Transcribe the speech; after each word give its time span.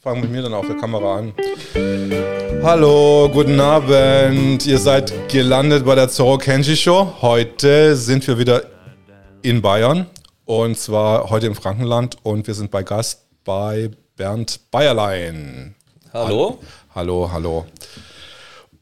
Fangen 0.00 0.20
mit 0.20 0.30
mir 0.30 0.42
dann 0.42 0.54
auf 0.54 0.66
der 0.66 0.76
Kamera 0.76 1.16
an. 1.16 1.34
Hallo, 2.62 3.28
guten 3.32 3.58
Abend. 3.58 4.64
Ihr 4.64 4.78
seid 4.78 5.28
gelandet 5.28 5.84
bei 5.84 5.94
der 5.94 6.08
Zorro 6.08 6.38
Kenji 6.38 6.76
Show. 6.76 7.12
Heute 7.20 7.96
sind 7.96 8.26
wir 8.28 8.38
wieder 8.38 8.62
in 9.42 9.62
Bayern 9.62 10.06
und 10.44 10.78
zwar 10.78 11.30
heute 11.30 11.46
im 11.46 11.54
Frankenland 11.54 12.18
und 12.22 12.46
wir 12.46 12.54
sind 12.54 12.70
bei 12.70 12.82
Gast 12.82 13.22
bei 13.44 13.90
Bernd 14.16 14.60
Bayerlein. 14.70 15.74
Hallo. 16.12 16.58
Hallo, 16.94 17.30
hallo. 17.32 17.66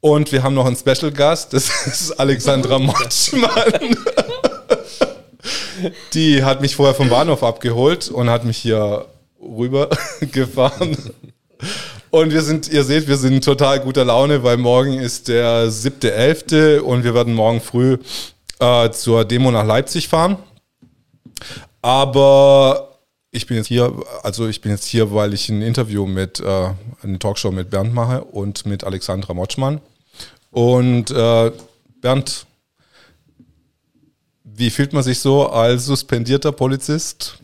Und 0.01 0.31
wir 0.31 0.43
haben 0.43 0.55
noch 0.55 0.67
einen 0.67 0.77
Special 0.77 1.11
Gast, 1.11 1.55
das 1.55 1.87
ist 1.87 2.13
Alexandra 2.21 2.79
Motschmann. 2.81 3.97
Die 6.13 6.45
hat 6.45 6.61
mich 6.61 6.77
vorher 6.77 6.95
vom 6.95 7.09
Bahnhof 7.09 7.43
abgeholt 7.43 8.09
und 8.09 8.29
hat 8.29 8.45
mich 8.45 8.59
hier 8.59 9.07
rüber 9.45 9.91
gefahren. 10.33 10.97
Und 12.11 12.33
wir 12.33 12.43
sind, 12.43 12.69
ihr 12.69 12.85
seht, 12.85 13.09
wir 13.09 13.17
sind 13.17 13.35
in 13.35 13.41
total 13.41 13.81
guter 13.81 14.05
Laune, 14.05 14.43
weil 14.43 14.57
morgen 14.57 14.95
ist 14.95 15.29
der 15.29 15.69
7.11. 15.69 16.79
und 16.79 17.05
wir 17.05 17.15
werden 17.15 17.35
morgen 17.35 17.61
früh 17.61 17.99
äh, 18.61 18.91
zur 18.91 19.25
Demo 19.25 19.51
nach 19.51 19.67
Leipzig 19.67 20.09
fahren. 20.09 20.37
Aber 21.83 22.99
ich 23.31 23.47
bin 23.47 23.57
jetzt 23.57 23.67
hier, 23.67 23.93
also 24.23 24.47
ich 24.47 24.61
bin 24.61 24.71
jetzt 24.71 24.85
hier, 24.85 25.13
weil 25.13 25.35
ich 25.35 25.49
ein 25.49 25.61
Interview 25.61 26.07
mit, 26.07 26.39
äh, 26.39 26.71
eine 27.03 27.19
Talkshow 27.19 27.51
mit 27.51 27.71
Bernd 27.71 27.93
mache 27.93 28.23
und 28.23 28.65
mit 28.65 28.85
Alexandra 28.85 29.35
Motschmann. 29.35 29.81
Und 30.53 31.11
äh, 31.11 31.51
Bernd, 32.01 32.47
wie 34.45 34.71
fühlt 34.71 34.93
man 34.93 35.03
sich 35.03 35.19
so 35.19 35.49
als 35.49 35.87
suspendierter 35.87 36.53
Polizist? 36.53 37.39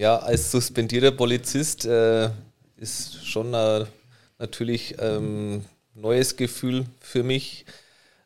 Ja, 0.00 0.16
als 0.16 0.50
suspendierter 0.50 1.10
Polizist 1.10 1.84
äh, 1.84 2.30
ist 2.78 3.22
schon 3.26 3.52
äh, 3.52 3.84
natürlich 4.38 4.94
ähm, 4.98 5.62
neues 5.92 6.36
Gefühl 6.36 6.86
für 7.00 7.22
mich. 7.22 7.66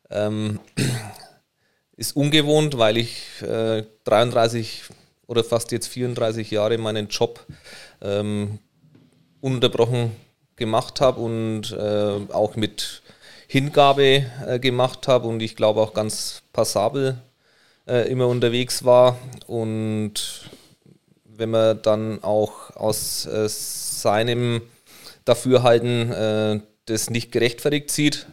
Ähm, 0.09 0.61
ist 1.97 2.15
ungewohnt, 2.15 2.79
weil 2.79 2.97
ich 2.97 3.25
äh, 3.43 3.83
33 4.05 4.83
oder 5.27 5.43
fast 5.43 5.73
jetzt 5.73 5.89
34 5.89 6.49
Jahre 6.53 6.79
meinen 6.79 7.09
Job 7.09 7.45
ähm, 8.01 8.61
unterbrochen 9.41 10.13
gemacht 10.55 11.01
habe 11.01 11.21
und 11.21 11.73
äh, 11.73 12.33
auch 12.33 12.55
mit 12.55 13.03
Hingabe 13.49 14.27
äh, 14.47 14.61
gemacht 14.61 15.09
habe 15.09 15.27
und 15.27 15.43
ich 15.43 15.57
glaube 15.57 15.81
auch 15.81 15.93
ganz 15.93 16.43
passabel 16.53 17.19
äh, 17.89 18.09
immer 18.09 18.29
unterwegs 18.29 18.85
war 18.85 19.19
und 19.49 20.49
wenn 21.37 21.51
man 21.51 21.81
dann 21.83 22.23
auch 22.23 22.75
aus 22.77 23.27
äh, 23.27 23.49
seinem 23.49 24.63
Dafürhalten 25.25 26.13
äh, 26.13 26.61
das 26.87 27.11
nicht 27.11 27.33
gerechtfertigt 27.33 27.91
sieht, 27.91 28.27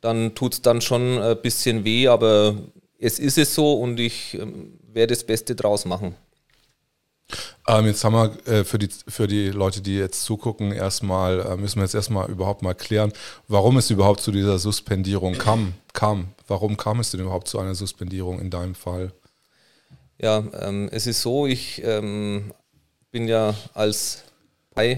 dann 0.00 0.34
tut 0.34 0.54
es 0.54 0.62
dann 0.62 0.80
schon 0.80 1.18
ein 1.18 1.40
bisschen 1.40 1.84
weh, 1.84 2.08
aber 2.08 2.56
es 2.98 3.18
ist 3.18 3.38
es 3.38 3.54
so 3.54 3.74
und 3.74 3.98
ich 3.98 4.34
äh, 4.34 4.46
werde 4.92 5.14
das 5.14 5.24
Beste 5.24 5.54
draus 5.54 5.84
machen. 5.84 6.14
Ähm, 7.66 7.86
jetzt 7.86 8.04
haben 8.04 8.14
wir 8.14 8.46
äh, 8.46 8.64
für, 8.64 8.78
die, 8.78 8.88
für 9.08 9.26
die 9.26 9.48
Leute, 9.48 9.80
die 9.80 9.96
jetzt 9.96 10.24
zugucken, 10.24 10.72
erstmal, 10.72 11.40
äh, 11.40 11.56
müssen 11.56 11.76
wir 11.76 11.82
jetzt 11.82 11.94
erstmal 11.94 12.30
überhaupt 12.30 12.62
mal 12.62 12.74
klären, 12.74 13.12
warum 13.48 13.76
es 13.78 13.90
überhaupt 13.90 14.20
zu 14.20 14.30
dieser 14.30 14.58
Suspendierung 14.58 15.34
kam. 15.34 15.74
kam. 15.92 16.28
Warum 16.46 16.76
kam 16.76 17.00
es 17.00 17.10
denn 17.10 17.20
überhaupt 17.20 17.48
zu 17.48 17.58
einer 17.58 17.74
Suspendierung 17.74 18.38
in 18.40 18.50
deinem 18.50 18.76
Fall? 18.76 19.12
Ja, 20.18 20.42
ähm, 20.62 20.88
es 20.92 21.06
ist 21.06 21.20
so, 21.20 21.46
ich 21.46 21.82
ähm, 21.84 22.54
bin 23.10 23.28
ja 23.28 23.54
als 23.74 24.24
äh, 24.74 24.96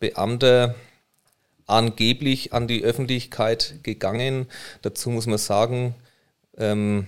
Beamter 0.00 0.74
angeblich 1.66 2.52
an 2.52 2.66
die 2.66 2.82
Öffentlichkeit 2.82 3.76
gegangen. 3.84 4.48
Dazu 4.82 5.10
muss 5.10 5.26
man 5.26 5.38
sagen, 5.38 5.94
ähm, 6.58 7.06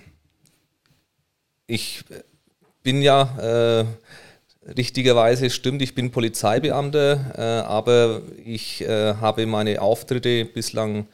ich 1.67 2.05
bin 2.84 3.03
ja 3.03 3.83
äh, 3.83 4.71
richtigerweise 4.77 5.50
stimmt, 5.50 5.83
ich 5.83 5.97
bin 5.97 6.12
Polizeibeamter, 6.12 7.34
äh, 7.37 7.67
aber 7.67 8.23
ich 8.45 8.81
äh, 8.83 9.15
habe 9.15 9.47
meine 9.47 9.83
Auftritte 9.83 10.45
bislang 10.45 11.09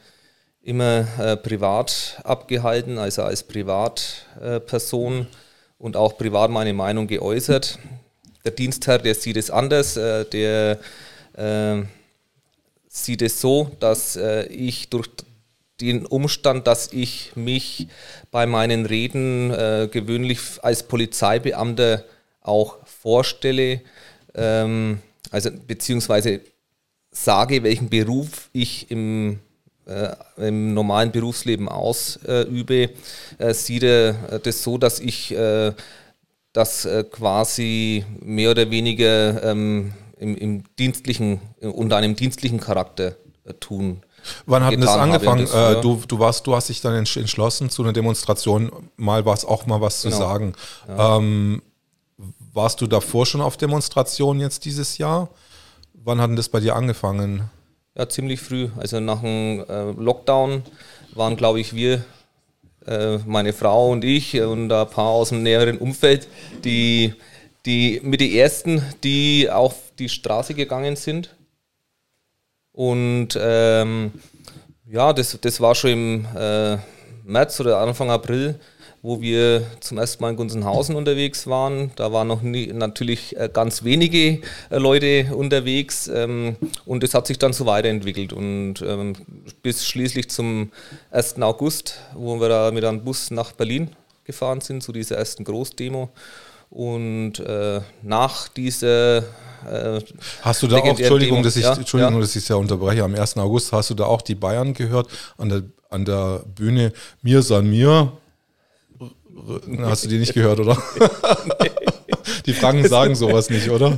immer 0.63 1.07
äh, 1.19 1.37
privat 1.37 2.19
abgehalten, 2.23 2.97
also 2.97 3.23
als 3.23 3.43
Privatperson 3.43 5.27
und 5.77 5.95
auch 5.95 6.17
privat 6.17 6.51
meine 6.51 6.73
Meinung 6.73 7.07
geäußert. 7.07 7.79
Der 8.45 8.51
Dienstherr, 8.51 8.99
der 8.99 9.15
sieht 9.15 9.37
es 9.37 9.49
anders, 9.49 9.97
äh, 9.97 10.25
der 10.25 10.79
äh, 11.33 11.83
sieht 12.87 13.21
es 13.21 13.41
so, 13.41 13.71
dass 13.79 14.15
äh, 14.15 14.45
ich 14.47 14.89
durch 14.89 15.09
den 15.79 16.05
Umstand, 16.05 16.67
dass 16.67 16.93
ich 16.93 17.31
mich 17.35 17.87
bei 18.29 18.45
meinen 18.45 18.85
Reden 18.85 19.51
äh, 19.51 19.89
gewöhnlich 19.91 20.39
als 20.61 20.83
Polizeibeamter 20.83 22.05
auch 22.41 22.77
vorstelle, 22.85 23.81
ähm, 24.35 24.99
also 25.31 25.49
beziehungsweise 25.67 26.41
sage, 27.09 27.63
welchen 27.63 27.89
Beruf 27.89 28.49
ich 28.53 28.91
im 28.91 29.33
äh, 29.33 29.50
im 30.37 30.73
normalen 30.73 31.11
Berufsleben 31.11 31.67
ausübe, 31.67 32.89
äh, 33.37 33.53
sieht 33.53 33.83
er 33.83 34.39
das 34.39 34.63
so, 34.63 34.77
dass 34.77 34.99
ich 34.99 35.35
äh, 35.35 35.73
das 36.53 36.87
quasi 37.11 38.05
mehr 38.19 38.51
oder 38.51 38.69
weniger 38.69 39.43
ähm, 39.43 39.93
im, 40.17 40.35
im 40.37 40.63
dienstlichen, 40.77 41.39
unter 41.61 41.97
einem 41.97 42.15
dienstlichen 42.15 42.59
Charakter 42.59 43.15
tun. 43.59 44.03
Wann 44.45 44.63
hat 44.63 44.75
das 44.77 44.89
angefangen? 44.89 45.47
Das 45.51 45.81
du, 45.81 46.01
du, 46.07 46.19
warst, 46.19 46.45
du 46.45 46.55
hast 46.55 46.69
dich 46.69 46.81
dann 46.81 46.93
entschlossen, 46.93 47.69
zu 47.69 47.81
einer 47.81 47.93
Demonstration 47.93 48.71
mal 48.97 49.25
was, 49.25 49.45
auch 49.45 49.65
mal 49.65 49.81
was 49.81 50.01
genau. 50.01 50.15
zu 50.15 50.21
sagen. 50.21 50.53
Ja. 50.87 51.17
Ähm, 51.17 51.61
warst 52.53 52.81
du 52.81 52.87
davor 52.87 53.25
schon 53.25 53.41
auf 53.41 53.57
Demonstrationen 53.57 54.41
jetzt 54.41 54.65
dieses 54.65 54.97
Jahr? 54.97 55.29
Wann 55.93 56.19
hat 56.19 56.29
denn 56.29 56.35
das 56.35 56.49
bei 56.49 56.59
dir 56.59 56.75
angefangen? 56.75 57.49
Ja, 57.97 58.07
ziemlich 58.07 58.39
früh. 58.39 58.69
Also 58.77 58.99
nach 58.99 59.21
dem 59.21 59.65
äh, 59.67 59.91
Lockdown 59.91 60.63
waren, 61.13 61.35
glaube 61.35 61.59
ich, 61.59 61.75
wir, 61.75 62.03
äh, 62.87 63.17
meine 63.25 63.51
Frau 63.51 63.91
und 63.91 64.03
ich 64.05 64.39
und 64.41 64.71
ein 64.71 64.89
paar 64.89 65.09
aus 65.09 65.29
dem 65.29 65.43
näheren 65.43 65.77
Umfeld, 65.77 66.27
die, 66.63 67.13
die 67.65 67.99
mit 68.03 68.21
den 68.21 68.31
ersten, 68.31 68.81
die 69.03 69.49
auf 69.49 69.75
die 69.99 70.07
Straße 70.09 70.53
gegangen 70.53 70.95
sind. 70.95 71.35
Und 72.71 73.37
ähm, 73.37 74.13
ja, 74.87 75.11
das, 75.11 75.37
das 75.41 75.59
war 75.59 75.75
schon 75.75 75.91
im 75.91 76.27
äh, 76.35 76.77
März 77.25 77.59
oder 77.59 77.79
Anfang 77.79 78.09
April 78.09 78.59
wo 79.01 79.21
wir 79.21 79.63
zum 79.79 79.97
ersten 79.97 80.21
Mal 80.23 80.31
in 80.31 80.35
Gunzenhausen 80.35 80.95
unterwegs 80.95 81.47
waren. 81.47 81.91
Da 81.95 82.11
waren 82.11 82.27
noch 82.27 82.41
nie, 82.41 82.67
natürlich 82.67 83.35
äh, 83.37 83.49
ganz 83.51 83.83
wenige 83.83 84.41
äh, 84.69 84.77
Leute 84.77 85.33
unterwegs 85.35 86.07
ähm, 86.07 86.55
und 86.85 87.03
es 87.03 87.13
hat 87.13 87.27
sich 87.27 87.39
dann 87.39 87.53
so 87.53 87.65
weiterentwickelt 87.65 88.31
und 88.31 88.81
ähm, 88.81 89.13
bis 89.63 89.87
schließlich 89.87 90.29
zum 90.29 90.71
1. 91.09 91.41
August, 91.41 91.95
wo 92.13 92.39
wir 92.39 92.49
da 92.49 92.71
mit 92.71 92.83
einem 92.83 93.03
Bus 93.03 93.31
nach 93.31 93.53
Berlin 93.53 93.89
gefahren 94.23 94.61
sind, 94.61 94.83
zu 94.83 94.91
dieser 94.91 95.17
ersten 95.17 95.43
Großdemo. 95.43 96.09
Und 96.69 97.39
äh, 97.39 97.81
nach 98.01 98.47
dieser 98.47 99.17
äh, 99.17 100.01
hast 100.41 100.63
du 100.63 100.67
da 100.67 100.77
auch, 100.77 100.85
Entschuldigung, 100.85 101.43
dass 101.43 101.55
ich, 101.55 101.63
ja, 101.63 101.73
Entschuldigung, 101.73 102.15
ja. 102.15 102.21
dass 102.21 102.35
ich 102.35 102.43
es 102.43 102.47
ja 102.47 102.55
unterbreche, 102.55 103.03
am 103.03 103.15
1. 103.15 103.37
August 103.37 103.71
hast 103.71 103.89
du 103.89 103.93
da 103.93 104.05
auch 104.05 104.21
die 104.21 104.35
Bayern 104.35 104.73
gehört 104.73 105.09
an 105.37 105.49
der, 105.49 105.63
an 105.89 106.05
der 106.05 106.43
Bühne 106.55 106.93
Mir 107.21 107.41
san 107.41 107.69
mir, 107.69 108.13
Hast 109.79 110.05
du 110.05 110.09
die 110.09 110.17
nicht 110.17 110.33
gehört, 110.33 110.59
oder? 110.59 110.77
Die 112.45 112.53
Franken 112.53 112.87
sagen 112.87 113.15
sowas 113.15 113.49
nicht, 113.49 113.69
oder? 113.69 113.97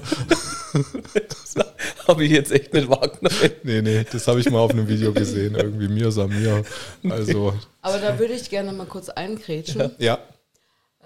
Das 0.74 2.08
habe 2.08 2.26
ich 2.26 2.32
jetzt 2.32 2.52
echt 2.52 2.74
nicht 2.74 2.90
wahrgenommen. 2.90 3.52
Nee, 3.64 3.82
nee, 3.82 4.06
das 4.12 4.28
habe 4.28 4.40
ich 4.40 4.50
mal 4.50 4.60
auf 4.60 4.72
einem 4.72 4.88
Video 4.88 5.14
gesehen. 5.14 5.56
Irgendwie 5.56 5.88
mir, 5.88 6.12
Samir. 6.12 6.64
Also. 7.10 7.54
Aber 7.82 8.00
da 8.00 8.18
würde 8.20 8.34
ich 8.34 8.50
gerne 8.50 8.74
mal 8.74 8.88
kurz 8.88 9.10
einkrätschen. 9.10 9.92
Ja. 10.00 10.20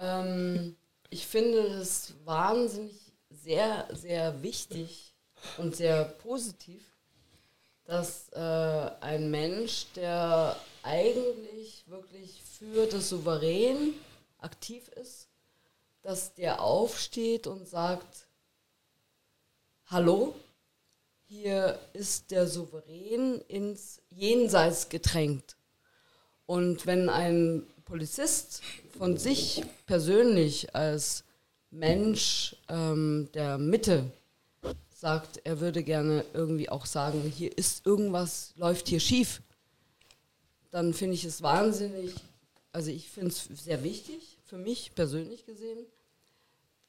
Ähm, 0.01 0.75
ich 1.09 1.27
finde 1.27 1.77
das 1.77 2.13
wahnsinnig 2.25 2.95
sehr, 3.29 3.87
sehr 3.93 4.41
wichtig 4.41 5.13
und 5.57 5.75
sehr 5.75 6.03
positiv, 6.05 6.83
dass 7.85 8.29
äh, 8.33 8.91
ein 9.01 9.29
Mensch, 9.31 9.87
der 9.95 10.55
eigentlich 10.83 11.85
wirklich 11.87 12.41
für 12.57 12.85
das 12.87 13.09
Souverän 13.09 13.93
aktiv 14.39 14.87
ist, 14.89 15.27
dass 16.01 16.33
der 16.33 16.61
aufsteht 16.61 17.47
und 17.47 17.67
sagt, 17.67 18.27
hallo, 19.87 20.35
hier 21.27 21.79
ist 21.93 22.31
der 22.31 22.47
Souverän 22.47 23.41
ins 23.47 23.99
Jenseits 24.09 24.87
gedrängt. 24.89 25.57
Und 26.45 26.85
wenn 26.85 27.09
ein 27.09 27.63
Polizist 27.83 28.61
von 28.97 29.17
sich 29.17 29.63
persönlich 29.85 30.73
als 30.73 31.23
Mensch 31.69 32.55
ähm, 32.69 33.29
der 33.33 33.57
Mitte 33.57 34.09
sagt, 34.93 35.41
er 35.43 35.59
würde 35.59 35.83
gerne 35.83 36.25
irgendwie 36.33 36.69
auch 36.69 36.85
sagen, 36.85 37.21
hier 37.21 37.55
ist 37.57 37.85
irgendwas, 37.85 38.53
läuft 38.55 38.87
hier 38.87 38.99
schief, 38.99 39.41
dann 40.71 40.93
finde 40.93 41.15
ich 41.15 41.25
es 41.25 41.41
wahnsinnig, 41.41 42.15
also 42.77 42.91
ich 42.91 43.09
finde 43.09 43.29
es 43.29 43.49
sehr 43.63 43.83
wichtig, 43.83 44.37
für 44.45 44.59
mich 44.59 44.93
persönlich 44.93 45.47
gesehen, 45.47 45.83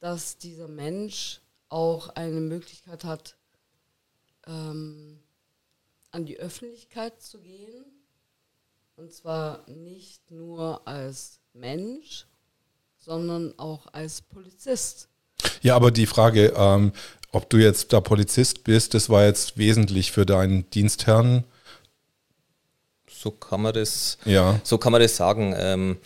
dass 0.01 0.37
dieser 0.37 0.69
Mensch 0.69 1.41
auch 1.71 2.11
eine 2.11 2.43
Möglichkeit 2.43 3.05
hat, 3.05 3.39
ähm, 4.47 5.19
an 6.11 6.27
die 6.27 6.37
Öffentlichkeit 6.39 7.23
zu 7.23 7.39
gehen. 7.41 7.87
Und 8.97 9.15
zwar 9.15 9.67
nicht 9.67 10.31
nur 10.31 10.87
als 10.87 11.41
Mensch, 11.55 12.27
sondern 12.99 13.59
auch 13.59 13.87
als 13.91 14.21
Polizist. 14.21 15.09
Ja, 15.63 15.75
aber 15.75 15.91
die 15.91 16.05
Frage, 16.05 16.53
ähm, 16.55 16.93
ob 17.33 17.49
du 17.49 17.57
jetzt 17.57 17.95
da 17.95 18.03
Polizist 18.03 18.63
bist, 18.63 18.93
das 18.93 19.09
war 19.09 19.25
jetzt 19.25 19.57
wesentlich 19.57 20.13
für 20.13 20.27
deinen 20.27 20.69
Dienstherrn. 20.69 21.45
So 23.21 23.33
kann 23.33 23.63
man 23.63 23.73
das, 23.73 24.17
ja. 24.25 24.61
so 24.63 24.79
kann 24.79 24.93
man 24.93 25.01
das 25.01 25.17
sagen. 25.17 25.53
Ähm, 25.59 25.97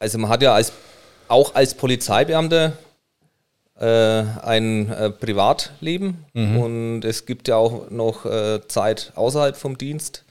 also 0.00 0.18
man 0.18 0.28
hat 0.28 0.42
ja 0.42 0.52
als, 0.52 0.72
auch 1.28 1.54
als 1.54 1.74
Polizeibeamter 1.74 2.72
äh, 3.78 3.86
ein 3.86 4.90
äh, 4.90 5.10
Privatleben 5.10 6.24
mhm. 6.32 6.58
und 6.58 7.04
es 7.04 7.26
gibt 7.26 7.46
ja 7.46 7.54
auch 7.54 7.90
noch 7.90 8.26
äh, 8.26 8.66
Zeit 8.66 9.12
außerhalb 9.14 9.56
vom 9.56 9.78
Dienst, 9.78 10.24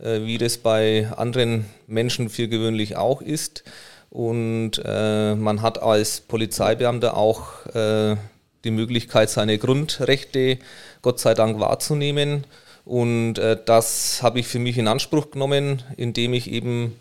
äh, 0.00 0.22
wie 0.22 0.38
das 0.38 0.58
bei 0.58 1.08
anderen 1.16 1.66
Menschen 1.86 2.28
viel 2.28 2.48
gewöhnlich 2.48 2.96
auch 2.96 3.22
ist. 3.22 3.62
Und 4.10 4.82
äh, 4.84 5.36
man 5.36 5.62
hat 5.62 5.80
als 5.80 6.20
Polizeibeamter 6.20 7.16
auch 7.16 7.64
äh, 7.76 8.16
die 8.64 8.72
Möglichkeit, 8.72 9.30
seine 9.30 9.56
Grundrechte 9.56 10.58
Gott 11.00 11.20
sei 11.20 11.34
Dank 11.34 11.60
wahrzunehmen. 11.60 12.44
Und 12.90 13.34
das 13.34 14.20
habe 14.20 14.40
ich 14.40 14.48
für 14.48 14.58
mich 14.58 14.76
in 14.76 14.88
Anspruch 14.88 15.30
genommen, 15.30 15.82
indem 15.96 16.34
ich 16.34 16.50
eben 16.50 16.96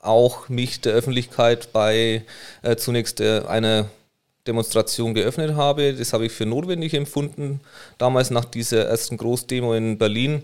auch 0.00 0.48
mich 0.48 0.80
der 0.80 0.94
Öffentlichkeit 0.94 1.74
bei 1.74 2.22
zunächst 2.78 3.20
einer 3.20 3.90
Demonstration 4.46 5.14
geöffnet 5.14 5.54
habe. 5.54 5.94
Das 5.94 6.12
habe 6.12 6.26
ich 6.26 6.32
für 6.32 6.46
notwendig 6.46 6.94
empfunden, 6.94 7.60
damals 7.98 8.30
nach 8.30 8.44
dieser 8.44 8.86
ersten 8.86 9.16
Großdemo 9.16 9.74
in 9.74 9.98
Berlin. 9.98 10.42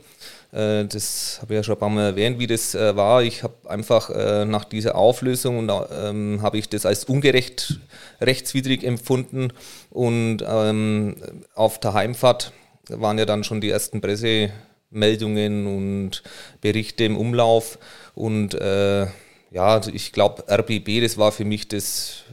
Äh, 0.52 0.84
das 0.84 1.38
habe 1.40 1.54
ich 1.54 1.56
ja 1.58 1.62
schon 1.62 1.74
ein 1.76 1.80
paar 1.80 1.88
Mal 1.88 2.06
erwähnt, 2.06 2.38
wie 2.38 2.46
das 2.46 2.74
äh, 2.74 2.94
war. 2.96 3.22
Ich 3.22 3.42
habe 3.42 3.54
einfach 3.68 4.10
äh, 4.10 4.44
nach 4.44 4.64
dieser 4.64 4.96
Auflösung 4.96 5.58
und 5.58 5.72
ähm, 5.92 6.40
habe 6.42 6.58
ich 6.58 6.68
das 6.68 6.86
als 6.86 7.04
ungerecht, 7.04 7.80
rechtswidrig 8.20 8.84
empfunden. 8.84 9.52
Und 9.90 10.38
ähm, 10.46 11.16
auf 11.54 11.80
der 11.80 11.94
Heimfahrt 11.94 12.52
waren 12.88 13.18
ja 13.18 13.24
dann 13.24 13.44
schon 13.44 13.60
die 13.60 13.70
ersten 13.70 14.00
Pressemeldungen 14.90 15.66
und 15.66 16.22
Berichte 16.60 17.04
im 17.04 17.16
Umlauf. 17.16 17.78
Und 18.14 18.54
äh, 18.54 19.06
ja, 19.50 19.66
also 19.68 19.90
ich 19.92 20.12
glaube, 20.12 20.44
RBB, 20.48 21.02
das 21.02 21.18
war 21.18 21.32
für 21.32 21.44
mich 21.44 21.68
das, 21.68 22.24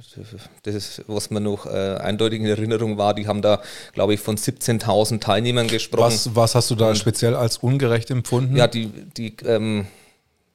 das 0.64 1.02
was 1.08 1.30
mir 1.30 1.42
noch 1.42 1.66
äh, 1.66 1.98
eindeutig 1.98 2.42
in 2.42 2.46
Erinnerung 2.46 2.98
war. 2.98 3.14
Die 3.14 3.28
haben 3.28 3.42
da, 3.42 3.62
glaube 3.94 4.14
ich, 4.14 4.20
von 4.20 4.38
17.000 4.38 5.20
Teilnehmern 5.20 5.68
gesprochen. 5.68 6.14
Was, 6.14 6.36
was 6.36 6.56
hast 6.56 6.72
du 6.72 6.76
da 6.76 6.90
Und, 6.90 6.98
speziell 6.98 7.36
als 7.36 7.58
ungerecht 7.58 8.10
empfunden? 8.12 8.56
Ja, 8.56 8.68
die, 8.68 8.88
die 8.88 9.36
ähm, 9.46 9.88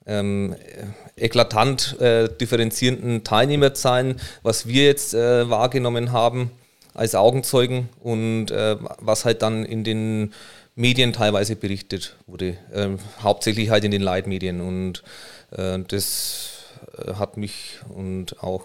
ähm, 0.07 0.57
eklatant 1.17 2.01
äh, 2.01 2.29
differenzierenden 2.29 3.25
Teilnehmerzahlen, 3.25 4.21
was 4.43 4.67
wir 4.67 4.85
jetzt 4.85 5.15
äh, 5.15 5.49
wahrgenommen 5.49 6.13
haben 6.13 6.51
als 6.95 7.15
Augenzeugen 7.15 7.89
und 8.01 8.51
äh, 8.51 8.77
was 9.01 9.25
halt 9.25 9.43
dann 9.43 9.65
in 9.65 9.85
den 9.85 10.33
Medien 10.79 11.13
teilweise 11.13 11.57
berichtet 11.57 12.15
wurde, 12.29 12.57
ähm, 12.73 12.99
hauptsächlich 13.21 13.71
halt 13.71 13.83
in 13.83 13.91
den 13.91 14.01
Leitmedien. 14.01 14.61
Und 14.61 15.03
äh, 15.51 15.81
das 15.81 16.67
äh, 16.97 17.15
hat 17.15 17.37
mich 17.37 17.81
und 17.89 18.41
auch 18.45 18.65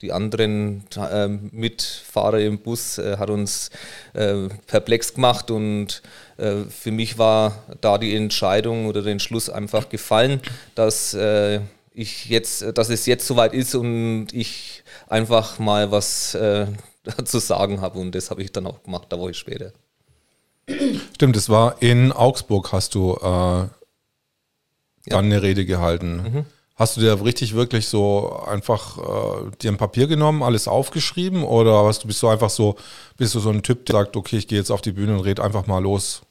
die 0.00 0.10
anderen 0.10 0.84
äh, 0.96 1.28
Mitfahrer 1.28 2.40
im 2.40 2.60
Bus 2.60 2.96
äh, 2.96 3.18
hat 3.18 3.28
uns 3.28 3.68
äh, 4.14 4.48
perplex 4.66 5.12
gemacht 5.12 5.50
und 5.50 6.00
äh, 6.38 6.64
für 6.70 6.90
mich 6.92 7.18
war 7.18 7.62
da 7.82 7.98
die 7.98 8.16
Entscheidung 8.16 8.86
oder 8.86 9.02
der 9.02 9.12
Entschluss 9.12 9.50
einfach 9.50 9.90
gefallen, 9.90 10.40
dass 10.74 11.12
äh, 11.12 11.60
ich 11.92 12.24
jetzt, 12.30 12.64
dass 12.78 12.88
es 12.88 13.04
jetzt 13.04 13.26
soweit 13.26 13.52
ist 13.52 13.74
und 13.74 14.28
ich 14.32 14.82
einfach 15.08 15.58
mal 15.58 15.90
was 15.90 16.30
zu 17.24 17.38
sagen 17.38 17.82
habe 17.82 17.98
und 17.98 18.14
das 18.14 18.30
habe 18.30 18.42
ich 18.42 18.50
dann 18.50 18.66
auch 18.66 18.82
gemacht, 18.82 19.08
da 19.10 19.18
Woche 19.18 19.34
später. 19.34 19.74
Stimmt, 21.14 21.36
es 21.36 21.48
war 21.48 21.80
in 21.80 22.12
Augsburg, 22.12 22.72
hast 22.72 22.94
du 22.94 23.16
dann 23.22 23.70
ja. 25.06 25.18
eine 25.18 25.42
Rede 25.42 25.64
gehalten. 25.64 26.16
Mhm. 26.16 26.44
Hast 26.76 26.96
du 26.96 27.02
dir 27.02 27.22
richtig 27.22 27.54
wirklich 27.54 27.88
so 27.88 28.42
einfach 28.46 28.96
äh, 28.96 29.50
dir 29.60 29.70
ein 29.70 29.76
Papier 29.76 30.06
genommen, 30.06 30.42
alles 30.42 30.66
aufgeschrieben 30.66 31.44
oder 31.44 31.84
hast 31.84 32.04
du 32.04 32.06
bist 32.06 32.22
du 32.22 32.28
einfach 32.28 32.48
so, 32.48 32.76
bist 33.18 33.34
du 33.34 33.40
so 33.40 33.50
ein 33.50 33.62
Typ, 33.62 33.84
der 33.84 33.96
sagt, 33.96 34.16
okay, 34.16 34.38
ich 34.38 34.48
gehe 34.48 34.58
jetzt 34.58 34.70
auf 34.70 34.80
die 34.80 34.92
Bühne 34.92 35.12
und 35.12 35.20
red 35.20 35.40
einfach 35.40 35.66
mal 35.66 35.82
los? 35.82 36.22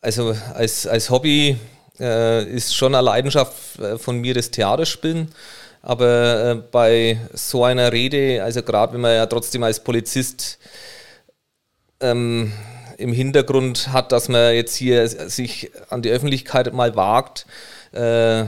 Also 0.00 0.34
als, 0.54 0.86
als 0.86 1.10
Hobby 1.10 1.56
äh, 1.98 2.44
ist 2.44 2.74
schon 2.74 2.94
eine 2.94 3.04
Leidenschaft 3.04 3.80
äh, 3.80 3.98
von 3.98 4.18
mir 4.18 4.32
das 4.32 4.52
Theaterspielen. 4.52 5.32
Aber 5.82 6.44
äh, 6.44 6.54
bei 6.70 7.18
so 7.32 7.64
einer 7.64 7.92
Rede, 7.92 8.44
also 8.44 8.62
gerade 8.62 8.92
wenn 8.92 9.00
man 9.00 9.14
ja 9.14 9.26
trotzdem 9.26 9.64
als 9.64 9.82
Polizist 9.82 10.58
ähm, 12.00 12.52
im 13.00 13.12
Hintergrund 13.12 13.92
hat, 13.92 14.12
dass 14.12 14.28
man 14.28 14.54
jetzt 14.54 14.76
hier 14.76 15.08
sich 15.08 15.70
an 15.88 16.02
die 16.02 16.10
Öffentlichkeit 16.10 16.72
mal 16.72 16.94
wagt, 16.96 17.46
äh, 17.92 18.44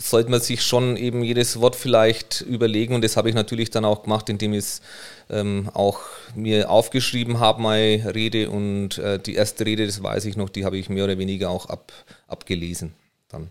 sollte 0.00 0.30
man 0.30 0.40
sich 0.40 0.62
schon 0.62 0.96
eben 0.96 1.22
jedes 1.22 1.60
Wort 1.60 1.76
vielleicht 1.76 2.40
überlegen 2.40 2.94
und 2.94 3.04
das 3.04 3.16
habe 3.16 3.28
ich 3.28 3.34
natürlich 3.34 3.70
dann 3.70 3.84
auch 3.84 4.02
gemacht, 4.02 4.28
indem 4.28 4.54
ich 4.54 4.60
es 4.60 4.80
ähm, 5.28 5.70
auch 5.74 6.00
mir 6.34 6.70
aufgeschrieben 6.70 7.38
habe, 7.38 7.60
meine 7.60 8.14
Rede 8.14 8.50
und 8.50 8.98
äh, 8.98 9.18
die 9.18 9.34
erste 9.34 9.66
Rede, 9.66 9.86
das 9.86 10.02
weiß 10.02 10.24
ich 10.24 10.36
noch, 10.36 10.48
die 10.48 10.64
habe 10.64 10.78
ich 10.78 10.88
mehr 10.88 11.04
oder 11.04 11.18
weniger 11.18 11.50
auch 11.50 11.66
ab, 11.66 11.92
abgelesen 12.28 12.94
dann. 13.28 13.50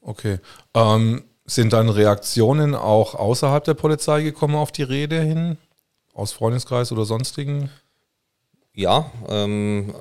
Okay. 0.00 0.38
Ähm, 0.74 1.24
sind 1.46 1.72
dann 1.72 1.88
Reaktionen 1.88 2.74
auch 2.74 3.14
außerhalb 3.14 3.64
der 3.64 3.74
Polizei 3.74 4.22
gekommen 4.22 4.54
auf 4.54 4.72
die 4.72 4.82
Rede 4.82 5.20
hin? 5.20 5.58
Aus 6.14 6.32
Freundeskreis 6.32 6.92
oder 6.92 7.04
sonstigen? 7.04 7.70
Ja, 8.74 9.10
ähm, 9.28 9.94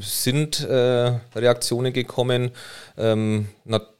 sind 0.00 0.60
äh, 0.60 1.18
Reaktionen 1.34 1.92
gekommen. 1.92 2.52
Ähm, 2.96 3.48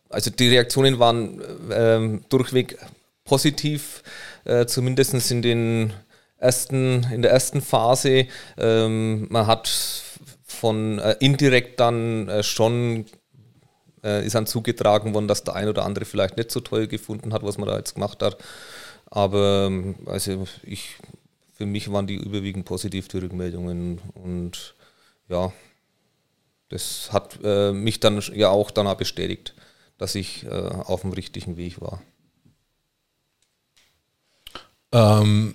also 0.08 0.30
die 0.30 0.48
Reaktionen 0.48 0.98
waren 0.98 1.42
ähm, 1.72 2.24
durchweg 2.28 2.78
positiv, 3.24 4.02
äh, 4.44 4.66
zumindest 4.66 5.30
in 5.30 5.42
den 5.42 5.92
ersten, 6.38 7.06
in 7.12 7.22
der 7.22 7.32
ersten 7.32 7.60
Phase. 7.60 8.26
Ähm, 8.56 9.26
man 9.30 9.46
hat 9.46 9.68
von 10.44 10.98
äh, 10.98 11.16
indirekt 11.20 11.80
dann 11.80 12.28
äh, 12.28 12.42
schon 12.42 13.06
äh, 14.02 14.24
ist 14.24 14.34
dann 14.34 14.46
zugetragen 14.46 15.14
worden, 15.14 15.28
dass 15.28 15.44
der 15.44 15.54
ein 15.54 15.68
oder 15.68 15.84
andere 15.84 16.04
vielleicht 16.04 16.36
nicht 16.36 16.50
so 16.50 16.60
toll 16.60 16.86
gefunden 16.86 17.32
hat, 17.32 17.42
was 17.42 17.58
man 17.58 17.68
da 17.68 17.76
jetzt 17.76 17.94
gemacht 17.94 18.22
hat. 18.22 18.38
Aber 19.06 19.66
ähm, 19.66 19.96
also 20.06 20.46
ich, 20.62 20.96
für 21.60 21.66
mich 21.66 21.92
waren 21.92 22.06
die 22.06 22.16
überwiegend 22.16 22.64
positiv, 22.64 23.08
die 23.08 23.18
Rückmeldungen. 23.18 24.00
Und 24.14 24.74
ja, 25.28 25.52
das 26.70 27.12
hat 27.12 27.38
äh, 27.44 27.72
mich 27.72 28.00
dann 28.00 28.22
ja 28.34 28.48
auch 28.48 28.70
danach 28.70 28.94
bestätigt 28.94 29.54
dass 30.00 30.14
ich 30.14 30.46
äh, 30.46 30.48
auf 30.48 31.02
dem 31.02 31.12
richtigen 31.12 31.58
Weg 31.58 31.78
war. 31.82 32.02
Ähm, 34.92 35.54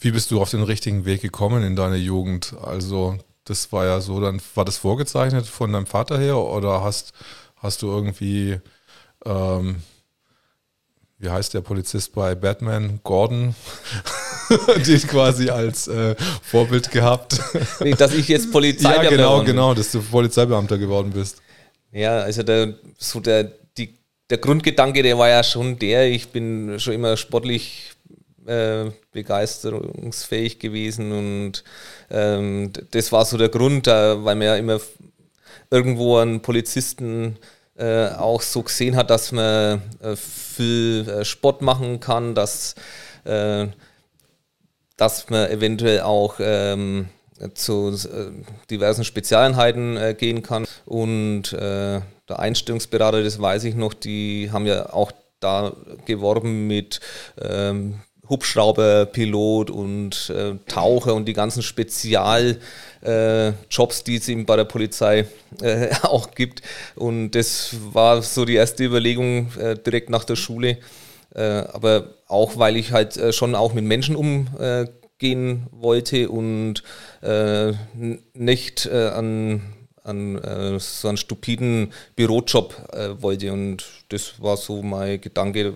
wie 0.00 0.12
bist 0.12 0.30
du 0.30 0.40
auf 0.40 0.50
den 0.50 0.62
richtigen 0.62 1.04
Weg 1.04 1.20
gekommen 1.20 1.62
in 1.62 1.76
deiner 1.76 1.96
Jugend? 1.96 2.54
Also, 2.62 3.18
das 3.44 3.70
war 3.70 3.84
ja 3.84 4.00
so, 4.00 4.18
dann 4.18 4.40
war 4.54 4.64
das 4.64 4.78
vorgezeichnet 4.78 5.46
von 5.46 5.70
deinem 5.70 5.84
Vater 5.84 6.18
her 6.18 6.38
oder 6.38 6.82
hast, 6.82 7.12
hast 7.56 7.82
du 7.82 7.88
irgendwie, 7.88 8.60
ähm, 9.26 9.82
wie 11.18 11.28
heißt 11.28 11.52
der 11.52 11.60
Polizist 11.60 12.14
bei 12.14 12.34
Batman, 12.34 13.00
Gordon, 13.04 13.54
den 14.86 15.00
quasi 15.02 15.50
als 15.50 15.88
äh, 15.88 16.14
Vorbild 16.42 16.90
gehabt? 16.90 17.40
Dass 17.98 18.14
ich 18.14 18.28
jetzt 18.28 18.50
Polizeibeamter 18.52 19.04
Ja, 19.04 19.10
genau, 19.10 19.44
genau, 19.44 19.74
dass 19.74 19.90
du 19.92 20.02
Polizeibeamter 20.02 20.78
geworden 20.78 21.10
bist. 21.12 21.42
Ja, 21.92 22.20
also 22.20 22.42
der, 22.42 22.74
so 22.98 23.20
der, 23.20 23.52
die, 23.78 23.94
der 24.28 24.38
Grundgedanke, 24.38 25.02
der 25.02 25.16
war 25.16 25.28
ja 25.28 25.42
schon 25.42 25.78
der, 25.78 26.08
ich 26.08 26.28
bin 26.28 26.78
schon 26.78 26.94
immer 26.94 27.16
sportlich 27.16 27.92
äh, 28.46 28.90
begeisterungsfähig 29.12 30.58
gewesen 30.58 31.12
und 31.12 31.64
ähm, 32.10 32.72
das 32.90 33.12
war 33.12 33.24
so 33.24 33.38
der 33.38 33.48
Grund, 33.48 33.86
weil 33.86 34.34
man 34.34 34.42
ja 34.42 34.56
immer 34.56 34.80
irgendwo 35.70 36.18
einen 36.18 36.40
Polizisten 36.40 37.36
äh, 37.76 38.08
auch 38.08 38.42
so 38.42 38.62
gesehen 38.62 38.96
hat, 38.96 39.10
dass 39.10 39.32
man 39.32 39.82
äh, 40.00 40.16
viel 40.16 41.08
äh, 41.08 41.24
Sport 41.24 41.62
machen 41.62 42.00
kann, 42.00 42.34
dass 42.34 42.74
äh, 43.24 43.66
dass 44.96 45.28
man 45.30 45.50
eventuell 45.50 46.00
auch 46.00 46.36
ähm, 46.38 47.08
zu 47.54 47.90
äh, 47.90 48.30
diversen 48.70 49.04
Spezialeinheiten 49.04 49.96
äh, 49.96 50.14
gehen 50.14 50.42
kann. 50.42 50.66
Und 50.86 51.52
äh, 51.52 52.00
der 52.28 52.38
Einstellungsberater, 52.38 53.22
das 53.22 53.40
weiß 53.40 53.64
ich 53.64 53.74
noch, 53.74 53.94
die 53.94 54.50
haben 54.52 54.66
ja 54.66 54.92
auch 54.92 55.12
da 55.40 55.74
geworben 56.06 56.66
mit 56.66 57.00
ähm, 57.40 58.00
Hubschrauberpilot 58.28 59.70
und 59.70 60.30
äh, 60.30 60.54
Taucher 60.66 61.14
und 61.14 61.26
die 61.26 61.34
ganzen 61.34 61.62
Spezialjobs, 61.62 62.58
äh, 63.02 64.04
die 64.06 64.16
es 64.16 64.28
eben 64.28 64.46
bei 64.46 64.56
der 64.56 64.64
Polizei 64.64 65.26
äh, 65.60 65.90
auch 66.02 66.30
gibt. 66.30 66.62
Und 66.94 67.32
das 67.32 67.76
war 67.92 68.22
so 68.22 68.44
die 68.46 68.54
erste 68.54 68.84
Überlegung 68.84 69.52
äh, 69.58 69.76
direkt 69.76 70.08
nach 70.08 70.24
der 70.24 70.36
Schule. 70.36 70.78
Äh, 71.34 71.64
aber 71.72 72.14
auch, 72.26 72.56
weil 72.56 72.76
ich 72.76 72.92
halt 72.92 73.16
äh, 73.16 73.32
schon 73.32 73.54
auch 73.54 73.74
mit 73.74 73.84
Menschen 73.84 74.16
umgehen 74.16 75.66
wollte 75.70 76.28
und 76.30 76.82
nicht 78.34 78.90
an 78.90 79.62
an 80.04 80.36
äh, 80.36 80.78
so 80.78 81.08
einen 81.08 81.16
stupiden 81.16 81.92
Bürojob 82.14 82.74
äh, 82.92 83.20
wollte. 83.20 83.52
Und 83.52 83.84
das 84.10 84.40
war 84.40 84.56
so 84.56 84.82
mein 84.82 85.20
Gedanke, 85.20 85.74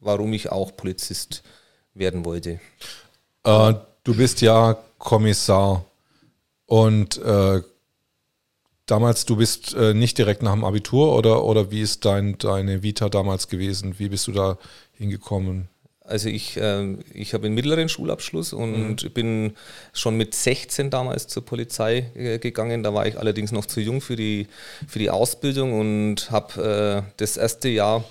warum 0.00 0.32
ich 0.32 0.50
auch 0.50 0.76
Polizist 0.76 1.42
werden 1.94 2.24
wollte. 2.24 2.60
Äh, 3.44 3.74
du 4.04 4.16
bist 4.16 4.40
ja 4.40 4.76
Kommissar 4.98 5.84
und 6.66 7.18
äh, 7.18 7.62
damals, 8.90 9.24
du 9.24 9.36
bist 9.36 9.74
äh, 9.74 9.94
nicht 9.94 10.18
direkt 10.18 10.42
nach 10.42 10.52
dem 10.52 10.64
Abitur 10.64 11.14
oder, 11.16 11.44
oder 11.44 11.70
wie 11.70 11.82
ist 11.82 12.04
dein, 12.04 12.36
deine 12.38 12.82
Vita 12.82 13.08
damals 13.08 13.48
gewesen? 13.48 13.98
Wie 13.98 14.08
bist 14.08 14.26
du 14.26 14.32
da 14.32 14.58
hingekommen? 14.92 15.68
Also 16.08 16.30
ich, 16.30 16.56
äh, 16.56 16.96
ich 17.12 17.34
habe 17.34 17.46
einen 17.46 17.54
mittleren 17.54 17.88
Schulabschluss 17.88 18.54
und 18.54 19.04
mhm. 19.04 19.10
bin 19.10 19.52
schon 19.92 20.16
mit 20.16 20.34
16 20.34 20.90
damals 20.90 21.28
zur 21.28 21.44
Polizei 21.44 22.10
äh, 22.14 22.38
gegangen. 22.38 22.82
Da 22.82 22.94
war 22.94 23.06
ich 23.06 23.18
allerdings 23.18 23.52
noch 23.52 23.66
zu 23.66 23.80
jung 23.80 24.00
für 24.00 24.16
die, 24.16 24.48
für 24.86 24.98
die 24.98 25.10
Ausbildung 25.10 25.78
und 25.78 26.30
habe 26.30 27.04
äh, 27.06 27.12
das 27.18 27.36
erste 27.36 27.68
Jahr 27.68 28.04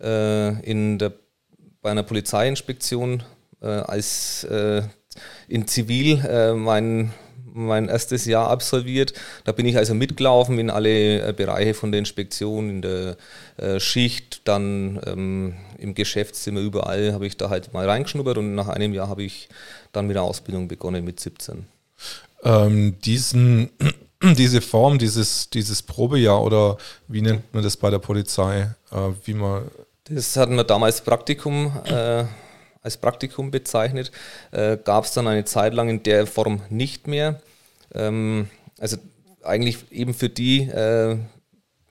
äh, 0.00 0.60
in 0.68 0.98
der, 0.98 1.12
bei 1.80 1.92
einer 1.92 2.02
Polizeiinspektion 2.02 3.22
äh, 3.62 3.66
als 3.66 4.42
äh, 4.44 4.82
in 5.48 5.66
Zivil 5.66 6.54
mein 6.54 7.12
mein 7.66 7.88
erstes 7.88 8.24
Jahr 8.24 8.48
absolviert. 8.48 9.12
Da 9.44 9.52
bin 9.52 9.66
ich 9.66 9.76
also 9.76 9.94
mitgelaufen 9.94 10.58
in 10.58 10.70
alle 10.70 11.28
äh, 11.28 11.32
Bereiche 11.32 11.74
von 11.74 11.92
der 11.92 11.98
Inspektion, 11.98 12.70
in 12.70 12.82
der 12.82 13.16
äh, 13.56 13.80
Schicht, 13.80 14.42
dann 14.44 15.00
ähm, 15.06 15.54
im 15.78 15.94
Geschäftszimmer, 15.94 16.60
überall 16.60 17.12
habe 17.12 17.26
ich 17.26 17.36
da 17.36 17.50
halt 17.50 17.72
mal 17.72 17.88
reingeschnuppert 17.88 18.38
und 18.38 18.54
nach 18.54 18.68
einem 18.68 18.94
Jahr 18.94 19.08
habe 19.08 19.22
ich 19.22 19.48
dann 19.92 20.06
mit 20.06 20.16
der 20.16 20.22
Ausbildung 20.22 20.68
begonnen 20.68 21.04
mit 21.04 21.20
17. 21.20 21.66
Ähm, 22.44 22.96
diesen, 23.04 23.70
diese 24.22 24.60
Form, 24.60 24.98
dieses, 24.98 25.50
dieses 25.50 25.82
Probejahr 25.82 26.42
oder 26.42 26.78
wie 27.08 27.22
nennt 27.22 27.52
man 27.52 27.62
das 27.62 27.76
bei 27.76 27.90
der 27.90 27.98
Polizei? 27.98 28.70
Äh, 28.92 28.96
wie 29.24 29.34
man 29.34 29.64
das 30.10 30.36
hatten 30.38 30.54
wir 30.54 30.64
damals 30.64 31.02
Praktikum. 31.02 31.70
Äh, 31.84 32.24
als 32.82 32.96
Praktikum 32.96 33.50
bezeichnet, 33.50 34.10
äh, 34.50 34.76
gab 34.76 35.04
es 35.04 35.12
dann 35.12 35.26
eine 35.26 35.44
Zeit 35.44 35.74
lang 35.74 35.88
in 35.88 36.02
der 36.02 36.26
Form 36.26 36.62
nicht 36.70 37.06
mehr. 37.06 37.40
Ähm, 37.94 38.48
also 38.78 38.96
eigentlich 39.42 39.90
eben 39.90 40.14
für 40.14 40.28
die 40.28 40.62
äh, 40.62 41.16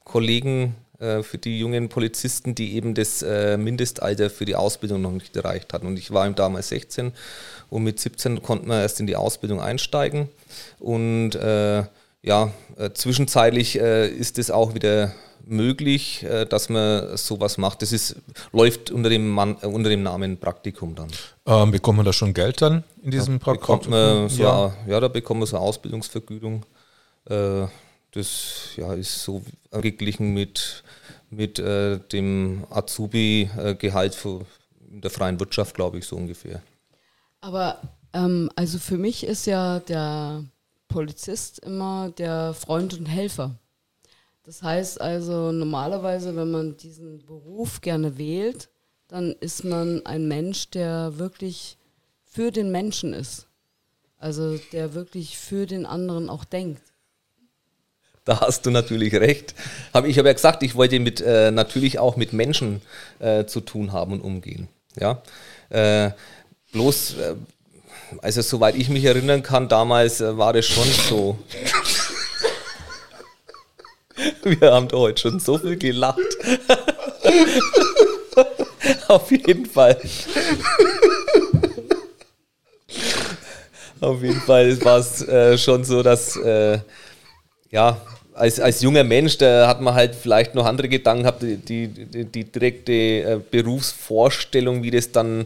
Kollegen, 0.03 0.75
äh, 0.99 1.21
für 1.23 1.37
die 1.37 1.59
jungen 1.59 1.89
Polizisten, 1.89 2.55
die 2.55 2.75
eben 2.75 2.93
das 2.93 3.21
äh, 3.21 3.57
Mindestalter 3.57 4.29
für 4.29 4.45
die 4.45 4.55
Ausbildung 4.55 5.01
noch 5.01 5.11
nicht 5.11 5.35
erreicht 5.35 5.73
hatten. 5.73 5.87
Und 5.87 5.97
ich 5.99 6.11
war 6.11 6.29
damals 6.31 6.69
16 6.69 7.11
und 7.69 7.83
mit 7.83 7.99
17 7.99 8.41
konnten 8.41 8.67
wir 8.67 8.81
erst 8.81 8.99
in 8.99 9.07
die 9.07 9.15
Ausbildung 9.15 9.61
einsteigen. 9.61 10.29
Und 10.79 11.35
äh, 11.35 11.83
ja, 12.21 12.51
äh, 12.77 12.91
zwischenzeitlich 12.93 13.79
äh, 13.79 14.07
ist 14.07 14.39
es 14.39 14.51
auch 14.51 14.73
wieder 14.73 15.13
möglich, 15.45 16.23
äh, 16.23 16.45
dass 16.45 16.69
man 16.69 17.15
sowas 17.17 17.57
macht. 17.57 17.81
Das 17.81 17.91
ist, 17.91 18.15
läuft 18.51 18.91
unter 18.91 19.09
dem, 19.09 19.29
Mann, 19.29 19.57
äh, 19.61 19.67
unter 19.67 19.89
dem 19.89 20.03
Namen 20.03 20.37
Praktikum 20.37 20.95
dann. 20.95 21.09
Ähm, 21.45 21.71
bekommt 21.71 21.97
man 21.97 22.05
da 22.05 22.13
schon 22.13 22.33
Geld 22.33 22.61
dann 22.61 22.83
in 23.01 23.11
diesem 23.11 23.35
ja, 23.35 23.39
Praktikum? 23.39 23.79
Bekommt 23.79 23.89
man 23.89 24.29
so, 24.29 24.43
ja. 24.43 24.73
ja, 24.87 24.99
da 24.99 25.07
bekommt 25.07 25.39
man 25.39 25.47
so 25.47 25.57
eine 25.57 25.65
Ausbildungsvergütung. 25.65 26.65
Äh, 27.29 27.67
das 28.11 28.69
ja, 28.75 28.93
ist 28.93 29.23
so 29.23 29.43
angeglichen 29.71 30.33
mit, 30.33 30.83
mit 31.29 31.57
dem 31.59 32.65
Azubi-Gehalt 32.69 34.17
in 34.89 35.01
der 35.01 35.11
freien 35.11 35.39
Wirtschaft, 35.39 35.75
glaube 35.75 35.99
ich, 35.99 36.05
so 36.05 36.15
ungefähr. 36.15 36.61
Aber 37.41 37.81
ähm, 38.13 38.49
also 38.55 38.79
für 38.79 38.97
mich 38.97 39.25
ist 39.25 39.45
ja 39.45 39.79
der 39.79 40.43
Polizist 40.87 41.59
immer 41.59 42.09
der 42.17 42.53
Freund 42.53 42.97
und 42.97 43.05
Helfer. 43.05 43.55
Das 44.47 44.63
heißt 44.63 45.01
also, 45.01 45.51
normalerweise, 45.51 46.33
wenn 46.37 46.49
man 46.49 46.77
diesen 46.77 47.25
Beruf 47.25 47.81
gerne 47.81 48.17
wählt, 48.17 48.69
dann 49.09 49.35
ist 49.41 49.65
man 49.65 50.05
ein 50.05 50.29
Mensch, 50.29 50.69
der 50.69 51.17
wirklich 51.17 51.77
für 52.23 52.49
den 52.51 52.71
Menschen 52.71 53.13
ist. 53.13 53.47
Also 54.17 54.57
der 54.71 54.93
wirklich 54.93 55.37
für 55.37 55.65
den 55.65 55.85
anderen 55.85 56.29
auch 56.29 56.45
denkt. 56.45 56.81
Da 58.23 58.39
hast 58.39 58.65
du 58.65 58.71
natürlich 58.71 59.13
recht. 59.15 59.53
ich 60.05 60.17
habe 60.17 60.29
ja 60.29 60.33
gesagt, 60.33 60.63
ich 60.63 60.75
wollte 60.75 61.01
mit, 61.01 61.19
äh, 61.19 61.51
natürlich 61.51 61.99
auch 61.99 62.15
mit 62.15 62.31
Menschen 62.31 62.81
äh, 63.19 63.43
zu 63.43 63.59
tun 63.59 63.91
haben 63.91 64.13
und 64.13 64.21
umgehen. 64.21 64.69
Ja? 64.97 65.21
Äh, 65.67 66.11
bloß, 66.71 67.17
also 68.21 68.41
soweit 68.41 68.75
ich 68.75 68.87
mich 68.87 69.03
erinnern 69.03 69.43
kann, 69.43 69.67
damals 69.67 70.21
äh, 70.21 70.37
war 70.37 70.53
das 70.53 70.65
schon 70.65 70.87
so. 70.87 71.37
Wir 74.43 74.71
haben 74.71 74.87
heute 74.91 75.21
schon 75.21 75.39
so 75.39 75.57
viel 75.57 75.77
gelacht. 75.77 76.19
Auf 79.07 79.31
jeden 79.31 79.65
Fall. 79.65 79.97
Auf 83.99 84.21
jeden 84.21 84.41
Fall 84.41 84.83
war 84.83 84.99
es 84.99 85.27
äh, 85.27 85.57
schon 85.57 85.83
so, 85.83 86.03
dass 86.03 86.35
äh, 86.35 86.79
ja, 87.71 87.99
als, 88.33 88.59
als 88.59 88.81
junger 88.81 89.03
Mensch, 89.03 89.37
da 89.37 89.67
hat 89.67 89.81
man 89.81 89.95
halt 89.95 90.15
vielleicht 90.15 90.55
noch 90.55 90.65
andere 90.65 90.87
Gedanken 90.87 91.23
gehabt, 91.23 91.41
die, 91.41 91.57
die, 91.57 92.25
die 92.25 92.43
direkte 92.43 92.93
äh, 92.93 93.39
Berufsvorstellung, 93.49 94.83
wie 94.83 94.91
das 94.91 95.11
dann 95.11 95.45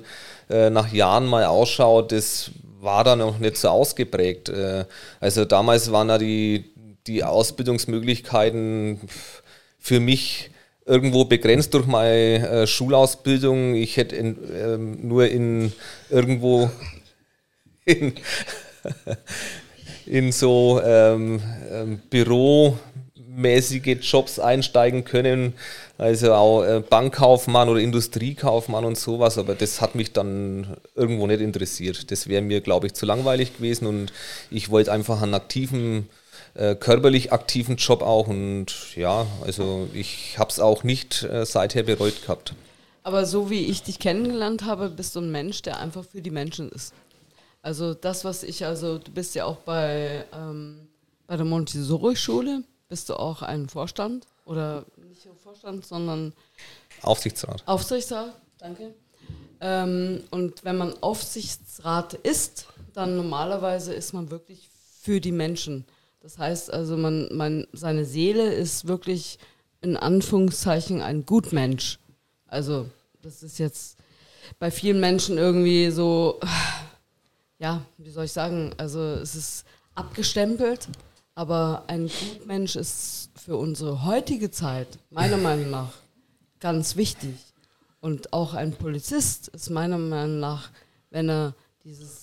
äh, 0.49 0.69
nach 0.69 0.91
Jahren 0.91 1.25
mal 1.25 1.45
ausschaut, 1.45 2.11
das 2.11 2.51
war 2.81 3.03
dann 3.03 3.19
noch 3.19 3.39
nicht 3.39 3.57
so 3.57 3.69
ausgeprägt. 3.69 4.49
Äh, 4.49 4.85
also 5.19 5.45
damals 5.45 5.91
waren 5.91 6.09
ja 6.09 6.17
die, 6.17 6.70
die 7.07 7.23
Ausbildungsmöglichkeiten 7.23 8.99
für 9.79 9.99
mich 9.99 10.51
irgendwo 10.85 11.25
begrenzt 11.25 11.73
durch 11.73 11.85
meine 11.85 12.47
äh, 12.47 12.67
Schulausbildung. 12.67 13.75
Ich 13.75 13.97
hätte 13.97 14.15
in, 14.15 14.37
ähm, 14.55 15.07
nur 15.07 15.27
in 15.27 15.71
irgendwo 16.09 16.69
in, 17.85 18.13
in 20.05 20.31
so 20.31 20.81
ähm, 20.83 21.41
ähm, 21.71 22.01
büromäßige 22.09 23.97
Jobs 24.01 24.39
einsteigen 24.39 25.03
können, 25.03 25.53
also 25.97 26.33
auch 26.33 26.63
äh, 26.63 26.81
Bankkaufmann 26.87 27.69
oder 27.69 27.79
Industriekaufmann 27.79 28.85
und 28.85 28.97
sowas, 28.97 29.37
aber 29.37 29.55
das 29.55 29.81
hat 29.81 29.95
mich 29.95 30.13
dann 30.13 30.77
irgendwo 30.95 31.27
nicht 31.27 31.41
interessiert. 31.41 32.11
Das 32.11 32.27
wäre 32.27 32.41
mir, 32.41 32.61
glaube 32.61 32.87
ich, 32.87 32.93
zu 32.93 33.05
langweilig 33.05 33.57
gewesen 33.57 33.87
und 33.87 34.11
ich 34.49 34.69
wollte 34.69 34.91
einfach 34.91 35.21
einen 35.21 35.35
aktiven 35.35 36.09
äh, 36.53 36.75
körperlich 36.75 37.31
aktiven 37.31 37.77
Job 37.77 38.01
auch 38.01 38.27
und 38.27 38.95
ja, 38.95 39.25
also 39.45 39.87
ich 39.93 40.37
habe 40.37 40.49
es 40.49 40.59
auch 40.59 40.83
nicht 40.83 41.23
äh, 41.23 41.45
seither 41.45 41.83
bereut 41.83 42.21
gehabt. 42.21 42.53
Aber 43.03 43.25
so 43.25 43.49
wie 43.49 43.65
ich 43.65 43.83
dich 43.83 43.99
kennengelernt 43.99 44.65
habe, 44.65 44.89
bist 44.89 45.15
du 45.15 45.21
ein 45.21 45.31
Mensch, 45.31 45.61
der 45.63 45.79
einfach 45.79 46.05
für 46.05 46.21
die 46.21 46.29
Menschen 46.29 46.69
ist. 46.69 46.93
Also 47.63 47.93
das, 47.93 48.25
was 48.25 48.43
ich, 48.43 48.65
also 48.65 48.97
du 48.97 49.11
bist 49.11 49.35
ja 49.35 49.45
auch 49.45 49.57
bei, 49.57 50.25
ähm, 50.33 50.87
bei 51.27 51.37
der 51.37 51.45
Montessori-Schule, 51.45 52.63
bist 52.89 53.09
du 53.09 53.15
auch 53.15 53.41
ein 53.41 53.69
Vorstand 53.69 54.27
oder 54.45 54.85
nicht 55.07 55.27
Vorstand, 55.41 55.85
sondern 55.85 56.33
Aufsichtsrat. 57.01 57.63
Aufsichtsrat, 57.65 58.33
danke. 58.57 58.93
Ähm, 59.59 60.23
und 60.31 60.63
wenn 60.63 60.77
man 60.77 60.93
Aufsichtsrat 61.01 62.15
ist, 62.15 62.65
dann 62.93 63.15
normalerweise 63.15 63.93
ist 63.93 64.13
man 64.13 64.29
wirklich 64.29 64.69
für 65.01 65.21
die 65.21 65.31
Menschen. 65.31 65.85
Das 66.21 66.37
heißt 66.37 66.71
also, 66.71 66.97
man, 66.97 67.27
man, 67.35 67.67
seine 67.73 68.05
Seele 68.05 68.53
ist 68.53 68.87
wirklich 68.87 69.39
in 69.81 69.97
Anführungszeichen 69.97 71.01
ein 71.01 71.25
Gutmensch. 71.25 71.97
Also, 72.45 72.87
das 73.23 73.41
ist 73.41 73.57
jetzt 73.57 73.97
bei 74.59 74.69
vielen 74.69 74.99
Menschen 74.99 75.37
irgendwie 75.37 75.89
so, 75.89 76.39
ja, 77.57 77.81
wie 77.97 78.11
soll 78.11 78.25
ich 78.25 78.31
sagen, 78.31 78.73
also 78.77 78.99
es 78.99 79.35
ist 79.35 79.65
abgestempelt, 79.95 80.87
aber 81.33 81.85
ein 81.87 82.07
Gutmensch 82.07 82.75
ist 82.75 83.29
für 83.35 83.57
unsere 83.57 84.05
heutige 84.05 84.51
Zeit, 84.51 84.87
meiner 85.09 85.37
Meinung 85.47 85.71
nach, 85.71 85.93
ganz 86.59 86.95
wichtig. 86.95 87.35
Und 87.99 88.31
auch 88.33 88.53
ein 88.53 88.73
Polizist 88.73 89.47
ist 89.49 89.69
meiner 89.71 89.97
Meinung 89.97 90.39
nach, 90.39 90.69
wenn 91.09 91.29
er 91.29 91.55
dieses 91.83 92.20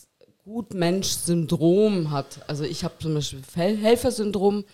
Gutmensch-Syndrom 0.49 2.11
hat. 2.11 2.41
Also 2.47 2.65
ich 2.65 2.83
habe 2.83 2.95
zum 3.01 3.15
Beispiel 3.15 3.43
Hel 3.55 3.77
Helfersyndrom, 3.77 4.65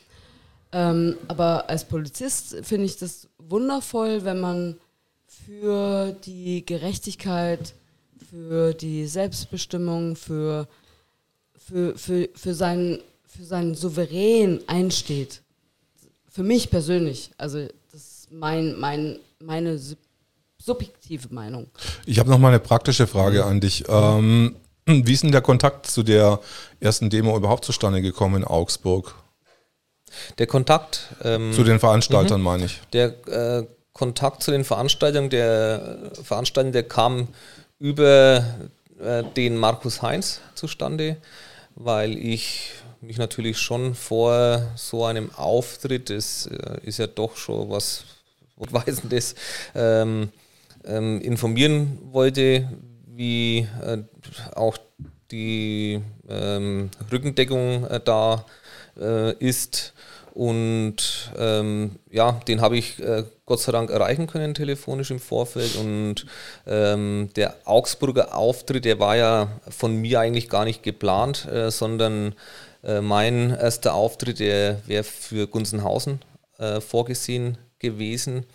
ähm, 0.71 1.17
aber 1.27 1.69
als 1.69 1.85
Polizist 1.85 2.57
finde 2.63 2.87
ich 2.87 2.97
das 2.97 3.29
wundervoll, 3.39 4.25
wenn 4.25 4.41
man 4.41 4.77
für 5.27 6.13
die 6.25 6.65
Gerechtigkeit, 6.65 7.75
für 8.31 8.73
die 8.73 9.07
Selbstbestimmung, 9.07 10.15
für, 10.15 10.69
für, 11.57 11.99
für, 11.99 12.29
für, 12.35 12.55
seinen, 12.55 13.01
für 13.27 13.45
seinen 13.45 13.75
Souverän 13.75 14.61
einsteht. 14.69 15.43
Für 16.31 16.45
mich 16.45 16.71
persönlich. 16.71 17.31
Also 17.37 17.67
das 17.91 18.01
ist 18.01 18.29
mein, 18.31 18.79
mein, 18.79 19.19
meine 19.41 19.81
subjektive 20.59 21.35
Meinung. 21.35 21.67
Ich 22.07 22.21
habe 22.21 22.31
noch 22.31 22.39
mal 22.39 22.49
eine 22.49 22.61
praktische 22.61 23.09
Frage 23.09 23.45
an 23.45 23.61
dich. 23.61 23.85
Ähm, 23.89 24.57
wie 24.87 25.13
ist 25.13 25.23
denn 25.23 25.33
der 25.33 25.41
Kontakt 25.41 25.87
zu 25.87 26.03
der 26.03 26.41
ersten 26.81 27.11
Demo 27.11 27.37
überhaupt 27.37 27.65
zustande 27.65 28.03
gekommen 28.03 28.43
in 28.43 28.45
Augsburg? 28.45 29.15
Der 30.39 30.47
Kontakt 30.47 31.09
ähm, 31.23 31.53
zu 31.53 31.65
den 31.65 31.81
Veranstaltern 31.81 32.41
mhm. 32.41 32.45
meine 32.45 32.65
ich. 32.67 32.81
Der 32.93 33.07
äh, 33.29 33.67
Kontakt 33.93 34.43
zu 34.43 34.51
den 34.51 34.65
Veranstaltern, 34.65 35.31
der 35.31 36.11
Veranstaltung, 36.23 36.73
der 36.73 36.83
kam 36.83 37.29
über 37.79 38.45
äh, 39.01 39.23
den 39.37 39.57
Markus 39.57 40.03
Heinz 40.03 40.41
zustande, 40.55 41.17
weil 41.75 42.19
ich 42.19 42.73
mich 43.01 43.19
natürlich 43.19 43.59
schon 43.59 43.95
vor 43.95 44.71
so 44.77 45.05
einem 45.05 45.31
Auftritt, 45.35 46.11
das 46.11 46.47
äh, 46.47 46.81
ist 46.83 46.99
ja 46.99 47.07
doch 47.07 47.37
schon 47.37 47.71
was 47.71 48.05
Weisendes, 48.57 49.35
ähm, 49.75 50.31
ähm, 50.85 51.21
informieren 51.21 51.99
wollte, 52.13 52.69
wie 53.17 53.69
äh, 53.83 53.99
auch 54.55 54.77
die 55.31 56.01
ähm, 56.29 56.91
Rückendeckung 57.11 57.87
äh, 57.87 58.01
da 58.05 58.45
äh, 58.99 59.33
ist. 59.35 59.93
Und 60.33 61.31
ähm, 61.39 61.93
ja, 62.11 62.33
den 62.49 62.61
habe 62.61 62.77
ich 62.77 63.01
äh, 63.01 63.25
Gott 63.47 63.61
sei 63.61 63.71
Dank 63.71 63.91
erreichen 63.91 64.27
können 64.27 64.55
telefonisch 64.55 65.11
im 65.13 65.21
Vorfeld. 65.21 65.77
Und 65.77 66.27
ähm, 66.67 67.31
der 67.37 67.55
Augsburger 67.65 68.37
Auftritt, 68.37 68.85
der 68.85 68.99
war 68.99 69.17
ja 69.17 69.49
von 69.69 69.95
mir 69.95 70.21
eigentlich 70.21 70.49
gar 70.49 70.65
nicht 70.65 70.83
geplant, 70.83 71.47
äh, 71.47 71.71
sondern 71.71 72.35
äh, 72.83 73.01
mein 73.01 73.51
erster 73.51 73.95
Auftritt, 73.95 74.41
der 74.41 74.81
wäre 74.87 75.05
für 75.05 75.47
Gunzenhausen 75.47 76.21
vorgesehen 76.79 77.59
gewesen. 77.81 78.47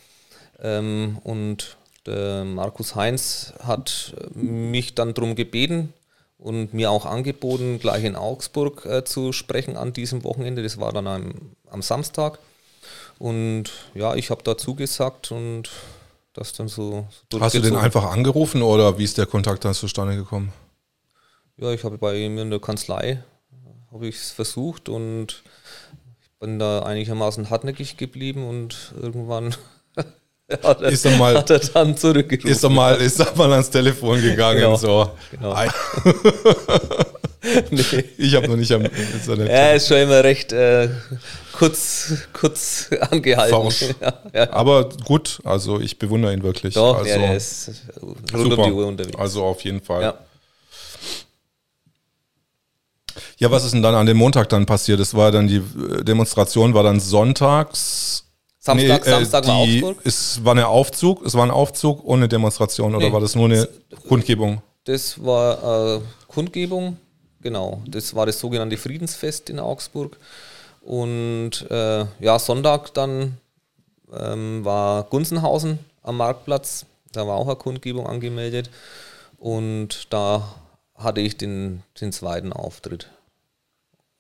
Ähm, 0.62 1.18
und 1.26 1.78
der 2.10 2.46
Markus 2.46 2.96
Heinz 2.96 3.54
hat 3.64 4.14
mich 4.34 4.96
dann 4.96 5.14
darum 5.14 5.36
gebeten, 5.36 5.94
und 6.40 6.74
mir 6.74 6.90
auch 6.90 7.06
angeboten, 7.06 7.80
gleich 7.80 8.06
in 8.06 8.16
Augsburg 8.16 8.86
äh, 8.86 9.04
zu 9.04 9.34
sprechen 9.34 9.76
an 9.76 9.94
diesem 9.94 10.24
Wochenende. 10.24 10.64
Das 10.64 10.80
war 10.80 10.94
dann 10.94 11.06
am, 11.06 11.34
am 11.70 11.82
Samstag. 11.82 12.40
Und 13.20 13.66
ja, 13.94 14.16
ich 14.16 14.30
habe 14.30 14.42
da 14.44 14.58
zugesagt 14.58 15.32
und 15.32 15.70
das 16.34 16.54
dann 16.54 16.70
so. 16.70 17.06
Hast 17.40 17.56
du 17.56 17.60
den 17.60 17.76
einfach 17.76 18.06
angerufen 18.06 18.62
oder 18.62 18.98
wie 18.98 19.04
ist 19.04 19.18
der 19.18 19.26
Kontakt 19.26 19.66
dann 19.66 19.74
zustande 19.74 20.16
gekommen? 20.16 20.54
Ja, 21.58 21.72
ich 21.74 21.84
habe 21.84 21.98
bei 21.98 22.16
ihm 22.16 22.38
in 22.38 22.50
der 22.50 22.62
Kanzlei 22.62 23.22
habe 23.92 24.08
ich 24.08 24.16
es 24.16 24.32
versucht 24.32 24.88
und 24.88 25.44
ich 26.22 26.30
bin 26.40 26.58
da 26.58 26.84
einigermaßen 26.84 27.50
hartnäckig 27.50 27.98
geblieben 27.98 28.48
und 28.48 28.94
irgendwann 28.96 29.56
hat 30.64 30.82
er, 30.82 30.90
ist 30.90 31.06
er 31.06 31.18
mal, 31.18 31.38
hat 31.38 31.50
er 31.50 31.60
dann 31.60 31.96
zurückgerufen. 31.96 32.50
Ist 32.50 32.64
er 32.64 32.70
mal, 32.70 32.96
ist 32.96 33.20
er 33.20 33.36
mal 33.36 33.52
ans 33.52 33.70
Telefon 33.70 34.22
gegangen. 34.22 34.62
Genau, 34.62 34.76
so. 34.76 35.12
Genau. 35.32 35.56
nee. 37.70 38.06
Ich 38.18 38.36
habe 38.36 38.48
noch 38.48 38.56
nicht 38.56 38.72
am 38.72 38.84
Internet. 38.84 39.50
Er 39.50 39.76
ist 39.76 39.88
schon 39.88 39.98
immer 39.98 40.24
recht 40.24 40.52
äh, 40.52 40.90
kurz, 41.54 42.14
kurz 42.34 42.90
angehalten. 43.12 43.96
Ja, 44.02 44.14
ja. 44.34 44.52
Aber 44.54 44.90
gut, 45.06 45.40
also 45.44 45.80
ich 45.80 46.00
bewundere 46.00 46.34
ihn 46.34 46.44
wirklich. 46.44 46.74
Doch, 46.74 46.98
also, 46.98 47.10
ja, 47.10 47.16
er 47.18 47.36
ist 47.36 47.72
rund 48.02 48.32
super. 48.32 48.58
um 48.58 48.66
die 48.66 48.72
Uhr 48.72 48.88
unterwegs. 48.88 49.18
Also 49.18 49.44
auf 49.44 49.62
jeden 49.62 49.82
Fall. 49.82 50.02
Ja. 50.02 50.14
Ja, 53.38 53.52
was 53.52 53.64
ist 53.64 53.74
denn 53.74 53.82
dann 53.82 53.96
an 53.96 54.06
dem 54.06 54.18
Montag 54.18 54.50
dann 54.50 54.66
passiert? 54.66 55.00
Es 55.00 55.14
war 55.14 55.32
dann 55.32 55.48
die 55.48 55.58
äh, 55.58 56.04
Demonstration, 56.04 56.74
war 56.74 56.84
dann 56.84 57.00
sonntags 57.00 58.26
Samstag, 58.60 59.06
nee, 59.06 59.10
äh, 59.10 59.12
Samstag 59.12 59.48
war 59.48 59.56
Augsburg? 59.56 59.98
Es 60.04 60.44
war 60.44 60.56
ein 60.56 60.64
Aufzug, 60.64 61.26
es 61.26 61.34
war 61.34 61.44
ein 61.44 61.52
Aufzug 61.52 62.04
ohne 62.04 62.28
Demonstration 62.28 62.94
oder 62.94 63.08
nee, 63.08 63.14
war 63.14 63.22
das 63.22 63.36
nur 63.36 63.46
eine 63.46 63.70
das, 63.90 64.04
Kundgebung? 64.04 64.62
Das 64.84 65.24
war 65.24 65.96
äh, 65.96 66.02
Kundgebung, 66.28 66.98
genau. 67.42 67.82
Das 67.88 68.14
war 68.16 68.26
das 68.26 68.40
sogenannte 68.40 68.76
Friedensfest 68.76 69.50
in 69.50 69.60
Augsburg. 69.60 70.18
Und 70.82 71.70
äh, 71.70 72.06
ja, 72.20 72.38
Sonntag 72.38 72.94
dann 72.94 73.38
ähm, 74.14 74.66
war 74.66 75.04
Gunzenhausen 75.04 75.80
am 76.04 76.18
Marktplatz. 76.18 76.86
Da 77.14 77.26
war 77.28 77.38
auch 77.38 77.48
eine 77.48 77.56
Kundgebung 77.56 78.08
angemeldet. 78.08 78.70
Und 79.38 80.12
da 80.12 80.56
hatte 80.96 81.22
ich 81.22 81.38
den, 81.38 81.84
den 82.02 82.12
zweiten 82.12 82.52
Auftritt. 82.52 83.10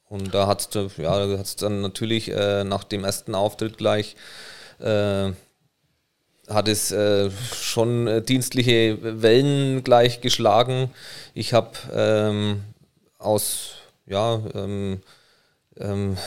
Und 0.09 0.33
da 0.33 0.47
hat 0.47 0.75
es 0.75 0.97
ja, 0.97 1.43
dann 1.59 1.81
natürlich 1.81 2.31
äh, 2.31 2.63
nach 2.63 2.83
dem 2.83 3.05
ersten 3.05 3.35
Auftritt 3.35 3.77
gleich 3.77 4.15
äh, 4.79 5.31
hat 6.47 6.67
es 6.67 6.91
äh, 6.91 7.29
schon 7.53 8.07
äh, 8.07 8.21
dienstliche 8.23 9.21
Wellen 9.21 9.83
gleich 9.83 10.19
geschlagen. 10.19 10.91
Ich 11.35 11.53
habe 11.53 11.71
ähm, 11.93 12.63
aus 13.19 13.73
ja 14.07 14.41
ähm, 14.55 15.01
ähm, 15.77 16.17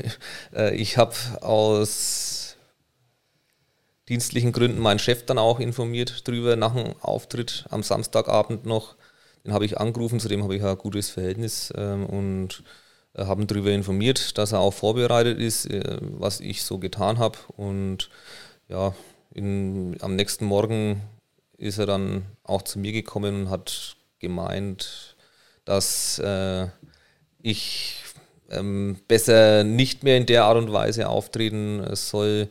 äh, 0.54 0.74
ich 0.74 0.96
habe 0.96 1.14
aus 1.40 2.56
dienstlichen 4.08 4.50
Gründen 4.52 4.80
meinen 4.80 4.98
Chef 4.98 5.24
dann 5.26 5.38
auch 5.38 5.60
informiert 5.60 6.26
drüber 6.26 6.56
nach 6.56 6.74
dem 6.74 6.94
Auftritt 7.00 7.66
am 7.70 7.84
Samstagabend 7.84 8.66
noch. 8.66 8.96
Den 9.44 9.52
habe 9.52 9.64
ich 9.64 9.78
angerufen, 9.78 10.18
zu 10.18 10.28
dem 10.28 10.42
habe 10.42 10.56
ich 10.56 10.64
ein 10.64 10.76
gutes 10.76 11.10
Verhältnis 11.10 11.72
ähm, 11.76 12.04
und 12.06 12.64
haben 13.26 13.46
darüber 13.46 13.70
informiert, 13.70 14.38
dass 14.38 14.52
er 14.52 14.60
auch 14.60 14.74
vorbereitet 14.74 15.38
ist, 15.38 15.66
äh, 15.66 15.98
was 16.00 16.40
ich 16.40 16.62
so 16.62 16.78
getan 16.78 17.18
habe. 17.18 17.38
Und 17.56 18.10
ja, 18.68 18.94
in, 19.34 19.96
am 20.00 20.16
nächsten 20.16 20.44
Morgen 20.44 21.02
ist 21.56 21.78
er 21.78 21.86
dann 21.86 22.22
auch 22.44 22.62
zu 22.62 22.78
mir 22.78 22.92
gekommen 22.92 23.42
und 23.42 23.50
hat 23.50 23.96
gemeint, 24.20 25.16
dass 25.64 26.18
äh, 26.18 26.68
ich 27.42 27.96
ähm, 28.50 28.98
besser 29.08 29.64
nicht 29.64 30.02
mehr 30.02 30.16
in 30.16 30.26
der 30.26 30.44
Art 30.44 30.56
und 30.56 30.72
Weise 30.72 31.08
auftreten 31.08 31.84
soll, 31.94 32.48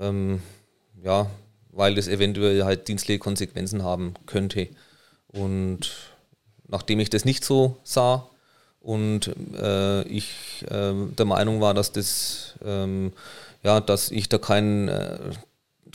ähm, 0.00 0.42
ja, 1.02 1.30
weil 1.70 1.94
das 1.94 2.08
eventuell 2.08 2.64
halt 2.64 2.88
dienstliche 2.88 3.18
Konsequenzen 3.18 3.82
haben 3.82 4.14
könnte. 4.26 4.68
Und 5.28 5.90
nachdem 6.68 7.00
ich 7.00 7.10
das 7.10 7.24
nicht 7.24 7.44
so 7.44 7.78
sah, 7.82 8.28
und 8.84 9.34
äh, 9.60 10.02
ich 10.02 10.64
äh, 10.70 10.92
der 11.18 11.24
Meinung 11.24 11.60
war, 11.60 11.74
dass 11.74 11.90
das 11.92 12.54
ähm, 12.64 13.12
ja, 13.64 13.80
dass 13.80 14.10
ich 14.10 14.28
da 14.28 14.38
kein, 14.38 14.88
äh, 14.88 15.18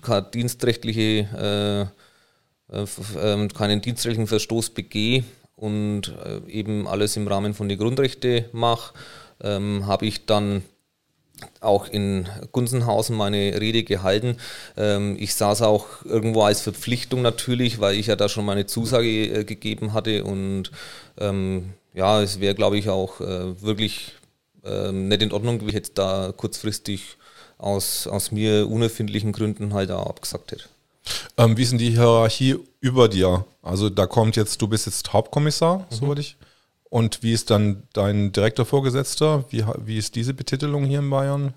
keine 0.01 0.23
dienstrechtliche 0.23 1.89
äh, 2.71 2.75
äh, 2.75 2.85
ähm, 3.21 3.49
keinen 3.49 3.81
dienstrechtlichen 3.81 4.27
Verstoß 4.27 4.71
begehe 4.71 5.23
und 5.55 6.13
eben 6.47 6.87
alles 6.87 7.17
im 7.17 7.27
Rahmen 7.27 7.53
von 7.53 7.67
den 7.67 7.77
Grundrechten 7.77 8.45
mache, 8.53 8.93
ähm, 9.41 9.85
habe 9.87 10.05
ich 10.05 10.25
dann 10.25 10.63
auch 11.59 11.87
in 11.87 12.27
Gunzenhausen 12.53 13.15
meine 13.15 13.59
Rede 13.59 13.83
gehalten. 13.83 14.37
Ähm, 14.77 15.17
ich 15.19 15.35
sah 15.35 15.51
es 15.51 15.61
auch 15.61 16.05
irgendwo 16.05 16.43
als 16.43 16.61
Verpflichtung 16.61 17.21
natürlich, 17.21 17.79
weil 17.79 17.95
ich 17.95 18.07
ja 18.07 18.15
da 18.15 18.29
schon 18.29 18.45
meine 18.45 18.67
Zusage 18.67 19.43
gegeben 19.45 19.93
hatte 19.93 20.23
und 20.23 20.71
ähm, 21.17 21.73
ja, 21.93 22.21
es 22.21 22.39
wäre, 22.39 22.55
glaube 22.55 22.77
ich, 22.77 22.89
auch 22.89 23.19
äh, 23.21 23.61
wirklich 23.61 24.13
äh, 24.63 24.91
nicht 24.91 25.21
in 25.21 25.31
Ordnung, 25.31 25.61
wie 25.61 25.67
ich 25.67 25.73
jetzt 25.73 25.97
da 25.97 26.33
kurzfristig 26.35 27.17
aus, 27.57 28.07
aus 28.07 28.31
mir 28.31 28.67
unerfindlichen 28.67 29.31
Gründen 29.31 29.73
halt 29.73 29.91
auch 29.91 30.07
abgesagt 30.07 30.51
hätte. 30.51 30.65
Ähm, 31.37 31.57
wie 31.57 31.63
ist 31.63 31.71
denn 31.71 31.79
die 31.79 31.91
Hierarchie 31.91 32.57
über 32.79 33.07
dir? 33.07 33.45
Also 33.61 33.89
da 33.89 34.05
kommt 34.05 34.35
jetzt, 34.35 34.61
du 34.61 34.67
bist 34.67 34.85
jetzt 34.85 35.11
Hauptkommissar, 35.13 35.79
mhm. 35.79 35.83
soweit 35.89 36.19
ich. 36.19 36.37
Und 36.89 37.21
wie 37.21 37.33
ist 37.33 37.51
dann 37.51 37.83
dein 37.93 38.31
direkter 38.31 38.65
Vorgesetzter? 38.65 39.45
Wie, 39.49 39.63
wie 39.85 39.97
ist 39.97 40.15
diese 40.15 40.33
Betitelung 40.33 40.85
hier 40.85 40.99
in 40.99 41.09
Bayern? 41.09 41.53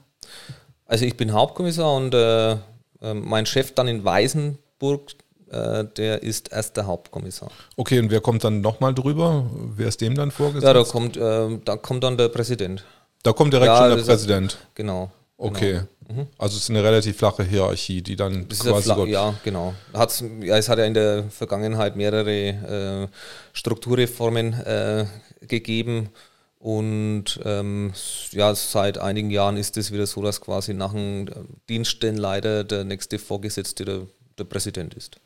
Also 0.86 1.06
ich 1.06 1.16
bin 1.16 1.32
Hauptkommissar 1.32 1.94
und 1.94 2.14
äh, 2.14 2.52
äh 2.52 3.14
mein 3.14 3.46
Chef 3.46 3.72
dann 3.72 3.88
in 3.88 4.04
Weißenburg, 4.04 5.12
der 5.52 6.22
ist 6.22 6.52
erster 6.52 6.86
Hauptkommissar. 6.86 7.50
Okay, 7.76 7.98
und 7.98 8.10
wer 8.10 8.20
kommt 8.20 8.44
dann 8.44 8.60
nochmal 8.60 8.94
drüber? 8.94 9.50
Wer 9.76 9.88
ist 9.88 10.00
dem 10.00 10.14
dann 10.14 10.30
vorgesetzt? 10.30 10.64
Ja, 10.64 10.72
da 10.72 10.84
kommt, 10.84 11.16
äh, 11.16 11.58
da 11.64 11.76
kommt 11.76 12.04
dann 12.04 12.16
der 12.16 12.28
Präsident. 12.28 12.84
Da 13.22 13.32
kommt 13.32 13.52
direkt 13.52 13.68
ja, 13.68 13.76
schon 13.78 13.96
der 13.96 14.04
Präsident. 14.04 14.52
Ist, 14.52 14.74
genau. 14.74 15.10
Okay. 15.36 15.72
Genau. 15.72 15.86
Mhm. 16.08 16.26
Also 16.38 16.56
es 16.56 16.64
ist 16.64 16.70
eine 16.70 16.82
relativ 16.82 17.16
flache 17.16 17.44
Hierarchie, 17.44 18.02
die 18.02 18.16
dann 18.16 18.46
das 18.48 18.60
quasi. 18.60 18.90
Ja, 18.90 19.04
ja, 19.04 19.34
genau. 19.44 19.74
Hat's, 19.92 20.22
ja, 20.40 20.56
es 20.56 20.68
hat 20.68 20.78
ja 20.78 20.84
in 20.84 20.94
der 20.94 21.24
Vergangenheit 21.30 21.96
mehrere 21.96 23.04
äh, 23.04 23.08
Strukturreformen 23.52 24.52
äh, 24.52 25.06
gegeben. 25.46 26.10
Und 26.58 27.40
ähm, 27.44 27.92
ja, 28.30 28.54
seit 28.54 28.98
einigen 28.98 29.30
Jahren 29.30 29.56
ist 29.56 29.76
es 29.76 29.90
wieder 29.90 30.06
so, 30.06 30.22
dass 30.22 30.40
quasi 30.40 30.74
nach 30.74 30.92
dem 30.92 31.28
Dienststellenleiter 31.68 32.62
der 32.62 32.84
nächste 32.84 33.18
Vorgesetzte 33.18 33.84
der, 33.84 34.02
der 34.38 34.44
Präsident 34.44 34.94
ist. 34.94 35.16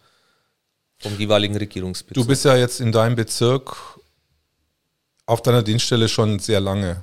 Vom 0.99 1.19
jeweiligen 1.19 1.57
Regierungsbezirk. 1.57 2.15
Du 2.15 2.27
bist 2.27 2.45
ja 2.45 2.57
jetzt 2.57 2.81
in 2.81 2.93
deinem 2.93 3.17
Bezirk 3.17 3.77
auf 5.27 5.43
deiner 5.43 5.63
Dienststelle 5.63 6.09
schon 6.09 6.39
sehr 6.39 6.61
lange. 6.61 7.03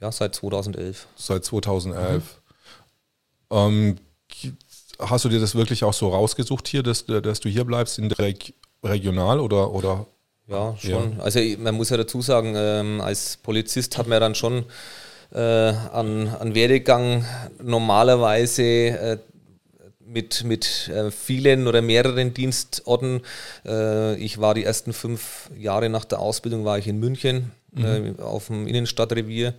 Ja, 0.00 0.10
seit 0.10 0.34
2011. 0.34 1.06
Seit 1.16 1.44
2011. 1.44 2.22
Mhm. 3.50 3.56
Ähm, 3.56 3.96
hast 4.98 5.24
du 5.24 5.28
dir 5.28 5.40
das 5.40 5.54
wirklich 5.54 5.84
auch 5.84 5.94
so 5.94 6.08
rausgesucht 6.08 6.68
hier, 6.68 6.82
dass, 6.82 7.06
dass 7.06 7.40
du 7.40 7.48
hier 7.48 7.64
bleibst 7.64 7.98
in 7.98 8.08
der 8.08 8.18
Reg 8.18 8.54
Regional 8.84 9.38
oder, 9.38 9.70
oder 9.70 10.06
ja, 10.48 10.76
schon. 10.76 11.18
Ja. 11.18 11.22
Also 11.22 11.40
man 11.58 11.76
muss 11.76 11.90
ja 11.90 11.96
dazu 11.96 12.20
sagen, 12.20 12.54
ähm, 12.56 13.00
als 13.00 13.36
Polizist 13.36 13.96
hat 13.96 14.08
man 14.08 14.20
dann 14.20 14.34
schon 14.34 14.64
äh, 15.32 15.38
an, 15.38 16.28
an 16.28 16.54
Werdegang 16.54 17.24
normalerweise 17.62 18.62
äh, 18.62 19.18
mit, 20.12 20.44
mit 20.44 20.88
äh, 20.88 21.10
vielen 21.10 21.66
oder 21.66 21.82
mehreren 21.82 22.34
Dienstorten. 22.34 23.22
Äh, 23.64 24.16
ich 24.16 24.40
war 24.40 24.54
die 24.54 24.64
ersten 24.64 24.92
fünf 24.92 25.50
Jahre 25.56 25.88
nach 25.88 26.04
der 26.04 26.20
Ausbildung 26.20 26.64
war 26.64 26.78
ich 26.78 26.86
in 26.86 26.98
München 26.98 27.52
mhm. 27.72 28.16
Äh, 28.18 28.22
auf 28.22 28.46
dem 28.46 28.66
Innenstadtrevier 28.66 29.54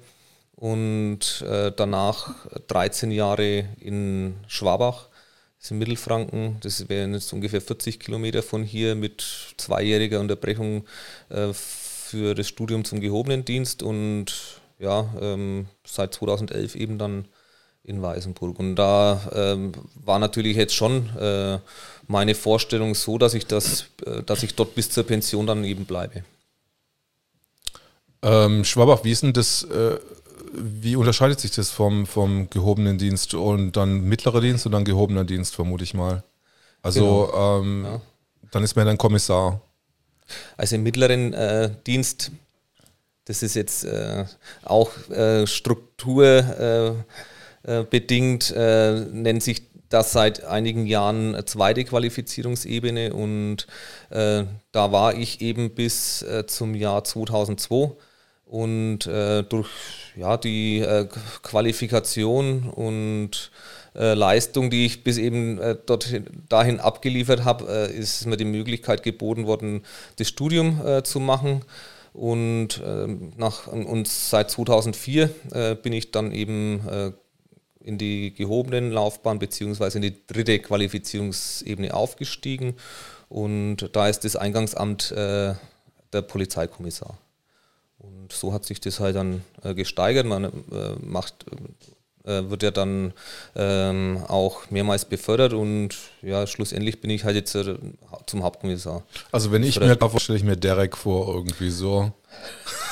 und 0.55 1.43
äh, 1.47 1.71
danach 1.75 2.35
13 2.67 3.11
Jahre 3.11 3.65
in 3.79 4.35
Schwabach 4.47 5.09
ist 5.59 5.71
in 5.71 5.79
Mittelfranken. 5.79 6.57
Das 6.61 6.87
wären 6.89 7.13
jetzt 7.13 7.33
ungefähr 7.33 7.61
40 7.61 7.99
Kilometer 7.99 8.43
von 8.43 8.63
hier 8.63 8.95
mit 8.95 9.25
zweijähriger 9.57 10.19
Unterbrechung 10.19 10.85
äh, 11.29 11.53
für 11.53 12.35
das 12.35 12.47
Studium 12.47 12.85
zum 12.85 13.01
gehobenen 13.01 13.43
Dienst 13.43 13.81
und 13.81 14.61
ja, 14.77 15.13
ähm, 15.19 15.67
seit 15.85 16.13
2011 16.13 16.75
eben 16.75 16.97
dann 16.97 17.25
in 17.83 18.01
Weißenburg. 18.01 18.59
Und 18.59 18.75
da 18.75 19.21
ähm, 19.33 19.73
war 19.95 20.19
natürlich 20.19 20.57
jetzt 20.57 20.75
schon 20.75 21.09
äh, 21.17 21.59
meine 22.07 22.35
Vorstellung 22.35 22.95
so, 22.95 23.17
dass 23.17 23.33
ich 23.33 23.45
das, 23.45 23.85
äh, 24.05 24.23
dass 24.23 24.43
ich 24.43 24.55
dort 24.55 24.75
bis 24.75 24.89
zur 24.89 25.03
Pension 25.03 25.47
dann 25.47 25.63
eben 25.63 25.85
bleibe. 25.85 26.23
Ähm, 28.21 28.63
Schwabach, 28.63 29.03
wie 29.03 29.11
ist 29.11 29.23
denn 29.23 29.33
das? 29.33 29.63
Äh 29.63 29.97
wie 30.53 30.95
unterscheidet 30.95 31.39
sich 31.39 31.51
das 31.51 31.69
vom, 31.71 32.05
vom 32.05 32.49
gehobenen 32.49 32.97
Dienst 32.97 33.33
und 33.33 33.73
dann 33.73 34.01
mittlerer 34.01 34.41
Dienst 34.41 34.65
und 34.65 34.71
dann 34.71 34.85
gehobener 34.85 35.23
Dienst, 35.23 35.55
vermute 35.55 35.83
ich 35.83 35.93
mal? 35.93 36.23
Also 36.81 37.27
genau. 37.31 37.61
ähm, 37.61 37.85
ja. 37.85 38.01
dann 38.51 38.63
ist 38.63 38.75
man 38.75 38.85
dann 38.85 38.97
Kommissar. 38.97 39.61
Also 40.57 40.75
im 40.75 40.83
mittleren 40.83 41.33
äh, 41.33 41.71
Dienst, 41.87 42.31
das 43.25 43.41
ist 43.41 43.55
jetzt 43.55 43.83
äh, 43.85 44.25
auch 44.63 44.91
äh, 45.09 45.47
äh, 47.63 47.83
äh, 47.83 49.05
nennt 49.11 49.43
sich 49.43 49.63
das 49.89 50.11
seit 50.11 50.43
einigen 50.43 50.87
Jahren 50.87 51.37
zweite 51.45 51.83
Qualifizierungsebene 51.83 53.13
und 53.13 53.67
äh, 54.09 54.43
da 54.71 54.91
war 54.91 55.15
ich 55.15 55.41
eben 55.41 55.75
bis 55.75 56.25
zum 56.47 56.73
Jahr 56.73 57.03
2002 57.03 57.91
und 58.45 59.05
durch 59.05 59.69
ja, 60.15 60.37
die 60.37 60.79
äh, 60.79 61.07
Qualifikation 61.41 62.69
und 62.69 63.51
äh, 63.95 64.13
Leistung, 64.13 64.69
die 64.69 64.85
ich 64.85 65.03
bis 65.03 65.17
eben 65.17 65.59
äh, 65.59 65.75
dort 65.85 66.21
dahin 66.49 66.79
abgeliefert 66.79 67.43
habe, 67.43 67.89
äh, 67.89 67.95
ist 67.95 68.25
mir 68.25 68.37
die 68.37 68.45
Möglichkeit 68.45 69.03
geboten 69.03 69.45
worden, 69.45 69.83
das 70.17 70.27
Studium 70.27 70.85
äh, 70.85 71.03
zu 71.03 71.19
machen. 71.19 71.61
Und, 72.13 72.81
ähm, 72.85 73.33
nach, 73.37 73.65
und 73.67 74.07
seit 74.07 74.51
2004 74.51 75.29
äh, 75.51 75.75
bin 75.75 75.93
ich 75.93 76.11
dann 76.11 76.31
eben 76.31 76.81
in 77.83 77.97
die 77.97 78.33
gehobenen 78.33 78.91
Laufbahn 78.91 79.39
beziehungsweise 79.39 79.97
in 79.97 80.03
die 80.03 80.25
dritte 80.27 80.59
Qualifizierungsebene 80.59 81.93
aufgestiegen. 81.93 82.75
Und 83.29 83.89
da 83.93 84.07
ist 84.07 84.23
das 84.23 84.35
Eingangsamt 84.35 85.11
der 85.11 85.57
Polizeikommissar. 86.27 87.17
Und 88.03 88.33
so 88.33 88.53
hat 88.53 88.65
sich 88.65 88.81
das 88.81 88.99
halt 88.99 89.15
dann 89.15 89.43
äh, 89.63 89.73
gesteigert. 89.73 90.25
Man 90.25 90.45
äh, 90.45 90.49
macht, 91.01 91.45
äh, 92.25 92.49
wird 92.49 92.63
ja 92.63 92.71
dann 92.71 93.13
ähm, 93.55 94.23
auch 94.27 94.69
mehrmals 94.69 95.05
befördert 95.05 95.53
und 95.53 95.95
ja, 96.21 96.45
schlussendlich 96.45 96.99
bin 96.99 97.09
ich 97.09 97.23
halt 97.23 97.35
jetzt 97.35 97.55
äh, 97.55 97.75
zum 98.25 98.43
Hauptkommissar. 98.43 99.03
Also 99.31 99.51
wenn 99.51 99.63
ich 99.63 99.79
mir 99.79 99.95
da 99.95 100.09
vorstelle, 100.09 100.37
ich 100.37 100.43
mir 100.43 100.57
Derek 100.57 100.97
vor 100.97 101.33
irgendwie 101.33 101.69
so. 101.69 102.11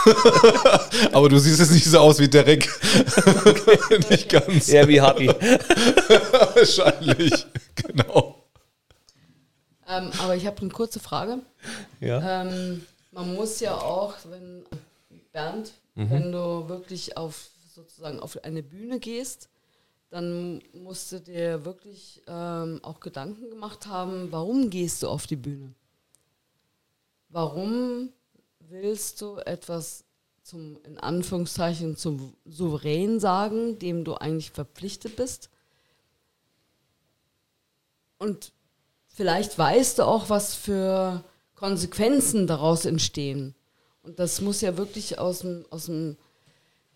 aber 1.11 1.29
du 1.29 1.37
siehst 1.39 1.59
jetzt 1.59 1.71
nicht 1.71 1.85
so 1.85 1.99
aus 1.99 2.19
wie 2.19 2.27
Derek. 2.27 2.69
nicht 4.09 4.29
ganz. 4.29 4.69
Eher 4.69 4.87
wie 4.87 5.01
Harry. 5.01 5.27
Wahrscheinlich, 6.55 7.45
genau. 7.75 8.43
Ähm, 9.87 10.11
aber 10.19 10.35
ich 10.35 10.45
habe 10.45 10.61
eine 10.61 10.69
kurze 10.69 10.99
Frage. 10.99 11.39
Ja. 11.99 12.41
Ähm, 12.41 12.85
man 13.11 13.35
muss 13.35 13.59
ja 13.59 13.75
auch, 13.75 14.15
wenn 14.29 14.63
Bernd, 15.31 15.73
mhm. 15.95 16.09
wenn 16.09 16.31
du 16.31 16.69
wirklich 16.69 17.17
auf 17.17 17.49
sozusagen 17.73 18.19
auf 18.19 18.43
eine 18.43 18.63
Bühne 18.63 18.99
gehst, 18.99 19.49
dann 20.09 20.61
musst 20.73 21.11
du 21.11 21.19
dir 21.19 21.63
wirklich 21.63 22.21
ähm, 22.27 22.79
auch 22.83 22.99
Gedanken 22.99 23.49
gemacht 23.49 23.87
haben, 23.87 24.31
warum 24.31 24.69
gehst 24.69 25.03
du 25.03 25.07
auf 25.07 25.25
die 25.25 25.37
Bühne? 25.37 25.73
Warum 27.29 28.09
willst 28.71 29.21
du 29.21 29.37
etwas 29.37 30.05
zum, 30.43 30.79
in 30.83 30.97
Anführungszeichen, 30.97 31.97
zum 31.97 32.33
Souverän 32.45 33.19
sagen, 33.19 33.77
dem 33.79 34.03
du 34.03 34.15
eigentlich 34.15 34.51
verpflichtet 34.51 35.17
bist? 35.17 35.49
Und 38.17 38.53
vielleicht 39.07 39.57
weißt 39.57 39.99
du 39.99 40.03
auch, 40.03 40.29
was 40.29 40.55
für 40.55 41.23
Konsequenzen 41.55 42.47
daraus 42.47 42.85
entstehen. 42.85 43.55
Und 44.03 44.19
das 44.19 44.41
muss 44.41 44.61
ja 44.61 44.77
wirklich 44.77 45.19
aus 45.19 45.39
dem, 45.39 45.65
aus 45.69 45.85
dem, 45.85 46.17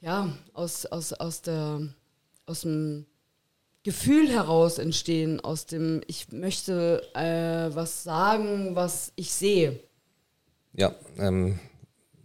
ja, 0.01 0.29
aus, 0.53 0.85
aus, 0.85 1.13
aus 1.13 1.41
der, 1.41 1.81
aus 2.45 2.61
dem 2.61 3.05
Gefühl 3.83 4.29
heraus 4.29 4.79
entstehen, 4.79 5.39
aus 5.41 5.67
dem, 5.67 6.01
ich 6.07 6.31
möchte 6.31 7.03
äh, 7.13 7.75
was 7.75 8.03
sagen, 8.03 8.75
was 8.75 9.11
ich 9.15 9.31
sehe. 9.31 9.79
Ja, 10.75 10.93
ähm, 11.19 11.59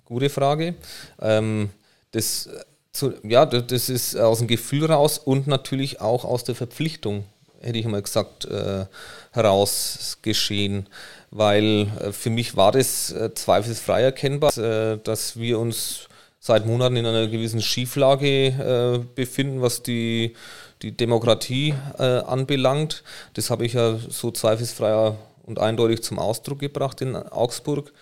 gute 0.05 0.29
Frage. 0.29 0.75
Ähm, 1.21 1.71
das, 2.11 2.49
zu, 2.93 3.15
ja, 3.23 3.47
das 3.47 3.89
ist 3.89 4.17
aus 4.17 4.39
dem 4.39 4.49
Gefühl 4.49 4.87
raus 4.87 5.19
und 5.19 5.47
natürlich 5.47 6.01
auch 6.01 6.25
aus 6.25 6.45
der 6.45 6.55
Verpflichtung, 6.55 7.25
hätte 7.61 7.79
ich 7.79 7.87
mal 7.87 8.03
gesagt, 8.03 8.45
äh, 8.47 8.87
heraus 9.33 10.19
geschehen 10.23 10.89
weil 11.31 11.87
äh, 12.01 12.13
für 12.13 12.31
mich 12.31 12.57
war 12.57 12.73
das 12.73 13.13
äh, 13.13 13.33
zweifelsfrei 13.35 14.03
erkennbar, 14.03 14.57
äh, 14.59 14.99
dass 15.03 15.39
wir 15.39 15.59
uns 15.59 16.09
seit 16.41 16.67
Monaten 16.67 16.97
in 16.97 17.07
einer 17.07 17.27
gewissen 17.27 17.61
Schieflage 17.61 19.05
befinden, 19.15 19.61
was 19.61 19.83
die, 19.83 20.35
die 20.81 20.97
Demokratie 20.97 21.75
anbelangt. 21.99 23.05
Das 23.35 23.51
habe 23.51 23.67
ich 23.67 23.75
ja 23.75 23.99
so 24.09 24.31
zweifelsfrei 24.31 25.13
und 25.45 25.59
eindeutig 25.59 26.03
zum 26.03 26.19
Ausdruck 26.19 26.61
gebracht 26.61 27.03
in 27.03 27.15
Augsburg. 27.15 27.93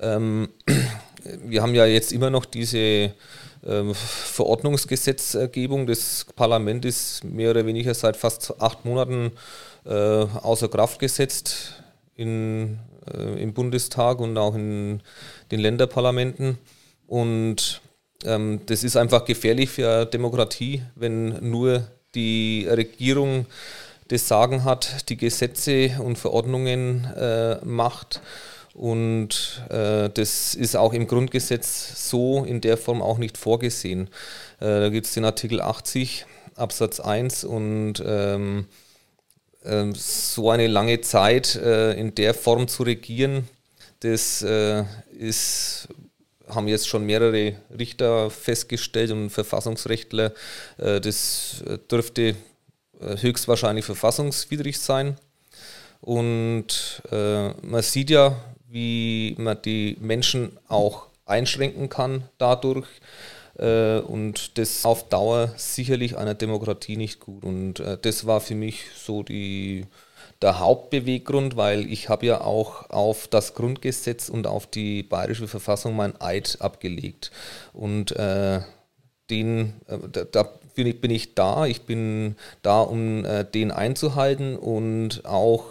Ähm, 0.00 0.48
wir 1.44 1.62
haben 1.62 1.74
ja 1.74 1.86
jetzt 1.86 2.12
immer 2.12 2.30
noch 2.30 2.44
diese 2.44 3.12
ähm, 3.66 3.94
Verordnungsgesetzgebung. 3.94 5.86
Das 5.86 6.26
Parlament 6.36 6.84
ist 6.84 7.24
mehr 7.24 7.50
oder 7.50 7.66
weniger 7.66 7.94
seit 7.94 8.16
fast 8.16 8.60
acht 8.60 8.84
Monaten 8.84 9.32
außer 9.82 10.68
Kraft 10.68 10.98
gesetzt 10.98 11.80
in, 12.20 12.78
äh, 13.12 13.42
im 13.42 13.54
Bundestag 13.54 14.20
und 14.20 14.36
auch 14.36 14.54
in 14.54 15.00
den 15.50 15.60
Länderparlamenten. 15.60 16.58
Und 17.06 17.80
ähm, 18.24 18.60
das 18.66 18.84
ist 18.84 18.96
einfach 18.96 19.24
gefährlich 19.24 19.70
für 19.70 20.04
Demokratie, 20.04 20.82
wenn 20.94 21.50
nur 21.50 21.86
die 22.14 22.66
Regierung 22.68 23.46
das 24.08 24.28
Sagen 24.28 24.64
hat, 24.64 25.08
die 25.08 25.16
Gesetze 25.16 25.96
und 26.00 26.18
Verordnungen 26.18 27.04
äh, 27.16 27.64
macht. 27.64 28.20
Und 28.74 29.62
äh, 29.68 30.08
das 30.10 30.54
ist 30.54 30.76
auch 30.76 30.92
im 30.92 31.06
Grundgesetz 31.06 32.08
so 32.08 32.44
in 32.44 32.60
der 32.60 32.76
Form 32.76 33.02
auch 33.02 33.18
nicht 33.18 33.36
vorgesehen. 33.36 34.08
Äh, 34.60 34.66
da 34.66 34.88
gibt 34.90 35.06
es 35.06 35.14
den 35.14 35.24
Artikel 35.24 35.60
80 35.60 36.26
Absatz 36.54 37.00
1 37.00 37.44
und 37.44 38.02
ähm, 38.04 38.66
ähm, 39.64 39.94
so 39.94 40.50
eine 40.50 40.68
lange 40.68 41.00
Zeit 41.02 41.54
äh, 41.56 41.92
in 41.92 42.14
der 42.14 42.32
Form 42.32 42.66
zu 42.66 42.82
regieren, 42.82 43.48
das 44.00 44.40
äh, 44.40 44.84
ist, 45.18 45.88
haben 46.48 46.66
jetzt 46.66 46.88
schon 46.88 47.04
mehrere 47.04 47.56
Richter 47.78 48.30
festgestellt 48.30 49.10
und 49.10 49.28
Verfassungsrechtler, 49.28 50.32
äh, 50.78 51.00
das 51.00 51.62
dürfte 51.90 52.36
höchstwahrscheinlich 53.02 53.86
verfassungswidrig 53.86 54.78
sein. 54.78 55.16
Und 56.02 57.02
man 57.10 57.80
sieht 57.80 58.10
ja, 58.10 58.36
wie 58.70 59.34
man 59.38 59.60
die 59.62 59.96
Menschen 60.00 60.56
auch 60.68 61.06
einschränken 61.26 61.88
kann 61.88 62.24
dadurch. 62.38 62.86
Äh, 63.58 63.98
und 63.98 64.58
das 64.58 64.84
auf 64.84 65.08
Dauer 65.08 65.52
sicherlich 65.56 66.16
einer 66.16 66.34
Demokratie 66.34 66.96
nicht 66.96 67.20
gut. 67.20 67.44
Und 67.44 67.80
äh, 67.80 67.98
das 68.00 68.26
war 68.26 68.40
für 68.40 68.54
mich 68.54 68.84
so 68.96 69.22
die, 69.22 69.86
der 70.40 70.60
Hauptbeweggrund, 70.60 71.56
weil 71.56 71.90
ich 71.90 72.08
habe 72.08 72.26
ja 72.26 72.40
auch 72.40 72.88
auf 72.90 73.28
das 73.28 73.54
Grundgesetz 73.54 74.28
und 74.28 74.46
auf 74.46 74.66
die 74.66 75.02
bayerische 75.02 75.48
Verfassung 75.48 75.96
mein 75.96 76.20
Eid 76.20 76.58
abgelegt. 76.60 77.30
Und 77.72 78.12
äh, 78.12 78.60
den, 79.28 79.74
äh, 79.86 79.98
da, 80.10 80.24
da 80.24 80.48
bin 80.74 81.10
ich 81.10 81.34
da, 81.34 81.66
ich 81.66 81.82
bin 81.82 82.36
da, 82.62 82.80
um 82.80 83.24
äh, 83.24 83.44
den 83.44 83.70
einzuhalten 83.70 84.56
und 84.56 85.26
auch 85.26 85.66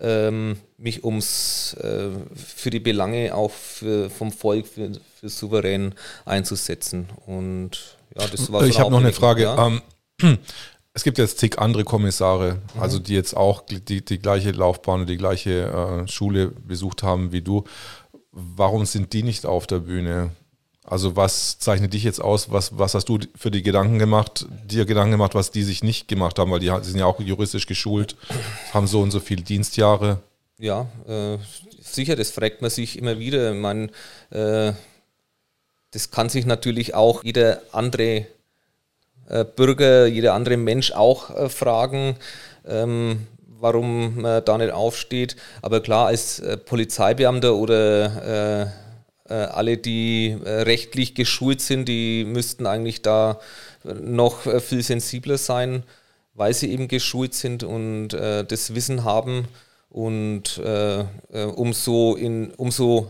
ähm, 0.00 0.58
mich 0.78 1.04
ums 1.04 1.74
äh, 1.74 2.10
für 2.34 2.70
die 2.70 2.80
Belange 2.80 3.34
auch 3.34 3.50
für, 3.50 4.08
vom 4.08 4.30
Volk, 4.30 4.66
für, 4.66 4.92
für 5.18 5.28
souverän 5.28 5.94
einzusetzen. 6.24 7.08
Und 7.26 7.96
ja, 8.16 8.26
das 8.26 8.50
war 8.50 8.62
Ich 8.64 8.78
habe 8.78 8.90
noch 8.90 9.00
eine 9.00 9.12
Frage. 9.12 9.42
Ja. 9.42 9.66
Ähm, 9.66 9.82
es 10.94 11.02
gibt 11.02 11.18
jetzt 11.18 11.38
zig 11.38 11.58
andere 11.58 11.84
Kommissare, 11.84 12.58
mhm. 12.74 12.80
also 12.80 13.00
die 13.00 13.14
jetzt 13.14 13.36
auch 13.36 13.60
die, 13.60 13.80
die 13.80 14.18
gleiche 14.18 14.52
Laufbahn 14.52 15.00
und 15.00 15.08
die 15.08 15.16
gleiche 15.16 16.04
äh, 16.04 16.08
Schule 16.08 16.48
besucht 16.48 17.02
haben 17.02 17.32
wie 17.32 17.42
du. 17.42 17.64
Warum 18.30 18.86
sind 18.86 19.12
die 19.12 19.24
nicht 19.24 19.46
auf 19.46 19.66
der 19.66 19.80
Bühne? 19.80 20.30
Also 20.84 21.16
was 21.16 21.58
zeichnet 21.58 21.92
dich 21.92 22.04
jetzt 22.04 22.20
aus? 22.20 22.50
Was, 22.50 22.78
was 22.78 22.94
hast 22.94 23.08
du 23.08 23.18
für 23.34 23.50
die 23.50 23.62
Gedanken 23.62 23.98
gemacht, 23.98 24.46
dir 24.64 24.86
Gedanken 24.86 25.10
gemacht, 25.10 25.34
was 25.34 25.50
die 25.50 25.64
sich 25.64 25.82
nicht 25.82 26.08
gemacht 26.08 26.38
haben? 26.38 26.50
Weil 26.50 26.60
die 26.60 26.72
sind 26.82 26.98
ja 26.98 27.04
auch 27.04 27.20
juristisch 27.20 27.66
geschult, 27.66 28.16
haben 28.72 28.86
so 28.86 29.02
und 29.02 29.10
so 29.10 29.20
viele 29.20 29.42
Dienstjahre. 29.42 30.20
Ja, 30.60 30.88
äh, 31.06 31.38
sicher, 31.80 32.16
das 32.16 32.32
fragt 32.32 32.62
man 32.62 32.70
sich 32.70 32.98
immer 32.98 33.20
wieder. 33.20 33.54
Man, 33.54 33.90
äh, 34.30 34.72
das 35.92 36.10
kann 36.10 36.28
sich 36.28 36.46
natürlich 36.46 36.94
auch 36.94 37.22
jeder 37.22 37.62
andere 37.70 38.26
äh, 39.28 39.44
Bürger, 39.44 40.06
jeder 40.06 40.34
andere 40.34 40.56
Mensch 40.56 40.90
auch 40.90 41.30
äh, 41.30 41.48
fragen. 41.48 42.16
Ähm, 42.66 43.28
warum 43.60 44.20
man 44.20 44.44
da 44.44 44.58
nicht 44.58 44.72
aufsteht. 44.72 45.36
Aber 45.62 45.80
klar, 45.80 46.08
als 46.08 46.40
äh, 46.40 46.56
Polizeibeamter 46.56 47.54
oder 47.54 48.72
äh, 49.28 49.34
alle, 49.34 49.76
die 49.76 50.38
rechtlich 50.42 51.14
geschult 51.14 51.60
sind, 51.60 51.86
die 51.86 52.24
müssten 52.24 52.66
eigentlich 52.66 53.02
da 53.02 53.38
noch 53.84 54.40
viel 54.62 54.82
sensibler 54.82 55.36
sein, 55.36 55.82
weil 56.32 56.54
sie 56.54 56.72
eben 56.72 56.88
geschult 56.88 57.34
sind 57.34 57.62
und 57.62 58.08
das 58.14 58.74
Wissen 58.74 59.04
haben. 59.04 59.46
Und 59.90 60.60
umso, 61.32 62.16
in, 62.16 62.52
umso 62.52 63.08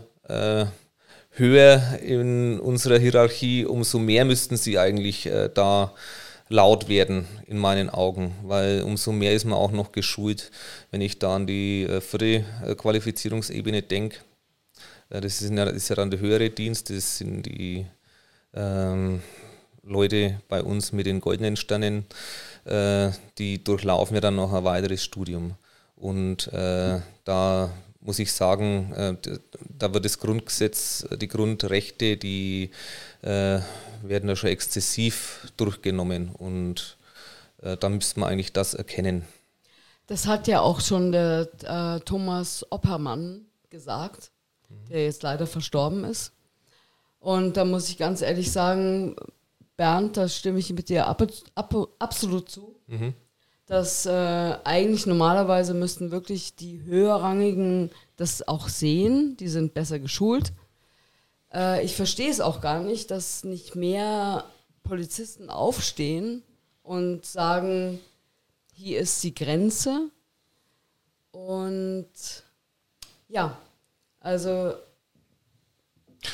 höher 1.31 1.99
in 2.01 2.61
unserer 2.61 2.99
Hierarchie, 2.99 3.65
umso 3.65 3.99
mehr 3.99 4.25
müssten 4.25 4.57
sie 4.57 4.79
eigentlich 4.79 5.29
da 5.55 5.93
laut 6.49 6.89
werden 6.89 7.27
in 7.47 7.59
meinen 7.59 7.91
Augen, 7.91 8.35
weil 8.45 8.83
umso 8.83 9.13
mehr 9.13 9.35
ist 9.35 9.45
man 9.45 9.59
auch 9.59 9.73
noch 9.73 9.93
geschult, 9.93 10.51
wenn 10.91 11.01
ich 11.01 11.19
da 11.19 11.37
an 11.37 11.47
die 11.47 11.87
vierte 12.01 12.45
Qualifizierungsebene 12.77 13.83
denke. 13.83 14.19
Das 15.11 15.41
ist 15.41 15.51
ja, 15.51 15.65
ist 15.65 15.89
ja 15.89 15.97
dann 15.97 16.11
der 16.11 16.21
höhere 16.21 16.51
Dienst, 16.51 16.91
das 16.91 17.19
sind 17.19 17.47
die 17.47 17.87
ähm, 18.55 19.23
Leute 19.83 20.41
bei 20.49 20.63
uns 20.63 20.93
mit 20.93 21.07
den 21.07 21.21
goldenen 21.21 21.57
Sternen, 21.57 22.05
äh, 22.65 23.11
die 23.39 23.63
durchlaufen 23.65 24.15
ja 24.15 24.21
dann 24.21 24.37
noch 24.37 24.53
ein 24.53 24.65
weiteres 24.65 25.03
Studium. 25.03 25.55
Und 25.99 26.53
äh, 26.53 27.01
da 27.25 27.71
muss 28.01 28.19
ich 28.19 28.33
sagen, 28.33 28.93
äh, 28.93 29.17
da 29.79 29.93
wird 29.93 30.05
das 30.05 30.19
Grundgesetz, 30.19 31.07
die 31.21 31.29
Grundrechte, 31.29 32.17
die 32.17 32.71
äh, 33.23 33.61
werden 34.03 34.29
ja 34.29 34.37
schon 34.37 34.51
exzessiv 34.51 35.53
durchgenommen. 35.57 36.31
Und 36.31 36.97
äh, 37.63 37.77
da 37.77 37.89
müsste 37.89 38.21
man 38.21 38.31
eigentlich 38.31 38.53
das 38.53 38.75
erkennen. 38.75 39.25
Das 40.07 40.27
hat 40.27 40.47
ja 40.49 40.61
auch 40.61 40.81
schon 40.81 41.13
der 41.13 41.49
äh, 41.65 42.01
Thomas 42.01 42.65
Oppermann 42.71 43.47
gesagt 43.69 44.31
der 44.91 45.05
jetzt 45.05 45.23
leider 45.23 45.47
verstorben 45.47 46.05
ist. 46.05 46.33
Und 47.21 47.57
da 47.57 47.65
muss 47.65 47.89
ich 47.89 47.99
ganz 47.99 48.23
ehrlich 48.23 48.53
sagen, 48.53 49.17
Bernd, 49.77 50.17
da 50.17 50.29
stimme 50.29 50.59
ich 50.59 50.73
mit 50.73 50.89
dir 50.89 51.07
ab, 51.07 51.27
ab, 51.55 51.75
absolut 51.99 52.49
zu. 52.49 52.77
Mhm. 52.87 53.15
Dass 53.69 54.07
äh, 54.07 54.57
eigentlich 54.65 55.07
normalerweise 55.07 55.75
müssten 55.75 56.11
wirklich 56.11 56.57
die 56.57 56.83
höherrangigen 56.85 57.91
das 58.17 58.49
auch 58.49 58.69
sehen, 58.69 59.37
die 59.37 59.49
sind 59.49 59.75
besser 59.75 59.99
geschult. 59.99 60.53
Äh, 61.53 61.85
ich 61.85 61.95
verstehe 61.95 62.31
es 62.31 62.41
auch 62.41 62.61
gar 62.61 62.83
nicht, 62.83 63.11
dass 63.11 63.45
nicht 63.45 63.77
mehr 63.77 64.45
Polizisten 64.83 65.51
aufstehen 65.51 66.43
und 66.83 67.27
sagen, 67.27 68.01
hier 68.73 69.01
ist 69.01 69.23
die 69.23 69.35
Grenze. 69.35 70.11
Und 71.31 72.09
ja, 73.29 73.59
also. 74.21 74.75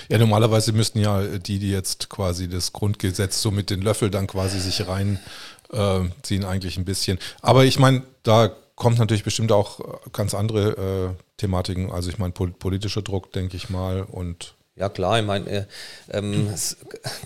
Ja, 0.08 0.18
normalerweise 0.18 0.72
müssten 0.72 0.98
ja 0.98 1.22
die, 1.38 1.58
die 1.58 1.70
jetzt 1.70 2.08
quasi 2.08 2.48
das 2.48 2.72
Grundgesetz 2.72 3.42
so 3.42 3.50
mit 3.50 3.70
den 3.70 3.82
Löffel 3.82 4.10
dann 4.10 4.26
quasi 4.26 4.58
sich 4.58 4.86
reinziehen, 4.86 6.42
äh, 6.42 6.46
eigentlich 6.46 6.76
ein 6.76 6.84
bisschen. 6.84 7.18
Aber 7.42 7.64
ich 7.64 7.78
meine, 7.78 8.02
da 8.22 8.54
kommt 8.76 8.98
natürlich 8.98 9.24
bestimmt 9.24 9.52
auch 9.52 9.80
ganz 10.12 10.34
andere 10.34 11.14
äh, 11.16 11.22
Thematiken. 11.36 11.90
Also 11.90 12.10
ich 12.10 12.18
meine, 12.18 12.32
pol 12.32 12.50
politischer 12.52 13.02
Druck, 13.02 13.32
denke 13.32 13.56
ich 13.56 13.70
mal, 13.70 14.02
und 14.02 14.54
ja 14.76 14.88
klar, 14.88 15.20
ich 15.20 15.26
meine, 15.26 15.48
äh, 15.48 15.64
ähm, 16.10 16.52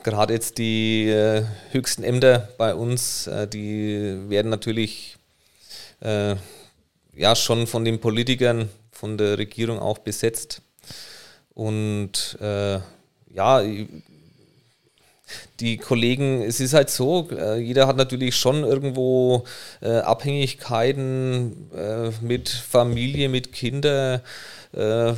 gerade 0.04 0.34
jetzt 0.34 0.58
die 0.58 1.08
äh, 1.08 1.44
höchsten 1.70 2.04
Ämter 2.04 2.48
bei 2.58 2.74
uns, 2.74 3.26
äh, 3.26 3.48
die 3.48 4.28
werden 4.28 4.50
natürlich 4.50 5.16
äh, 6.00 6.36
ja 7.14 7.34
schon 7.34 7.66
von 7.66 7.84
den 7.84 8.00
Politikern 8.00 8.68
von 8.92 9.16
der 9.16 9.38
Regierung 9.38 9.78
auch 9.78 9.98
besetzt. 9.98 10.60
Und 11.58 12.38
äh, 12.40 12.78
ja, 13.34 13.62
die 15.58 15.76
Kollegen, 15.76 16.40
es 16.40 16.60
ist 16.60 16.72
halt 16.72 16.88
so, 16.88 17.28
äh, 17.32 17.58
jeder 17.58 17.88
hat 17.88 17.96
natürlich 17.96 18.36
schon 18.36 18.62
irgendwo 18.62 19.42
äh, 19.80 19.96
Abhängigkeiten 19.96 21.68
äh, 21.74 22.10
mit 22.20 22.48
Familie, 22.48 23.28
mit 23.28 23.52
Kindern. 23.52 24.20
Äh, 24.72 25.14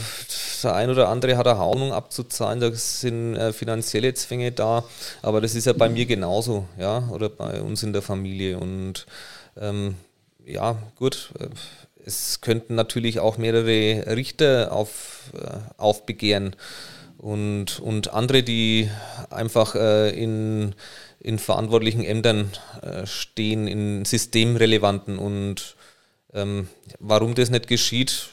der 0.62 0.74
ein 0.74 0.88
oder 0.88 1.10
andere 1.10 1.36
hat 1.36 1.46
eine 1.46 1.58
Wohnung 1.58 1.92
abzuzahlen, 1.92 2.60
da 2.60 2.72
sind 2.72 3.36
äh, 3.36 3.52
finanzielle 3.52 4.14
Zwänge 4.14 4.50
da, 4.50 4.84
aber 5.20 5.42
das 5.42 5.54
ist 5.54 5.66
ja 5.66 5.74
bei 5.74 5.90
mir 5.90 6.06
genauso, 6.06 6.66
ja, 6.78 7.06
oder 7.10 7.28
bei 7.28 7.60
uns 7.60 7.82
in 7.82 7.92
der 7.92 8.00
Familie. 8.00 8.58
Und 8.58 9.06
ähm, 9.60 9.96
ja, 10.46 10.76
gut, 10.96 11.32
es 12.06 12.40
könnten 12.40 12.74
natürlich 12.74 13.20
auch 13.20 13.38
mehrere 13.38 14.16
Richter 14.16 14.72
auf, 14.72 15.32
äh, 15.34 15.58
aufbegehren 15.76 16.56
und, 17.18 17.80
und 17.80 18.12
andere, 18.12 18.42
die 18.42 18.90
einfach 19.28 19.74
äh, 19.74 20.10
in, 20.10 20.74
in 21.18 21.38
verantwortlichen 21.38 22.02
Ämtern 22.02 22.50
äh, 22.82 23.06
stehen, 23.06 23.66
in 23.66 24.04
systemrelevanten. 24.04 25.18
Und 25.18 25.76
ähm, 26.32 26.68
warum 26.98 27.34
das 27.34 27.50
nicht 27.50 27.66
geschieht, 27.66 28.30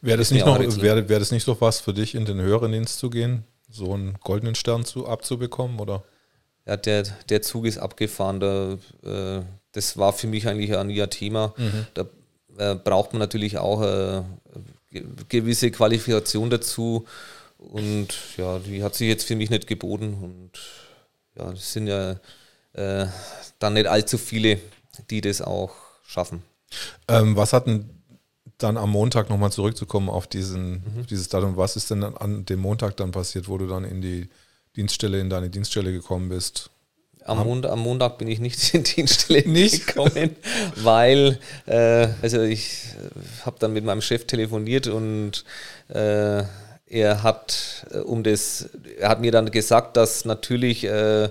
Wäre 0.00 0.18
das, 0.18 0.30
nicht 0.30 0.46
noch, 0.46 0.58
wäre, 0.58 1.08
wäre 1.08 1.20
das 1.20 1.32
nicht 1.32 1.44
so 1.44 1.60
was 1.60 1.80
für 1.80 1.92
dich, 1.92 2.14
in 2.14 2.24
den 2.24 2.40
höheren 2.40 2.72
Dienst 2.72 2.98
zu 2.98 3.10
gehen, 3.10 3.44
so 3.68 3.92
einen 3.92 4.14
goldenen 4.22 4.54
Stern 4.54 4.84
zu, 4.84 5.06
abzubekommen? 5.06 5.80
Oder? 5.80 6.04
Ja, 6.66 6.76
der, 6.76 7.04
der 7.28 7.42
Zug 7.42 7.66
ist 7.66 7.78
abgefahren. 7.78 8.40
Da, 8.40 8.78
äh, 9.04 9.42
das 9.72 9.96
war 9.96 10.12
für 10.12 10.26
mich 10.26 10.46
eigentlich 10.46 10.74
auch 10.74 10.84
nie 10.84 11.02
ein 11.02 11.10
Thema. 11.10 11.54
Mhm. 11.56 11.86
Da 11.94 12.06
äh, 12.58 12.74
braucht 12.74 13.12
man 13.12 13.20
natürlich 13.20 13.58
auch 13.58 13.82
äh, 13.82 14.22
gewisse 15.28 15.70
Qualifikation 15.70 16.50
dazu. 16.50 17.06
Und 17.58 18.08
ja, 18.36 18.58
die 18.58 18.82
hat 18.82 18.94
sich 18.94 19.08
jetzt 19.08 19.24
für 19.24 19.36
mich 19.36 19.50
nicht 19.50 19.66
geboten. 19.66 20.14
Und 20.22 20.50
ja, 21.36 21.52
es 21.52 21.72
sind 21.72 21.86
ja 21.86 22.16
äh, 22.72 23.06
dann 23.58 23.74
nicht 23.74 23.86
allzu 23.86 24.18
viele, 24.18 24.58
die 25.10 25.20
das 25.20 25.40
auch 25.40 25.72
schaffen. 26.04 26.42
Ähm, 27.08 27.36
was 27.36 27.52
hatten 27.52 28.02
dann 28.58 28.76
am 28.76 28.90
Montag 28.90 29.28
nochmal 29.28 29.52
zurückzukommen 29.52 30.08
auf 30.08 30.26
diesen, 30.26 30.72
mhm. 30.72 31.06
dieses 31.08 31.28
Datum, 31.28 31.56
was 31.56 31.76
ist 31.76 31.90
denn 31.90 32.04
an 32.04 32.44
dem 32.44 32.60
Montag 32.60 32.96
dann 32.96 33.10
passiert, 33.10 33.48
wo 33.48 33.58
du 33.58 33.66
dann 33.66 33.84
in 33.84 34.00
die 34.00 34.28
Dienststelle, 34.76 35.20
in 35.20 35.30
deine 35.30 35.50
Dienststelle 35.50 35.92
gekommen 35.92 36.28
bist? 36.28 36.70
Am, 37.24 37.44
Mond, 37.44 37.66
am, 37.66 37.80
Montag 37.80 38.18
bin 38.18 38.28
ich 38.28 38.40
nicht 38.40 38.74
in 38.74 38.84
die 38.84 38.94
Dienststelle 38.94 39.48
nicht? 39.48 39.86
gekommen, 39.86 40.36
weil 40.76 41.38
äh, 41.66 42.08
also 42.22 42.42
ich 42.42 42.86
äh, 42.94 43.44
habe 43.46 43.56
dann 43.58 43.72
mit 43.72 43.84
meinem 43.84 44.02
Chef 44.02 44.26
telefoniert 44.26 44.86
und 44.86 45.44
äh, 45.88 46.42
er 46.92 47.22
hat 47.22 47.86
äh, 47.90 47.98
um 47.98 48.22
das, 48.22 48.68
er 48.98 49.08
hat 49.08 49.20
mir 49.20 49.32
dann 49.32 49.50
gesagt, 49.50 49.96
dass 49.96 50.24
natürlich 50.24 50.84
äh, 50.84 51.30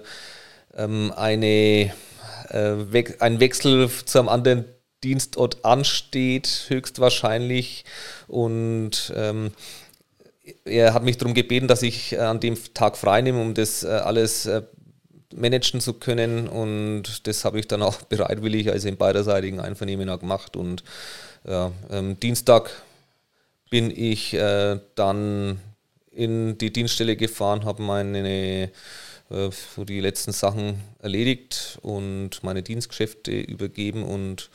ähm, 0.75 1.13
eine, 1.15 1.93
äh, 2.49 3.03
ein 3.19 3.39
Wechsel 3.39 3.89
zu 4.05 4.19
einem 4.19 4.29
anderen 4.29 4.65
Dienstort 5.03 5.63
ansteht, 5.63 6.65
höchstwahrscheinlich. 6.67 7.85
Und 8.27 9.13
ähm, 9.15 9.51
er 10.65 10.93
hat 10.93 11.03
mich 11.03 11.17
darum 11.17 11.33
gebeten, 11.33 11.67
dass 11.67 11.81
ich 11.83 12.19
an 12.19 12.39
dem 12.39 12.57
Tag 12.73 12.97
frei 12.97 13.21
nehme, 13.21 13.41
um 13.41 13.53
das 13.53 13.85
alles 13.85 14.47
managen 15.35 15.81
zu 15.81 15.93
können. 15.93 16.47
Und 16.47 17.27
das 17.27 17.45
habe 17.45 17.59
ich 17.59 17.67
dann 17.67 17.81
auch 17.81 18.01
bereitwillig, 18.09 18.71
also 18.71 18.87
im 18.87 18.97
beiderseitigen 18.97 19.59
Einvernehmen 19.59 20.07
gemacht. 20.19 20.55
Und 20.55 20.83
ja, 21.47 21.71
ähm, 21.89 22.19
Dienstag 22.19 22.71
bin 23.69 23.91
ich 23.91 24.33
äh, 24.33 24.79
dann 24.95 25.59
in 26.11 26.57
die 26.57 26.73
Dienststelle 26.73 27.15
gefahren, 27.15 27.63
habe 27.63 27.81
meine 27.81 28.69
äh, 29.31 29.49
so 29.75 29.85
die 29.85 30.01
letzten 30.01 30.33
Sachen 30.33 30.81
erledigt 30.99 31.79
und 31.81 32.43
meine 32.43 32.63
Dienstgeschäfte 32.63 33.31
übergeben 33.31 34.03
und 34.03 34.49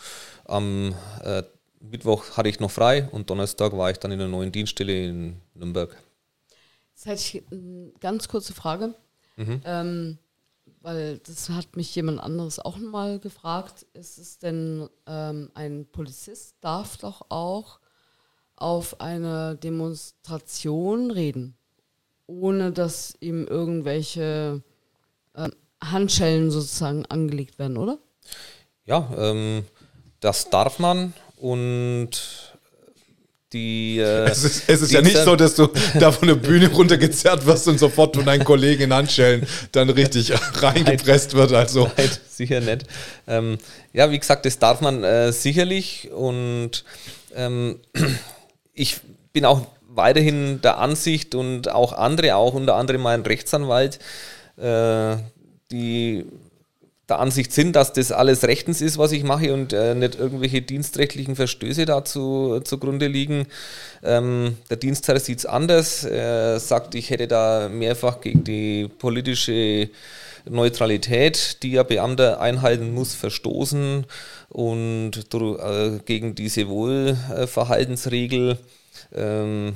am 0.45 0.95
äh, 1.25 1.43
Mittwoch 1.81 2.37
hatte 2.37 2.49
ich 2.49 2.61
noch 2.61 2.71
frei 2.71 3.09
und 3.11 3.31
Donnerstag 3.31 3.77
war 3.77 3.91
ich 3.91 3.99
dann 3.99 4.12
in 4.12 4.19
der 4.19 4.29
neuen 4.29 4.53
Dienststelle 4.53 5.07
in 5.07 5.37
Nürnberg. 5.55 5.97
Jetzt 6.95 7.07
hätte 7.07 7.21
ich 7.21 7.43
eine 7.51 7.93
ganz 8.01 8.29
kurze 8.29 8.53
Frage. 8.53 8.95
Mhm. 9.37 9.61
Ähm, 9.65 10.19
weil 10.87 11.18
das 11.18 11.49
hat 11.49 11.75
mich 11.75 11.92
jemand 11.96 12.20
anderes 12.20 12.61
auch 12.61 12.77
mal 12.77 13.18
gefragt, 13.18 13.87
ist 13.92 14.18
es 14.18 14.38
denn 14.38 14.88
ähm, 15.09 15.51
ein 15.53 15.85
Polizist 15.90 16.55
darf 16.61 16.96
doch 16.99 17.27
auch 17.29 17.81
auf 18.55 19.01
einer 19.01 19.57
Demonstration 19.57 21.11
reden, 21.11 21.57
ohne 22.29 22.70
dass 22.70 23.16
ihm 23.18 23.49
irgendwelche 23.49 24.62
ähm, 25.35 25.53
Handschellen 25.83 26.53
sozusagen 26.53 27.05
angelegt 27.07 27.59
werden, 27.59 27.79
oder? 27.79 27.99
Ja, 28.85 29.11
ähm, 29.18 29.64
das 30.20 30.51
darf 30.51 30.79
man 30.79 31.14
und 31.37 32.56
die. 33.53 33.99
Äh, 33.99 34.29
es 34.29 34.45
ist, 34.45 34.65
es 34.69 34.83
ist 34.83 34.93
ja 34.93 35.03
nicht 35.03 35.17
so, 35.17 35.37
dass 35.37 35.55
du 35.55 35.69
da 35.99 36.13
von 36.13 36.29
der 36.29 36.35
Bühne 36.35 36.69
runtergezerrt 36.69 37.47
wirst 37.47 37.69
und 37.69 37.79
sofort 37.79 38.17
von 38.17 38.25
deinen 38.25 38.45
Kollegen 38.45 38.85
in 38.85 38.95
Handschellen 38.95 39.47
dann 39.73 39.91
richtig 39.91 40.33
reingepresst 40.55 41.35
wird. 41.35 41.53
Also. 41.53 41.91
Nein, 41.97 42.11
sicher 42.29 42.61
nicht. 42.61 42.85
Ähm, 43.27 43.59
ja, 43.93 44.11
wie 44.11 44.19
gesagt, 44.19 44.47
das 44.47 44.59
darf 44.59 44.81
man 44.81 45.05
äh, 45.05 45.33
sicherlich 45.33 46.11
und 46.13 46.85
ähm, 47.35 47.79
ich 48.75 48.99
bin 49.33 49.45
auch 49.45 49.67
weiterhin 49.89 50.61
der 50.61 50.79
Ansicht 50.79 51.35
und 51.35 51.71
auch 51.71 51.93
andere, 51.93 52.37
auch 52.37 52.55
unter 52.55 52.75
anderem 52.75 53.03
mein 53.03 53.23
Rechtsanwalt, 53.23 53.99
äh, 54.59 55.17
die 55.71 56.27
der 57.09 57.21
Ansicht 57.21 57.53
sind, 57.53 57.77
dass 57.77 57.92
das 57.92 58.11
alles 58.11 58.42
rechtens 58.45 58.81
ist, 58.81 58.99
was 58.99 59.12
ich 59.12 59.23
mache 59.23 59.55
und 59.55 59.73
äh, 59.73 59.95
nicht 59.95 60.19
irgendwelche 60.19 60.61
dienstrechtlichen 60.61 61.37
Verstöße 61.37 61.85
dazu 61.85 62.61
zugrunde 62.64 63.07
liegen. 63.07 63.47
Ähm, 64.03 64.57
der 64.71 64.77
Dienstherr 64.77 65.21
sieht 65.21 65.38
es 65.38 65.47
anders. 65.47 66.03
Er 66.05 66.59
sagt, 66.59 66.97
ich 66.97 67.11
hätte 67.11 67.29
da 67.29 67.69
mehrfach 67.69 68.21
gegen 68.21 68.42
die 68.42 68.88
politische 68.88 69.88
Neutralität, 70.49 71.62
die 71.62 71.73
ja 71.73 71.85
Beamter 71.85 72.40
einhalten 72.40 72.92
muss, 72.92 73.14
verstoßen 73.14 74.05
und 74.49 75.12
äh, 75.33 75.99
gegen 76.05 76.35
diese 76.35 76.69
Wohlverhaltensregel. 76.69 78.59
Ähm, 79.14 79.75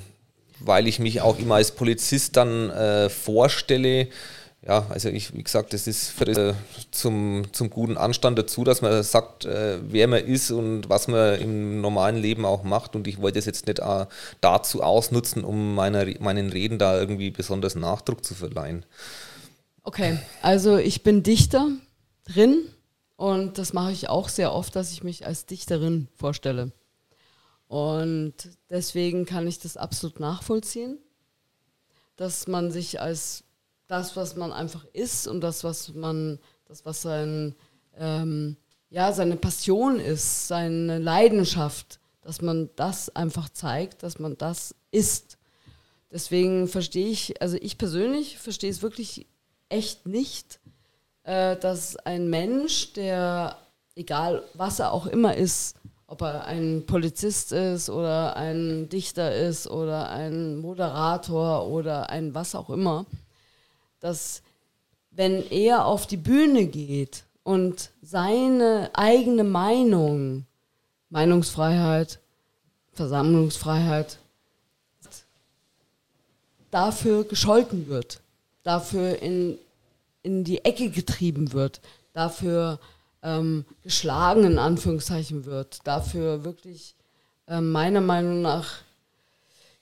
weil 0.61 0.87
ich 0.87 0.99
mich 0.99 1.23
auch 1.23 1.39
immer 1.39 1.55
als 1.57 1.73
Polizist 1.73 2.37
dann 2.37 2.71
äh, 2.71 3.09
vorstelle, 3.09 4.09
ja, 4.63 4.87
also 4.91 5.09
ich, 5.09 5.35
wie 5.35 5.43
gesagt, 5.43 5.73
das 5.73 5.87
ist 5.87 6.11
für, 6.11 6.27
äh, 6.27 6.55
zum, 6.91 7.45
zum 7.53 7.71
guten 7.71 7.97
Anstand 7.97 8.39
dazu, 8.39 8.63
dass 8.63 8.83
man 8.83 9.03
sagt, 9.03 9.47
äh, 9.47 9.79
wer 9.83 10.07
man 10.07 10.23
ist 10.23 10.51
und 10.51 10.91
was 10.91 11.09
man 11.09 11.41
im 11.41 11.81
normalen 11.81 12.17
Leben 12.17 12.45
auch 12.45 12.63
macht. 12.63 12.95
Und 12.95 13.07
ich 13.09 13.23
wollte 13.23 13.39
es 13.39 13.47
jetzt 13.47 13.67
nicht 13.67 13.79
äh, 13.79 14.07
dazu 14.43 14.83
ausnutzen, 14.83 15.45
um 15.45 15.75
meiner, 15.75 16.05
meinen 16.21 16.51
Reden 16.51 16.79
da 16.79 16.99
irgendwie 16.99 17.31
besonders 17.31 17.75
Nachdruck 17.75 18.23
zu 18.23 18.35
verleihen. 18.35 18.85
Okay, 19.83 20.19
also 20.43 20.77
ich 20.77 21.03
bin 21.03 21.23
Dichter 21.23 21.71
drin 22.27 22.69
und 23.17 23.57
das 23.57 23.73
mache 23.73 23.93
ich 23.93 24.11
auch 24.11 24.29
sehr 24.29 24.53
oft, 24.53 24.77
dass 24.77 24.93
ich 24.93 25.03
mich 25.03 25.27
als 25.27 25.47
Dichterin 25.47 26.09
vorstelle. 26.17 26.71
Und 27.67 28.35
deswegen 28.69 29.25
kann 29.25 29.47
ich 29.47 29.59
das 29.59 29.79
absolut 29.79 30.21
nachvollziehen, 30.21 30.99
dass 32.17 32.47
man 32.47 32.71
sich 32.71 33.01
als 33.01 33.45
das, 33.91 34.15
was 34.15 34.37
man 34.37 34.53
einfach 34.53 34.85
ist 34.93 35.27
und 35.27 35.41
das, 35.41 35.65
was 35.65 35.93
man, 35.95 36.39
das, 36.67 36.87
was 36.87 37.03
sein, 37.03 37.57
ähm, 37.97 38.57
ja, 38.89 39.13
seine 39.13 39.37
Passion 39.37 39.99
ist, 39.99 40.47
seine 40.47 40.99
Leidenschaft, 40.99 41.99
dass 42.21 42.41
man 42.41 42.71
das 42.77 43.15
einfach 43.17 43.49
zeigt, 43.49 44.05
dass 44.05 44.21
man 44.21 44.39
das 44.39 44.77
ist. 44.93 45.39
Deswegen 46.13 46.69
verstehe 46.69 47.09
ich, 47.09 47.43
also 47.43 47.57
ich 47.61 47.79
persönlich 47.79 48.39
verstehe 48.39 48.71
es 48.71 48.83
wirklich 48.83 49.27
echt 49.69 50.07
nicht, 50.07 50.61
äh, 51.25 51.57
dass 51.57 51.97
ein 51.97 52.31
Mensch, 52.31 52.93
der, 52.93 53.59
egal 53.97 54.45
was 54.55 54.79
er 54.79 54.93
auch 54.93 55.07
immer 55.07 55.37
ist, 55.37 55.77
ob 56.07 56.23
er 56.23 56.45
ein 56.45 56.85
Polizist 56.87 57.51
ist 57.51 57.91
oder 57.91 58.37
ein 58.37 58.89
Dichter 58.89 59.35
ist 59.35 59.69
oder 59.69 60.11
ein 60.11 60.59
Moderator 60.59 61.67
oder 61.67 62.11
ein 62.11 62.35
was 62.35 62.55
auch 62.55 62.71
immer, 62.71 63.07
dass 64.01 64.43
wenn 65.11 65.49
er 65.51 65.87
auf 65.87 66.07
die 66.07 66.17
Bühne 66.17 66.67
geht 66.67 67.25
und 67.43 67.91
seine 68.03 68.91
eigene 68.95 69.45
Meinung, 69.45 70.47
Meinungsfreiheit, 71.11 72.21
Versammlungsfreiheit, 72.93 74.19
dafür 76.71 77.25
gescholten 77.25 77.89
wird, 77.89 78.21
dafür 78.63 79.21
in, 79.21 79.59
in 80.23 80.45
die 80.45 80.65
Ecke 80.65 80.91
getrieben 80.91 81.53
wird, 81.53 81.81
dafür 82.13 82.79
ähm, 83.23 83.65
geschlagen 83.83 84.45
in 84.45 84.59
Anführungszeichen 84.59 85.45
wird, 85.45 85.81
dafür 85.85 86.45
wirklich 86.45 86.95
äh, 87.49 87.61
meiner 87.61 88.01
Meinung 88.01 88.43
nach 88.43 88.79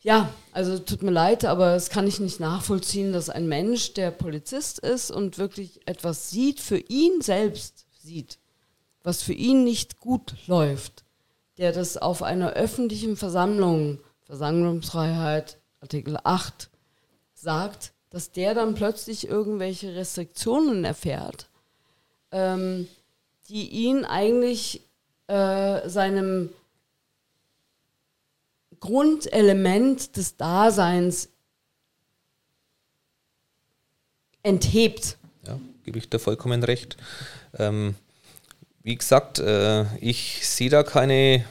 ja, 0.00 0.32
also 0.52 0.78
tut 0.78 1.02
mir 1.02 1.10
leid, 1.10 1.44
aber 1.44 1.74
das 1.74 1.90
kann 1.90 2.06
ich 2.06 2.20
nicht 2.20 2.40
nachvollziehen, 2.40 3.12
dass 3.12 3.30
ein 3.30 3.48
Mensch, 3.48 3.94
der 3.94 4.10
Polizist 4.10 4.78
ist 4.78 5.10
und 5.10 5.38
wirklich 5.38 5.80
etwas 5.86 6.30
sieht, 6.30 6.60
für 6.60 6.78
ihn 6.78 7.20
selbst 7.20 7.86
sieht, 8.00 8.38
was 9.02 9.22
für 9.22 9.32
ihn 9.32 9.64
nicht 9.64 9.98
gut 9.98 10.34
läuft, 10.46 11.04
der 11.56 11.72
das 11.72 11.96
auf 11.96 12.22
einer 12.22 12.52
öffentlichen 12.52 13.16
Versammlung, 13.16 13.98
Versammlungsfreiheit, 14.24 15.58
Artikel 15.80 16.18
8, 16.22 16.70
sagt, 17.34 17.92
dass 18.10 18.30
der 18.30 18.54
dann 18.54 18.74
plötzlich 18.74 19.28
irgendwelche 19.28 19.94
Restriktionen 19.94 20.84
erfährt, 20.84 21.48
ähm, 22.30 22.88
die 23.48 23.68
ihn 23.68 24.04
eigentlich 24.04 24.82
äh, 25.26 25.88
seinem 25.88 26.50
Grundelement 28.80 30.16
des 30.16 30.36
Daseins 30.36 31.28
enthebt. 34.42 35.16
Ja, 35.46 35.58
gebe 35.84 35.98
ich 35.98 36.08
dir 36.08 36.18
vollkommen 36.18 36.62
recht. 36.62 36.96
Ähm, 37.58 37.94
wie 38.82 38.96
gesagt, 38.96 39.38
äh, 39.38 39.84
ich 40.00 40.46
sehe 40.46 40.70
da 40.70 40.82
keine, 40.82 41.44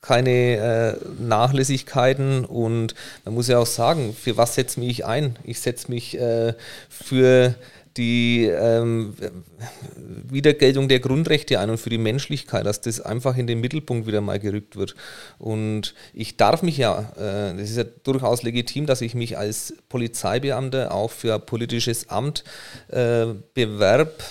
keine 0.00 0.30
äh, 0.30 1.22
Nachlässigkeiten 1.22 2.44
und 2.44 2.94
man 3.24 3.34
muss 3.34 3.48
ja 3.48 3.58
auch 3.58 3.66
sagen, 3.66 4.14
für 4.14 4.36
was 4.36 4.54
setze 4.54 4.80
ich 4.80 4.86
mich 4.86 5.04
ein? 5.04 5.36
Ich 5.44 5.60
setze 5.60 5.90
mich 5.90 6.18
äh, 6.18 6.54
für 6.88 7.54
die 7.96 8.46
ähm, 8.46 9.14
Wiedergeltung 10.28 10.88
der 10.88 11.00
Grundrechte 11.00 11.60
ein 11.60 11.70
und 11.70 11.78
für 11.78 11.90
die 11.90 11.98
Menschlichkeit, 11.98 12.66
dass 12.66 12.80
das 12.80 13.00
einfach 13.00 13.36
in 13.36 13.46
den 13.46 13.60
Mittelpunkt 13.60 14.06
wieder 14.06 14.20
mal 14.20 14.40
gerückt 14.40 14.76
wird. 14.76 14.94
Und 15.38 15.94
ich 16.12 16.36
darf 16.36 16.62
mich 16.62 16.76
ja, 16.76 17.12
äh, 17.16 17.56
das 17.56 17.70
ist 17.70 17.76
ja 17.76 17.84
durchaus 18.02 18.42
legitim, 18.42 18.86
dass 18.86 19.00
ich 19.00 19.14
mich 19.14 19.38
als 19.38 19.74
Polizeibeamter 19.88 20.92
auch 20.92 21.10
für 21.10 21.34
ein 21.34 21.46
politisches 21.46 22.10
Amt 22.10 22.44
äh, 22.88 23.26
bewerb 23.54 24.22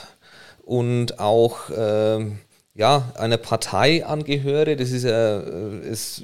und 0.66 1.20
auch 1.20 1.70
äh, 1.70 2.26
ja, 2.76 3.11
einer 3.15 3.38
Partei 3.38 4.03
angehöre, 4.03 4.76
das 4.76 4.89
ist 4.89 5.03
ja, 5.03 5.38
ist, 5.38 6.24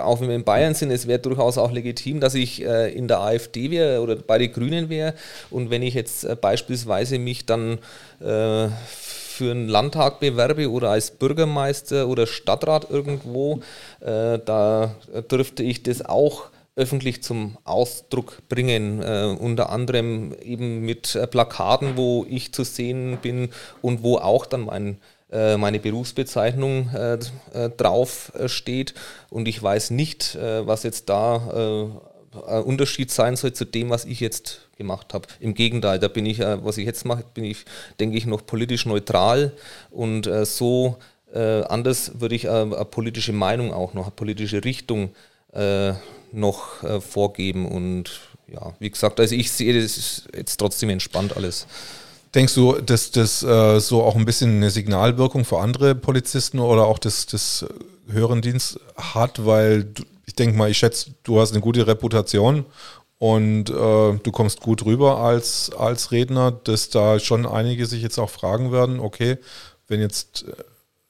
auch 0.00 0.20
wenn 0.20 0.28
wir 0.28 0.36
in 0.36 0.44
Bayern 0.44 0.74
sind, 0.74 0.92
es 0.92 1.08
wäre 1.08 1.18
durchaus 1.18 1.58
auch 1.58 1.72
legitim, 1.72 2.20
dass 2.20 2.34
ich 2.34 2.64
äh, 2.64 2.92
in 2.92 3.08
der 3.08 3.20
AfD 3.20 3.72
wäre 3.72 4.00
oder 4.00 4.14
bei 4.14 4.38
den 4.38 4.52
Grünen 4.52 4.88
wäre. 4.88 5.14
Und 5.50 5.70
wenn 5.70 5.82
ich 5.82 5.94
jetzt 5.94 6.24
äh, 6.24 6.36
beispielsweise 6.40 7.18
mich 7.18 7.46
dann 7.46 7.78
äh, 8.20 8.68
für 8.68 9.50
einen 9.50 9.68
Landtag 9.68 10.20
bewerbe 10.20 10.70
oder 10.70 10.90
als 10.90 11.10
Bürgermeister 11.10 12.06
oder 12.06 12.28
Stadtrat 12.28 12.90
irgendwo, 12.90 13.60
äh, 14.00 14.38
da 14.38 14.94
dürfte 15.30 15.64
ich 15.64 15.82
das 15.82 16.04
auch 16.04 16.50
öffentlich 16.76 17.24
zum 17.24 17.58
Ausdruck 17.64 18.38
bringen, 18.48 19.02
äh, 19.02 19.36
unter 19.36 19.70
anderem 19.70 20.32
eben 20.40 20.82
mit 20.82 21.16
äh, 21.16 21.26
Plakaten, 21.26 21.96
wo 21.96 22.24
ich 22.28 22.52
zu 22.52 22.62
sehen 22.62 23.18
bin 23.20 23.48
und 23.82 24.04
wo 24.04 24.18
auch 24.18 24.46
dann 24.46 24.60
mein 24.60 24.92
äh, 24.92 24.96
meine 25.30 25.78
Berufsbezeichnung 25.78 26.88
äh, 26.94 27.18
äh, 27.52 27.70
drauf 27.76 28.32
steht 28.46 28.94
und 29.28 29.46
ich 29.46 29.62
weiß 29.62 29.90
nicht, 29.90 30.38
was 30.40 30.84
jetzt 30.84 31.08
da 31.10 32.00
ein 32.46 32.62
Unterschied 32.62 33.10
sein 33.10 33.36
soll 33.36 33.52
zu 33.52 33.64
dem, 33.64 33.90
was 33.90 34.04
ich 34.04 34.20
jetzt 34.20 34.68
gemacht 34.76 35.12
habe. 35.12 35.26
Im 35.40 35.54
Gegenteil, 35.54 35.98
da 35.98 36.08
bin 36.08 36.24
ich, 36.26 36.40
äh, 36.40 36.64
was 36.64 36.78
ich 36.78 36.86
jetzt 36.86 37.04
mache, 37.04 37.24
bin 37.34 37.44
ich, 37.44 37.64
denke 38.00 38.16
ich, 38.16 38.26
noch 38.26 38.46
politisch 38.46 38.86
neutral 38.86 39.52
und 39.90 40.26
äh, 40.26 40.46
so 40.46 40.96
äh, 41.34 41.62
anders 41.64 42.20
würde 42.20 42.34
ich 42.34 42.44
äh, 42.44 42.48
eine 42.48 42.84
politische 42.84 43.32
Meinung 43.32 43.72
auch 43.72 43.92
noch, 43.92 44.04
eine 44.04 44.12
politische 44.12 44.64
Richtung 44.64 45.10
äh, 45.52 45.92
noch 46.32 46.82
äh, 46.82 47.00
vorgeben 47.00 47.66
und 47.68 48.20
ja, 48.50 48.74
wie 48.78 48.90
gesagt, 48.90 49.20
also 49.20 49.34
ich 49.34 49.50
sehe 49.50 49.78
das 49.78 50.26
jetzt 50.34 50.56
trotzdem 50.56 50.88
entspannt 50.88 51.36
alles. 51.36 51.66
Denkst 52.34 52.54
du, 52.54 52.74
dass 52.74 53.10
das 53.10 53.42
äh, 53.42 53.80
so 53.80 54.02
auch 54.02 54.16
ein 54.16 54.24
bisschen 54.24 54.56
eine 54.56 54.70
Signalwirkung 54.70 55.44
für 55.44 55.60
andere 55.60 55.94
Polizisten 55.94 56.58
oder 56.58 56.86
auch 56.86 56.98
das, 56.98 57.26
das 57.26 57.64
höheren 58.08 58.42
hat? 58.96 59.46
Weil 59.46 59.84
du, 59.84 60.04
ich 60.26 60.34
denke 60.34 60.56
mal, 60.56 60.70
ich 60.70 60.78
schätze, 60.78 61.12
du 61.22 61.40
hast 61.40 61.52
eine 61.52 61.60
gute 61.60 61.86
Reputation 61.86 62.66
und 63.18 63.70
äh, 63.70 63.72
du 63.72 64.30
kommst 64.30 64.60
gut 64.60 64.84
rüber 64.84 65.18
als, 65.18 65.72
als 65.76 66.12
Redner, 66.12 66.52
dass 66.52 66.90
da 66.90 67.18
schon 67.18 67.46
einige 67.46 67.86
sich 67.86 68.02
jetzt 68.02 68.18
auch 68.18 68.30
fragen 68.30 68.72
werden, 68.72 69.00
okay, 69.00 69.38
wenn 69.88 70.00
jetzt 70.00 70.44
äh, 70.46 70.64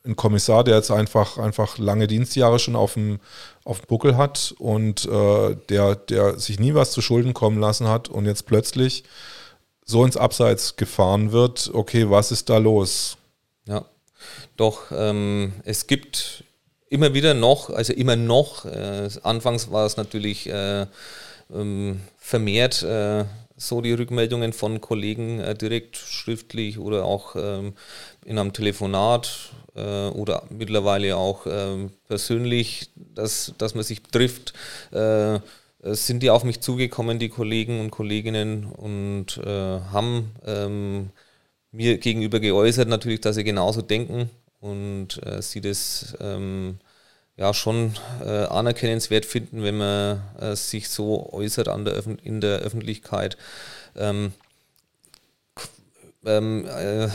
ein 0.09 0.17
Kommissar, 0.17 0.65
der 0.65 0.77
jetzt 0.77 0.91
einfach, 0.91 1.37
einfach 1.37 1.77
lange 1.79 2.07
Dienstjahre 2.07 2.59
schon 2.59 2.77
auf 2.77 2.95
dem, 2.95 3.19
auf 3.65 3.81
dem 3.81 3.89
Buckel 3.89 4.17
hat 4.17 4.55
und 4.59 5.05
äh, 5.05 5.57
der, 5.69 5.97
der 5.97 6.39
sich 6.39 6.59
nie 6.59 6.75
was 6.75 6.93
zu 6.93 7.03
Schulden 7.03 7.35
kommen 7.35 7.61
lassen 7.61 7.89
hat 7.89 8.09
und 8.09 8.25
jetzt 8.25 8.47
plötzlich 8.47 9.05
so 9.89 10.05
ins 10.05 10.17
Abseits 10.17 10.77
gefahren 10.77 11.33
wird, 11.33 11.71
okay, 11.73 12.09
was 12.11 12.31
ist 12.31 12.51
da 12.51 12.59
los? 12.59 13.17
Ja, 13.67 13.85
doch, 14.57 14.93
ähm, 14.93 15.55
es 15.65 15.87
gibt 15.87 16.45
immer 16.91 17.15
wieder 17.15 17.35
noch, 17.35 17.71
also 17.71 17.95
immer 17.95 18.15
noch, 18.15 18.67
äh, 18.67 19.09
anfangs 19.23 19.71
war 19.71 19.87
es 19.87 19.97
natürlich 19.97 20.49
äh, 20.49 20.87
ähm, 21.53 22.01
vermehrt 22.19 22.83
äh, 22.83 23.25
so 23.57 23.81
die 23.81 23.93
Rückmeldungen 23.93 24.53
von 24.53 24.81
Kollegen 24.81 25.41
äh, 25.41 25.55
direkt 25.55 25.97
schriftlich 25.97 26.79
oder 26.79 27.05
auch 27.05 27.35
ähm, 27.37 27.73
in 28.25 28.39
einem 28.39 28.53
Telefonat 28.53 29.53
äh, 29.75 30.09
oder 30.09 30.45
mittlerweile 30.51 31.17
auch 31.17 31.47
ähm, 31.49 31.93
persönlich, 32.07 32.91
dass, 32.95 33.55
dass 33.57 33.75
man 33.75 33.85
sich 33.85 34.03
trifft 34.03 34.53
äh, 34.93 35.41
sind 35.81 36.23
die 36.23 36.31
auf 36.31 36.45
mich 36.45 36.61
zugekommen, 36.61 37.19
die 37.19 37.29
Kollegen 37.29 37.81
und 37.81 37.91
Kolleginnen, 37.91 38.65
und 38.65 39.39
äh, 39.39 39.81
haben 39.93 40.33
ähm, 40.45 41.11
mir 41.71 41.99
gegenüber 41.99 42.41
geäußert, 42.41 42.89
natürlich, 42.89 43.21
dass 43.21 43.37
sie 43.37 43.45
genauso 43.45 43.83
denken 43.83 44.31
und 44.61 45.25
äh, 45.25 45.41
sie 45.43 45.61
das 45.61 46.17
ähm, 46.21 46.79
ja 47.37 47.55
schon 47.55 47.95
äh, 48.21 48.45
anerkennenswert 48.47 49.25
finden, 49.25 49.63
wenn 49.63 49.79
man 49.79 50.21
äh, 50.41 50.57
sich 50.57 50.89
so 50.89 51.33
äußert 51.33 51.69
an 51.69 51.85
der 51.85 52.03
in 52.25 52.41
der 52.41 52.59
Öffentlichkeit. 52.59 53.37
Ähm, 53.97 54.33
ähm 56.27 56.67
äh, 56.67 57.09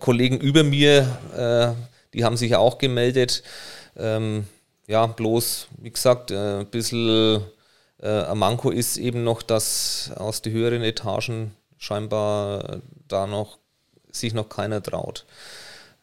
Kollegen 0.00 0.40
über 0.40 0.64
mir, 0.64 1.76
die 2.12 2.24
haben 2.24 2.36
sich 2.36 2.56
auch 2.56 2.78
gemeldet. 2.78 3.44
Ähm, 3.96 4.46
ja, 4.86 5.06
bloß, 5.06 5.68
wie 5.78 5.90
gesagt, 5.90 6.30
äh, 6.30 6.60
ein 6.60 6.66
bisschen 6.66 7.42
äh, 8.00 8.22
ein 8.24 8.38
Manko 8.38 8.70
ist 8.70 8.96
eben 8.98 9.24
noch, 9.24 9.42
dass 9.42 10.10
aus 10.16 10.42
den 10.42 10.52
höheren 10.52 10.82
Etagen 10.82 11.54
scheinbar 11.78 12.80
da 13.08 13.26
noch 13.26 13.58
sich 14.10 14.34
noch 14.34 14.48
keiner 14.48 14.82
traut, 14.82 15.24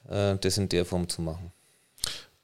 äh, 0.09 0.35
das 0.37 0.57
in 0.57 0.69
der 0.69 0.85
Form 0.85 1.07
zu 1.09 1.21
machen. 1.21 1.51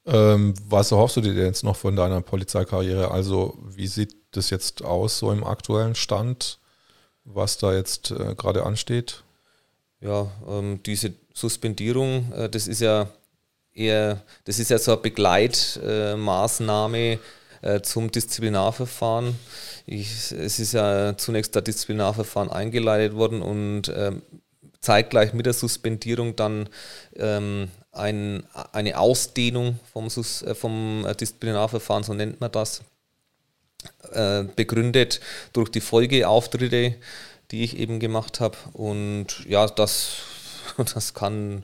Ähm, 0.05 0.53
was 0.67 0.91
erhoffst 0.91 1.17
du 1.17 1.21
dir 1.21 1.33
jetzt 1.33 1.63
noch 1.63 1.75
von 1.75 1.95
deiner 1.95 2.21
Polizeikarriere? 2.21 3.11
Also, 3.11 3.57
wie 3.61 3.87
sieht 3.87 4.15
das 4.31 4.49
jetzt 4.49 4.83
aus, 4.83 5.19
so 5.19 5.31
im 5.31 5.43
aktuellen 5.43 5.95
Stand, 5.95 6.59
was 7.25 7.57
da 7.57 7.73
jetzt 7.73 8.11
äh, 8.11 8.33
gerade 8.35 8.65
ansteht? 8.65 9.23
Ja, 10.01 10.31
ähm, 10.47 10.81
diese 10.83 11.13
Suspendierung, 11.33 12.31
äh, 12.31 12.49
das 12.49 12.67
ist 12.67 12.81
ja 12.81 13.07
eher, 13.79 14.21
das 14.45 14.59
ist 14.59 14.69
ja 14.69 14.77
so 14.77 14.91
eine 14.91 15.01
Begleitmaßnahme 15.01 17.17
äh, 17.61 17.81
zum 17.81 18.11
Disziplinarverfahren. 18.11 19.35
Ich, 19.85 20.31
es 20.31 20.59
ist 20.59 20.73
ja 20.73 21.17
zunächst 21.17 21.55
das 21.55 21.63
Disziplinarverfahren 21.63 22.51
eingeleitet 22.51 23.15
worden 23.15 23.41
und 23.41 23.91
ähm, 23.95 24.21
zeitgleich 24.81 25.33
mit 25.33 25.45
der 25.45 25.53
Suspendierung 25.53 26.35
dann 26.35 26.67
ähm, 27.15 27.69
ein, 27.91 28.43
eine 28.71 28.99
Ausdehnung 28.99 29.79
vom, 29.91 30.09
Sus, 30.09 30.41
äh, 30.41 30.55
vom 30.55 31.05
Disziplinarverfahren, 31.19 32.03
so 32.03 32.13
nennt 32.13 32.39
man 32.39 32.51
das, 32.51 32.81
äh, 34.11 34.43
begründet 34.55 35.19
durch 35.53 35.69
die 35.69 35.81
Folgeauftritte, 35.81 36.95
die 37.51 37.63
ich 37.63 37.77
eben 37.77 37.99
gemacht 37.99 38.39
habe. 38.39 38.57
Und 38.73 39.45
ja, 39.47 39.67
das, 39.67 40.17
das 40.93 41.13
kann 41.13 41.63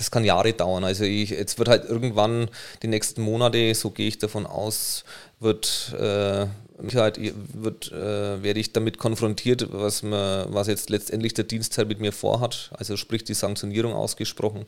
das 0.00 0.10
kann 0.10 0.24
Jahre 0.24 0.54
dauern. 0.54 0.82
Also 0.82 1.04
ich, 1.04 1.28
jetzt 1.28 1.58
wird 1.58 1.68
halt 1.68 1.84
irgendwann 1.84 2.48
die 2.82 2.88
nächsten 2.88 3.20
Monate, 3.20 3.74
so 3.74 3.90
gehe 3.90 4.08
ich 4.08 4.16
davon 4.16 4.46
aus, 4.46 5.04
wird 5.40 5.94
äh, 5.98 6.46
halt, 6.94 7.20
wird, 7.52 7.92
äh, 7.92 8.42
werde 8.42 8.60
ich 8.60 8.72
damit 8.72 8.96
konfrontiert, 8.96 9.68
was, 9.70 10.02
man, 10.02 10.46
was 10.54 10.68
jetzt 10.68 10.88
letztendlich 10.88 11.34
der 11.34 11.44
Dienstteil 11.44 11.84
mit 11.84 12.00
mir 12.00 12.12
vorhat, 12.12 12.70
also 12.72 12.96
sprich 12.96 13.24
die 13.24 13.34
Sanktionierung 13.34 13.92
ausgesprochen. 13.92 14.64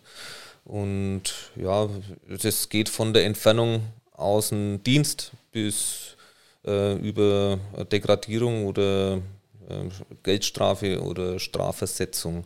Und 0.67 1.23
ja, 1.57 1.89
das 2.29 2.69
geht 2.69 2.91
von 2.91 3.15
der 3.15 3.25
Entfernung 3.25 3.81
aus 4.13 4.51
dem 4.51 4.85
Dienst 4.85 5.33
bis 5.51 6.17
äh, 6.67 6.95
über 6.97 7.59
Degradierung 7.91 8.67
oder 8.67 9.23
Geldstrafe 10.23 11.03
oder 11.03 11.39
Strafversetzung. 11.39 12.45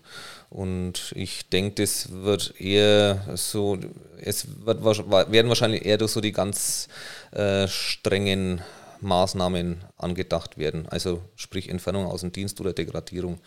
Und 0.50 1.12
ich 1.14 1.48
denke, 1.48 1.82
das 1.82 2.10
wird 2.12 2.60
eher 2.60 3.22
so, 3.34 3.78
es 4.20 4.46
wird, 4.64 4.84
werden 4.84 5.48
wahrscheinlich 5.48 5.84
eher 5.84 5.98
durch 5.98 6.12
so 6.12 6.20
die 6.20 6.32
ganz 6.32 6.88
äh, 7.32 7.66
strengen 7.68 8.62
Maßnahmen 9.00 9.84
angedacht 9.96 10.58
werden. 10.58 10.88
Also 10.88 11.20
sprich 11.34 11.68
Entfernung 11.68 12.06
aus 12.06 12.20
dem 12.20 12.32
Dienst 12.32 12.60
oder 12.60 12.72
Degradierung. 12.72 13.38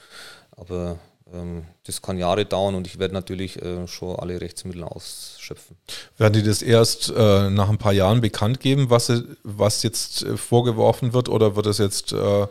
Aber 0.52 1.00
ähm, 1.34 1.64
das 1.86 2.02
kann 2.02 2.18
Jahre 2.18 2.46
dauern 2.46 2.76
und 2.76 2.88
ich 2.88 3.00
werde 3.00 3.14
natürlich 3.14 3.62
äh, 3.62 3.88
schon 3.88 4.16
alle 4.18 4.40
Rechtsmittel 4.42 4.84
ausschöpfen. 4.84 5.78
Werden 6.18 6.34
die 6.34 6.44
das 6.44 6.62
erst 6.62 7.12
äh, 7.16 7.50
nach 7.50 7.70
ein 7.70 7.78
paar 7.78 7.94
Jahren 7.94 8.22
bekannt 8.22 8.60
geben, 8.60 8.90
was, 8.90 9.12
was 9.44 9.84
jetzt 9.84 10.24
äh, 10.24 10.38
vorgeworfen 10.38 11.14
wird, 11.14 11.30
oder 11.30 11.56
wird 11.56 11.68
es 11.68 11.78
jetzt 11.78 12.14
äh, 12.14 12.48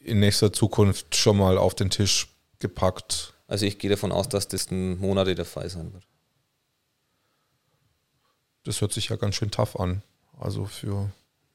in 0.00 0.20
nächster 0.20 0.52
Zukunft 0.52 1.16
schon 1.16 1.36
mal 1.36 1.58
auf 1.58 1.74
den 1.74 1.90
Tisch 1.90 2.28
gepackt? 2.58 3.34
Also 3.46 3.66
ich 3.66 3.78
gehe 3.78 3.90
davon 3.90 4.12
aus, 4.12 4.28
dass 4.28 4.48
das 4.48 4.70
Monate 4.70 5.34
der 5.34 5.44
Fall 5.44 5.68
sein 5.68 5.92
wird. 5.92 6.04
Das 8.64 8.80
hört 8.80 8.92
sich 8.92 9.08
ja 9.08 9.16
ganz 9.16 9.34
schön 9.34 9.50
tough 9.50 9.76
an. 9.76 10.02
Also 10.38 10.66
für 10.66 11.10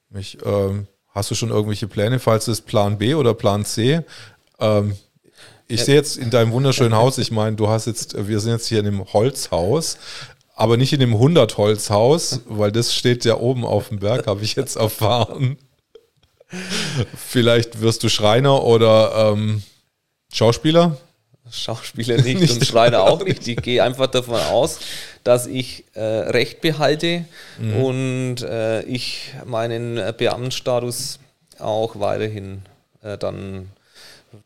mich. 0.10 0.38
Ähm, 0.44 0.88
hast 1.10 1.30
du 1.32 1.36
schon 1.36 1.50
irgendwelche 1.50 1.88
Pläne, 1.88 2.20
falls 2.20 2.48
es 2.48 2.62
Plan 2.62 2.98
B 2.98 3.14
oder 3.14 3.34
Plan 3.34 3.66
C? 3.66 4.02
Ähm, 4.60 4.98
ich 5.68 5.80
ja. 5.80 5.86
sehe 5.86 5.96
jetzt 5.96 6.18
in 6.18 6.30
deinem 6.30 6.52
wunderschönen 6.52 6.96
Haus, 6.96 7.18
ich 7.18 7.32
meine, 7.32 7.56
du 7.56 7.68
hast 7.68 7.86
jetzt, 7.86 8.28
wir 8.28 8.40
sind 8.40 8.52
jetzt 8.52 8.68
hier 8.68 8.80
in 8.80 8.88
einem 8.88 9.14
Holzhaus, 9.14 9.98
aber 10.56 10.78
nicht 10.78 10.94
in 10.94 11.00
dem 11.00 11.16
100-Holzhaus, 11.16 12.42
weil 12.46 12.72
das 12.72 12.94
steht 12.94 13.26
ja 13.26 13.38
oben 13.38 13.66
auf 13.66 13.90
dem 13.90 14.00
Berg, 14.00 14.28
habe 14.28 14.44
ich 14.44 14.56
jetzt 14.56 14.76
erfahren. 14.76 15.58
Vielleicht 17.16 17.82
wirst 17.82 18.04
du 18.04 18.10
Schreiner 18.10 18.64
oder 18.64 19.34
ähm, 19.34 19.64
Schauspieler? 20.32 20.98
Schauspieler 21.52 22.22
nicht, 22.22 22.40
nicht, 22.40 22.54
und 22.54 22.66
Schreiner 22.66 23.04
auch 23.04 23.24
nicht. 23.24 23.48
Ich 23.48 23.58
gehe 23.58 23.84
einfach 23.84 24.08
davon 24.08 24.40
aus, 24.40 24.80
dass 25.24 25.48
ich 25.48 25.86
äh, 25.94 26.02
Recht 26.02 26.62
behalte 26.62 27.26
mhm. 27.60 27.84
und 27.84 28.42
äh, 28.42 28.82
ich 28.84 29.34
meinen 29.46 29.96
Beamtenstatus 30.18 31.20
auch 31.60 32.00
weiterhin 32.00 32.64
äh, 33.02 33.18
dann, 33.18 33.70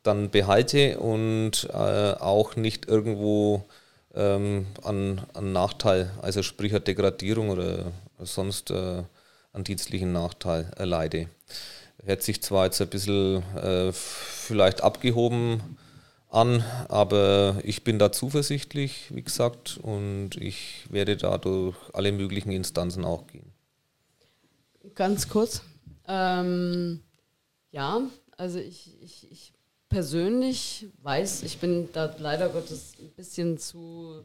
dann 0.03 0.29
behalte 0.29 0.99
und 0.99 1.69
äh, 1.71 2.13
auch 2.19 2.55
nicht 2.55 2.87
irgendwo 2.87 3.65
ähm, 4.15 4.67
an, 4.83 5.21
an 5.33 5.51
Nachteil, 5.51 6.11
also 6.21 6.43
sprich 6.43 6.71
eine 6.71 6.81
Degradierung 6.81 7.49
oder 7.49 7.91
sonst 8.19 8.71
äh, 8.71 9.03
einen 9.53 9.63
dienstlichen 9.63 10.11
Nachteil 10.11 10.71
erleide. 10.75 11.27
Hört 12.07 12.23
sich 12.23 12.41
zwar 12.41 12.63
jetzt 12.63 12.81
ein 12.81 12.87
bisschen 12.87 13.43
äh, 13.57 13.91
vielleicht 13.91 14.81
abgehoben 14.81 15.61
an, 16.29 16.63
aber 16.87 17.59
ich 17.65 17.83
bin 17.83 17.99
da 17.99 18.13
zuversichtlich, 18.13 19.13
wie 19.13 19.23
gesagt, 19.23 19.77
und 19.81 20.37
ich 20.37 20.85
werde 20.89 21.17
da 21.17 21.37
durch 21.37 21.75
alle 21.91 22.13
möglichen 22.13 22.51
Instanzen 22.51 23.03
auch 23.03 23.27
gehen. 23.27 23.51
Ganz 24.95 25.27
kurz. 25.27 25.63
Ähm, 26.07 27.01
ja, 27.71 27.99
also 28.37 28.59
ich, 28.59 28.95
ich, 29.01 29.29
ich 29.29 29.53
persönlich 29.89 30.87
weiß, 31.03 31.43
ich 31.43 31.57
bin 31.57 31.89
da 31.91 32.15
leider 32.19 32.47
Gottes 32.47 32.93
ein 33.01 33.09
bisschen 33.17 33.57
zu 33.57 34.23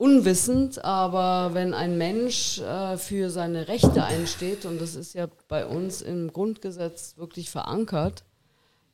unwissend, 0.00 0.82
aber 0.82 1.52
wenn 1.52 1.74
ein 1.74 1.98
Mensch 1.98 2.58
äh, 2.58 2.96
für 2.96 3.28
seine 3.28 3.68
Rechte 3.68 4.02
einsteht, 4.02 4.64
und 4.64 4.80
das 4.80 4.94
ist 4.94 5.12
ja 5.12 5.28
bei 5.46 5.66
uns 5.66 6.00
im 6.00 6.32
Grundgesetz 6.32 7.18
wirklich 7.18 7.50
verankert, 7.50 8.24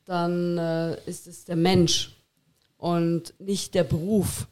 dann 0.04 0.58
äh, 0.58 0.98
ist 1.08 1.28
es 1.28 1.44
der 1.44 1.54
Mensch 1.54 2.16
und 2.76 3.34
nicht 3.38 3.74
der 3.76 3.84
Beruf. 3.84 4.48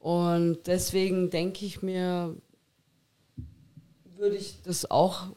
Und 0.00 0.66
deswegen 0.66 1.30
denke 1.30 1.64
ich 1.64 1.80
mir, 1.80 2.34
würde 4.16 4.36
ich 4.36 4.62
das 4.62 4.90
auch 4.90 5.28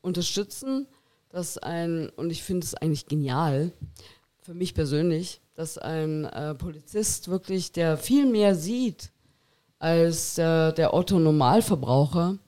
unterstützen, 0.00 0.86
dass 1.28 1.58
ein, 1.58 2.08
und 2.10 2.30
ich 2.30 2.44
finde 2.44 2.64
es 2.64 2.74
eigentlich 2.74 3.06
genial, 3.06 3.72
für 4.42 4.54
mich 4.54 4.74
persönlich, 4.74 5.40
dass 5.54 5.76
ein 5.76 6.24
äh, 6.24 6.54
Polizist 6.54 7.26
wirklich, 7.26 7.72
der 7.72 7.96
viel 7.96 8.26
mehr 8.26 8.54
sieht, 8.54 9.11
als 9.82 10.36
der, 10.36 10.70
der 10.70 10.94
Otto 10.94 11.18
Normalverbraucher, 11.18 12.38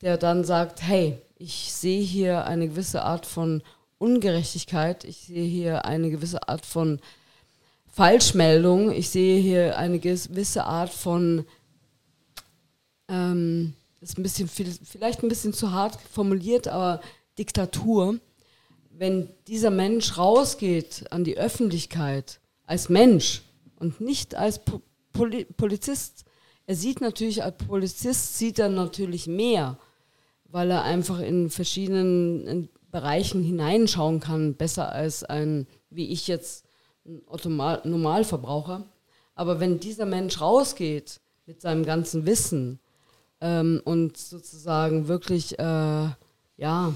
der 0.00 0.16
dann 0.16 0.42
sagt, 0.42 0.80
hey, 0.80 1.18
ich 1.36 1.70
sehe 1.70 2.02
hier 2.02 2.46
eine 2.46 2.66
gewisse 2.66 3.02
Art 3.02 3.26
von 3.26 3.62
Ungerechtigkeit, 3.98 5.04
ich 5.04 5.18
sehe 5.18 5.44
hier 5.44 5.84
eine 5.84 6.08
gewisse 6.10 6.48
Art 6.48 6.64
von 6.64 6.98
Falschmeldung, 7.92 8.90
ich 8.90 9.10
sehe 9.10 9.38
hier 9.38 9.76
eine 9.76 9.98
gewisse 9.98 10.64
Art 10.64 10.88
von, 10.88 11.44
ähm, 13.08 13.74
ist 14.00 14.18
ein 14.18 14.22
bisschen, 14.22 14.48
vielleicht 14.48 15.22
ein 15.22 15.28
bisschen 15.28 15.52
zu 15.52 15.72
hart 15.72 15.98
formuliert, 16.10 16.68
aber 16.68 17.02
Diktatur. 17.38 18.18
Wenn 18.90 19.28
dieser 19.46 19.70
Mensch 19.70 20.16
rausgeht 20.16 21.04
an 21.10 21.22
die 21.24 21.36
Öffentlichkeit 21.36 22.40
als 22.64 22.88
Mensch 22.88 23.42
und 23.76 24.00
nicht 24.00 24.34
als 24.34 24.60
Poli 25.12 25.44
Polizist, 25.44 26.24
er 26.66 26.74
sieht 26.74 27.00
natürlich, 27.00 27.42
als 27.42 27.56
Polizist 27.56 28.38
sieht 28.38 28.58
er 28.58 28.68
natürlich 28.68 29.26
mehr, 29.26 29.78
weil 30.44 30.70
er 30.70 30.84
einfach 30.84 31.20
in 31.20 31.50
verschiedenen 31.50 32.46
in 32.46 32.68
Bereichen 32.90 33.42
hineinschauen 33.42 34.20
kann, 34.20 34.54
besser 34.54 34.92
als 34.92 35.24
ein, 35.24 35.66
wie 35.90 36.10
ich 36.10 36.28
jetzt, 36.28 36.66
ein 37.04 37.22
Automal 37.26 37.80
Normalverbraucher. 37.84 38.84
Aber 39.34 39.60
wenn 39.60 39.80
dieser 39.80 40.06
Mensch 40.06 40.40
rausgeht 40.40 41.20
mit 41.46 41.60
seinem 41.60 41.84
ganzen 41.84 42.26
Wissen 42.26 42.78
ähm, 43.40 43.80
und 43.84 44.18
sozusagen 44.18 45.08
wirklich, 45.08 45.58
äh, 45.58 46.08
ja, 46.58 46.94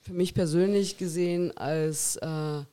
für 0.00 0.12
mich 0.12 0.34
persönlich 0.34 0.98
gesehen 0.98 1.56
als 1.56 2.16
äh, 2.16 2.64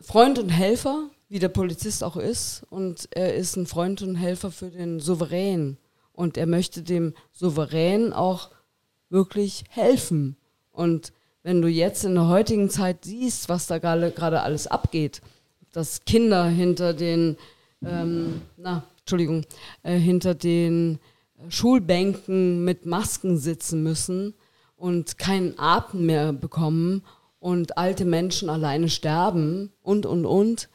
Freund 0.00 0.38
und 0.38 0.48
Helfer, 0.48 1.10
wie 1.28 1.38
der 1.38 1.48
Polizist 1.48 2.02
auch 2.02 2.16
ist. 2.16 2.64
Und 2.70 3.08
er 3.12 3.34
ist 3.34 3.56
ein 3.56 3.66
Freund 3.66 4.02
und 4.02 4.16
Helfer 4.16 4.50
für 4.50 4.70
den 4.70 5.00
Souverän. 5.00 5.76
Und 6.12 6.36
er 6.36 6.46
möchte 6.46 6.82
dem 6.82 7.14
Souverän 7.32 8.12
auch 8.12 8.50
wirklich 9.10 9.64
helfen. 9.70 10.36
Und 10.72 11.12
wenn 11.42 11.62
du 11.62 11.68
jetzt 11.68 12.04
in 12.04 12.14
der 12.14 12.28
heutigen 12.28 12.70
Zeit 12.70 13.04
siehst, 13.04 13.48
was 13.48 13.66
da 13.66 13.78
gerade 13.78 14.42
alles 14.42 14.66
abgeht, 14.66 15.20
dass 15.72 16.04
Kinder 16.04 16.46
hinter 16.46 16.94
den, 16.94 17.36
ähm, 17.84 18.42
na, 18.56 18.84
Entschuldigung, 19.00 19.44
äh, 19.82 19.96
hinter 19.96 20.34
den 20.34 20.98
Schulbänken 21.48 22.64
mit 22.64 22.84
Masken 22.84 23.38
sitzen 23.38 23.82
müssen 23.82 24.34
und 24.76 25.18
keinen 25.18 25.58
Atem 25.58 26.06
mehr 26.06 26.32
bekommen 26.32 27.02
und 27.38 27.78
alte 27.78 28.04
Menschen 28.04 28.50
alleine 28.50 28.88
sterben 28.88 29.72
und, 29.82 30.04
und, 30.04 30.26
und, 30.26 30.68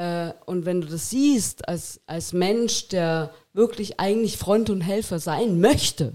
äh, 0.00 0.32
und 0.46 0.64
wenn 0.64 0.80
du 0.80 0.86
das 0.86 1.10
siehst 1.10 1.68
als, 1.68 2.00
als 2.06 2.32
Mensch, 2.32 2.88
der 2.88 3.34
wirklich 3.52 4.00
eigentlich 4.00 4.38
Freund 4.38 4.70
und 4.70 4.80
Helfer 4.80 5.18
sein 5.18 5.60
möchte, 5.60 6.14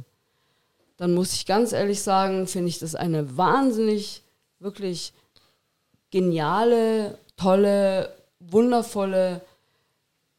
dann 0.98 1.14
muss 1.14 1.34
ich 1.34 1.46
ganz 1.46 1.72
ehrlich 1.72 2.02
sagen, 2.02 2.48
finde 2.48 2.70
ich 2.70 2.80
das 2.80 2.96
eine 2.96 3.38
wahnsinnig, 3.38 4.24
wirklich 4.58 5.14
geniale, 6.10 7.20
tolle, 7.38 8.12
wundervolle 8.40 9.42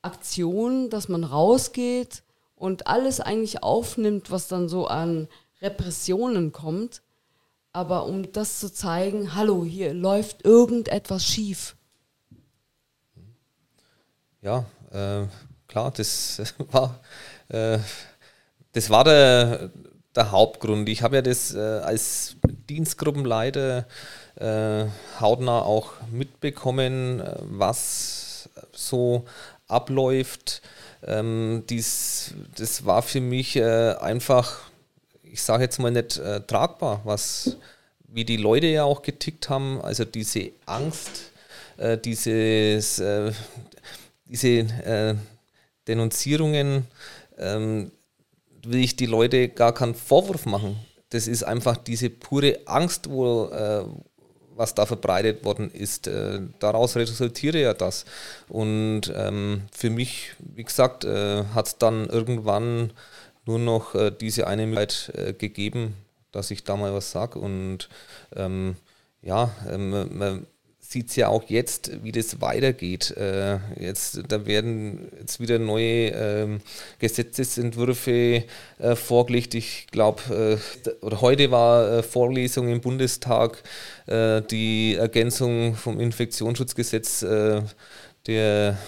Aktion, 0.02 0.90
dass 0.90 1.08
man 1.08 1.22
rausgeht 1.22 2.24
und 2.56 2.88
alles 2.88 3.20
eigentlich 3.20 3.62
aufnimmt, 3.62 4.32
was 4.32 4.48
dann 4.48 4.68
so 4.68 4.88
an 4.88 5.28
Repressionen 5.62 6.50
kommt. 6.50 7.00
Aber 7.72 8.06
um 8.06 8.32
das 8.32 8.58
zu 8.58 8.72
zeigen, 8.72 9.36
hallo, 9.36 9.64
hier 9.64 9.94
läuft 9.94 10.44
irgendetwas 10.44 11.24
schief 11.24 11.75
ja, 14.46 14.64
äh, 14.92 15.26
klar, 15.66 15.92
das 15.94 16.40
war, 16.70 17.00
äh, 17.48 17.78
das 18.72 18.90
war 18.90 19.04
der, 19.04 19.70
der 20.14 20.30
Hauptgrund. 20.30 20.88
Ich 20.88 21.02
habe 21.02 21.16
ja 21.16 21.22
das 21.22 21.54
äh, 21.54 21.58
als 21.58 22.36
Dienstgruppenleiter 22.68 23.86
äh, 24.36 24.84
hautnah 25.20 25.62
auch 25.62 25.92
mitbekommen, 26.12 27.20
äh, 27.20 27.34
was 27.40 28.48
so 28.72 29.24
abläuft. 29.66 30.62
Ähm, 31.04 31.64
dies, 31.68 32.34
das 32.56 32.86
war 32.86 33.02
für 33.02 33.20
mich 33.20 33.56
äh, 33.56 33.94
einfach, 33.94 34.60
ich 35.24 35.42
sage 35.42 35.64
jetzt 35.64 35.78
mal 35.78 35.90
nicht 35.90 36.20
tragbar, 36.46 37.00
was 37.04 37.56
wie 38.08 38.24
die 38.24 38.36
Leute 38.36 38.68
ja 38.68 38.84
auch 38.84 39.02
getickt 39.02 39.48
haben, 39.50 39.80
also 39.82 40.04
diese 40.04 40.52
Angst, 40.64 41.32
dieses 42.04 43.02
diese 44.26 44.48
äh, 44.48 45.14
Denunzierungen 45.88 46.86
ähm, 47.38 47.92
will 48.64 48.80
ich 48.80 48.96
die 48.96 49.06
Leute 49.06 49.48
gar 49.48 49.72
keinen 49.72 49.94
Vorwurf 49.94 50.46
machen. 50.46 50.76
Das 51.10 51.28
ist 51.28 51.44
einfach 51.44 51.76
diese 51.76 52.10
pure 52.10 52.58
Angst, 52.66 53.08
wo, 53.08 53.46
äh, 53.46 53.84
was 54.56 54.74
da 54.74 54.86
verbreitet 54.86 55.44
worden 55.44 55.70
ist. 55.70 56.08
Äh, 56.08 56.40
daraus 56.58 56.96
resultiere 56.96 57.60
ja 57.60 57.74
das. 57.74 58.04
Und 58.48 59.12
ähm, 59.14 59.62
für 59.72 59.90
mich, 59.90 60.32
wie 60.38 60.64
gesagt, 60.64 61.04
äh, 61.04 61.44
hat 61.54 61.66
es 61.68 61.78
dann 61.78 62.06
irgendwann 62.08 62.92
nur 63.44 63.60
noch 63.60 63.94
äh, 63.94 64.10
diese 64.10 64.46
eine 64.46 64.66
Möglichkeit 64.66 65.14
äh, 65.14 65.32
gegeben, 65.32 65.94
dass 66.32 66.50
ich 66.50 66.64
da 66.64 66.76
mal 66.76 66.92
was 66.92 67.12
sage. 67.12 67.38
Und 67.38 67.88
ähm, 68.34 68.76
ja, 69.22 69.50
ähm, 69.70 70.18
man, 70.18 70.46
sieht 70.90 71.08
es 71.10 71.16
ja 71.16 71.28
auch 71.28 71.44
jetzt, 71.48 72.02
wie 72.02 72.12
das 72.12 72.40
weitergeht. 72.40 73.10
Äh, 73.16 73.58
jetzt, 73.78 74.20
da 74.28 74.46
werden 74.46 75.08
jetzt 75.20 75.40
wieder 75.40 75.58
neue 75.58 76.08
ähm, 76.10 76.60
Gesetzesentwürfe 76.98 78.44
äh, 78.78 78.94
vorgelegt. 78.94 79.54
Ich 79.54 79.86
glaube, 79.90 80.60
äh, 81.02 81.16
heute 81.16 81.50
war 81.50 81.90
äh, 81.90 82.02
Vorlesung 82.02 82.68
im 82.68 82.80
Bundestag 82.80 83.62
äh, 84.06 84.42
die 84.42 84.94
Ergänzung 84.94 85.74
vom 85.74 86.00
Infektionsschutzgesetz 86.00 87.22
äh, 87.22 87.62
der 88.26 88.78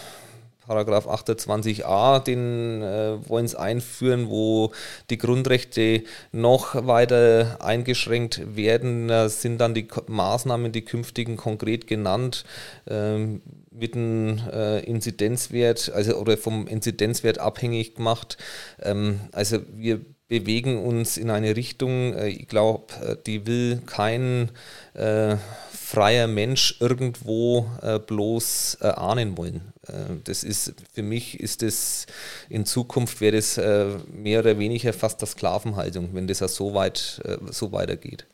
Paragraph 0.68 1.08
28a, 1.08 2.20
den 2.20 2.82
äh, 2.82 3.28
wollen 3.28 3.48
sie 3.48 3.58
einführen, 3.58 4.28
wo 4.28 4.72
die 5.08 5.16
Grundrechte 5.16 6.04
noch 6.30 6.86
weiter 6.86 7.56
eingeschränkt 7.60 8.54
werden. 8.54 9.08
Da 9.08 9.28
sind 9.30 9.58
dann 9.58 9.72
die 9.72 9.88
Maßnahmen, 10.06 10.70
die 10.70 10.82
künftigen 10.84 11.38
konkret 11.38 11.86
genannt, 11.86 12.44
ähm, 12.86 13.40
mit 13.70 13.94
einem 13.94 14.40
äh, 14.52 14.80
Inzidenzwert, 14.80 15.90
also 15.94 16.16
oder 16.16 16.36
vom 16.36 16.66
Inzidenzwert 16.66 17.38
abhängig 17.38 17.94
gemacht. 17.94 18.36
Ähm, 18.82 19.20
also 19.32 19.60
wir 19.74 20.00
bewegen 20.28 20.84
uns 20.84 21.16
in 21.16 21.30
eine 21.30 21.56
Richtung, 21.56 22.14
äh, 22.14 22.28
ich 22.28 22.48
glaube, 22.48 22.92
äh, 23.02 23.16
die 23.26 23.46
will 23.46 23.80
kein 23.86 24.50
äh, 24.94 25.36
freier 25.72 26.26
Mensch 26.26 26.76
irgendwo 26.80 27.66
äh, 27.82 27.98
bloß 27.98 28.78
äh, 28.82 28.88
ahnen 28.88 29.38
wollen. 29.38 29.72
Äh, 29.88 30.16
das 30.24 30.44
ist 30.44 30.74
für 30.92 31.02
mich 31.02 31.40
ist 31.40 31.62
das 31.62 32.06
in 32.48 32.66
Zukunft 32.66 33.20
wäre 33.20 33.36
das 33.36 33.58
äh, 33.58 33.96
mehr 34.12 34.40
oder 34.40 34.58
weniger 34.58 34.92
fast 34.92 35.20
der 35.20 35.28
Sklavenhaltung, 35.28 36.10
wenn 36.12 36.26
das 36.26 36.38
so 36.38 36.74
weit 36.74 37.20
äh, 37.24 37.38
so 37.50 37.72
weitergeht. 37.72 38.26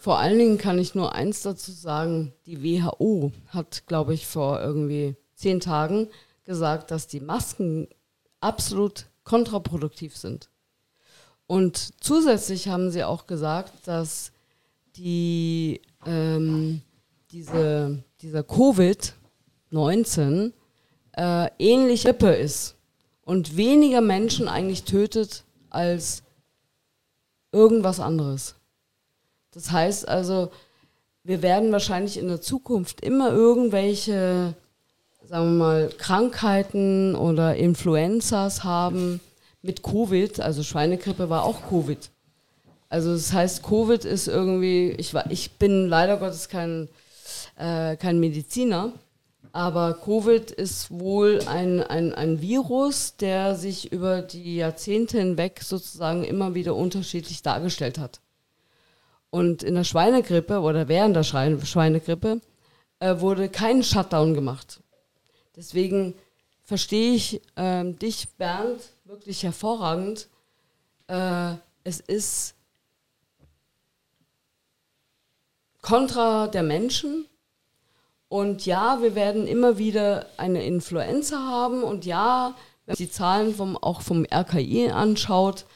Vor 0.00 0.18
allen 0.18 0.38
Dingen 0.38 0.58
kann 0.58 0.78
ich 0.78 0.94
nur 0.94 1.14
eins 1.14 1.42
dazu 1.42 1.72
sagen: 1.72 2.32
Die 2.46 2.62
WHO 2.62 3.32
hat, 3.48 3.86
glaube 3.86 4.14
ich, 4.14 4.26
vor 4.26 4.60
irgendwie 4.60 5.16
zehn 5.34 5.60
Tagen 5.60 6.08
gesagt, 6.44 6.90
dass 6.90 7.06
die 7.06 7.20
Masken 7.20 7.88
absolut 8.40 9.06
kontraproduktiv 9.24 10.16
sind. 10.16 10.48
Und 11.46 12.02
zusätzlich 12.02 12.68
haben 12.68 12.90
sie 12.90 13.04
auch 13.04 13.26
gesagt, 13.26 13.86
dass 13.86 14.32
die 14.96 15.82
ähm, 16.06 16.80
diese, 17.30 18.02
dieser 18.20 18.40
Covid-19 18.40 20.52
äh, 21.16 21.48
ähnlich 21.58 22.04
Grippe 22.04 22.32
ist 22.32 22.76
und 23.24 23.56
weniger 23.56 24.00
Menschen 24.00 24.48
eigentlich 24.48 24.84
tötet 24.84 25.44
als 25.70 26.22
irgendwas 27.52 28.00
anderes. 28.00 28.56
Das 29.52 29.70
heißt 29.70 30.08
also, 30.08 30.50
wir 31.24 31.42
werden 31.42 31.70
wahrscheinlich 31.70 32.18
in 32.18 32.28
der 32.28 32.40
Zukunft 32.40 33.00
immer 33.00 33.30
irgendwelche, 33.30 34.54
sagen 35.24 35.52
wir 35.52 35.64
mal, 35.64 35.88
Krankheiten 35.98 37.14
oder 37.14 37.56
Influenzas 37.56 38.64
haben 38.64 39.20
mit 39.60 39.82
Covid, 39.82 40.40
also 40.40 40.62
Schweinegrippe 40.62 41.30
war 41.30 41.44
auch 41.44 41.68
Covid. 41.68 42.10
Also 42.88 43.12
das 43.12 43.32
heißt, 43.32 43.62
Covid 43.62 44.04
ist 44.04 44.26
irgendwie, 44.26 44.90
ich, 44.98 45.14
ich 45.30 45.52
bin 45.52 45.88
leider 45.88 46.16
Gottes 46.16 46.48
kein, 46.48 46.88
äh, 47.56 47.96
kein 47.96 48.18
Mediziner, 48.18 48.92
aber 49.52 49.94
Covid 49.94 50.50
ist 50.50 50.90
wohl 50.90 51.40
ein, 51.46 51.82
ein, 51.82 52.14
ein 52.14 52.40
Virus, 52.40 53.16
der 53.16 53.54
sich 53.54 53.92
über 53.92 54.22
die 54.22 54.56
Jahrzehnte 54.56 55.18
hinweg 55.18 55.60
sozusagen 55.62 56.24
immer 56.24 56.54
wieder 56.54 56.74
unterschiedlich 56.74 57.42
dargestellt 57.42 57.98
hat. 57.98 58.20
Und 59.30 59.62
in 59.62 59.74
der 59.74 59.84
Schweinegrippe 59.84 60.60
oder 60.60 60.88
während 60.88 61.16
der 61.16 61.22
Schweinegrippe 61.22 62.40
äh, 63.00 63.20
wurde 63.20 63.48
kein 63.48 63.82
Shutdown 63.82 64.34
gemacht. 64.34 64.82
Deswegen 65.54 66.14
verstehe 66.64 67.14
ich 67.14 67.42
äh, 67.56 67.84
dich, 67.92 68.30
Bernd, 68.36 68.80
wirklich 69.04 69.42
hervorragend. 69.42 70.28
Äh, 71.08 71.54
es 71.84 72.00
ist 72.00 72.54
kontra 75.82 76.46
der 76.46 76.62
Menschen, 76.62 77.26
und 78.32 78.64
ja, 78.64 79.02
wir 79.02 79.14
werden 79.14 79.46
immer 79.46 79.76
wieder 79.76 80.24
eine 80.38 80.64
Influenza 80.64 81.36
haben. 81.36 81.82
Und 81.82 82.06
ja, 82.06 82.54
wenn 82.86 82.92
man 82.92 82.96
die 82.96 83.10
Zahlen 83.10 83.54
vom, 83.54 83.76
auch 83.76 84.00
vom 84.00 84.24
RKI 84.24 84.88
anschaut, 84.88 85.66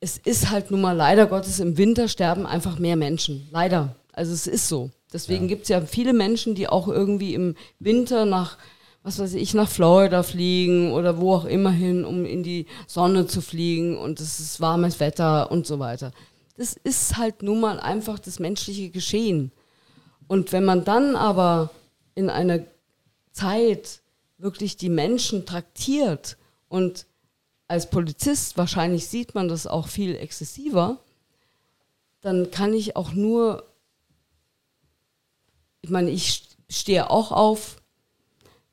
es 0.00 0.16
ist 0.16 0.50
halt 0.50 0.70
nun 0.70 0.80
mal 0.80 0.96
leider 0.96 1.26
Gottes 1.26 1.60
im 1.60 1.76
Winter 1.76 2.08
sterben 2.08 2.46
einfach 2.46 2.78
mehr 2.78 2.96
Menschen. 2.96 3.46
Leider. 3.50 3.94
Also 4.14 4.32
es 4.32 4.46
ist 4.46 4.68
so. 4.68 4.90
Deswegen 5.12 5.42
ja. 5.42 5.48
gibt 5.48 5.64
es 5.64 5.68
ja 5.68 5.82
viele 5.82 6.14
Menschen, 6.14 6.54
die 6.54 6.66
auch 6.66 6.88
irgendwie 6.88 7.34
im 7.34 7.56
Winter 7.78 8.24
nach, 8.24 8.56
was 9.02 9.18
weiß 9.18 9.34
ich, 9.34 9.52
nach 9.52 9.68
Florida 9.68 10.22
fliegen 10.22 10.92
oder 10.92 11.20
wo 11.20 11.34
auch 11.34 11.44
immer 11.44 11.72
hin, 11.72 12.06
um 12.06 12.24
in 12.24 12.42
die 12.42 12.64
Sonne 12.86 13.26
zu 13.26 13.42
fliegen 13.42 13.98
und 13.98 14.18
es 14.18 14.40
ist 14.40 14.62
warmes 14.62 14.98
Wetter 14.98 15.50
und 15.50 15.66
so 15.66 15.78
weiter. 15.78 16.12
Das 16.56 16.72
ist 16.72 17.18
halt 17.18 17.42
nun 17.42 17.60
mal 17.60 17.78
einfach 17.78 18.18
das 18.18 18.38
menschliche 18.38 18.88
Geschehen. 18.88 19.52
Und 20.28 20.52
wenn 20.52 20.64
man 20.64 20.84
dann 20.84 21.16
aber 21.16 21.70
in 22.14 22.30
einer 22.30 22.60
Zeit 23.32 24.00
wirklich 24.38 24.76
die 24.76 24.88
Menschen 24.88 25.46
traktiert 25.46 26.36
und 26.68 27.06
als 27.68 27.90
Polizist, 27.90 28.56
wahrscheinlich 28.56 29.08
sieht 29.08 29.34
man 29.34 29.48
das 29.48 29.66
auch 29.66 29.88
viel 29.88 30.16
exzessiver, 30.16 30.98
dann 32.20 32.50
kann 32.50 32.72
ich 32.72 32.96
auch 32.96 33.12
nur, 33.12 33.64
ich 35.82 35.90
meine, 35.90 36.10
ich 36.10 36.44
stehe 36.68 37.10
auch 37.10 37.32
auf, 37.32 37.76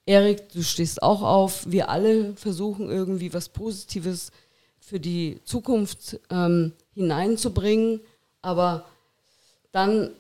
Erik, 0.06 0.49
du 0.49 0.64
stehst 0.64 1.01
auch 1.01 1.22
auf, 1.22 1.70
wir 1.70 1.89
alle 1.89 2.36
versuchen 2.36 2.89
irgendwie 2.89 3.34
was 3.34 3.49
Positives 3.49 4.32
für 4.80 4.99
die 4.99 5.39
Zukunft 5.45 6.20
ähm, 6.30 6.74
hineinzubringen, 6.93 8.01
aber 8.41 8.86
dann 9.72 10.12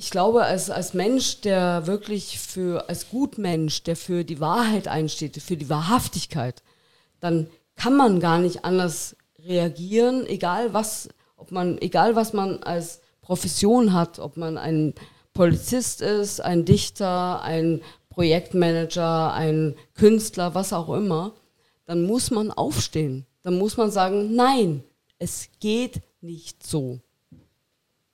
ich 0.00 0.10
glaube, 0.10 0.44
als, 0.44 0.70
als 0.70 0.94
Mensch, 0.94 1.42
der 1.42 1.86
wirklich 1.86 2.38
für, 2.38 2.88
als 2.88 3.10
Gutmensch, 3.10 3.82
der 3.82 3.96
für 3.96 4.24
die 4.24 4.40
Wahrheit 4.40 4.88
einsteht, 4.88 5.36
für 5.42 5.58
die 5.58 5.68
Wahrhaftigkeit, 5.68 6.62
dann 7.20 7.48
kann 7.76 7.98
man 7.98 8.18
gar 8.18 8.38
nicht 8.38 8.64
anders 8.64 9.14
reagieren, 9.44 10.24
egal 10.24 10.72
was, 10.72 11.10
ob 11.36 11.52
man, 11.52 11.76
egal 11.82 12.16
was 12.16 12.32
man 12.32 12.62
als 12.62 13.02
Profession 13.20 13.92
hat, 13.92 14.18
ob 14.20 14.38
man 14.38 14.56
ein 14.56 14.94
Polizist 15.34 16.00
ist, 16.00 16.40
ein 16.40 16.64
Dichter, 16.64 17.42
ein 17.42 17.82
Projektmanager, 18.08 19.34
ein 19.34 19.74
Künstler, 19.92 20.54
was 20.54 20.72
auch 20.72 20.88
immer, 20.94 21.34
dann 21.84 22.04
muss 22.04 22.30
man 22.30 22.50
aufstehen. 22.50 23.26
Dann 23.42 23.58
muss 23.58 23.76
man 23.76 23.90
sagen, 23.90 24.34
nein, 24.34 24.82
es 25.18 25.50
geht 25.60 26.00
nicht 26.22 26.66
so. 26.66 27.00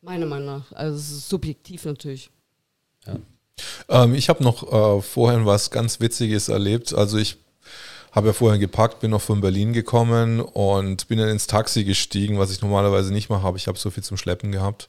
Meiner 0.07 0.27
Meinung 0.27 0.47
nach. 0.47 0.73
Also 0.73 0.97
es 0.99 1.11
ist 1.11 1.29
subjektiv 1.29 1.85
natürlich. 1.85 2.31
Ja. 3.09 3.17
Ähm, 3.89 4.15
ich 4.15 4.29
habe 4.29 4.45
noch 4.45 4.63
äh, 4.73 5.03
vorhin 5.03 5.47
was 5.47 5.73
ganz 5.73 5.99
Witziges 5.99 6.49
erlebt. 6.49 6.95
Also 6.95 7.19
ich 7.19 7.39
habe 8.13 8.29
ja 8.29 8.33
vorhin 8.33 8.61
gepackt, 8.61 9.01
bin 9.01 9.11
noch 9.11 9.21
von 9.21 9.41
Berlin 9.41 9.73
gekommen 9.73 10.39
und 10.39 11.09
bin 11.09 11.19
dann 11.19 11.29
ins 11.29 11.49
Taxi 11.49 11.83
gestiegen, 11.83 12.39
was 12.39 12.53
ich 12.53 12.63
normalerweise 12.63 13.13
nicht 13.13 13.31
mache, 13.31 13.45
aber 13.45 13.57
ich 13.57 13.67
habe 13.67 13.79
so 13.79 13.91
viel 13.91 14.05
zum 14.05 14.17
Schleppen 14.17 14.53
gehabt. 14.53 14.89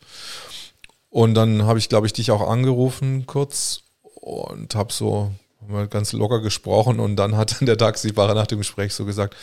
Und 1.10 1.34
dann 1.34 1.64
habe 1.64 1.80
ich, 1.80 1.90
glaube 1.90 2.06
ich, 2.06 2.14
dich 2.14 2.30
auch 2.30 2.48
angerufen 2.48 3.26
kurz 3.26 3.82
und 4.22 4.76
habe 4.76 4.94
so 4.94 5.32
haben 5.68 5.80
wir 5.80 5.88
ganz 5.88 6.14
locker 6.14 6.40
gesprochen 6.40 7.00
und 7.00 7.18
dann 7.18 7.36
hat 7.36 7.58
der 7.62 7.78
Taxifahrer 7.78 8.34
nach 8.34 8.48
dem 8.48 8.60
Gespräch 8.60 8.94
so 8.94 9.04
gesagt, 9.04 9.36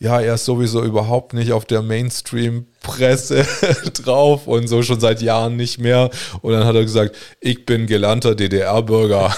ja, 0.00 0.20
er 0.20 0.34
ist 0.34 0.44
sowieso 0.44 0.82
überhaupt 0.82 1.34
nicht 1.34 1.52
auf 1.52 1.64
der 1.64 1.82
Mainstream-Presse 1.82 3.46
drauf 4.02 4.46
und 4.46 4.66
so 4.66 4.82
schon 4.82 5.00
seit 5.00 5.22
Jahren 5.22 5.56
nicht 5.56 5.78
mehr. 5.78 6.10
Und 6.42 6.52
dann 6.52 6.64
hat 6.64 6.74
er 6.74 6.82
gesagt, 6.82 7.16
ich 7.40 7.64
bin 7.64 7.86
gelernter 7.86 8.34
DDR-Bürger. 8.34 9.34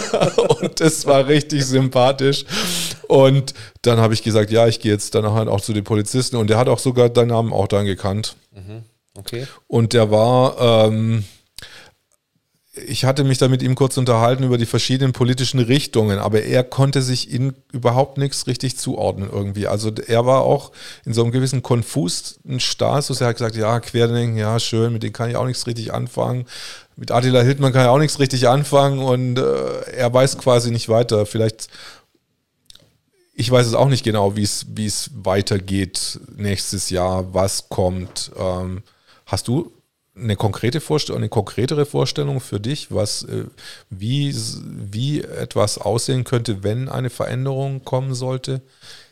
und 0.60 0.80
das 0.80 1.06
war 1.06 1.28
richtig 1.28 1.64
sympathisch. 1.66 2.44
Und 3.08 3.54
dann 3.82 3.98
habe 3.98 4.14
ich 4.14 4.22
gesagt, 4.22 4.50
ja, 4.50 4.66
ich 4.66 4.80
gehe 4.80 4.92
jetzt 4.92 5.14
dann 5.14 5.30
halt 5.32 5.48
auch 5.48 5.60
zu 5.60 5.72
den 5.72 5.84
Polizisten 5.84 6.36
und 6.36 6.48
der 6.48 6.58
hat 6.58 6.68
auch 6.68 6.78
sogar 6.78 7.08
deinen 7.10 7.28
Namen 7.28 7.52
auch 7.52 7.68
dann 7.68 7.84
gekannt. 7.84 8.36
Mhm. 8.54 8.84
Okay. 9.18 9.46
Und 9.66 9.92
der 9.92 10.10
war, 10.10 10.86
ähm, 10.88 11.24
ich 12.74 13.04
hatte 13.04 13.22
mich 13.22 13.36
da 13.36 13.48
mit 13.48 13.62
ihm 13.62 13.74
kurz 13.74 13.98
unterhalten 13.98 14.44
über 14.44 14.56
die 14.56 14.64
verschiedenen 14.64 15.12
politischen 15.12 15.60
Richtungen, 15.60 16.18
aber 16.18 16.42
er 16.42 16.64
konnte 16.64 17.02
sich 17.02 17.30
in 17.30 17.54
überhaupt 17.70 18.16
nichts 18.16 18.46
richtig 18.46 18.78
zuordnen 18.78 19.28
irgendwie. 19.30 19.66
Also 19.66 19.92
er 20.06 20.24
war 20.24 20.42
auch 20.42 20.72
in 21.04 21.12
so 21.12 21.22
einem 21.22 21.32
gewissen 21.32 21.62
konfusen 21.62 22.60
Status. 22.60 23.20
Er 23.20 23.28
hat 23.28 23.36
gesagt, 23.36 23.56
ja, 23.56 23.78
Querdenken, 23.78 24.38
ja, 24.38 24.58
schön, 24.58 24.94
mit 24.94 25.02
denen 25.02 25.12
kann 25.12 25.28
ich 25.28 25.36
auch 25.36 25.44
nichts 25.44 25.66
richtig 25.66 25.92
anfangen. 25.92 26.46
Mit 26.96 27.10
Attila 27.10 27.42
Hildmann 27.42 27.74
kann 27.74 27.82
ich 27.82 27.88
auch 27.88 27.98
nichts 27.98 28.18
richtig 28.18 28.48
anfangen 28.48 29.00
und 29.00 29.38
äh, 29.38 29.92
er 29.92 30.12
weiß 30.12 30.38
quasi 30.38 30.70
nicht 30.70 30.88
weiter. 30.88 31.26
Vielleicht, 31.26 31.68
ich 33.34 33.50
weiß 33.50 33.66
es 33.66 33.74
auch 33.74 33.88
nicht 33.88 34.04
genau, 34.04 34.34
wie 34.34 34.44
es 34.44 35.10
weitergeht 35.14 36.20
nächstes 36.36 36.88
Jahr, 36.88 37.34
was 37.34 37.68
kommt. 37.68 38.30
Ähm, 38.38 38.82
hast 39.26 39.48
du 39.48 39.72
eine 40.14 40.36
konkrete 40.36 40.80
Vorstellung, 40.80 41.20
eine 41.20 41.28
konkretere 41.28 41.86
Vorstellung 41.86 42.40
für 42.40 42.60
dich, 42.60 42.90
was, 42.90 43.24
äh, 43.24 43.44
wie, 43.88 44.34
wie 44.34 45.22
etwas 45.22 45.78
aussehen 45.78 46.24
könnte, 46.24 46.62
wenn 46.62 46.88
eine 46.88 47.10
Veränderung 47.10 47.84
kommen 47.84 48.14
sollte 48.14 48.60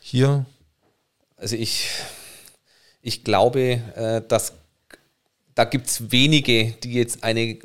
hier? 0.00 0.44
Also 1.36 1.56
ich, 1.56 1.88
ich 3.00 3.24
glaube, 3.24 3.80
äh, 3.94 4.22
dass 4.26 4.52
da 5.54 5.64
gibt 5.64 5.88
es 5.88 6.10
wenige, 6.10 6.72
die 6.84 6.92
jetzt 6.92 7.24
eine 7.24 7.58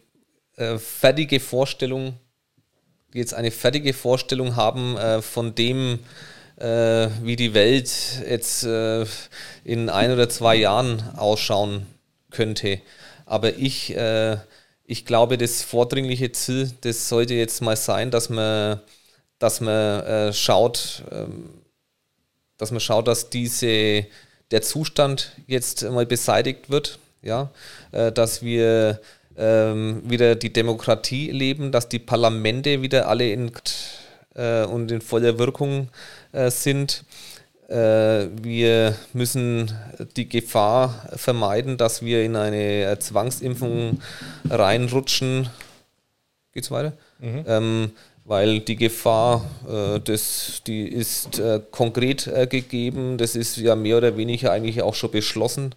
äh, 0.57 0.77
fertige 0.77 1.39
Vorstellung, 1.39 2.17
die 3.13 3.19
jetzt 3.19 3.33
eine 3.33 3.51
fertige 3.51 3.93
Vorstellung 3.93 4.55
haben 4.55 4.97
von 5.21 5.55
dem, 5.55 5.99
wie 6.57 7.36
die 7.36 7.53
Welt 7.53 7.89
jetzt 8.27 8.63
in 8.63 9.89
ein 9.89 10.11
oder 10.11 10.27
zwei 10.27 10.55
Jahren 10.55 11.01
ausschauen 11.15 11.86
könnte. 12.31 12.81
Aber 13.26 13.55
ich, 13.55 13.95
äh, 13.95 14.38
ich 14.86 15.05
glaube, 15.05 15.38
das 15.38 15.63
vordringliche 15.63 16.32
Ziel, 16.32 16.71
das 16.82 17.09
sollte 17.09 17.34
jetzt 17.34 17.61
mal 17.61 17.76
sein, 17.76 18.11
dass 18.11 18.30
man, 18.30 18.80
dass 19.39 19.61
man 19.61 20.03
äh, 20.03 20.34
schaut, 20.34 21.03
ähm, 21.11 21.49
dass 22.57 22.71
man 22.71 22.80
schaut, 22.80 23.07
dass 23.07 23.30
diese, 23.30 24.05
der 24.51 24.61
Zustand 24.61 25.32
jetzt 25.47 25.84
mal 25.84 26.05
beseitigt 26.05 26.69
wird, 26.69 26.99
ja, 27.21 27.49
äh, 27.91 28.11
dass 28.11 28.43
wir 28.43 29.01
ähm, 29.38 30.01
wieder 30.05 30.36
die 30.36 30.53
Demokratie 30.53 31.32
leben, 31.32 31.71
dass 31.71 31.89
die 31.89 31.99
Parlamente 31.99 32.82
wieder 32.82 33.07
alle 33.09 33.32
in 33.32 33.51
äh, 34.36 34.65
und 34.65 34.91
in 34.91 35.01
voller 35.01 35.39
Wirkung 35.39 35.89
äh, 36.32 36.49
sind 36.51 37.03
wir 37.68 38.95
müssen 39.13 39.72
die 40.16 40.30
Gefahr 40.30 41.09
vermeiden, 41.16 41.78
dass 41.78 42.01
wir 42.03 42.24
in 42.24 42.36
eine 42.36 42.97
Zwangsimpfung 42.99 44.01
reinrutschen. 44.49 45.49
Geht's 46.53 46.72
weiter? 46.72 46.93
Mhm. 47.20 47.43
Ähm, 47.47 47.91
weil 48.26 48.59
die 48.59 48.76
Gefahr, 48.76 49.45
äh, 49.69 49.99
das, 49.99 50.63
die 50.65 50.88
ist 50.88 51.38
äh, 51.38 51.61
konkret 51.69 52.26
äh, 52.26 52.47
gegeben, 52.47 53.19
das 53.19 53.36
ist 53.36 53.57
ja 53.57 53.76
mehr 53.76 53.97
oder 53.97 54.17
weniger 54.17 54.51
eigentlich 54.51 54.82
auch 54.82 54.95
schon 54.95 55.11
beschlossen. 55.11 55.76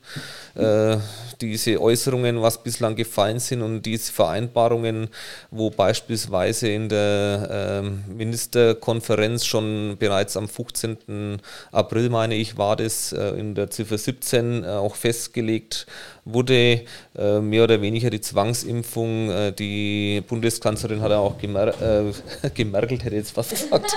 Äh, 0.55 0.97
diese 1.43 1.81
Äußerungen, 1.81 2.41
was 2.41 2.63
bislang 2.63 2.97
gefallen 2.97 3.39
sind 3.39 3.61
und 3.61 3.83
diese 3.83 4.13
Vereinbarungen, 4.13 5.09
wo 5.51 5.69
beispielsweise 5.69 6.69
in 6.69 6.89
der 6.89 7.83
ähm, 7.85 8.05
Ministerkonferenz 8.17 9.45
schon 9.45 9.97
bereits 9.99 10.37
am 10.37 10.49
15. 10.49 11.41
April, 11.71 12.09
meine 12.09 12.35
ich, 12.35 12.57
war 12.57 12.77
das 12.77 13.13
äh, 13.13 13.29
in 13.39 13.55
der 13.55 13.71
Ziffer 13.71 13.99
17 13.99 14.65
äh, 14.65 14.67
auch 14.69 14.97
festgelegt 14.97 15.87
wurde 16.33 16.83
äh, 17.17 17.41
mehr 17.41 17.65
oder 17.65 17.81
weniger 17.81 18.11
die 18.11 18.21
Zwangsimpfung, 18.21 19.31
äh, 19.31 19.53
die 19.53 20.23
Bundeskanzlerin 20.27 21.01
hat 21.01 21.11
ja 21.11 21.19
auch 21.19 21.39
gemer 21.39 21.69
äh, 21.69 22.13
gemerkelt, 22.55 23.05
hätte 23.05 23.17
jetzt 23.17 23.37
was 23.37 23.49
gesagt, 23.49 23.97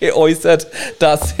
geäußert, 0.00 0.66
dass, 0.98 1.34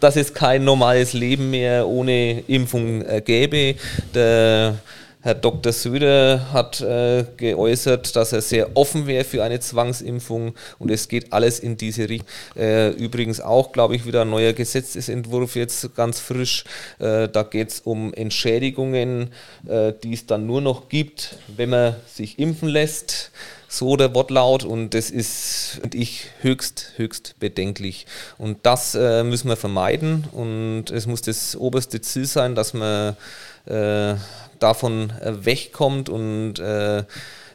dass 0.00 0.16
es 0.16 0.34
kein 0.34 0.64
normales 0.64 1.12
Leben 1.12 1.50
mehr 1.50 1.86
ohne 1.86 2.40
Impfung 2.46 3.02
äh, 3.02 3.22
gäbe. 3.24 3.74
Der 4.14 4.76
Herr 5.24 5.34
Dr. 5.34 5.72
Söder 5.72 6.52
hat 6.52 6.80
äh, 6.80 7.24
geäußert, 7.36 8.16
dass 8.16 8.32
er 8.32 8.42
sehr 8.42 8.76
offen 8.76 9.06
wäre 9.06 9.24
für 9.24 9.44
eine 9.44 9.60
Zwangsimpfung 9.60 10.54
und 10.80 10.90
es 10.90 11.06
geht 11.06 11.32
alles 11.32 11.60
in 11.60 11.76
diese 11.76 12.08
Richtung. 12.08 12.28
Äh, 12.56 12.90
übrigens 12.90 13.40
auch, 13.40 13.70
glaube 13.70 13.94
ich, 13.94 14.04
wieder 14.04 14.22
ein 14.22 14.30
neuer 14.30 14.52
Gesetzesentwurf 14.52 15.54
jetzt 15.54 15.94
ganz 15.94 16.18
frisch. 16.18 16.64
Äh, 16.98 17.28
da 17.28 17.44
geht 17.44 17.70
es 17.70 17.80
um 17.80 18.12
Entschädigungen, 18.12 19.30
äh, 19.68 19.92
die 20.02 20.14
es 20.14 20.26
dann 20.26 20.44
nur 20.46 20.60
noch 20.60 20.88
gibt, 20.88 21.38
wenn 21.56 21.70
man 21.70 21.94
sich 22.06 22.40
impfen 22.40 22.68
lässt 22.68 23.30
so 23.68 23.96
der 23.96 24.14
Wortlaut 24.14 24.64
und 24.64 24.90
das 24.92 25.08
ist, 25.08 25.78
finde 25.80 25.96
ich, 25.96 26.26
höchst, 26.42 26.92
höchst 26.96 27.36
bedenklich. 27.40 28.06
Und 28.36 28.58
das 28.64 28.94
äh, 28.94 29.24
müssen 29.24 29.48
wir 29.48 29.56
vermeiden 29.56 30.24
und 30.32 30.90
es 30.90 31.06
muss 31.06 31.22
das 31.22 31.56
oberste 31.56 32.02
Ziel 32.02 32.26
sein, 32.26 32.54
dass 32.54 32.74
man 32.74 33.16
äh, 33.64 34.14
davon 34.62 35.10
äh, 35.20 35.44
wegkommt 35.44 36.08
und 36.08 36.58
äh, 36.58 37.04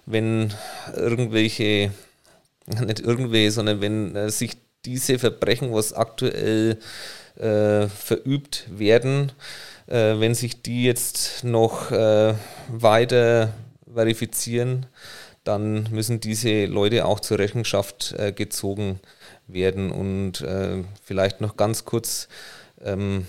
wenn 0.06 0.54
irgendwelche, 0.96 1.92
nicht 2.66 3.00
irgendwelche, 3.00 3.52
sondern 3.52 3.82
wenn 3.82 4.16
äh, 4.16 4.30
sich 4.30 4.58
diese 4.86 5.20
Verbrechen, 5.20 5.74
was 5.74 5.94
aktuell 5.94 6.80
äh, 7.36 7.88
verübt 7.88 8.66
werden, 8.70 9.32
äh, 9.86 10.20
wenn 10.20 10.34
sich 10.34 10.62
die 10.64 10.84
jetzt 10.84 11.44
noch 11.44 11.92
äh, 11.92 12.34
weiter 12.68 13.54
verifizieren, 13.94 14.88
dann 15.44 15.88
müssen 15.92 16.20
diese 16.20 16.66
Leute 16.66 17.06
auch 17.06 17.22
zur 17.22 17.40
Rechenschaft 17.40 18.14
gezogen 18.36 19.00
werden. 19.48 19.92
Und 19.92 20.46
vielleicht 21.02 21.40
noch 21.40 21.56
ganz 21.56 21.86
kurz, 21.86 22.28
ähm, 22.84 23.26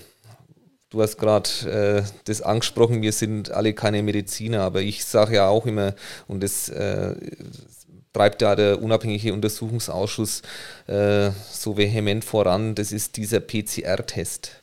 Du 0.91 1.03
hast 1.03 1.19
gerade 1.19 1.51
äh, 1.69 2.03
das 2.25 2.41
angesprochen, 2.41 3.03
wir 3.03 3.13
sind 3.13 3.51
alle 3.51 3.75
keine 3.75 4.03
Mediziner, 4.03 4.63
aber 4.63 4.81
ich 4.81 5.05
sage 5.05 5.35
ja 5.35 5.49
auch 5.49 5.67
immer, 5.67 5.95
und 6.27 6.43
das 6.43 6.71
äh, 6.71 7.15
treibt 8.15 8.41
ja 8.41 8.57
der 8.57 8.81
unabhängige 8.83 9.35
Untersuchungsausschuss 9.35 10.43
äh, 10.87 11.31
so 11.51 11.77
vehement 11.77 12.25
voran, 12.25 12.75
das 12.75 12.93
ist 12.93 13.19
dieser 13.19 13.41
PCR-Test. 13.41 14.58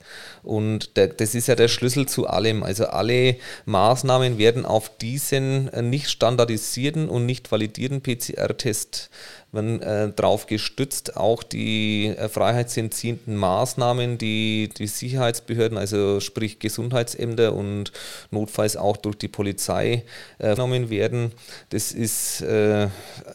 Und 0.46 0.96
der, 0.96 1.08
das 1.08 1.34
ist 1.34 1.48
ja 1.48 1.56
der 1.56 1.68
Schlüssel 1.68 2.08
zu 2.08 2.28
allem. 2.28 2.62
Also 2.62 2.86
alle 2.86 3.38
Maßnahmen 3.66 4.38
werden 4.38 4.64
auf 4.64 4.96
diesen 4.98 5.74
äh, 5.74 5.82
nicht 5.82 6.10
standardisierten 6.10 7.10
und 7.10 7.26
nicht 7.26 7.52
validierten 7.52 8.02
PCR-Test 8.02 9.10
äh, 9.54 10.10
darauf 10.16 10.46
gestützt. 10.46 11.18
Auch 11.18 11.41
die 11.41 12.08
äh, 12.08 12.30
freiheitsentziehenden 12.30 13.36
Maßnahmen, 13.36 14.20
die 14.20 14.70
die 14.78 14.86
Sicherheitsbehörden, 14.86 15.80
also 15.80 16.20
sprich 16.20 16.60
Gesundheitsämter 16.60 17.54
und 17.54 17.91
notfalls 18.30 18.78
auch 18.78 18.98
durch 18.98 19.16
die 19.16 19.28
Polizei 19.28 20.04
äh, 20.38 20.52
genommen 20.52 20.91
werden. 20.91 21.32
Das 21.70 21.91
ist 21.91 22.41
äh, 22.41 22.89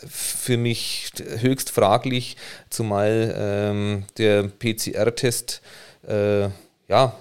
für 0.09 0.57
mich 0.57 1.11
höchst 1.41 1.71
fraglich, 1.71 2.37
zumal 2.69 3.35
ähm, 3.37 4.05
der 4.17 4.45
PCR-Test 4.45 5.61
äh, 6.07 6.51
ja, 6.91 7.15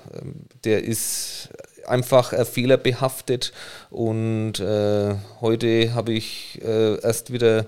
der 0.63 0.83
ist 0.83 1.49
einfach 1.85 2.33
äh, 2.33 2.43
fehlerbehaftet 2.43 3.53
und 3.91 4.59
äh, 4.59 5.15
heute 5.41 5.93
habe 5.93 6.13
ich 6.13 6.59
äh, 6.63 6.99
erst 7.01 7.31
wieder 7.31 7.67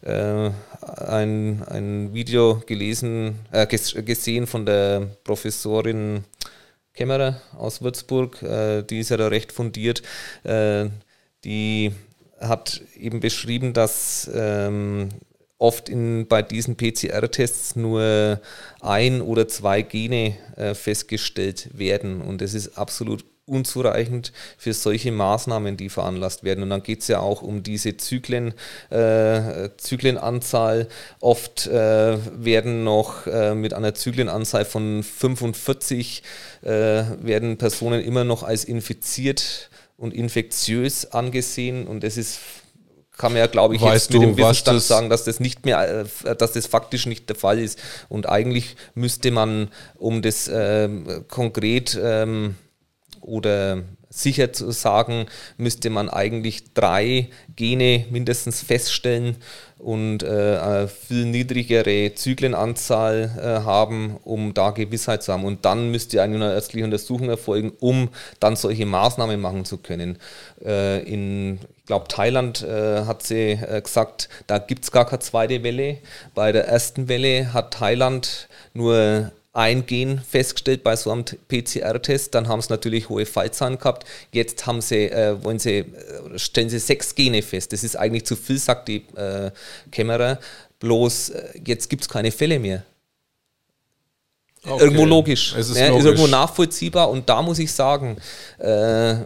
äh, 0.00 0.50
ein, 0.80 1.62
ein 1.64 2.14
Video 2.14 2.62
gelesen, 2.66 3.38
äh, 3.50 3.66
gesehen 3.66 4.46
von 4.46 4.64
der 4.64 5.08
Professorin 5.24 6.24
Kämmerer 6.94 7.40
aus 7.56 7.82
Würzburg, 7.82 8.42
äh, 8.42 8.82
die 8.82 9.00
ist 9.00 9.10
ja 9.10 9.18
da 9.18 9.28
recht 9.28 9.52
fundiert, 9.52 10.02
die 11.44 11.92
hat 12.40 12.82
eben 12.98 13.20
beschrieben, 13.20 13.72
dass 13.72 14.28
ähm, 14.34 15.10
oft 15.62 15.88
in, 15.88 16.26
bei 16.26 16.42
diesen 16.42 16.76
PCR-Tests 16.76 17.76
nur 17.76 18.40
ein 18.80 19.22
oder 19.22 19.46
zwei 19.46 19.82
Gene 19.82 20.34
äh, 20.56 20.74
festgestellt 20.74 21.70
werden. 21.72 22.20
Und 22.20 22.40
das 22.40 22.52
ist 22.52 22.76
absolut 22.76 23.24
unzureichend 23.46 24.32
für 24.56 24.72
solche 24.72 25.12
Maßnahmen, 25.12 25.76
die 25.76 25.88
veranlasst 25.88 26.42
werden. 26.42 26.64
Und 26.64 26.70
dann 26.70 26.82
geht 26.82 27.02
es 27.02 27.08
ja 27.08 27.20
auch 27.20 27.42
um 27.42 27.62
diese 27.62 27.96
Zyklen, 27.96 28.54
äh, 28.90 29.68
Zyklenanzahl. 29.76 30.88
Oft 31.20 31.66
äh, 31.68 32.18
werden 32.44 32.82
noch 32.82 33.26
äh, 33.26 33.54
mit 33.54 33.72
einer 33.72 33.94
Zyklenanzahl 33.94 34.64
von 34.64 35.02
45 35.02 36.22
äh, 36.62 36.68
werden 36.68 37.56
Personen 37.56 38.02
immer 38.02 38.24
noch 38.24 38.42
als 38.42 38.64
infiziert 38.64 39.70
und 39.96 40.12
infektiös 40.12 41.12
angesehen. 41.12 41.86
Und 41.86 42.02
das 42.02 42.16
ist 42.16 42.40
kann 43.22 43.34
man 43.34 43.38
ja, 43.38 43.46
glaube 43.46 43.76
ich, 43.76 43.80
weißt 43.80 44.10
jetzt 44.10 44.18
mit 44.18 44.22
dem 44.22 44.36
Wissensstand 44.36 44.78
das 44.78 44.88
sagen, 44.88 45.08
dass 45.08 45.22
das 45.22 45.38
nicht 45.38 45.64
mehr, 45.64 46.06
äh, 46.24 46.34
dass 46.34 46.50
das 46.54 46.66
faktisch 46.66 47.06
nicht 47.06 47.28
der 47.28 47.36
Fall 47.36 47.60
ist. 47.60 47.78
Und 48.08 48.28
eigentlich 48.28 48.74
müsste 48.96 49.30
man, 49.30 49.68
um 49.94 50.22
das 50.22 50.50
ähm, 50.52 51.24
konkret 51.28 51.96
ähm, 52.02 52.56
oder 53.22 53.82
sicher 54.12 54.52
zu 54.52 54.70
sagen, 54.72 55.26
müsste 55.56 55.90
man 55.90 56.08
eigentlich 56.10 56.74
drei 56.74 57.28
Gene 57.56 58.04
mindestens 58.10 58.62
feststellen 58.62 59.36
und 59.78 60.22
äh, 60.22 60.58
eine 60.58 60.88
viel 60.88 61.24
niedrigere 61.24 62.14
Zyklenanzahl 62.14 63.30
äh, 63.36 63.64
haben, 63.64 64.16
um 64.22 64.54
da 64.54 64.70
Gewissheit 64.70 65.24
zu 65.24 65.32
haben. 65.32 65.44
Und 65.44 65.64
dann 65.64 65.90
müsste 65.90 66.22
eine 66.22 66.52
ärztliche 66.52 66.84
Untersuchung 66.84 67.28
erfolgen, 67.28 67.72
um 67.80 68.10
dann 68.38 68.54
solche 68.54 68.86
Maßnahmen 68.86 69.40
machen 69.40 69.64
zu 69.64 69.78
können. 69.78 70.18
Äh, 70.64 71.02
in, 71.02 71.58
ich 71.78 71.86
glaube, 71.86 72.06
Thailand 72.06 72.62
äh, 72.62 73.04
hat 73.06 73.24
sie 73.24 73.52
äh, 73.52 73.80
gesagt, 73.82 74.28
da 74.46 74.58
gibt 74.58 74.84
es 74.84 74.92
gar 74.92 75.06
keine 75.06 75.20
zweite 75.20 75.64
Welle. 75.64 75.98
Bei 76.34 76.52
der 76.52 76.68
ersten 76.68 77.08
Welle 77.08 77.52
hat 77.52 77.74
Thailand 77.74 78.48
nur 78.74 79.32
ein 79.52 79.84
Gen 79.84 80.18
festgestellt 80.18 80.82
bei 80.82 80.96
so 80.96 81.10
einem 81.10 81.24
PCR-Test, 81.24 82.34
dann 82.34 82.48
haben 82.48 82.62
sie 82.62 82.70
natürlich 82.70 83.08
hohe 83.08 83.26
Fallzahlen 83.26 83.78
gehabt. 83.78 84.06
Jetzt 84.32 84.66
haben 84.66 84.80
sie, 84.80 85.10
äh, 85.10 85.42
wollen 85.44 85.58
sie, 85.58 85.78
äh, 85.78 86.38
stellen 86.38 86.70
sie 86.70 86.78
sechs 86.78 87.14
Gene 87.14 87.42
fest. 87.42 87.72
Das 87.72 87.84
ist 87.84 87.96
eigentlich 87.96 88.24
zu 88.24 88.34
viel, 88.34 88.58
sagt 88.58 88.88
die 88.88 89.04
äh, 89.14 89.50
Kämmerer. 89.90 90.38
Bloß 90.80 91.30
äh, 91.30 91.60
jetzt 91.66 91.90
gibt 91.90 92.02
es 92.02 92.08
keine 92.08 92.32
Fälle 92.32 92.58
mehr. 92.58 92.82
Okay. 94.64 94.84
Irgendwo 94.84 95.04
logisch. 95.04 95.54
Es 95.56 95.68
ist, 95.68 95.78
logisch. 95.78 95.98
ist 95.98 96.04
irgendwo 96.04 96.26
nachvollziehbar 96.28 97.10
und 97.10 97.28
da 97.28 97.42
muss 97.42 97.58
ich 97.58 97.72
sagen, 97.72 98.16
äh, 98.58 99.16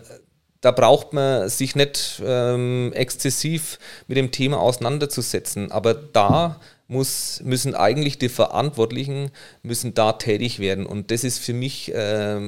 da 0.66 0.72
braucht 0.72 1.12
man 1.12 1.48
sich 1.48 1.76
nicht 1.76 2.20
ähm, 2.26 2.90
exzessiv 2.92 3.78
mit 4.08 4.18
dem 4.18 4.32
Thema 4.32 4.58
auseinanderzusetzen. 4.58 5.70
Aber 5.70 5.94
da 5.94 6.60
muss, 6.88 7.40
müssen 7.44 7.76
eigentlich 7.76 8.18
die 8.18 8.28
Verantwortlichen 8.28 9.30
müssen 9.62 9.94
da 9.94 10.14
tätig 10.14 10.58
werden. 10.58 10.84
Und 10.84 11.12
das 11.12 11.22
ist 11.22 11.38
für 11.38 11.52
mich, 11.52 11.94
äh, 11.94 12.40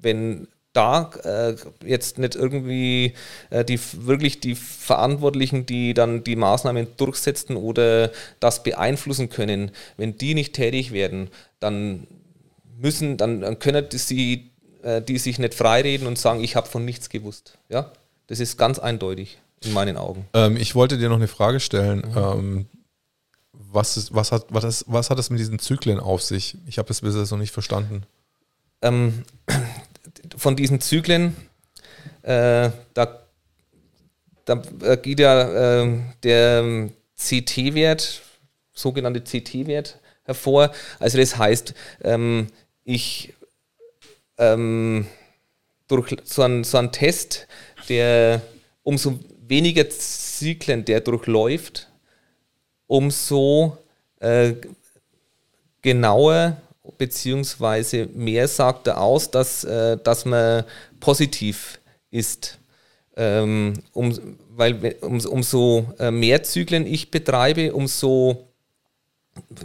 wenn 0.00 0.46
da 0.72 1.10
äh, 1.24 1.56
jetzt 1.84 2.18
nicht 2.18 2.36
irgendwie 2.36 3.14
äh, 3.50 3.64
die 3.64 3.80
wirklich 4.06 4.38
die 4.38 4.54
Verantwortlichen, 4.54 5.66
die 5.66 5.94
dann 5.94 6.22
die 6.22 6.36
Maßnahmen 6.36 6.86
durchsetzen 6.96 7.56
oder 7.56 8.12
das 8.38 8.62
beeinflussen 8.62 9.30
können, 9.30 9.72
wenn 9.96 10.16
die 10.16 10.34
nicht 10.34 10.52
tätig 10.52 10.92
werden, 10.92 11.28
dann 11.58 12.06
müssen, 12.80 13.16
dann, 13.16 13.40
dann 13.40 13.58
können 13.58 13.86
sie, 13.90 14.52
die 14.82 15.18
sich 15.18 15.38
nicht 15.38 15.54
freireden 15.54 16.06
und 16.06 16.18
sagen, 16.18 16.42
ich 16.42 16.54
habe 16.54 16.68
von 16.68 16.84
nichts 16.84 17.08
gewusst. 17.08 17.58
Ja, 17.68 17.92
das 18.28 18.40
ist 18.40 18.56
ganz 18.56 18.78
eindeutig 18.78 19.38
in 19.64 19.72
meinen 19.72 19.96
Augen. 19.96 20.26
Ähm, 20.34 20.56
ich 20.56 20.74
wollte 20.74 20.98
dir 20.98 21.08
noch 21.08 21.16
eine 21.16 21.28
Frage 21.28 21.60
stellen. 21.60 22.04
Mhm. 22.08 22.16
Ähm, 22.16 22.66
was, 23.52 23.96
ist, 23.96 24.14
was, 24.14 24.32
hat, 24.32 24.46
was, 24.50 24.64
ist, 24.64 24.84
was 24.86 25.10
hat 25.10 25.18
es 25.18 25.30
mit 25.30 25.40
diesen 25.40 25.58
Zyklen 25.58 26.00
auf 26.00 26.22
sich? 26.22 26.56
Ich 26.66 26.78
habe 26.78 26.90
es 26.90 27.00
bisher 27.00 27.22
noch 27.22 27.38
nicht 27.38 27.52
verstanden. 27.52 28.04
Ähm, 28.82 29.24
von 30.36 30.56
diesen 30.56 30.80
Zyklen, 30.80 31.36
äh, 32.22 32.70
da, 32.94 33.18
da 34.44 34.62
äh, 34.82 34.96
geht 34.96 35.20
ja 35.20 35.82
äh, 35.82 36.00
der 36.22 36.90
CT-Wert, 37.16 38.22
sogenannte 38.72 39.20
CT-Wert 39.20 39.98
hervor. 40.22 40.70
Also 41.00 41.18
das 41.18 41.36
heißt, 41.36 41.74
ähm, 42.02 42.48
ich 42.84 43.34
ähm, 44.38 45.06
durch 45.88 46.16
so 46.24 46.42
einen, 46.42 46.64
so 46.64 46.78
einen 46.78 46.92
Test, 46.92 47.46
der 47.88 48.42
umso 48.82 49.18
weniger 49.46 49.88
Zyklen 49.88 50.84
der 50.84 51.00
durchläuft, 51.00 51.88
umso 52.86 53.78
äh, 54.20 54.54
genauer 55.82 56.56
beziehungsweise 56.96 58.08
mehr 58.14 58.48
sagt 58.48 58.86
er 58.86 59.00
aus, 59.00 59.30
dass, 59.30 59.64
äh, 59.64 59.98
dass 59.98 60.24
man 60.24 60.64
positiv 61.00 61.80
ist. 62.10 62.58
Ähm, 63.16 63.74
um, 63.92 64.36
weil 64.50 64.96
um, 65.00 65.18
umso 65.26 65.86
äh, 65.98 66.10
mehr 66.10 66.42
Zyklen 66.44 66.86
ich 66.86 67.10
betreibe, 67.10 67.74
umso 67.74 68.47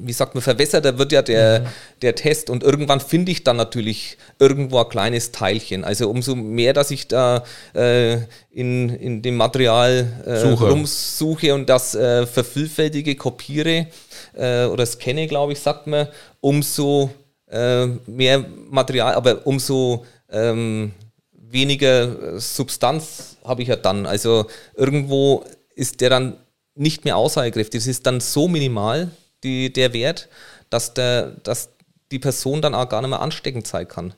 wie 0.02 0.14
sagt 0.14 0.36
man, 0.36 0.42
verwässerter 0.42 0.98
wird 0.98 1.12
ja 1.12 1.22
der, 1.22 1.62
mhm. 1.62 1.66
der 2.02 2.16
Test 2.16 2.50
und 2.50 2.64
irgendwann 2.64 3.00
finde 3.00 3.32
ich 3.32 3.44
dann 3.44 3.58
natürlich 3.58 4.18
irgendwo 4.40 4.80
ein 4.80 4.90
kleines 4.90 5.32
Teilchen. 5.32 5.84
Also 5.84 6.10
umso 6.10 6.36
mehr, 6.36 6.74
dass 6.74 6.92
ich 6.92 7.08
da 7.08 7.44
äh, 7.74 8.18
in, 8.52 8.90
in 8.90 9.22
dem 9.22 9.36
Material 9.36 10.08
äh, 10.26 10.48
rumsuche 10.50 11.54
und 11.54 11.70
das 11.70 11.96
äh, 11.96 12.26
vervielfältige, 12.26 13.16
kopiere 13.16 13.88
äh, 14.34 14.66
oder 14.66 14.86
scanne, 14.86 15.28
glaube 15.28 15.54
ich, 15.54 15.60
sagt 15.60 15.88
man, 15.88 16.08
umso 16.42 17.10
äh, 17.50 17.88
mehr 18.08 18.46
Material, 18.70 19.14
aber 19.14 19.46
umso 19.46 20.06
ähm, 20.32 20.92
weniger 21.32 22.40
Substanz 22.40 23.38
habe 23.44 23.62
ich 23.62 23.68
ja 23.68 23.76
dann. 23.76 24.06
Also 24.06 24.48
irgendwo 24.76 25.46
ist 25.76 26.02
der 26.02 26.10
dann 26.10 26.38
nicht 26.76 27.06
mehr 27.06 27.18
aussagekräftig. 27.18 27.80
Es 27.80 27.88
ist 27.88 28.06
dann 28.06 28.20
so 28.20 28.48
minimal, 28.48 29.12
die, 29.44 29.72
der 29.72 29.94
Wert, 29.94 30.30
dass, 30.70 30.94
der, 30.94 31.32
dass 31.44 31.70
die 32.12 32.20
Person 32.20 32.62
dann 32.62 32.76
auch 32.76 32.90
gar 32.90 33.02
nicht 33.02 33.10
mehr 33.10 33.22
ansteckend 33.22 33.68
sein 33.68 33.88
kann 33.88 34.14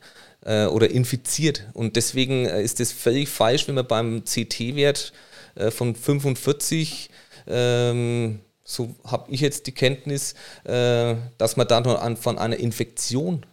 äh, 0.45 0.65
oder 0.65 0.89
infiziert. 0.89 1.65
Und 1.73 1.95
deswegen 1.95 2.45
äh, 2.45 2.61
ist 2.61 2.79
es 2.79 2.91
völlig 2.91 3.29
falsch, 3.29 3.67
wenn 3.67 3.75
man 3.75 3.87
beim 3.87 4.23
CT-Wert 4.23 5.13
äh, 5.55 5.71
von 5.71 5.95
45, 5.95 7.09
ähm, 7.47 8.39
so 8.63 8.95
habe 9.05 9.31
ich 9.31 9.41
jetzt 9.41 9.67
die 9.67 9.73
Kenntnis, 9.73 10.33
äh, 10.63 11.15
dass 11.37 11.57
man 11.57 11.67
dann 11.67 11.85
an, 11.85 12.17
von 12.17 12.37
einer 12.37 12.57
Infektion 12.57 13.45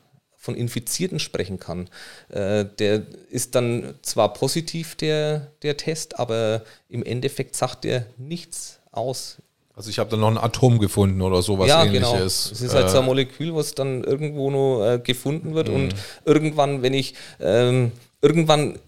von 0.42 0.56
Infizierten 0.56 1.20
sprechen 1.20 1.60
kann. 1.60 1.88
Äh, 2.28 2.64
der 2.64 3.06
ist 3.30 3.54
dann 3.54 3.94
zwar 4.02 4.32
positiv, 4.32 4.96
der, 4.96 5.52
der 5.62 5.76
Test, 5.76 6.18
aber 6.18 6.64
im 6.88 7.04
Endeffekt 7.04 7.54
sagt 7.54 7.84
er 7.84 8.06
nichts 8.16 8.80
aus. 8.90 9.36
Also 9.74 9.88
ich 9.88 9.98
habe 9.98 10.10
da 10.10 10.16
noch 10.16 10.28
ein 10.28 10.38
Atom 10.38 10.78
gefunden 10.78 11.22
oder 11.22 11.42
sowas 11.42 11.68
ja, 11.68 11.84
ähnliches. 11.84 12.10
Genau. 12.10 12.24
Es 12.24 12.60
ist 12.60 12.74
halt 12.74 12.90
so 12.90 12.98
ein 12.98 13.04
äh, 13.04 13.06
Molekül, 13.06 13.54
was 13.54 13.74
dann 13.74 14.04
irgendwo 14.04 14.50
nur 14.50 14.86
äh, 14.86 14.98
gefunden 14.98 15.54
wird. 15.54 15.68
Mhm. 15.68 15.74
Und 15.74 15.94
irgendwann, 16.24 16.82
wenn 16.82 16.92
ich 16.92 17.14
ähm, 17.40 17.92
irgendwann 18.20 18.78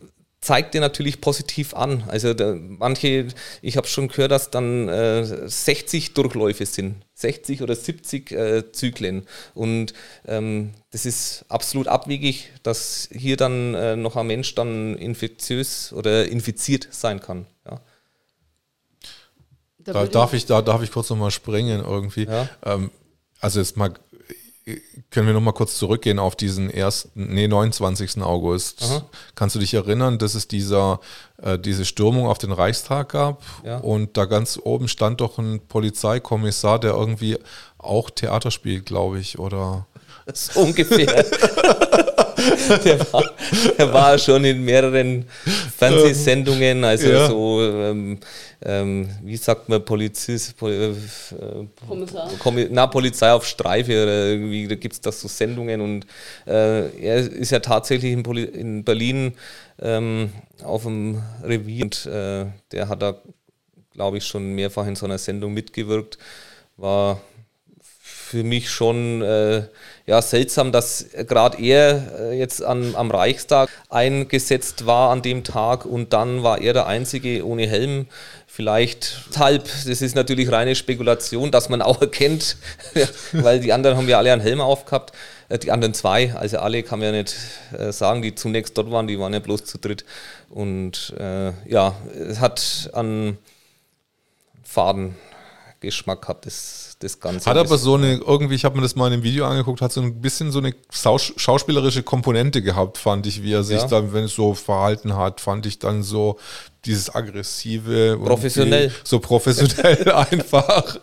zeigt 0.44 0.74
dir 0.74 0.80
natürlich 0.82 1.22
positiv 1.22 1.74
an. 1.74 2.04
Also 2.06 2.34
da, 2.34 2.54
manche, 2.54 3.28
ich 3.62 3.76
habe 3.78 3.86
schon 3.86 4.08
gehört, 4.08 4.30
dass 4.30 4.50
dann 4.50 4.88
äh, 4.88 5.24
60 5.48 6.12
Durchläufe 6.12 6.66
sind, 6.66 6.96
60 7.14 7.62
oder 7.62 7.74
70 7.74 8.30
äh, 8.32 8.72
Zyklen. 8.72 9.26
Und 9.54 9.94
ähm, 10.28 10.72
das 10.90 11.06
ist 11.06 11.46
absolut 11.48 11.88
abwegig, 11.88 12.50
dass 12.62 13.08
hier 13.10 13.38
dann 13.38 13.74
äh, 13.74 13.96
noch 13.96 14.16
ein 14.16 14.26
Mensch 14.26 14.54
dann 14.54 14.96
infektiös 14.96 15.94
oder 15.94 16.28
infiziert 16.28 16.88
sein 16.90 17.20
kann. 17.20 17.46
Ja. 17.64 17.80
Da, 19.84 19.92
da 19.92 20.06
darf 20.06 20.32
ich, 20.32 20.46
da 20.46 20.62
darf 20.62 20.82
ich 20.82 20.90
kurz 20.90 21.10
nochmal 21.10 21.30
springen 21.30 21.84
irgendwie. 21.84 22.24
Ja. 22.24 22.48
Ähm, 22.64 22.90
also 23.40 23.60
jetzt 23.60 23.76
mal 23.76 23.92
können 25.10 25.26
wir 25.26 25.34
nochmal 25.34 25.52
kurz 25.52 25.76
zurückgehen 25.76 26.18
auf 26.18 26.36
diesen 26.36 26.70
ersten, 26.70 27.34
nee, 27.34 27.46
29. 27.48 28.22
August. 28.22 28.82
Aha. 28.82 29.04
Kannst 29.34 29.54
du 29.54 29.60
dich 29.60 29.74
erinnern, 29.74 30.18
dass 30.18 30.34
es 30.34 30.48
dieser, 30.48 31.00
äh, 31.42 31.58
diese 31.58 31.84
Stürmung 31.84 32.26
auf 32.26 32.38
den 32.38 32.52
Reichstag 32.52 33.10
gab? 33.10 33.42
Ja. 33.62 33.78
Und 33.78 34.16
da 34.16 34.24
ganz 34.24 34.58
oben 34.62 34.88
stand 34.88 35.20
doch 35.20 35.38
ein 35.38 35.60
Polizeikommissar, 35.68 36.78
der 36.78 36.92
irgendwie 36.92 37.38
auch 37.76 38.08
Theater 38.08 38.50
spielt, 38.50 38.86
glaube 38.86 39.18
ich, 39.18 39.38
oder? 39.38 39.86
So 40.32 40.60
ungefähr. 40.60 41.22
der, 42.84 43.12
war, 43.12 43.24
der 43.78 43.92
war 43.92 44.18
schon 44.18 44.44
in 44.44 44.64
mehreren 44.64 45.24
Fernsehsendungen, 45.76 46.84
also 46.84 47.08
ja. 47.08 47.28
so, 47.28 47.62
ähm, 47.62 48.18
ähm, 48.62 49.08
wie 49.22 49.36
sagt 49.36 49.68
man, 49.68 49.84
Polizist, 49.84 50.56
Pol, 50.56 50.72
äh, 50.72 51.86
Kommissar. 51.86 52.30
na, 52.70 52.86
Polizei 52.86 53.30
auf 53.32 53.46
Streife 53.46 54.02
oder 54.02 54.26
irgendwie, 54.26 54.66
da 54.66 54.74
gibt 54.74 54.94
es 54.94 55.00
das 55.00 55.20
so 55.20 55.28
Sendungen 55.28 55.80
und 55.80 56.06
äh, 56.46 56.88
er 56.98 57.16
ist 57.18 57.50
ja 57.50 57.60
tatsächlich 57.60 58.12
in, 58.12 58.22
Poli 58.22 58.44
in 58.44 58.84
Berlin 58.84 59.34
ähm, 59.80 60.30
auf 60.62 60.84
dem 60.84 61.22
Revier 61.42 61.84
und 61.84 62.06
äh, 62.06 62.46
der 62.72 62.88
hat 62.88 63.02
da, 63.02 63.16
glaube 63.92 64.18
ich, 64.18 64.24
schon 64.24 64.54
mehrfach 64.54 64.86
in 64.86 64.96
so 64.96 65.06
einer 65.06 65.18
Sendung 65.18 65.52
mitgewirkt, 65.52 66.18
war 66.76 67.20
für 68.34 68.42
mich 68.42 68.68
schon 68.68 69.22
äh, 69.22 69.62
ja, 70.06 70.20
seltsam, 70.20 70.72
dass 70.72 71.06
gerade 71.28 71.56
er 71.62 72.02
äh, 72.18 72.36
jetzt 72.36 72.64
an, 72.64 72.96
am 72.96 73.12
Reichstag 73.12 73.70
eingesetzt 73.90 74.86
war 74.86 75.12
an 75.12 75.22
dem 75.22 75.44
Tag 75.44 75.86
und 75.86 76.12
dann 76.12 76.42
war 76.42 76.60
er 76.60 76.72
der 76.72 76.88
Einzige 76.88 77.46
ohne 77.46 77.68
Helm. 77.68 78.06
Vielleicht 78.48 79.20
halb, 79.36 79.66
das 79.86 80.02
ist 80.02 80.16
natürlich 80.16 80.50
reine 80.50 80.74
Spekulation, 80.74 81.52
dass 81.52 81.68
man 81.68 81.80
auch 81.80 82.00
erkennt, 82.00 82.56
weil 83.30 83.60
die 83.60 83.72
anderen 83.72 83.96
haben 83.96 84.08
ja 84.08 84.18
alle 84.18 84.32
einen 84.32 84.42
Helm 84.42 84.60
aufgehabt, 84.60 85.12
äh, 85.48 85.56
die 85.56 85.70
anderen 85.70 85.94
zwei, 85.94 86.34
also 86.34 86.58
alle 86.58 86.82
kann 86.82 86.98
man 86.98 87.14
ja 87.14 87.20
nicht 87.20 87.36
äh, 87.78 87.92
sagen, 87.92 88.20
die 88.20 88.34
zunächst 88.34 88.76
dort 88.76 88.90
waren, 88.90 89.06
die 89.06 89.20
waren 89.20 89.32
ja 89.32 89.38
bloß 89.38 89.64
zu 89.64 89.78
dritt. 89.78 90.04
Und 90.50 91.14
äh, 91.20 91.52
ja, 91.68 91.94
es 92.12 92.40
hat 92.40 92.90
an 92.94 93.38
Fadengeschmack 94.64 96.22
gehabt, 96.22 96.46
das 96.46 96.83
das 97.04 97.20
Ganze. 97.20 97.48
Hat 97.48 97.56
aber 97.56 97.78
so 97.78 97.94
eine, 97.94 98.14
irgendwie, 98.14 98.54
ich 98.54 98.64
habe 98.64 98.76
mir 98.76 98.82
das 98.82 98.96
mal 98.96 99.06
in 99.08 99.14
einem 99.14 99.22
Video 99.22 99.44
angeguckt, 99.46 99.80
hat 99.80 99.92
so 99.92 100.00
ein 100.00 100.20
bisschen 100.20 100.50
so 100.50 100.58
eine 100.58 100.74
schauspielerische 100.90 102.02
Komponente 102.02 102.62
gehabt, 102.62 102.98
fand 102.98 103.26
ich, 103.26 103.42
wie 103.42 103.52
er 103.52 103.62
sich 103.62 103.80
ja. 103.80 103.86
dann, 103.86 104.12
wenn 104.12 104.24
es 104.24 104.34
so 104.34 104.54
verhalten 104.54 105.16
hat, 105.16 105.40
fand 105.40 105.66
ich 105.66 105.78
dann 105.78 106.02
so 106.02 106.38
dieses 106.84 107.14
aggressive. 107.14 108.18
Professionell. 108.22 108.90
So 109.04 109.18
professionell 109.20 110.10
einfach. 110.12 110.98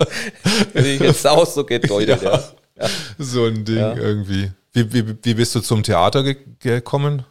Wenn 0.74 0.86
ich 0.86 0.99
jetzt 0.99 1.26
auch 1.28 1.45
so 1.45 1.64
gedeutet, 1.64 2.22
ja. 2.22 2.43
ja. 2.80 2.89
So 3.18 3.45
ein 3.45 3.64
Ding 3.64 3.78
ja. 3.78 3.95
irgendwie. 3.95 4.52
Wie, 4.74 4.91
wie, 4.93 5.16
wie 5.22 5.34
bist 5.34 5.54
du 5.56 5.60
zum 5.60 5.84
Theater 5.84 6.24
ge 6.24 6.38
gekommen? 6.60 7.24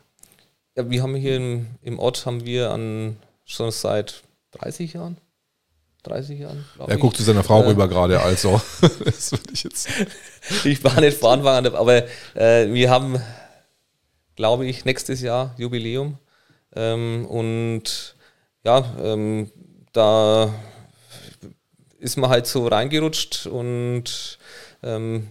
Ja, 0.77 0.89
wir 0.89 1.03
haben 1.03 1.15
hier 1.15 1.37
im, 1.37 1.67
im 1.83 1.99
Ort 1.99 2.25
haben 2.27 2.45
wir 2.45 2.71
an 2.71 3.17
schon 3.45 3.71
seit 3.71 4.23
30 4.53 4.93
Jahren 4.93 5.17
30 6.03 6.41
Jahren. 6.41 6.65
Er 6.87 6.97
guckt 6.97 7.17
zu 7.17 7.23
seiner 7.23 7.45
Frau 7.45 7.63
äh, 7.63 7.67
rüber 7.67 7.89
gerade, 7.89 8.21
also. 8.21 8.61
das 9.05 9.33
würde 9.33 9.53
ich 9.53 9.65
jetzt. 9.65 9.89
ich 10.65 10.83
war 10.83 11.01
nicht 11.01 11.19
vor 11.19 11.33
aber 11.33 12.05
äh, 12.35 12.73
wir 12.73 12.91
haben, 12.91 13.21
glaube 14.37 14.67
ich, 14.67 14.85
nächstes 14.85 15.21
Jahr 15.21 15.55
Jubiläum. 15.59 16.19
Ähm, 16.75 17.27
und 17.27 18.15
ja, 18.65 18.85
ähm, 19.03 19.51
da 19.93 20.53
ist 21.99 22.17
man 22.17 22.31
halt 22.31 22.47
so 22.47 22.67
reingerutscht 22.67 23.47
und 23.47 24.39
ähm, 24.83 25.29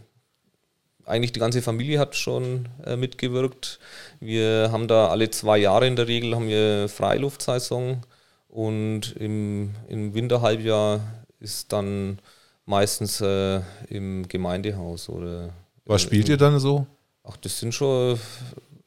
eigentlich 1.06 1.32
die 1.32 1.40
ganze 1.40 1.62
Familie 1.62 2.00
hat 2.00 2.16
schon 2.16 2.70
äh, 2.86 2.96
mitgewirkt. 2.96 3.80
Wir 4.20 4.70
haben 4.72 4.88
da 4.88 5.08
alle 5.08 5.32
zwei 5.32 5.58
Jahre 5.58 5.88
in 5.88 5.96
der 5.96 6.08
Regel 6.08 6.36
haben 6.36 6.48
wir 6.48 6.88
Freiluftsaison 6.88 8.04
und 8.50 9.16
im, 9.18 9.76
im 9.88 10.14
Winterhalbjahr 10.14 11.02
ist 11.40 11.72
dann 11.72 12.20
meistens 12.66 13.22
äh, 13.22 13.62
im 13.90 14.28
Gemeindehaus 14.28 15.08
oder. 15.10 15.50
Was 15.86 16.02
spielt 16.02 16.28
im, 16.28 16.34
ihr 16.34 16.38
dann 16.38 16.60
so? 16.60 16.86
Ach, 17.24 17.38
das 17.38 17.60
sind 17.60 17.74
schon, 17.74 18.20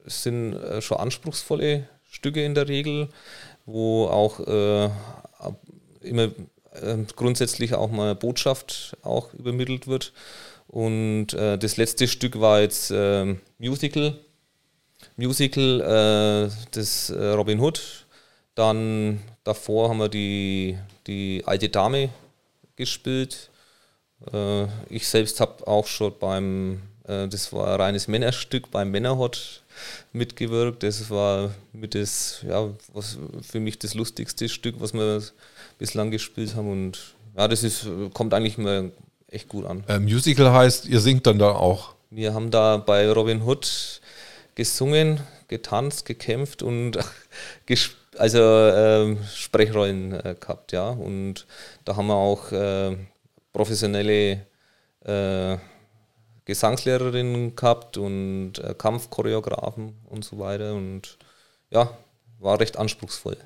das 0.04 0.22
sind 0.22 0.54
äh, 0.54 0.82
schon 0.82 0.98
anspruchsvolle 0.98 1.88
Stücke 2.10 2.44
in 2.44 2.54
der 2.54 2.68
Regel, 2.68 3.08
wo 3.64 4.06
auch 4.06 4.40
äh, 4.40 4.90
immer 6.00 6.24
äh, 6.24 6.98
grundsätzlich 7.16 7.74
auch 7.74 7.90
mal 7.90 8.14
Botschaft 8.14 8.96
auch 9.02 9.32
übermittelt 9.34 9.86
wird. 9.86 10.12
Und 10.66 11.34
äh, 11.34 11.56
das 11.56 11.76
letzte 11.76 12.08
Stück 12.08 12.40
war 12.40 12.60
jetzt 12.60 12.90
äh, 12.90 13.36
Musical. 13.58 14.18
Musical 15.16 16.50
des 16.74 17.12
Robin 17.12 17.60
Hood. 17.60 18.01
Dann 18.55 19.20
Davor 19.44 19.88
haben 19.88 19.98
wir 19.98 20.09
die, 20.09 20.78
die 21.07 21.42
alte 21.46 21.68
Dame 21.68 22.11
gespielt. 22.76 23.50
Äh, 24.32 24.66
ich 24.88 25.09
selbst 25.09 25.40
habe 25.40 25.66
auch 25.66 25.86
schon 25.86 26.12
beim, 26.18 26.82
äh, 27.09 27.26
das 27.26 27.53
war 27.53 27.74
ein 27.74 27.80
reines 27.80 28.07
Männerstück, 28.07 28.70
beim 28.70 28.92
Männerhot 28.92 29.62
mitgewirkt. 30.12 30.84
Das 30.84 31.11
war 31.11 31.50
mit 31.72 31.96
das, 31.96 32.44
ja, 32.48 32.68
was 32.92 33.18
für 33.42 33.59
mich 33.59 33.80
das 33.80 33.94
lustigste 33.94 34.48
Stück, 34.48 34.76
was 34.78 34.94
wir 34.94 35.22
bislang 35.78 36.12
gespielt 36.12 36.55
haben. 36.55 36.70
Und 36.70 37.14
ja, 37.36 37.48
das 37.48 37.64
ist, 37.64 37.88
kommt 38.14 38.32
eigentlich 38.32 38.59
immer 38.59 38.90
echt 39.26 39.48
gut 39.48 39.66
an. 39.66 39.82
Äh, 39.88 39.98
Musical 39.98 40.53
heißt, 40.53 40.86
ihr 40.86 41.00
singt 41.00 41.26
dann 41.26 41.40
da 41.40 41.50
auch? 41.50 41.94
Wir 42.11 42.32
haben 42.32 42.53
da 42.53 42.76
bei 42.76 43.11
Robin 43.11 43.42
Hood 43.42 44.00
gesungen, 44.55 45.18
getanzt, 45.53 46.07
gekämpft 46.07 46.62
und 46.62 46.98
also 48.18 48.40
äh, 48.40 49.16
Sprechrollen 49.34 50.12
äh, 50.12 50.34
gehabt, 50.40 50.72
ja. 50.72 50.88
Und 50.88 51.46
da 51.84 51.96
haben 51.96 52.07
wir 52.07 52.14
auch 52.14 52.50
äh, 52.53 52.96
professionelle 53.53 54.46
äh, 55.05 55.59
Gesangslehrerin 56.44 57.55
gehabt 57.55 57.96
und 57.96 58.55
äh, 58.59 58.74
Kampfchoreografen 58.76 59.94
und 60.09 60.24
so 60.24 60.38
weiter. 60.38 60.74
Und 60.74 61.18
ja, 61.70 61.90
war 62.40 62.59
recht 62.59 62.78
anspruchsvoll. 62.78 63.36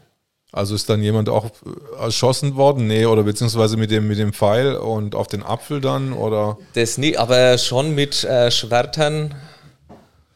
Also 0.52 0.74
ist 0.74 0.88
dann 0.88 1.02
jemand 1.02 1.28
auch 1.28 1.50
erschossen 1.98 2.54
worden? 2.54 2.86
Nee, 2.86 3.04
oder 3.04 3.24
beziehungsweise 3.24 3.76
mit 3.76 3.90
dem, 3.90 4.06
mit 4.06 4.18
dem 4.18 4.32
Pfeil 4.32 4.76
und 4.76 5.14
auf 5.14 5.26
den 5.26 5.42
Apfel 5.42 5.80
dann? 5.80 6.12
Oder? 6.12 6.56
Das 6.74 6.96
nie, 6.98 7.16
aber 7.16 7.58
schon 7.58 7.94
mit 7.94 8.24
äh, 8.24 8.50
Schwertern 8.50 9.34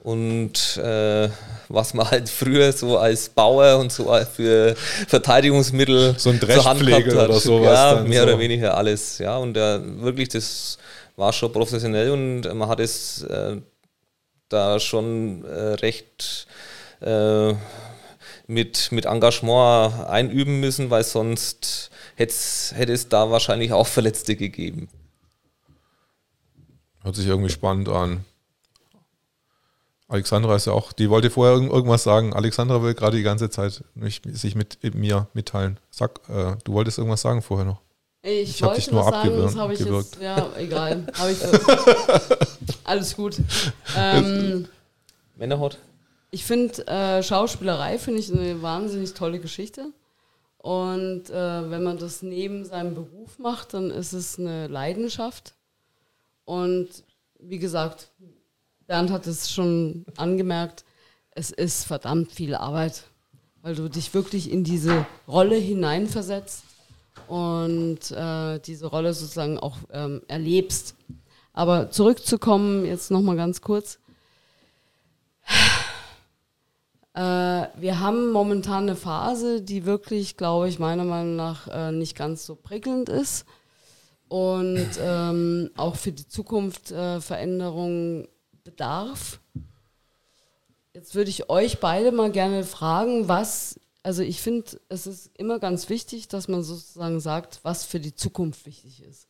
und 0.02 0.76
äh, 0.78 1.28
was 1.70 1.94
man 1.94 2.10
halt 2.10 2.28
früher 2.28 2.72
so 2.72 2.98
als 2.98 3.28
Bauer 3.28 3.78
und 3.78 3.92
so 3.92 4.12
für 4.34 4.74
Verteidigungsmittel 5.06 6.14
so 6.18 6.30
ein 6.30 6.40
Dreschpflege 6.40 7.12
oder 7.12 7.40
sowas. 7.40 7.78
Ja, 7.78 8.02
mehr 8.02 8.22
so. 8.22 8.28
oder 8.28 8.38
weniger 8.38 8.76
alles. 8.76 9.18
Ja, 9.18 9.36
und 9.38 9.56
äh, 9.56 9.80
wirklich, 10.02 10.28
das 10.28 10.78
war 11.16 11.32
schon 11.32 11.52
professionell 11.52 12.10
und 12.10 12.42
man 12.54 12.68
hat 12.68 12.80
es 12.80 13.22
äh, 13.22 13.56
da 14.48 14.80
schon 14.80 15.44
äh, 15.44 15.74
recht 15.74 16.46
äh, 17.00 17.54
mit, 18.46 18.90
mit 18.90 19.06
Engagement 19.06 20.08
einüben 20.08 20.58
müssen, 20.60 20.90
weil 20.90 21.04
sonst 21.04 21.90
hätte 22.16 22.92
es 22.92 23.08
da 23.08 23.30
wahrscheinlich 23.30 23.72
auch 23.72 23.86
Verletzte 23.86 24.34
gegeben. 24.34 24.88
Hört 27.02 27.16
sich 27.16 27.26
irgendwie 27.26 27.50
spannend 27.50 27.88
an. 27.88 28.24
Alexandra 30.10 30.56
ist 30.56 30.66
ja 30.66 30.72
auch, 30.72 30.92
die 30.92 31.08
wollte 31.08 31.30
vorher 31.30 31.54
irgendwas 31.54 32.02
sagen. 32.02 32.34
Alexandra 32.34 32.82
will 32.82 32.94
gerade 32.94 33.16
die 33.16 33.22
ganze 33.22 33.48
Zeit 33.48 33.84
mich, 33.94 34.20
sich 34.32 34.56
mit 34.56 34.94
mir 34.94 35.28
mitteilen. 35.34 35.78
Sag, 35.88 36.20
äh, 36.28 36.56
du 36.64 36.72
wolltest 36.72 36.98
irgendwas 36.98 37.20
sagen 37.20 37.42
vorher 37.42 37.64
noch. 37.64 37.80
Ich, 38.22 38.50
ich 38.50 38.62
wollte 38.62 38.80
dich 38.80 38.90
nur 38.90 39.04
sagen, 39.04 39.36
das 39.36 39.56
habe 39.56 39.72
ich 39.72 39.80
jetzt, 39.80 40.20
ja, 40.20 40.50
egal. 40.58 41.06
ich 41.30 41.38
Alles 42.84 43.14
gut. 43.14 43.36
Ähm, 43.96 44.66
Männerhot. 45.36 45.78
Ich 46.32 46.44
finde, 46.44 46.86
äh, 46.88 47.22
Schauspielerei 47.22 47.96
finde 47.98 48.18
ich 48.18 48.32
eine 48.32 48.60
wahnsinnig 48.62 49.14
tolle 49.14 49.38
Geschichte. 49.38 49.92
Und 50.58 51.30
äh, 51.30 51.70
wenn 51.70 51.84
man 51.84 51.98
das 51.98 52.20
neben 52.22 52.64
seinem 52.64 52.94
Beruf 52.94 53.38
macht, 53.38 53.74
dann 53.74 53.90
ist 53.90 54.12
es 54.12 54.40
eine 54.40 54.66
Leidenschaft. 54.66 55.54
Und 56.44 56.88
wie 57.38 57.58
gesagt, 57.58 58.10
Bernd 58.90 59.12
hat 59.12 59.28
es 59.28 59.52
schon 59.52 60.04
angemerkt, 60.16 60.84
es 61.30 61.52
ist 61.52 61.84
verdammt 61.84 62.32
viel 62.32 62.56
Arbeit, 62.56 63.04
weil 63.62 63.76
du 63.76 63.88
dich 63.88 64.12
wirklich 64.14 64.50
in 64.50 64.64
diese 64.64 65.06
Rolle 65.28 65.54
hineinversetzt 65.54 66.64
und 67.28 68.10
äh, 68.10 68.58
diese 68.58 68.88
Rolle 68.88 69.14
sozusagen 69.14 69.60
auch 69.60 69.76
ähm, 69.92 70.22
erlebst. 70.26 70.96
Aber 71.52 71.92
zurückzukommen, 71.92 72.84
jetzt 72.84 73.12
nochmal 73.12 73.36
ganz 73.36 73.60
kurz. 73.60 74.00
Äh, 77.12 77.20
wir 77.20 78.00
haben 78.00 78.32
momentan 78.32 78.84
eine 78.84 78.96
Phase, 78.96 79.62
die 79.62 79.84
wirklich, 79.86 80.36
glaube 80.36 80.68
ich, 80.68 80.80
meiner 80.80 81.04
Meinung 81.04 81.36
nach 81.36 81.68
äh, 81.68 81.92
nicht 81.92 82.16
ganz 82.16 82.44
so 82.44 82.56
prickelnd 82.56 83.08
ist 83.08 83.46
und 84.28 84.88
ähm, 85.00 85.70
auch 85.76 85.94
für 85.94 86.10
die 86.10 86.26
Zukunft 86.26 86.90
äh, 86.90 87.20
Veränderungen 87.20 88.26
bedarf. 88.70 89.40
Jetzt 90.94 91.14
würde 91.14 91.30
ich 91.30 91.50
euch 91.50 91.80
beide 91.80 92.12
mal 92.12 92.30
gerne 92.30 92.64
fragen, 92.64 93.28
was, 93.28 93.78
also 94.02 94.22
ich 94.22 94.40
finde, 94.40 94.80
es 94.88 95.06
ist 95.06 95.30
immer 95.36 95.58
ganz 95.58 95.88
wichtig, 95.88 96.28
dass 96.28 96.48
man 96.48 96.62
sozusagen 96.62 97.20
sagt, 97.20 97.60
was 97.62 97.84
für 97.84 98.00
die 98.00 98.14
Zukunft 98.14 98.66
wichtig 98.66 99.02
ist. 99.02 99.26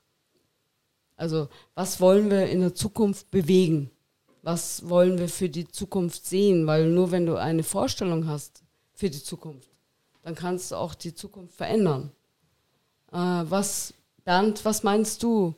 Also 1.16 1.48
was 1.74 2.00
wollen 2.00 2.30
wir 2.30 2.46
in 2.46 2.60
der 2.60 2.74
Zukunft 2.74 3.30
bewegen? 3.30 3.90
Was 4.42 4.88
wollen 4.88 5.18
wir 5.18 5.28
für 5.28 5.50
die 5.50 5.68
Zukunft 5.68 6.24
sehen? 6.24 6.66
Weil 6.66 6.88
nur 6.88 7.10
wenn 7.10 7.26
du 7.26 7.36
eine 7.36 7.62
Vorstellung 7.62 8.26
hast 8.26 8.62
für 8.94 9.10
die 9.10 9.22
Zukunft, 9.22 9.68
dann 10.22 10.34
kannst 10.34 10.70
du 10.70 10.76
auch 10.76 10.94
die 10.94 11.14
Zukunft 11.14 11.54
verändern. 11.54 12.10
Äh, 13.12 13.16
was, 13.16 13.92
Bernd, 14.24 14.64
was 14.64 14.82
meinst 14.82 15.22
du? 15.22 15.54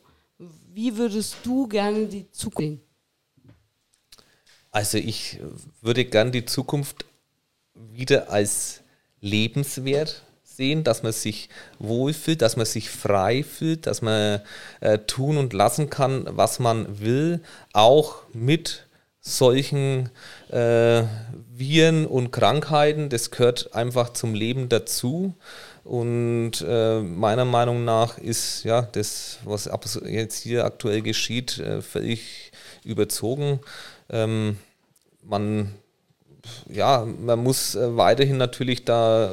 Wie 0.73 0.97
würdest 0.97 1.37
du 1.43 1.67
gerne 1.67 2.07
die 2.07 2.29
Zukunft 2.31 2.81
sehen? 2.81 2.82
Also 4.73 4.97
ich 4.97 5.39
würde 5.81 6.03
gern 6.03 6.31
die 6.31 6.45
Zukunft 6.45 7.05
wieder 7.75 8.31
als 8.31 8.81
lebenswert 9.21 10.23
sehen, 10.43 10.83
dass 10.83 11.03
man 11.03 11.13
sich 11.13 11.49
wohlfühlt, 11.77 12.41
dass 12.41 12.57
man 12.57 12.65
sich 12.65 12.89
frei 12.89 13.43
fühlt, 13.43 13.85
dass 13.85 14.01
man 14.01 14.41
äh, 14.81 14.97
tun 14.97 15.37
und 15.37 15.53
lassen 15.53 15.91
kann, 15.91 16.25
was 16.27 16.57
man 16.57 16.99
will, 16.99 17.41
auch 17.71 18.23
mit 18.33 18.87
solchen 19.19 20.09
äh, 20.49 21.03
Viren 21.55 22.07
und 22.07 22.31
Krankheiten. 22.31 23.09
Das 23.09 23.29
gehört 23.29 23.75
einfach 23.75 24.13
zum 24.13 24.33
Leben 24.33 24.69
dazu. 24.69 25.35
Und 25.83 26.65
äh, 26.67 26.99
meiner 26.99 27.45
Meinung 27.45 27.85
nach 27.85 28.17
ist 28.17 28.63
ja 28.63 28.81
das, 28.81 29.37
was 29.43 29.69
jetzt 30.05 30.41
hier 30.41 30.65
aktuell 30.65 31.03
geschieht, 31.03 31.59
äh, 31.59 31.81
völlig 31.81 32.51
überzogen. 32.83 33.59
Ähm, 34.13 34.57
man, 35.23 35.73
ja, 36.69 37.05
man 37.05 37.39
muss 37.39 37.75
äh, 37.75 37.97
weiterhin 37.97 38.37
natürlich 38.37 38.85
da 38.85 39.31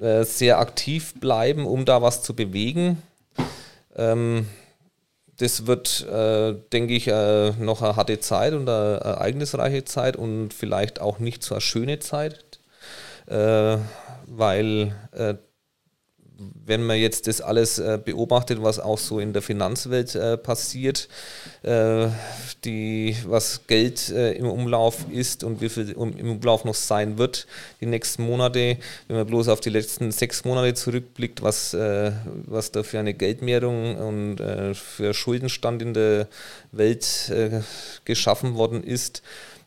äh, 0.00 0.24
sehr 0.24 0.58
aktiv 0.60 1.14
bleiben, 1.20 1.66
um 1.66 1.84
da 1.84 2.00
was 2.00 2.22
zu 2.22 2.34
bewegen. 2.34 3.02
Ähm, 3.96 4.46
das 5.38 5.66
wird, 5.66 6.06
äh, 6.06 6.54
denke 6.72 6.94
ich, 6.94 7.08
äh, 7.08 7.50
noch 7.58 7.82
eine 7.82 7.96
harte 7.96 8.20
Zeit 8.20 8.52
und 8.52 8.68
eine 8.68 9.00
ereignisreiche 9.00 9.84
Zeit 9.84 10.16
und 10.16 10.54
vielleicht 10.54 11.00
auch 11.00 11.18
nicht 11.18 11.42
so 11.42 11.56
eine 11.56 11.60
schöne 11.60 11.98
Zeit, 11.98 12.60
äh, 13.26 13.78
weil 14.26 14.94
äh, 15.10 15.34
wenn 16.66 16.82
man 16.84 16.98
jetzt 16.98 17.26
das 17.26 17.40
alles 17.40 17.78
äh, 17.78 17.98
beobachtet, 18.02 18.62
was 18.62 18.78
auch 18.78 18.98
so 18.98 19.18
in 19.18 19.32
der 19.32 19.42
Finanzwelt 19.42 20.14
äh, 20.14 20.36
passiert, 20.36 21.08
äh, 21.62 22.08
die, 22.64 23.16
was 23.26 23.66
Geld 23.66 24.10
äh, 24.10 24.32
im 24.32 24.46
Umlauf 24.46 25.06
ist 25.10 25.44
und 25.44 25.60
wie 25.60 25.68
viel 25.68 25.90
im 25.90 26.30
Umlauf 26.30 26.64
noch 26.64 26.74
sein 26.74 27.18
wird 27.18 27.46
die 27.80 27.86
nächsten 27.86 28.24
Monate, 28.24 28.78
wenn 29.08 29.16
man 29.16 29.26
bloß 29.26 29.48
auf 29.48 29.60
die 29.60 29.70
letzten 29.70 30.12
sechs 30.12 30.44
Monate 30.44 30.74
zurückblickt, 30.74 31.42
was, 31.42 31.74
äh, 31.74 32.12
was 32.46 32.70
da 32.70 32.82
für 32.82 32.98
eine 32.98 33.14
Geldmehrung 33.14 33.96
und 33.96 34.40
äh, 34.40 34.74
für 34.74 35.14
Schuldenstand 35.14 35.82
in 35.82 35.94
der 35.94 36.28
Welt 36.72 37.32
geschaffen 38.04 38.54
worden 38.54 38.82
ist, 38.82 39.22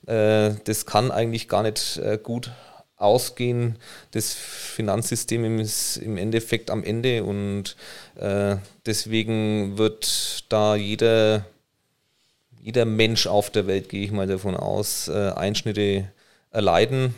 das 0.05 0.85
kann 0.85 1.11
eigentlich 1.11 1.47
gar 1.47 1.63
nicht 1.63 1.99
gut 2.23 2.51
ausgehen, 2.97 3.77
das 4.11 4.33
Finanzsystem 4.33 5.59
ist 5.59 5.97
im 5.97 6.17
Endeffekt 6.17 6.69
am 6.69 6.83
Ende 6.83 7.23
und 7.23 7.75
äh, 8.15 8.55
deswegen 8.85 9.77
wird 9.77 10.45
da 10.49 10.75
jeder, 10.75 11.45
jeder 12.61 12.85
Mensch 12.85 13.27
auf 13.27 13.49
der 13.49 13.67
Welt, 13.67 13.89
gehe 13.89 14.05
ich 14.05 14.11
mal 14.11 14.27
davon 14.27 14.55
aus, 14.55 15.07
äh, 15.07 15.31
Einschnitte 15.31 16.09
erleiden. 16.51 17.15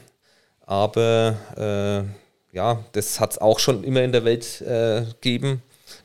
Aber 0.65 1.37
äh, 1.55 2.55
ja, 2.55 2.83
das 2.93 3.19
hat 3.19 3.31
es 3.31 3.37
auch 3.37 3.59
schon 3.59 3.83
immer 3.83 4.03
in 4.03 4.11
der 4.11 4.25
Welt 4.25 4.61
äh, 4.61 5.03
gegeben, 5.21 5.61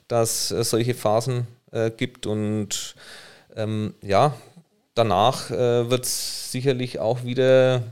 dass 0.07 0.51
es 0.51 0.70
solche 0.70 0.95
Phasen 0.95 1.47
äh, 1.73 1.91
gibt 1.91 2.27
und 2.27 2.95
ähm, 3.57 3.95
ja, 4.03 4.35
danach 4.95 5.51
äh, 5.51 5.91
wird 5.91 6.05
es 6.05 6.53
sicherlich 6.53 6.99
auch 6.99 7.25
wieder 7.25 7.83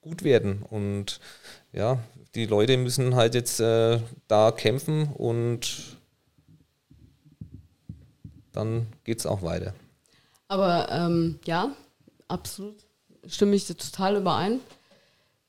gut 0.00 0.24
werden. 0.24 0.62
Und 0.62 1.20
ja, 1.72 1.98
die 2.34 2.46
Leute 2.46 2.76
müssen 2.76 3.14
halt 3.14 3.34
jetzt 3.34 3.60
äh, 3.60 4.00
da 4.28 4.50
kämpfen 4.52 5.12
und 5.12 5.96
dann 8.52 8.86
geht 9.04 9.18
es 9.18 9.26
auch 9.26 9.42
weiter. 9.42 9.74
Aber 10.48 10.90
ähm, 10.90 11.38
ja, 11.44 11.70
absolut 12.28 12.76
stimme 13.26 13.54
ich 13.54 13.66
dir 13.66 13.76
total 13.76 14.16
überein. 14.16 14.60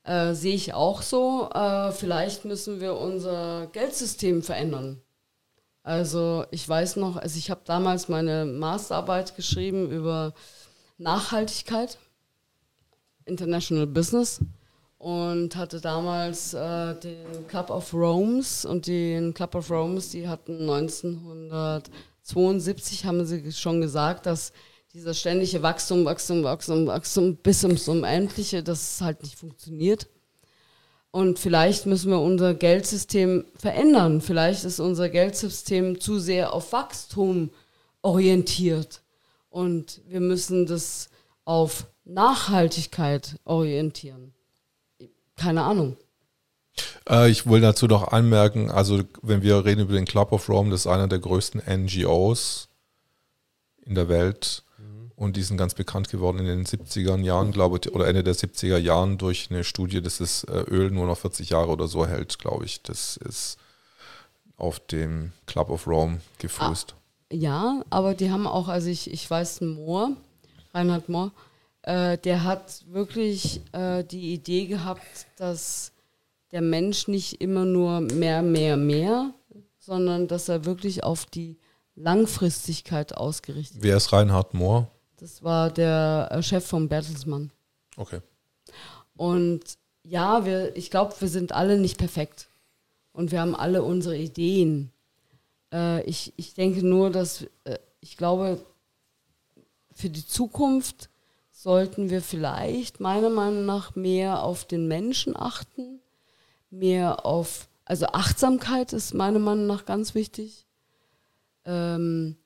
Äh, 0.04 0.34
Sehe 0.34 0.54
ich 0.54 0.74
auch 0.74 1.02
so. 1.02 1.50
Äh, 1.52 1.92
vielleicht 1.92 2.44
müssen 2.44 2.80
wir 2.80 2.96
unser 2.96 3.68
Geldsystem 3.72 4.42
verändern. 4.42 5.00
Also 5.84 6.44
ich 6.50 6.68
weiß 6.68 6.96
noch, 6.96 7.16
also 7.16 7.38
ich 7.38 7.50
habe 7.50 7.62
damals 7.64 8.08
meine 8.08 8.44
Masterarbeit 8.44 9.34
geschrieben 9.34 9.90
über 9.90 10.32
Nachhaltigkeit 10.98 11.98
International 13.24 13.86
Business 13.86 14.40
und 14.98 15.56
hatte 15.56 15.80
damals 15.80 16.52
äh, 16.54 16.94
den 16.94 17.46
Club 17.48 17.70
of 17.70 17.92
Romes 17.92 18.64
und 18.64 18.86
den 18.86 19.34
Club 19.34 19.56
of 19.56 19.68
Romes, 19.70 20.10
die 20.10 20.28
hatten 20.28 20.70
1972, 20.70 23.04
haben 23.04 23.24
sie 23.24 23.50
schon 23.52 23.80
gesagt, 23.80 24.26
dass 24.26 24.52
dieser 24.94 25.14
ständige 25.14 25.62
Wachstum, 25.62 26.04
Wachstum, 26.04 26.44
Wachstum, 26.44 26.86
Wachstum 26.86 27.36
bis 27.36 27.64
ums 27.64 27.88
Unendliche, 27.88 28.62
das 28.62 29.00
halt 29.00 29.22
nicht 29.22 29.36
funktioniert. 29.36 30.08
Und 31.10 31.38
vielleicht 31.38 31.86
müssen 31.86 32.10
wir 32.10 32.20
unser 32.20 32.54
Geldsystem 32.54 33.44
verändern. 33.54 34.20
Vielleicht 34.20 34.64
ist 34.64 34.80
unser 34.80 35.08
Geldsystem 35.08 36.00
zu 36.00 36.18
sehr 36.18 36.54
auf 36.54 36.72
Wachstum 36.72 37.50
orientiert. 38.02 39.02
Und 39.50 40.00
wir 40.08 40.20
müssen 40.20 40.66
das 40.66 41.10
auf 41.44 41.86
Nachhaltigkeit 42.14 43.36
orientieren. 43.44 44.34
Keine 45.36 45.62
Ahnung. 45.62 45.96
Äh, 47.08 47.30
ich 47.30 47.46
will 47.46 47.60
dazu 47.60 47.86
noch 47.86 48.08
anmerken, 48.08 48.70
also 48.70 49.02
wenn 49.22 49.42
wir 49.42 49.64
reden 49.64 49.82
über 49.82 49.94
den 49.94 50.04
Club 50.04 50.32
of 50.32 50.48
Rome, 50.48 50.70
das 50.70 50.80
ist 50.80 50.86
einer 50.86 51.08
der 51.08 51.18
größten 51.18 51.62
NGOs 51.66 52.68
in 53.84 53.94
der 53.94 54.08
Welt. 54.08 54.64
Und 55.14 55.36
die 55.36 55.42
sind 55.42 55.56
ganz 55.56 55.74
bekannt 55.74 56.08
geworden 56.08 56.38
in 56.38 56.46
den 56.46 56.66
70er 56.66 57.16
Jahren, 57.20 57.52
glaube 57.52 57.78
ich, 57.80 57.92
oder 57.94 58.08
Ende 58.08 58.24
der 58.24 58.34
70er 58.34 58.78
Jahren 58.78 59.18
durch 59.18 59.48
eine 59.50 59.62
Studie, 59.62 60.02
dass 60.02 60.18
das 60.18 60.42
äh, 60.44 60.64
Öl 60.68 60.90
nur 60.90 61.06
noch 61.06 61.18
40 61.18 61.50
Jahre 61.50 61.68
oder 61.68 61.86
so 61.86 62.06
hält, 62.06 62.40
glaube 62.40 62.64
ich. 62.64 62.82
Das 62.82 63.18
ist 63.18 63.56
auf 64.56 64.80
dem 64.80 65.32
Club 65.46 65.70
of 65.70 65.86
Rome 65.86 66.20
gefußt. 66.38 66.94
Ah, 66.96 67.34
ja, 67.34 67.84
aber 67.88 68.14
die 68.14 68.32
haben 68.32 68.48
auch, 68.48 68.66
also 68.66 68.88
ich, 68.88 69.12
ich 69.12 69.30
weiß, 69.30 69.60
Mohr, 69.60 70.16
Reinhard 70.74 71.08
Mohr, 71.08 71.30
äh, 71.82 72.18
der 72.18 72.44
hat 72.44 72.84
wirklich 72.88 73.60
äh, 73.72 74.04
die 74.04 74.32
Idee 74.32 74.66
gehabt, 74.66 75.26
dass 75.36 75.92
der 76.52 76.62
Mensch 76.62 77.08
nicht 77.08 77.40
immer 77.40 77.64
nur 77.64 78.00
mehr, 78.00 78.42
mehr, 78.42 78.76
mehr, 78.76 79.32
sondern 79.78 80.28
dass 80.28 80.48
er 80.48 80.64
wirklich 80.64 81.02
auf 81.02 81.26
die 81.26 81.58
Langfristigkeit 81.94 83.16
ausgerichtet 83.16 83.78
ist. 83.78 83.82
Wer 83.82 83.96
ist 83.96 84.12
Reinhard 84.12 84.54
Mohr? 84.54 84.88
Das 85.16 85.42
war 85.42 85.70
der 85.70 86.28
äh, 86.30 86.42
Chef 86.42 86.66
vom 86.66 86.88
Bertelsmann. 86.88 87.50
Okay. 87.96 88.20
Und 89.16 89.60
ja, 90.02 90.44
wir, 90.44 90.76
ich 90.76 90.90
glaube, 90.90 91.14
wir 91.18 91.28
sind 91.28 91.52
alle 91.52 91.78
nicht 91.78 91.98
perfekt. 91.98 92.48
Und 93.12 93.30
wir 93.30 93.40
haben 93.40 93.54
alle 93.54 93.82
unsere 93.82 94.16
Ideen. 94.16 94.90
Äh, 95.72 96.02
ich, 96.04 96.32
ich 96.36 96.54
denke 96.54 96.84
nur, 96.84 97.10
dass 97.10 97.42
äh, 97.64 97.78
ich 98.00 98.16
glaube, 98.16 98.64
für 99.94 100.08
die 100.08 100.26
Zukunft 100.26 101.08
sollten 101.62 102.10
wir 102.10 102.22
vielleicht 102.22 102.98
meiner 102.98 103.30
Meinung 103.30 103.64
nach 103.64 103.94
mehr 103.94 104.42
auf 104.42 104.64
den 104.64 104.88
Menschen 104.88 105.36
achten, 105.36 106.00
mehr 106.70 107.24
auf, 107.24 107.68
also 107.84 108.06
Achtsamkeit 108.06 108.92
ist 108.92 109.14
meiner 109.14 109.38
Meinung 109.38 109.68
nach 109.68 109.84
ganz 109.84 110.16
wichtig. 110.16 110.66
Ähm, 111.64 112.36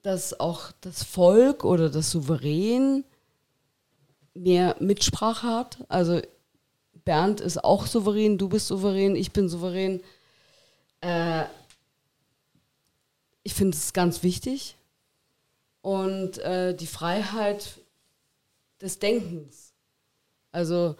dass 0.00 0.40
auch 0.40 0.72
das 0.80 1.02
Volk 1.02 1.62
oder 1.62 1.90
das 1.90 2.10
Souverän 2.10 3.04
mehr 4.32 4.76
Mitsprache 4.80 5.46
hat. 5.46 5.84
Also 5.88 6.22
Bernd 7.04 7.42
ist 7.42 7.62
auch 7.62 7.86
souverän, 7.86 8.38
du 8.38 8.48
bist 8.48 8.68
souverän, 8.68 9.14
ich 9.14 9.32
bin 9.32 9.50
souverän. 9.50 10.00
Äh, 11.02 11.44
ich 13.42 13.52
finde 13.52 13.76
es 13.76 13.92
ganz 13.92 14.22
wichtig. 14.22 14.76
Und 15.82 16.38
äh, 16.38 16.74
die 16.74 16.86
Freiheit 16.86 17.80
des 18.80 18.98
Denkens. 18.98 19.74
Also, 20.52 20.96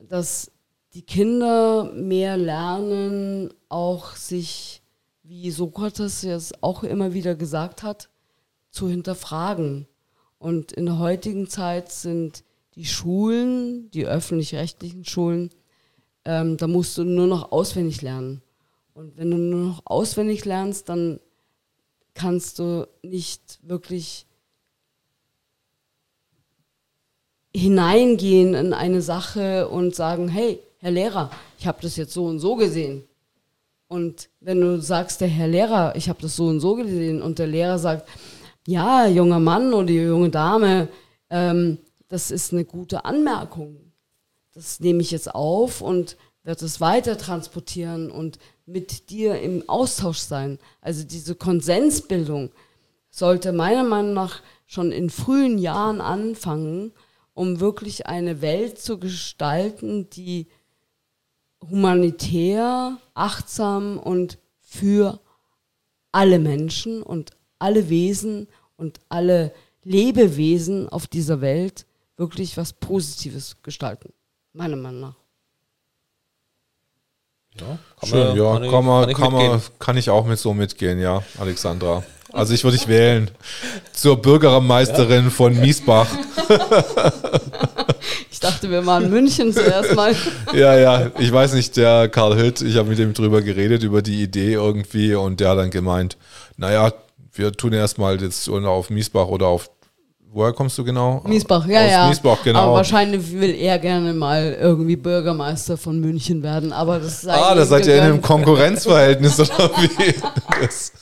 dass 0.00 0.50
die 0.94 1.02
Kinder 1.02 1.92
mehr 1.92 2.36
lernen, 2.36 3.52
auch 3.68 4.16
sich, 4.16 4.82
wie 5.22 5.50
Sokrates 5.50 6.24
es 6.24 6.52
auch 6.62 6.82
immer 6.82 7.14
wieder 7.14 7.34
gesagt 7.34 7.82
hat, 7.82 8.10
zu 8.70 8.88
hinterfragen. 8.88 9.86
Und 10.38 10.72
in 10.72 10.86
der 10.86 10.98
heutigen 10.98 11.48
Zeit 11.48 11.92
sind 11.92 12.44
die 12.74 12.86
Schulen, 12.86 13.90
die 13.90 14.06
öffentlich-rechtlichen 14.06 15.04
Schulen, 15.04 15.50
ähm, 16.24 16.56
da 16.56 16.66
musst 16.66 16.98
du 16.98 17.04
nur 17.04 17.26
noch 17.26 17.52
auswendig 17.52 18.02
lernen. 18.02 18.42
Und 18.94 19.16
wenn 19.16 19.30
du 19.30 19.36
nur 19.36 19.66
noch 19.66 19.82
auswendig 19.84 20.44
lernst, 20.44 20.88
dann 20.88 21.20
kannst 22.14 22.58
du 22.58 22.88
nicht 23.02 23.60
wirklich 23.62 24.26
hineingehen 27.54 28.54
in 28.54 28.72
eine 28.72 29.02
Sache 29.02 29.68
und 29.68 29.94
sagen, 29.94 30.28
hey, 30.28 30.60
Herr 30.78 30.90
Lehrer, 30.90 31.30
ich 31.58 31.66
habe 31.66 31.78
das 31.82 31.96
jetzt 31.96 32.12
so 32.12 32.26
und 32.26 32.38
so 32.38 32.56
gesehen. 32.56 33.04
Und 33.88 34.28
wenn 34.40 34.60
du 34.60 34.80
sagst, 34.80 35.20
der 35.20 35.28
Herr 35.28 35.48
Lehrer, 35.48 35.94
ich 35.96 36.08
habe 36.08 36.22
das 36.22 36.36
so 36.36 36.46
und 36.46 36.60
so 36.60 36.76
gesehen, 36.76 37.20
und 37.20 37.38
der 37.38 37.48
Lehrer 37.48 37.78
sagt, 37.78 38.08
ja, 38.66 39.06
junger 39.06 39.40
Mann 39.40 39.74
oder 39.74 39.90
junge 39.90 40.30
Dame, 40.30 40.88
ähm, 41.28 41.78
das 42.08 42.30
ist 42.30 42.52
eine 42.52 42.64
gute 42.64 43.04
Anmerkung. 43.04 43.92
Das 44.52 44.80
nehme 44.80 45.00
ich 45.00 45.10
jetzt 45.10 45.34
auf 45.34 45.80
und 45.80 46.16
werde 46.42 46.64
es 46.64 46.80
weiter 46.80 47.18
transportieren 47.18 48.10
und 48.10 48.38
mit 48.66 49.10
dir 49.10 49.40
im 49.40 49.68
Austausch 49.68 50.18
sein. 50.18 50.58
Also 50.80 51.04
diese 51.04 51.34
Konsensbildung 51.34 52.50
sollte 53.10 53.52
meiner 53.52 53.84
Meinung 53.84 54.14
nach 54.14 54.40
schon 54.66 54.92
in 54.92 55.10
frühen 55.10 55.58
Jahren 55.58 56.00
anfangen, 56.00 56.92
um 57.34 57.60
wirklich 57.60 58.06
eine 58.06 58.40
Welt 58.42 58.78
zu 58.78 58.98
gestalten, 58.98 60.10
die 60.10 60.48
humanitär, 61.68 62.98
achtsam 63.14 63.98
und 63.98 64.38
für 64.60 65.20
alle 66.12 66.38
Menschen 66.38 67.02
und 67.02 67.32
alle 67.58 67.88
Wesen 67.88 68.48
und 68.76 69.00
alle 69.08 69.52
Lebewesen 69.84 70.88
auf 70.88 71.06
dieser 71.06 71.40
Welt 71.40 71.86
wirklich 72.16 72.56
was 72.56 72.72
Positives 72.72 73.56
gestalten. 73.62 74.12
Meiner 74.52 74.76
Meinung 74.76 75.00
nach. 75.00 75.14
Ja, 77.58 77.78
kann 77.98 78.08
Schön, 78.08 78.28
man, 78.28 78.36
ja, 78.36 78.52
kann, 78.52 78.70
kann, 78.70 78.84
man, 78.84 79.06
kann, 79.06 79.14
kann, 79.16 79.32
man, 79.32 79.62
kann 79.78 79.96
ich 79.96 80.10
auch 80.10 80.24
mit 80.24 80.38
so 80.38 80.54
mitgehen, 80.54 81.00
ja, 81.00 81.22
Alexandra. 81.38 82.02
Also 82.32 82.54
ich 82.54 82.64
würde 82.64 82.76
dich 82.76 82.88
wählen 82.88 83.30
zur 83.92 84.16
Bürgermeisterin 84.20 85.24
ja. 85.24 85.30
von 85.30 85.58
Miesbach. 85.58 86.08
Ich 88.32 88.48
dachte, 88.48 88.70
wir 88.70 88.86
waren 88.86 89.10
München 89.10 89.52
zuerst 89.52 89.94
mal. 89.94 90.16
ja, 90.54 90.74
ja, 90.74 91.10
ich 91.18 91.30
weiß 91.30 91.52
nicht, 91.52 91.76
der 91.76 92.08
Karl 92.08 92.38
Hütt, 92.38 92.62
ich 92.62 92.76
habe 92.76 92.88
mit 92.88 92.98
ihm 92.98 93.12
drüber 93.12 93.42
geredet, 93.42 93.82
über 93.82 94.00
die 94.00 94.22
Idee 94.22 94.54
irgendwie 94.54 95.14
und 95.14 95.40
der 95.40 95.50
hat 95.50 95.58
dann 95.58 95.70
gemeint, 95.70 96.16
naja, 96.56 96.90
wir 97.34 97.52
tun 97.52 97.74
erstmal 97.74 98.18
jetzt 98.18 98.48
auf 98.48 98.88
Miesbach 98.88 99.26
oder 99.26 99.46
auf 99.46 99.68
Woher 100.32 100.52
kommst 100.52 100.78
du 100.78 100.84
genau? 100.84 101.22
Miesbach, 101.26 101.66
ja, 101.66 101.84
Aus 101.84 101.90
ja. 101.90 102.08
Miesbach, 102.08 102.38
genau. 102.44 102.60
Aber 102.60 102.74
wahrscheinlich 102.74 103.32
will 103.32 103.52
er 103.52 103.80
gerne 103.80 104.12
mal 104.12 104.56
irgendwie 104.60 104.94
Bürgermeister 104.94 105.76
von 105.76 105.98
München 105.98 106.44
werden. 106.44 106.72
Aber 106.72 107.00
das 107.00 107.22
sei 107.22 107.34
Ah, 107.34 107.54
da 107.56 107.66
seid 107.66 107.86
ihr 107.88 107.96
in 107.96 108.02
einem 108.02 108.22
Konkurrenzverhältnis 108.22 109.40
oder 109.40 109.70
wie? 109.76 110.14
Das 110.62 110.92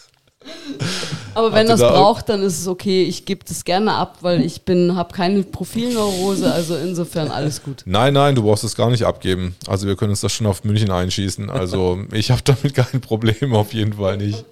aber 1.38 1.52
wenn 1.52 1.68
das 1.68 1.80
da 1.80 1.90
braucht, 1.90 2.28
dann 2.28 2.42
ist 2.42 2.60
es 2.60 2.66
okay. 2.66 3.04
Ich 3.04 3.24
gebe 3.24 3.44
das 3.46 3.64
gerne 3.64 3.94
ab, 3.94 4.18
weil 4.22 4.44
ich 4.44 4.62
bin, 4.62 4.96
habe 4.96 5.14
keine 5.14 5.44
Profilneurose, 5.44 6.52
also 6.52 6.76
insofern 6.76 7.30
alles 7.30 7.62
gut. 7.62 7.82
Nein, 7.86 8.14
nein, 8.14 8.34
du 8.34 8.42
brauchst 8.42 8.64
es 8.64 8.74
gar 8.74 8.90
nicht 8.90 9.04
abgeben. 9.04 9.54
Also 9.68 9.86
wir 9.86 9.94
können 9.94 10.10
uns 10.10 10.20
das 10.20 10.32
schon 10.32 10.48
auf 10.48 10.64
München 10.64 10.90
einschießen. 10.90 11.48
Also 11.48 12.00
ich 12.12 12.32
habe 12.32 12.42
damit 12.42 12.74
kein 12.74 13.00
Problem, 13.00 13.54
auf 13.54 13.72
jeden 13.72 13.94
Fall 13.94 14.16
nicht. 14.16 14.44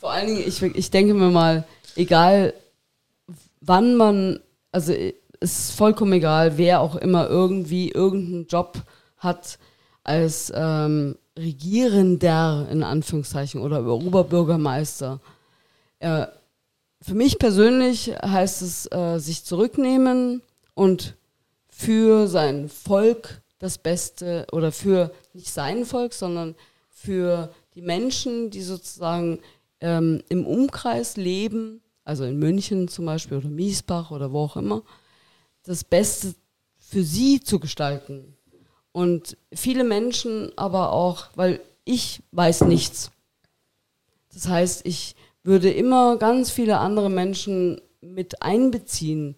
Vor 0.00 0.10
allen 0.10 0.26
Dingen, 0.26 0.44
ich, 0.46 0.62
ich 0.62 0.90
denke 0.90 1.12
mir 1.12 1.30
mal, 1.30 1.64
egal 1.96 2.54
wann 3.60 3.96
man, 3.96 4.40
also 4.72 4.92
es 4.92 5.68
ist 5.68 5.72
vollkommen 5.72 6.14
egal, 6.14 6.56
wer 6.56 6.80
auch 6.80 6.96
immer 6.96 7.28
irgendwie 7.28 7.90
irgendeinen 7.90 8.46
Job 8.46 8.78
hat 9.18 9.58
als 10.02 10.52
ähm, 10.54 11.16
Regierender 11.38 12.66
in 12.70 12.82
Anführungszeichen 12.82 13.60
oder 13.60 13.84
Oberbürgermeister. 13.84 15.20
Äh, 15.98 16.26
für 17.00 17.14
mich 17.14 17.38
persönlich 17.38 18.08
heißt 18.08 18.62
es 18.62 18.90
äh, 18.90 19.18
sich 19.18 19.44
zurücknehmen 19.44 20.42
und 20.74 21.16
für 21.68 22.26
sein 22.26 22.68
Volk 22.68 23.42
das 23.58 23.78
Beste 23.78 24.46
oder 24.52 24.72
für 24.72 25.12
nicht 25.32 25.52
sein 25.52 25.84
Volk, 25.84 26.12
sondern 26.12 26.54
für 26.88 27.54
die 27.74 27.82
Menschen, 27.82 28.50
die 28.50 28.62
sozusagen 28.62 29.40
ähm, 29.80 30.22
im 30.28 30.46
Umkreis 30.46 31.16
leben, 31.16 31.82
also 32.04 32.24
in 32.24 32.38
München 32.38 32.88
zum 32.88 33.06
Beispiel 33.06 33.38
oder 33.38 33.48
Miesbach 33.48 34.10
oder 34.10 34.32
wo 34.32 34.40
auch 34.40 34.56
immer, 34.56 34.82
das 35.62 35.84
Beste 35.84 36.34
für 36.78 37.02
sie 37.02 37.40
zu 37.40 37.58
gestalten. 37.58 38.36
Und 38.92 39.36
viele 39.52 39.84
Menschen 39.84 40.52
aber 40.56 40.92
auch, 40.92 41.26
weil 41.34 41.60
ich 41.84 42.22
weiß 42.32 42.62
nichts. 42.62 43.10
Das 44.32 44.48
heißt, 44.48 44.86
ich 44.86 45.14
würde 45.46 45.70
immer 45.70 46.16
ganz 46.16 46.50
viele 46.50 46.78
andere 46.78 47.08
Menschen 47.08 47.80
mit 48.00 48.42
einbeziehen, 48.42 49.36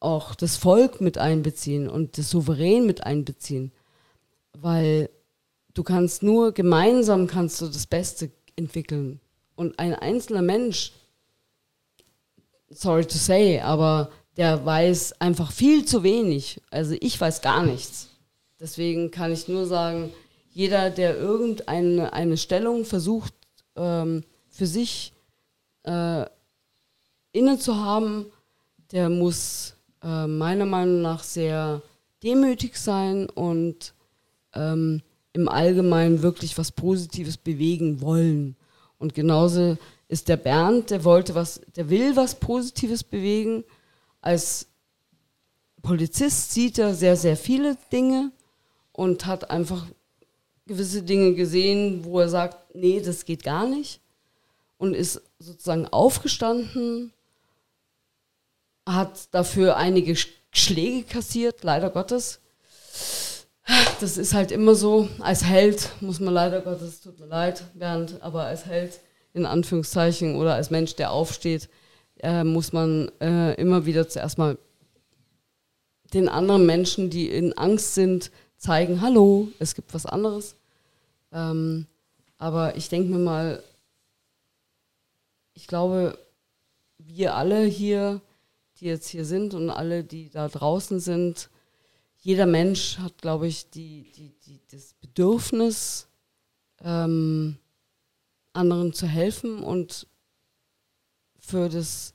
auch 0.00 0.34
das 0.34 0.56
Volk 0.56 1.00
mit 1.00 1.18
einbeziehen 1.18 1.88
und 1.88 2.18
das 2.18 2.30
Souverän 2.30 2.86
mit 2.86 3.04
einbeziehen, 3.04 3.72
weil 4.52 5.10
du 5.74 5.82
kannst 5.82 6.22
nur 6.22 6.52
gemeinsam 6.52 7.26
kannst 7.26 7.60
du 7.60 7.66
das 7.66 7.86
Beste 7.86 8.30
entwickeln 8.56 9.20
und 9.54 9.78
ein 9.78 9.94
einzelner 9.94 10.42
Mensch, 10.42 10.92
sorry 12.70 13.04
to 13.04 13.18
say, 13.18 13.60
aber 13.60 14.10
der 14.36 14.64
weiß 14.64 15.20
einfach 15.20 15.52
viel 15.52 15.84
zu 15.84 16.02
wenig. 16.02 16.60
Also 16.70 16.96
ich 17.00 17.20
weiß 17.20 17.42
gar 17.42 17.64
nichts. 17.64 18.08
Deswegen 18.60 19.10
kann 19.10 19.32
ich 19.32 19.48
nur 19.48 19.66
sagen, 19.66 20.12
jeder, 20.52 20.90
der 20.90 21.16
irgendeine 21.16 22.12
eine 22.12 22.36
Stellung 22.36 22.84
versucht, 22.84 23.34
ähm, 23.76 24.24
für 24.48 24.66
sich 24.66 25.11
äh, 25.84 26.24
inne 27.32 27.58
zu 27.58 27.76
haben, 27.76 28.26
der 28.92 29.08
muss 29.08 29.74
äh, 30.02 30.26
meiner 30.26 30.66
Meinung 30.66 31.02
nach 31.02 31.22
sehr 31.22 31.82
demütig 32.22 32.76
sein 32.76 33.28
und 33.28 33.94
ähm, 34.54 35.02
im 35.32 35.48
Allgemeinen 35.48 36.22
wirklich 36.22 36.58
was 36.58 36.72
Positives 36.72 37.36
bewegen 37.36 38.00
wollen. 38.00 38.56
Und 38.98 39.14
genauso 39.14 39.78
ist 40.08 40.28
der 40.28 40.36
Bernd, 40.36 40.90
der 40.90 41.04
wollte 41.04 41.34
was, 41.34 41.60
der 41.74 41.88
will 41.88 42.14
was 42.16 42.34
Positives 42.34 43.02
bewegen. 43.02 43.64
Als 44.20 44.68
Polizist 45.80 46.52
sieht 46.52 46.78
er 46.78 46.94
sehr, 46.94 47.16
sehr 47.16 47.36
viele 47.36 47.76
Dinge 47.90 48.30
und 48.92 49.26
hat 49.26 49.50
einfach 49.50 49.86
gewisse 50.66 51.02
Dinge 51.02 51.34
gesehen, 51.34 52.04
wo 52.04 52.20
er 52.20 52.28
sagt, 52.28 52.74
nee, 52.74 53.00
das 53.00 53.24
geht 53.24 53.42
gar 53.42 53.66
nicht. 53.66 54.01
Und 54.82 54.94
ist 54.94 55.22
sozusagen 55.38 55.86
aufgestanden, 55.86 57.12
hat 58.84 59.32
dafür 59.32 59.76
einige 59.76 60.16
Schläge 60.50 61.04
kassiert, 61.04 61.62
leider 61.62 61.88
Gottes. 61.88 62.40
Das 64.00 64.18
ist 64.18 64.34
halt 64.34 64.50
immer 64.50 64.74
so. 64.74 65.08
Als 65.20 65.44
Held 65.44 65.88
muss 66.00 66.18
man 66.18 66.34
leider 66.34 66.62
Gottes, 66.62 67.00
tut 67.00 67.20
mir 67.20 67.26
leid, 67.26 67.62
Bernd, 67.74 68.20
aber 68.22 68.46
als 68.46 68.66
Held 68.66 68.98
in 69.34 69.46
Anführungszeichen 69.46 70.34
oder 70.34 70.54
als 70.54 70.70
Mensch, 70.70 70.96
der 70.96 71.12
aufsteht, 71.12 71.68
äh, 72.18 72.42
muss 72.42 72.72
man 72.72 73.08
äh, 73.20 73.54
immer 73.60 73.86
wieder 73.86 74.08
zuerst 74.08 74.36
mal 74.36 74.58
den 76.12 76.28
anderen 76.28 76.66
Menschen, 76.66 77.08
die 77.08 77.28
in 77.28 77.56
Angst 77.56 77.94
sind, 77.94 78.32
zeigen, 78.56 79.00
hallo, 79.00 79.46
es 79.60 79.76
gibt 79.76 79.94
was 79.94 80.06
anderes. 80.06 80.56
Ähm, 81.30 81.86
aber 82.36 82.74
ich 82.74 82.88
denke 82.88 83.12
mir 83.12 83.20
mal, 83.20 83.62
ich 85.54 85.66
glaube, 85.66 86.18
wir 86.98 87.34
alle 87.34 87.64
hier, 87.64 88.20
die 88.78 88.86
jetzt 88.86 89.08
hier 89.08 89.24
sind 89.24 89.54
und 89.54 89.70
alle, 89.70 90.04
die 90.04 90.30
da 90.30 90.48
draußen 90.48 91.00
sind, 91.00 91.50
jeder 92.18 92.46
Mensch 92.46 92.98
hat, 92.98 93.20
glaube 93.20 93.48
ich, 93.48 93.70
die, 93.70 94.12
die, 94.12 94.32
die, 94.46 94.60
das 94.70 94.94
Bedürfnis, 94.94 96.06
ähm, 96.80 97.58
anderen 98.52 98.92
zu 98.92 99.06
helfen 99.06 99.62
und 99.62 100.06
für 101.38 101.68
das 101.68 102.14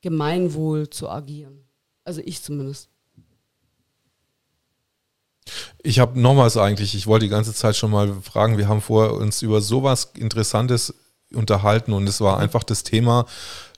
Gemeinwohl 0.00 0.88
zu 0.88 1.08
agieren. 1.08 1.64
Also 2.04 2.20
ich 2.24 2.42
zumindest. 2.42 2.88
Ich 5.82 5.98
habe 5.98 6.20
nochmals 6.20 6.56
eigentlich, 6.56 6.94
ich 6.94 7.06
wollte 7.06 7.24
die 7.26 7.30
ganze 7.30 7.54
Zeit 7.54 7.76
schon 7.76 7.90
mal 7.90 8.20
fragen, 8.22 8.58
wir 8.58 8.68
haben 8.68 8.80
vorher 8.80 9.14
uns 9.14 9.42
über 9.42 9.60
sowas 9.60 10.12
Interessantes 10.14 10.94
unterhalten 11.34 11.92
und 11.92 12.08
es 12.08 12.20
war 12.20 12.38
einfach 12.38 12.64
das 12.64 12.82
Thema, 12.82 13.26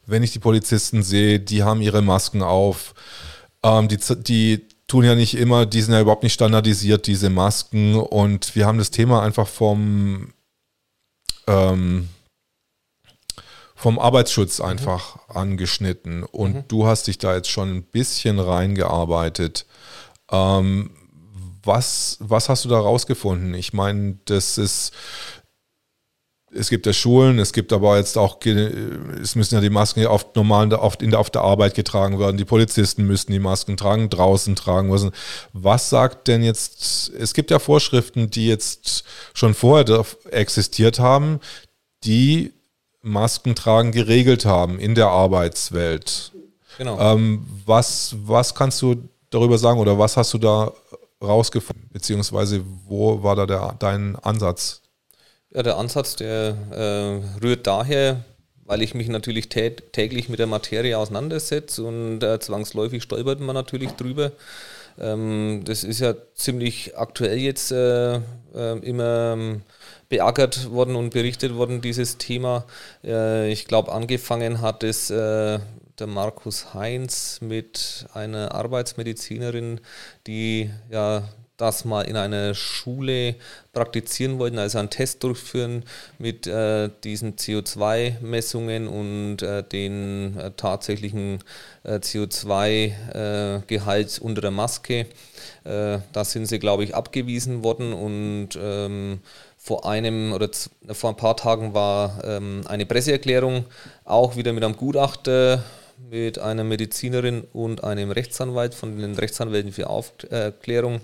wenn 0.06 0.22
ich 0.22 0.32
die 0.32 0.38
Polizisten 0.38 1.02
sehe, 1.02 1.40
die 1.40 1.62
haben 1.62 1.80
ihre 1.80 2.02
Masken 2.02 2.42
auf, 2.42 2.94
ähm, 3.62 3.88
die, 3.88 3.98
die 4.22 4.66
tun 4.86 5.04
ja 5.04 5.14
nicht 5.14 5.36
immer, 5.36 5.64
die 5.66 5.80
sind 5.80 5.94
ja 5.94 6.00
überhaupt 6.00 6.22
nicht 6.22 6.34
standardisiert, 6.34 7.06
diese 7.06 7.30
Masken 7.30 7.96
und 7.96 8.54
wir 8.54 8.66
haben 8.66 8.78
das 8.78 8.90
Thema 8.90 9.22
einfach 9.22 9.46
vom, 9.46 10.32
ähm, 11.46 12.08
vom 13.74 13.98
Arbeitsschutz 13.98 14.60
einfach 14.60 15.16
mhm. 15.16 15.36
angeschnitten 15.36 16.24
und 16.24 16.54
mhm. 16.54 16.64
du 16.68 16.86
hast 16.86 17.06
dich 17.06 17.18
da 17.18 17.34
jetzt 17.34 17.50
schon 17.50 17.74
ein 17.74 17.82
bisschen 17.84 18.38
reingearbeitet. 18.38 19.66
Ähm, 20.30 20.90
was, 21.64 22.16
was 22.20 22.48
hast 22.48 22.64
du 22.64 22.68
da 22.68 22.78
rausgefunden? 22.78 23.54
Ich 23.54 23.72
meine, 23.72 24.18
das 24.24 24.58
ist, 24.58 24.92
es 26.54 26.68
gibt 26.68 26.86
ja 26.86 26.92
Schulen, 26.92 27.38
es 27.38 27.52
gibt 27.52 27.72
aber 27.72 27.96
jetzt 27.96 28.18
auch, 28.18 28.38
es 28.44 29.34
müssen 29.34 29.54
ja 29.54 29.60
die 29.60 29.70
Masken 29.70 30.06
oft 30.06 30.36
normal 30.36 30.72
oft 30.74 31.02
in 31.02 31.10
der, 31.10 31.20
auf 31.20 31.30
der 31.30 31.42
Arbeit 31.42 31.74
getragen 31.74 32.18
werden. 32.18 32.36
Die 32.36 32.44
Polizisten 32.44 33.06
müssten 33.06 33.32
die 33.32 33.38
Masken 33.38 33.76
tragen, 33.76 34.10
draußen 34.10 34.54
tragen 34.56 34.88
müssen. 34.88 35.12
Was 35.52 35.90
sagt 35.90 36.28
denn 36.28 36.42
jetzt, 36.42 37.10
es 37.18 37.34
gibt 37.34 37.50
ja 37.50 37.58
Vorschriften, 37.58 38.30
die 38.30 38.46
jetzt 38.46 39.04
schon 39.34 39.54
vorher 39.54 40.04
existiert 40.30 40.98
haben, 40.98 41.40
die 42.04 42.52
Maskentragen 43.02 43.92
geregelt 43.92 44.44
haben 44.44 44.78
in 44.78 44.94
der 44.94 45.08
Arbeitswelt. 45.08 46.32
Genau. 46.78 46.98
Ähm, 46.98 47.46
was, 47.66 48.14
was 48.24 48.54
kannst 48.54 48.80
du 48.80 48.96
darüber 49.30 49.58
sagen 49.58 49.80
oder 49.80 49.98
was 49.98 50.16
hast 50.16 50.32
du 50.34 50.38
da 50.38 50.72
rausgefunden? 51.20 51.88
Beziehungsweise 51.92 52.62
wo 52.86 53.22
war 53.22 53.36
da 53.36 53.46
der, 53.46 53.74
dein 53.78 54.16
Ansatz? 54.16 54.82
Ja, 55.54 55.62
der 55.62 55.76
Ansatz, 55.76 56.16
der 56.16 56.56
äh, 56.70 57.44
rührt 57.44 57.66
daher, 57.66 58.24
weil 58.64 58.80
ich 58.80 58.94
mich 58.94 59.08
natürlich 59.08 59.50
täglich 59.50 60.30
mit 60.30 60.38
der 60.38 60.46
Materie 60.46 60.96
auseinandersetze 60.96 61.84
und 61.84 62.22
äh, 62.22 62.40
zwangsläufig 62.40 63.02
stolpert 63.02 63.40
man 63.40 63.54
natürlich 63.54 63.90
drüber. 63.92 64.32
Ähm, 64.98 65.62
das 65.64 65.84
ist 65.84 66.00
ja 66.00 66.14
ziemlich 66.34 66.96
aktuell 66.96 67.36
jetzt 67.38 67.70
äh, 67.70 68.16
äh 68.16 68.78
immer 68.82 69.34
ähm, 69.34 69.62
beackert 70.08 70.70
worden 70.70 70.96
und 70.96 71.10
berichtet 71.10 71.54
worden, 71.54 71.82
dieses 71.82 72.16
Thema. 72.16 72.64
Äh, 73.04 73.50
ich 73.52 73.66
glaube, 73.66 73.92
angefangen 73.92 74.62
hat 74.62 74.82
es 74.84 75.10
äh, 75.10 75.58
der 75.98 76.06
Markus 76.06 76.72
Heinz 76.72 77.40
mit 77.42 78.06
einer 78.14 78.54
Arbeitsmedizinerin, 78.54 79.80
die 80.26 80.70
ja 80.90 81.28
das 81.62 81.84
mal 81.84 82.02
in 82.02 82.16
einer 82.16 82.54
Schule 82.54 83.36
praktizieren 83.72 84.40
wollten, 84.40 84.58
also 84.58 84.78
einen 84.78 84.90
Test 84.90 85.22
durchführen 85.22 85.84
mit 86.18 86.48
äh, 86.48 86.90
diesen 87.04 87.36
CO2-Messungen 87.36 88.88
und 88.88 89.42
äh, 89.42 89.62
den 89.62 90.36
äh, 90.36 90.50
tatsächlichen 90.56 91.38
äh, 91.84 91.94
CO2-Gehalt 91.94 94.18
unter 94.18 94.40
der 94.40 94.50
Maske. 94.50 95.06
Äh, 95.62 95.98
da 96.12 96.24
sind 96.24 96.46
sie, 96.46 96.58
glaube 96.58 96.82
ich, 96.82 96.96
abgewiesen 96.96 97.62
worden 97.62 97.92
und 97.92 98.58
ähm, 98.60 99.20
vor 99.56 99.88
einem 99.88 100.32
oder 100.32 100.50
vor 100.90 101.10
ein 101.10 101.16
paar 101.16 101.36
Tagen 101.36 101.74
war 101.74 102.24
ähm, 102.24 102.62
eine 102.66 102.86
Presseerklärung, 102.86 103.66
auch 104.04 104.34
wieder 104.34 104.52
mit 104.52 104.64
einem 104.64 104.76
Gutachter 104.76 105.62
mit 106.10 106.38
einer 106.38 106.64
Medizinerin 106.64 107.44
und 107.52 107.84
einem 107.84 108.10
Rechtsanwalt 108.10 108.74
von 108.74 108.98
den 108.98 109.14
Rechtsanwälten 109.14 109.72
für 109.72 109.88
Aufklärung. 109.88 111.00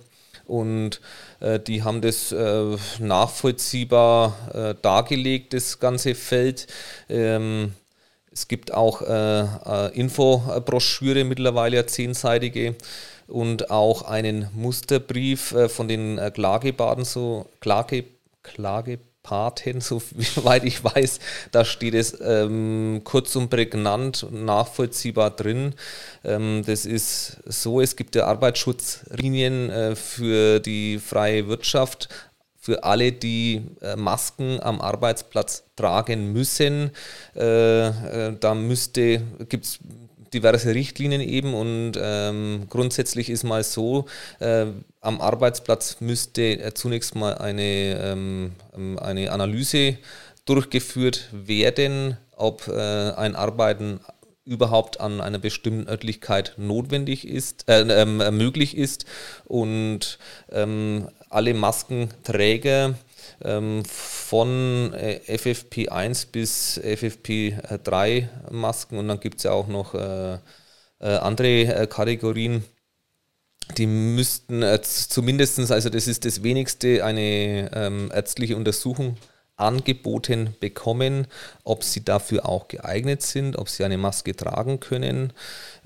Und 0.49 1.01
äh, 1.41 1.61
die 1.61 1.83
haben 1.83 2.01
das 2.01 2.33
äh, 2.33 2.77
nachvollziehbar 2.99 4.35
äh, 4.53 4.75
dargelegt, 4.83 5.53
das 5.53 5.79
ganze 5.79 6.15
Feld. 6.15 6.67
Ähm, 7.09 7.75
es 8.33 8.49
gibt 8.49 8.73
auch 8.73 9.03
äh, 9.03 9.41
äh, 9.43 9.95
Infobroschüre 9.95 11.25
mittlerweile, 11.25 11.87
zehnseitige, 11.87 12.75
und 13.27 13.71
auch 13.71 14.03
einen 14.03 14.49
Musterbrief 14.55 15.53
äh, 15.53 15.69
von 15.69 15.87
den 15.87 16.19
Klagebaden, 16.33 17.05
so 17.05 17.47
Klage, 17.61 18.05
Klage 18.43 19.01
Paten, 19.29 19.83
soweit 19.83 20.65
ich 20.71 20.83
weiß. 20.83 21.21
Da 21.53 21.67
steht 21.67 21.93
es 21.93 22.17
ähm, 22.19 23.03
kurz 23.05 23.37
und 23.37 23.51
prägnant 23.51 24.23
und 24.23 24.47
nachvollziehbar 24.47 25.31
drin. 25.31 25.75
Ähm, 26.25 26.63
das 26.65 26.87
ist 26.87 27.37
so, 27.45 27.83
es 27.83 27.95
gibt 27.95 28.15
ja 28.15 28.25
Arbeitsschutzlinien 28.25 29.69
äh, 29.69 29.97
für 29.97 30.61
die 30.61 30.99
freie 30.99 31.47
Wirtschaft, 31.47 32.09
für 32.59 32.85
alle, 32.85 33.13
die 33.13 33.67
äh, 33.83 33.97
Masken 33.97 34.61
am 34.63 34.81
Arbeitsplatz 34.81 35.65
tragen 35.77 36.33
müssen. 36.33 36.91
Äh, 37.37 38.29
äh, 38.29 38.37
da 38.41 38.55
müsste, 38.55 39.21
gibt 39.51 39.67
es 39.67 39.79
diverse 40.33 40.75
Richtlinien 40.75 41.21
eben 41.21 41.55
und 41.55 41.93
ähm, 42.01 42.67
grundsätzlich 42.69 43.31
ist 43.31 43.45
mal 43.45 43.65
so, 43.65 44.07
äh, 44.41 44.67
am 45.01 45.21
Arbeitsplatz 45.21 45.97
müsste 46.01 46.43
äh, 46.61 46.75
zunächst 46.75 47.15
mal 47.15 47.37
eine, 47.39 47.99
ähm, 48.03 48.53
eine 49.01 49.33
Analyse 49.33 49.99
durchgeführt 50.45 51.29
werden, 51.33 52.17
ob 52.37 52.69
äh, 52.69 52.73
ein 53.13 53.37
Arbeiten 53.37 54.01
überhaupt 54.49 54.99
an 54.99 55.21
einer 55.21 55.39
bestimmten 55.39 55.89
Örtlichkeit 55.89 56.55
notwendig 56.57 57.29
ist, 57.29 57.69
äh, 57.69 57.83
ähm, 57.83 58.17
möglich 58.37 58.77
ist. 58.77 59.05
Und 59.45 60.19
ähm, 60.51 61.09
alle 61.29 61.53
Maskenträger 61.53 62.95
von 63.41 64.93
äh, 64.95 65.21
FFP1 65.29 66.29
bis 66.33 66.81
FFP3 66.81 68.29
Masken 68.51 68.99
und 68.99 69.09
dann 69.09 69.21
gibt 69.21 69.39
es 69.39 69.45
ja 69.45 69.53
auch 69.53 69.69
noch 69.69 69.95
äh, 69.95 70.35
äh, 70.35 70.39
andere 71.01 71.87
Kategorien. 71.87 72.65
Die 73.77 73.87
müssten 73.87 74.65
zumindest, 74.83 75.71
also 75.71 75.91
das 75.91 76.09
ist 76.09 76.25
das 76.25 76.43
wenigste, 76.43 77.05
eine 77.05 77.71
ähm, 77.75 78.11
ärztliche 78.13 78.57
Untersuchung 78.57 79.17
angeboten 79.59 80.55
bekommen, 80.61 81.27
ob 81.65 81.85
sie 81.85 82.05
dafür 82.05 82.49
auch 82.49 82.69
geeignet 82.69 83.23
sind, 83.23 83.59
ob 83.59 83.69
sie 83.69 83.85
eine 83.85 83.99
Maske 83.99 84.35
tragen 84.35 84.81
können. 84.81 85.33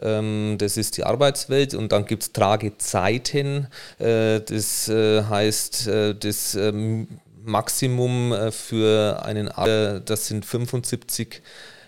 Ähm, 0.01 0.57
das 0.59 0.77
ist 0.77 0.99
die 0.99 1.05
Arbeitswelt 1.05 1.75
und 1.75 1.91
dann 1.91 2.05
gibt 2.05 2.23
es 2.23 2.33
Tragezeiten. 2.33 3.69
Äh, 3.99 4.41
das 4.41 4.89
äh, 4.89 5.23
heißt, 5.25 5.89
äh, 5.89 6.15
das 6.15 6.55
ähm, 6.55 7.09
Maximum 7.45 8.33
äh, 8.33 8.51
für 8.51 9.25
einen 9.25 9.49
Arbeiter, 9.49 10.01
das 10.01 10.27
sind 10.27 10.45
75 10.45 11.43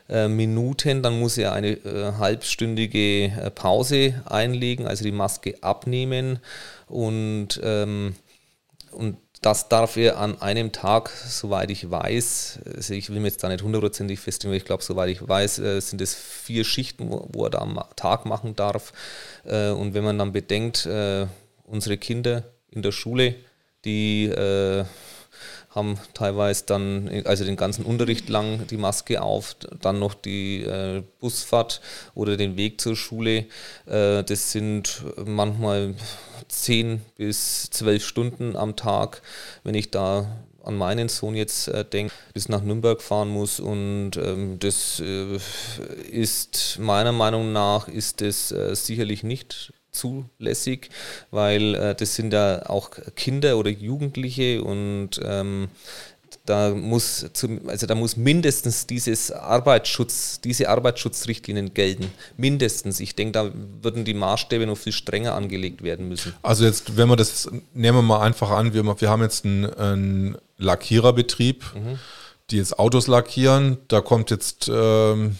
äh, 0.08 0.28
Minuten, 0.28 1.02
dann 1.02 1.18
muss 1.18 1.38
er 1.38 1.52
eine 1.52 1.72
äh, 1.72 2.12
halbstündige 2.18 3.24
äh, 3.24 3.50
Pause 3.50 4.22
einlegen, 4.26 4.86
also 4.86 5.04
die 5.04 5.12
Maske 5.12 5.56
abnehmen 5.62 6.40
und, 6.88 7.60
ähm, 7.62 8.14
und 8.92 9.16
das 9.44 9.68
darf 9.68 9.98
er 9.98 10.18
an 10.18 10.40
einem 10.40 10.72
Tag, 10.72 11.10
soweit 11.10 11.70
ich 11.70 11.90
weiß, 11.90 12.60
also 12.76 12.94
ich 12.94 13.10
will 13.10 13.20
mir 13.20 13.28
jetzt 13.28 13.42
da 13.44 13.48
nicht 13.48 13.62
hundertprozentig 13.62 14.18
festlegen, 14.18 14.54
ich 14.54 14.64
glaube, 14.64 14.82
soweit 14.82 15.10
ich 15.10 15.26
weiß, 15.26 15.58
äh, 15.58 15.80
sind 15.80 16.00
es 16.00 16.14
vier 16.14 16.64
Schichten, 16.64 17.10
wo, 17.10 17.44
er 17.44 17.50
da 17.50 17.58
am 17.58 17.78
Tag 17.96 18.24
machen 18.24 18.56
darf. 18.56 18.94
Äh, 19.44 19.68
und 19.70 19.92
wenn 19.92 20.02
man 20.02 20.18
dann 20.18 20.32
bedenkt, 20.32 20.86
äh, 20.86 21.26
unsere 21.64 21.98
Kinder 21.98 22.44
in 22.70 22.80
der 22.80 22.92
Schule, 22.92 23.34
die 23.84 24.32
haben 25.74 25.98
teilweise 26.14 26.64
dann, 26.66 27.10
also 27.24 27.44
den 27.44 27.56
ganzen 27.56 27.84
Unterricht 27.84 28.28
lang 28.28 28.66
die 28.68 28.76
Maske 28.76 29.22
auf, 29.22 29.56
dann 29.80 29.98
noch 29.98 30.14
die 30.14 30.62
äh, 30.62 31.02
Busfahrt 31.20 31.80
oder 32.14 32.36
den 32.36 32.56
Weg 32.56 32.80
zur 32.80 32.96
Schule. 32.96 33.46
Äh, 33.86 34.22
das 34.22 34.52
sind 34.52 35.02
manchmal 35.24 35.94
zehn 36.48 37.00
bis 37.16 37.70
zwölf 37.70 38.04
Stunden 38.04 38.56
am 38.56 38.76
Tag, 38.76 39.22
wenn 39.64 39.74
ich 39.74 39.90
da 39.90 40.26
an 40.62 40.76
meinen 40.76 41.08
Sohn 41.08 41.34
jetzt 41.34 41.68
äh, 41.68 41.84
denke, 41.84 42.14
bis 42.32 42.48
nach 42.48 42.62
Nürnberg 42.62 43.02
fahren 43.02 43.28
muss 43.28 43.60
und 43.60 44.12
ähm, 44.16 44.58
das 44.58 45.00
äh, 45.00 45.38
ist 46.10 46.78
meiner 46.80 47.12
Meinung 47.12 47.52
nach 47.52 47.88
ist 47.88 48.20
das 48.20 48.50
äh, 48.50 48.74
sicherlich 48.74 49.22
nicht 49.22 49.72
zulässig, 49.94 50.90
weil 51.30 51.74
äh, 51.74 51.94
das 51.94 52.14
sind 52.14 52.32
ja 52.32 52.68
auch 52.68 52.90
Kinder 53.16 53.56
oder 53.56 53.70
Jugendliche 53.70 54.62
und 54.62 55.20
ähm, 55.24 55.68
da 56.46 56.70
muss 56.74 57.26
zum, 57.32 57.68
also 57.68 57.86
da 57.86 57.94
muss 57.94 58.16
mindestens 58.16 58.86
dieses 58.86 59.32
Arbeitsschutz, 59.32 60.40
diese 60.42 60.68
Arbeitsschutzrichtlinien 60.68 61.72
gelten. 61.72 62.10
Mindestens. 62.36 63.00
Ich 63.00 63.14
denke, 63.14 63.32
da 63.32 63.50
würden 63.82 64.04
die 64.04 64.14
Maßstäbe 64.14 64.66
noch 64.66 64.76
viel 64.76 64.92
strenger 64.92 65.34
angelegt 65.34 65.82
werden 65.82 66.08
müssen. 66.08 66.34
Also 66.42 66.64
jetzt, 66.64 66.96
wenn 66.96 67.08
wir 67.08 67.16
das, 67.16 67.48
nehmen 67.72 67.98
wir 67.98 68.02
mal 68.02 68.20
einfach 68.20 68.50
an, 68.50 68.74
wir, 68.74 68.84
wir 68.84 69.10
haben 69.10 69.22
jetzt 69.22 69.46
einen, 69.46 69.72
einen 69.74 70.36
Lackiererbetrieb, 70.58 71.64
mhm. 71.74 71.98
die 72.50 72.58
jetzt 72.58 72.78
Autos 72.78 73.06
lackieren. 73.06 73.78
Da 73.88 74.02
kommt 74.02 74.30
jetzt, 74.30 74.70
ähm, 74.72 75.36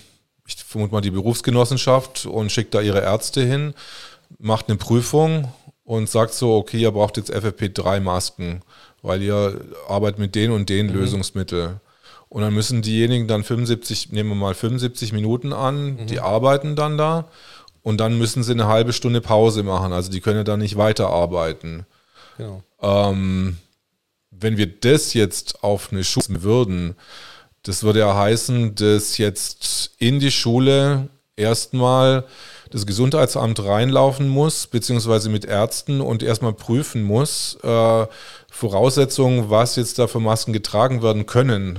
ich 0.46 0.56
vermute 0.56 0.92
mal, 0.92 1.02
die 1.02 1.10
Berufsgenossenschaft 1.10 2.24
und 2.24 2.50
schickt 2.50 2.74
da 2.74 2.80
ihre 2.80 3.02
Ärzte 3.02 3.44
hin 3.44 3.74
macht 4.38 4.68
eine 4.68 4.76
Prüfung 4.76 5.48
und 5.84 6.08
sagt 6.08 6.34
so, 6.34 6.56
okay, 6.56 6.78
ihr 6.78 6.90
braucht 6.90 7.16
jetzt 7.16 7.32
FFP3-Masken, 7.32 8.62
weil 9.02 9.22
ihr 9.22 9.60
arbeitet 9.88 10.18
mit 10.18 10.34
den 10.34 10.50
und 10.50 10.68
den 10.68 10.88
mhm. 10.88 10.94
Lösungsmittel. 10.94 11.80
Und 12.28 12.42
dann 12.42 12.54
müssen 12.54 12.82
diejenigen 12.82 13.28
dann 13.28 13.44
75, 13.44 14.10
nehmen 14.12 14.30
wir 14.30 14.36
mal 14.36 14.54
75 14.54 15.12
Minuten 15.12 15.52
an, 15.52 15.94
mhm. 15.94 16.06
die 16.06 16.20
arbeiten 16.20 16.74
dann 16.74 16.98
da 16.98 17.28
und 17.82 17.98
dann 17.98 18.18
müssen 18.18 18.42
sie 18.42 18.52
eine 18.52 18.66
halbe 18.66 18.92
Stunde 18.92 19.20
Pause 19.20 19.62
machen. 19.62 19.92
Also 19.92 20.10
die 20.10 20.20
können 20.20 20.38
ja 20.38 20.44
dann 20.44 20.60
nicht 20.60 20.76
weiterarbeiten. 20.76 21.86
Genau. 22.38 22.62
Ähm, 22.80 23.58
wenn 24.30 24.56
wir 24.56 24.66
das 24.66 25.14
jetzt 25.14 25.62
auf 25.62 25.92
eine 25.92 26.02
Schule 26.02 26.42
würden, 26.42 26.96
das 27.62 27.82
würde 27.82 28.00
ja 28.00 28.14
heißen, 28.14 28.74
dass 28.74 29.18
jetzt 29.18 29.92
in 29.98 30.18
die 30.18 30.30
Schule 30.30 31.08
erstmal 31.36 32.24
das 32.74 32.86
Gesundheitsamt 32.86 33.64
reinlaufen 33.64 34.28
muss, 34.28 34.66
beziehungsweise 34.66 35.28
mit 35.28 35.44
Ärzten 35.44 36.00
und 36.00 36.24
erstmal 36.24 36.52
prüfen 36.52 37.04
muss, 37.04 37.56
äh, 37.62 38.06
Voraussetzungen, 38.50 39.48
was 39.48 39.76
jetzt 39.76 40.00
da 40.00 40.08
für 40.08 40.18
Masken 40.18 40.52
getragen 40.52 41.00
werden 41.00 41.24
können. 41.24 41.78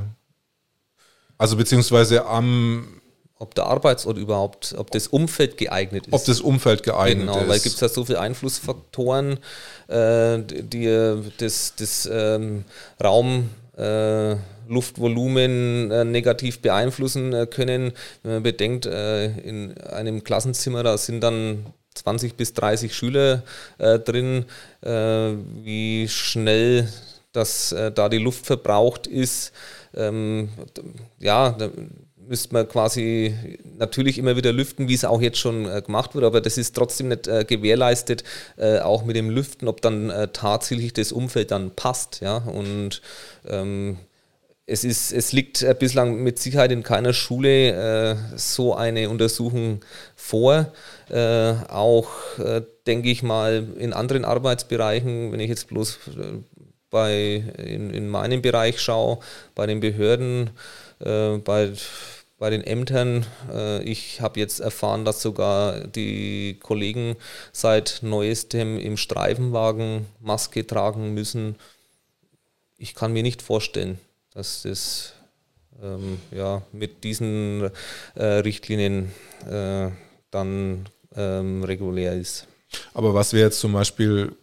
Also 1.37 1.57
beziehungsweise 1.57 2.25
am 2.25 2.87
ob 3.37 3.53
der 3.53 3.65
Arbeitsort 3.65 4.17
überhaupt, 4.17 4.73
ob 4.77 4.91
das 4.91 5.07
Umfeld 5.07 5.57
geeignet 5.57 6.07
ist. 6.07 6.13
Ob 6.13 6.23
das 6.23 6.39
Umfeld 6.39 6.83
geeignet 6.83 7.27
genau, 7.27 7.41
ist. 7.41 7.49
weil 7.49 7.59
gibt 7.59 7.75
es 7.75 7.81
ja 7.81 7.89
so 7.89 8.05
viele 8.05 8.21
Einflussfaktoren, 8.21 9.39
äh, 9.89 10.39
die 10.39 11.19
das, 11.37 11.73
das 11.75 12.09
ähm, 12.09 12.63
Raum 13.03 13.49
äh, 13.75 14.37
Luftvolumen 14.67 15.91
äh, 15.91 16.05
negativ 16.05 16.59
beeinflussen 16.59 17.33
äh, 17.33 17.45
können. 17.45 17.93
Wenn 18.23 18.33
man 18.33 18.43
bedenkt, 18.43 18.85
äh, 18.85 19.27
in 19.39 19.77
einem 19.79 20.23
Klassenzimmer, 20.23 20.83
da 20.83 20.97
sind 20.97 21.21
dann 21.21 21.65
20 21.95 22.35
bis 22.35 22.53
30 22.53 22.93
Schüler 22.93 23.43
äh, 23.77 23.99
drin, 23.99 24.45
äh, 24.81 24.89
wie 25.63 26.07
schnell 26.07 26.87
das 27.31 27.71
äh, 27.71 27.91
da 27.91 28.09
die 28.09 28.17
Luft 28.17 28.45
verbraucht 28.45 29.07
ist. 29.07 29.51
Ähm, 29.95 30.49
ja, 31.19 31.51
da 31.51 31.69
müsste 32.27 32.53
man 32.53 32.67
quasi 32.67 33.35
natürlich 33.77 34.17
immer 34.17 34.35
wieder 34.35 34.51
lüften, 34.51 34.87
wie 34.87 34.93
es 34.93 35.05
auch 35.05 35.21
jetzt 35.21 35.37
schon 35.37 35.65
gemacht 35.83 36.15
wird, 36.15 36.25
aber 36.25 36.41
das 36.41 36.57
ist 36.57 36.75
trotzdem 36.75 37.09
nicht 37.09 37.25
gewährleistet, 37.25 38.23
auch 38.81 39.05
mit 39.05 39.15
dem 39.15 39.29
Lüften, 39.29 39.67
ob 39.67 39.79
dann 39.81 40.11
tatsächlich 40.33 40.91
das 40.93 41.11
Umfeld 41.11 41.51
dann 41.51 41.69
passt. 41.75 42.21
Ja? 42.21 42.37
Und 42.37 43.03
ähm, 43.47 43.99
es, 44.67 44.83
ist, 44.83 45.11
es 45.11 45.31
liegt 45.31 45.61
äh, 45.61 45.75
bislang 45.77 46.23
mit 46.23 46.39
Sicherheit 46.39 46.71
in 46.71 46.83
keiner 46.83 47.13
Schule 47.13 48.13
äh, 48.13 48.15
so 48.35 48.75
eine 48.75 49.09
Untersuchung 49.09 49.81
vor. 50.15 50.71
Äh, 51.09 51.53
auch, 51.69 52.09
äh, 52.39 52.63
denke 52.87 53.09
ich 53.09 53.21
mal, 53.21 53.67
in 53.77 53.93
anderen 53.93 54.25
Arbeitsbereichen, 54.25 55.31
wenn 55.31 55.39
ich 55.39 55.49
jetzt 55.49 55.67
bloß 55.67 55.99
äh, 56.17 56.23
bei, 56.89 57.43
in, 57.57 57.91
in 57.91 58.09
meinem 58.09 58.41
Bereich 58.41 58.79
schaue, 58.79 59.19
bei 59.53 59.67
den 59.67 59.81
Behörden, 59.81 60.49
äh, 60.99 61.37
bei, 61.37 61.71
bei 62.37 62.49
den 62.49 62.61
Ämtern. 62.61 63.25
ich 63.85 64.19
habe 64.19 64.41
jetzt 64.41 64.59
erfahren, 64.59 65.05
dass 65.05 65.21
sogar 65.21 65.87
die 65.87 66.59
Kollegen 66.61 67.15
seit 67.53 67.99
neuestem 68.01 68.77
im 68.77 68.97
Streifenwagen 68.97 70.05
Maske 70.19 70.67
tragen 70.67 71.13
müssen. 71.13 71.55
Ich 72.77 72.93
kann 72.93 73.13
mir 73.13 73.23
nicht 73.23 73.41
vorstellen, 73.41 73.99
dass 74.35 74.61
das 74.61 75.13
ähm, 75.81 76.19
ja, 76.31 76.61
mit 76.71 77.03
diesen 77.03 77.71
äh, 78.13 78.23
Richtlinien 78.23 79.11
äh, 79.49 79.89
dann 80.29 80.85
ähm, 81.15 81.63
regulär 81.63 82.13
ist. 82.13 82.47
Aber 82.93 83.13
was 83.13 83.33
wäre 83.33 83.45
jetzt 83.45 83.59
zum 83.59 83.73
Beispiel, 83.73 84.35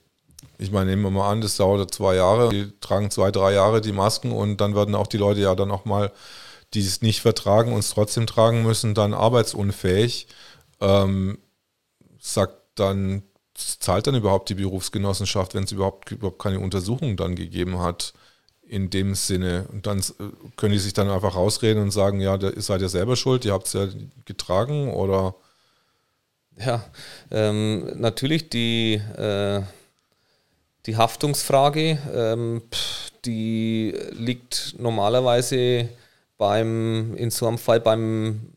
ich 0.58 0.70
meine, 0.70 0.90
nehmen 0.90 1.02
wir 1.02 1.10
mal 1.10 1.30
an, 1.30 1.42
das 1.42 1.58
dauert 1.58 1.92
zwei 1.92 2.16
Jahre, 2.16 2.48
die 2.48 2.72
tragen 2.80 3.10
zwei, 3.10 3.30
drei 3.30 3.52
Jahre 3.52 3.80
die 3.80 3.92
Masken 3.92 4.32
und 4.32 4.60
dann 4.60 4.74
werden 4.74 4.94
auch 4.94 5.06
die 5.06 5.18
Leute 5.18 5.40
ja 5.40 5.54
dann 5.54 5.70
auch 5.70 5.84
mal, 5.84 6.10
die 6.74 6.80
es 6.80 7.02
nicht 7.02 7.20
vertragen 7.20 7.72
und 7.72 7.80
es 7.80 7.90
trotzdem 7.90 8.26
tragen 8.26 8.62
müssen, 8.62 8.94
dann 8.94 9.12
arbeitsunfähig. 9.12 10.26
Ähm, 10.80 11.38
sagt 12.18 12.56
dann, 12.76 13.22
zahlt 13.54 14.06
dann 14.06 14.14
überhaupt 14.14 14.48
die 14.48 14.54
Berufsgenossenschaft, 14.54 15.54
wenn 15.54 15.64
es 15.64 15.72
überhaupt, 15.72 16.10
überhaupt 16.10 16.40
keine 16.40 16.60
Untersuchung 16.60 17.18
dann 17.18 17.34
gegeben 17.36 17.78
hat? 17.80 18.14
In 18.72 18.88
dem 18.88 19.14
Sinne. 19.14 19.66
Und 19.70 19.86
dann 19.86 19.98
äh, 19.98 20.02
können 20.56 20.72
die 20.72 20.78
sich 20.78 20.94
dann 20.94 21.10
einfach 21.10 21.36
rausreden 21.36 21.82
und 21.82 21.90
sagen, 21.90 22.20
ja, 22.20 22.38
da 22.38 22.50
seid 22.56 22.80
ihr 22.80 22.88
selber 22.88 23.16
schuld, 23.16 23.44
ihr 23.44 23.52
habt 23.52 23.66
es 23.66 23.74
ja 23.74 23.86
getragen 24.24 24.90
oder? 24.94 25.34
Ja, 26.56 26.82
ähm, 27.30 28.00
natürlich 28.00 28.48
die, 28.48 28.94
äh, 28.94 29.60
die 30.86 30.96
Haftungsfrage, 30.96 31.98
ähm, 32.14 32.62
die 33.26 33.94
liegt 34.12 34.74
normalerweise 34.78 35.90
beim, 36.38 37.14
in 37.16 37.30
so 37.30 37.46
einem 37.46 37.58
Fall 37.58 37.80
beim 37.80 38.52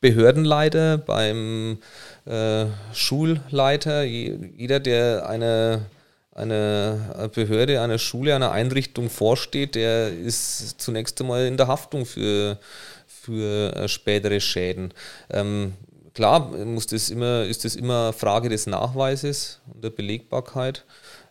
Behördenleiter, 0.00 0.96
beim 0.96 1.78
äh, 2.24 2.64
Schulleiter, 2.94 4.04
jeder, 4.04 4.80
der 4.80 5.28
eine 5.28 5.84
eine 6.32 7.30
Behörde, 7.34 7.80
einer 7.80 7.98
Schule, 7.98 8.34
einer 8.34 8.52
Einrichtung 8.52 9.10
vorsteht, 9.10 9.74
der 9.74 10.12
ist 10.12 10.80
zunächst 10.80 11.20
einmal 11.20 11.46
in 11.46 11.56
der 11.56 11.66
Haftung 11.66 12.06
für, 12.06 12.58
für 13.06 13.74
äh, 13.74 13.88
spätere 13.88 14.40
Schäden. 14.40 14.94
Ähm, 15.30 15.74
klar 16.14 16.50
muss 16.64 16.86
das 16.86 17.10
immer, 17.10 17.44
ist 17.44 17.64
das 17.64 17.76
immer 17.76 18.12
Frage 18.12 18.48
des 18.48 18.66
Nachweises 18.66 19.60
und 19.72 19.82
der 19.82 19.90
Belegbarkeit, 19.90 20.84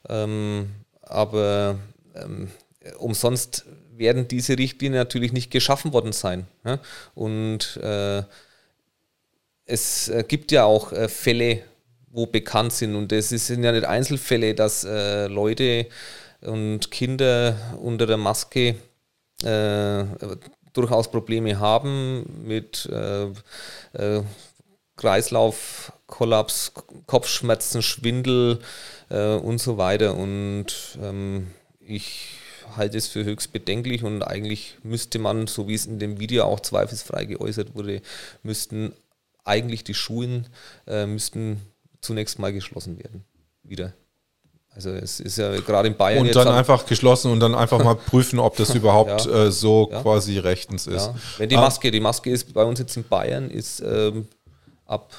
ähm, 0.07 0.69
aber 1.01 1.79
ähm, 2.15 2.49
umsonst 2.97 3.65
werden 3.95 4.27
diese 4.27 4.57
Richtlinien 4.57 4.99
natürlich 4.99 5.33
nicht 5.33 5.51
geschaffen 5.51 5.93
worden 5.93 6.13
sein. 6.13 6.47
Ja? 6.65 6.79
Und 7.15 7.77
äh, 7.77 8.23
es 9.65 10.07
äh, 10.07 10.23
gibt 10.27 10.51
ja 10.51 10.63
auch 10.63 10.91
äh, 10.91 11.07
Fälle, 11.07 11.61
wo 12.11 12.25
bekannt 12.25 12.73
sind. 12.73 12.95
Und 12.95 13.11
das 13.11 13.29
sind 13.29 13.63
ja 13.63 13.71
nicht 13.71 13.85
Einzelfälle, 13.85 14.55
dass 14.55 14.83
äh, 14.83 15.27
Leute 15.27 15.87
und 16.41 16.91
Kinder 16.91 17.55
unter 17.81 18.05
der 18.05 18.17
Maske 18.17 18.75
äh, 19.43 20.03
durchaus 20.73 21.11
Probleme 21.11 21.59
haben 21.59 22.45
mit 22.45 22.87
äh, 22.91 23.27
äh 23.93 24.23
Kreislaufkollaps, 24.95 26.73
Kopfschmerzen, 27.05 27.81
Schwindel 27.81 28.59
äh, 29.09 29.35
und 29.35 29.59
so 29.59 29.77
weiter. 29.77 30.15
Und 30.15 30.97
ähm, 31.01 31.47
ich 31.79 32.35
halte 32.75 32.97
es 32.97 33.07
für 33.07 33.23
höchst 33.23 33.53
bedenklich 33.53 34.03
und 34.03 34.23
eigentlich 34.23 34.77
müsste 34.83 35.17
man, 35.17 35.47
so 35.47 35.69
wie 35.69 35.73
es 35.73 35.85
in 35.85 35.99
dem 35.99 36.19
Video 36.19 36.43
auch 36.43 36.59
zweifelsfrei 36.59 37.23
geäußert 37.23 37.75
wurde, 37.75 38.01
müssten 38.43 38.93
eigentlich 39.45 39.83
die 39.83 39.93
Schulen 39.93 40.47
äh, 40.85 41.05
müssten 41.05 41.61
zunächst 42.01 42.39
mal 42.39 42.53
geschlossen 42.53 42.97
werden. 42.97 43.23
Wieder. 43.63 43.93
Also 44.75 44.91
es 44.91 45.19
ist 45.19 45.37
ja 45.37 45.59
gerade 45.59 45.87
in 45.87 45.97
Bayern. 45.97 46.25
Und 46.25 46.35
dann 46.35 46.47
einfach 46.47 46.85
geschlossen 46.85 47.31
und 47.31 47.39
dann 47.39 47.55
einfach 47.55 47.83
mal 47.83 47.95
prüfen, 47.95 48.39
ob 48.39 48.55
das 48.55 48.73
überhaupt 48.75 49.25
ja. 49.25 49.45
äh, 49.45 49.51
so 49.51 49.89
ja. 49.91 50.01
quasi 50.01 50.37
rechtens 50.37 50.87
ist. 50.87 51.07
Ja. 51.07 51.15
Wenn 51.37 51.49
die 51.49 51.57
ah. 51.57 51.61
Maske, 51.61 51.91
die 51.91 51.99
Maske 51.99 52.29
ist 52.29 52.53
bei 52.53 52.63
uns 52.63 52.79
jetzt 52.79 52.95
in 52.95 53.03
Bayern, 53.03 53.49
ist 53.49 53.81
ähm, 53.81 54.27
ab 54.85 55.11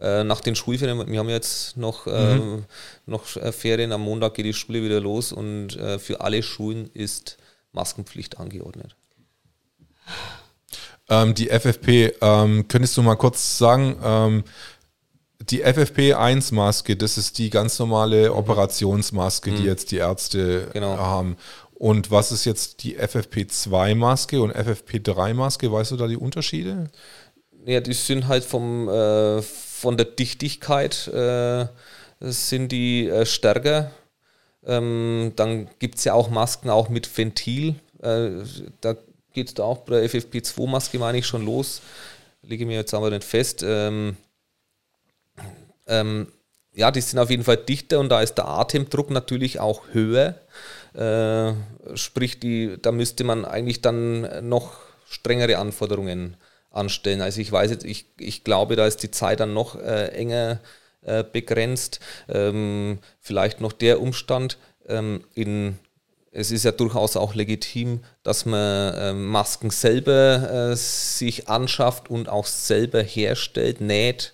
äh, 0.00 0.24
nach 0.24 0.40
den 0.40 0.54
Schulferien, 0.54 1.10
wir 1.10 1.18
haben 1.18 1.28
jetzt 1.28 1.76
noch, 1.76 2.06
äh, 2.06 2.36
mhm. 2.36 2.64
noch 3.06 3.36
äh, 3.36 3.52
Ferien, 3.52 3.92
am 3.92 4.02
Montag 4.02 4.34
geht 4.34 4.46
die 4.46 4.54
Schule 4.54 4.82
wieder 4.82 5.00
los 5.00 5.32
und 5.32 5.76
äh, 5.76 5.98
für 5.98 6.20
alle 6.20 6.42
Schulen 6.42 6.90
ist 6.94 7.36
Maskenpflicht 7.72 8.38
angeordnet. 8.38 8.96
Ähm, 11.08 11.34
die 11.34 11.48
FFP, 11.48 12.14
ähm, 12.20 12.66
könntest 12.68 12.96
du 12.96 13.02
mal 13.02 13.16
kurz 13.16 13.58
sagen, 13.58 13.96
ähm, 14.02 14.44
die 15.50 15.64
FFP1-Maske, 15.64 16.96
das 16.96 17.18
ist 17.18 17.38
die 17.38 17.50
ganz 17.50 17.78
normale. 17.78 18.32
Operationsmaske, 18.32 19.50
mhm. 19.50 19.56
die 19.56 19.64
jetzt 19.64 19.90
die 19.90 19.96
Ärzte 19.96 20.68
genau. 20.72 20.98
haben. 20.98 21.36
Und 21.74 22.10
was 22.10 22.32
ist 22.32 22.44
jetzt 22.44 22.82
die 22.82 22.98
FFP2-Maske 22.98 24.40
und 24.40 24.54
FFP3-Maske? 24.54 25.70
Weißt 25.70 25.90
du 25.90 25.96
da 25.96 26.06
die 26.06 26.16
Unterschiede? 26.16 26.90
Ja, 27.66 27.80
die 27.80 27.92
sind 27.92 28.28
halt 28.28 28.44
vom, 28.44 28.88
äh, 28.88 29.42
von 29.42 29.96
der 29.96 30.06
Dichtigkeit 30.06 31.08
äh, 31.08 31.66
sind 32.20 32.70
die 32.72 33.08
äh, 33.08 33.26
stärker. 33.26 33.90
Ähm, 34.66 35.32
dann 35.36 35.68
gibt 35.78 35.96
es 35.98 36.04
ja 36.04 36.14
auch 36.14 36.30
Masken 36.30 36.70
auch 36.70 36.88
mit 36.88 37.18
Ventil. 37.18 37.74
Äh, 38.02 38.30
da 38.80 38.96
geht 39.32 39.48
es 39.48 39.54
da 39.54 39.64
auch 39.64 39.78
bei 39.78 40.00
der 40.00 40.10
FFP2-Maske, 40.10 40.98
meine 40.98 41.18
ich, 41.18 41.26
schon 41.26 41.44
los. 41.44 41.82
Lege 42.42 42.66
mir 42.66 42.76
jetzt 42.76 42.94
aber 42.94 43.10
nicht 43.10 43.24
fest. 43.24 43.64
Ähm, 43.66 44.16
ähm, 45.86 46.28
ja, 46.72 46.90
die 46.90 47.00
sind 47.00 47.18
auf 47.18 47.30
jeden 47.30 47.44
Fall 47.44 47.56
dichter 47.56 48.00
und 48.00 48.08
da 48.08 48.20
ist 48.20 48.34
der 48.34 48.48
Atemdruck 48.48 49.10
natürlich 49.10 49.60
auch 49.60 49.82
höher. 49.92 50.34
Äh, 50.94 51.54
sprich, 51.96 52.40
die, 52.40 52.76
da 52.80 52.92
müsste 52.92 53.24
man 53.24 53.44
eigentlich 53.44 53.80
dann 53.80 54.48
noch 54.48 54.72
strengere 55.08 55.58
Anforderungen 55.58 56.36
anstellen. 56.70 57.20
Also 57.20 57.40
ich 57.40 57.50
weiß 57.50 57.70
jetzt, 57.70 57.84
ich, 57.84 58.06
ich 58.18 58.44
glaube, 58.44 58.76
da 58.76 58.86
ist 58.86 59.02
die 59.02 59.10
Zeit 59.10 59.40
dann 59.40 59.54
noch 59.54 59.76
äh, 59.76 60.08
enger 60.08 60.60
äh, 61.02 61.22
begrenzt. 61.22 62.00
Ähm, 62.28 62.98
vielleicht 63.20 63.60
noch 63.60 63.72
der 63.72 64.00
Umstand, 64.00 64.58
ähm, 64.88 65.24
in, 65.34 65.78
es 66.32 66.50
ist 66.50 66.64
ja 66.64 66.72
durchaus 66.72 67.16
auch 67.16 67.34
legitim, 67.34 68.00
dass 68.22 68.44
man 68.44 68.94
äh, 68.94 69.12
Masken 69.12 69.70
selber 69.70 70.70
äh, 70.72 70.76
sich 70.76 71.48
anschafft 71.48 72.10
und 72.10 72.28
auch 72.28 72.46
selber 72.46 73.02
herstellt, 73.02 73.80
näht. 73.80 74.32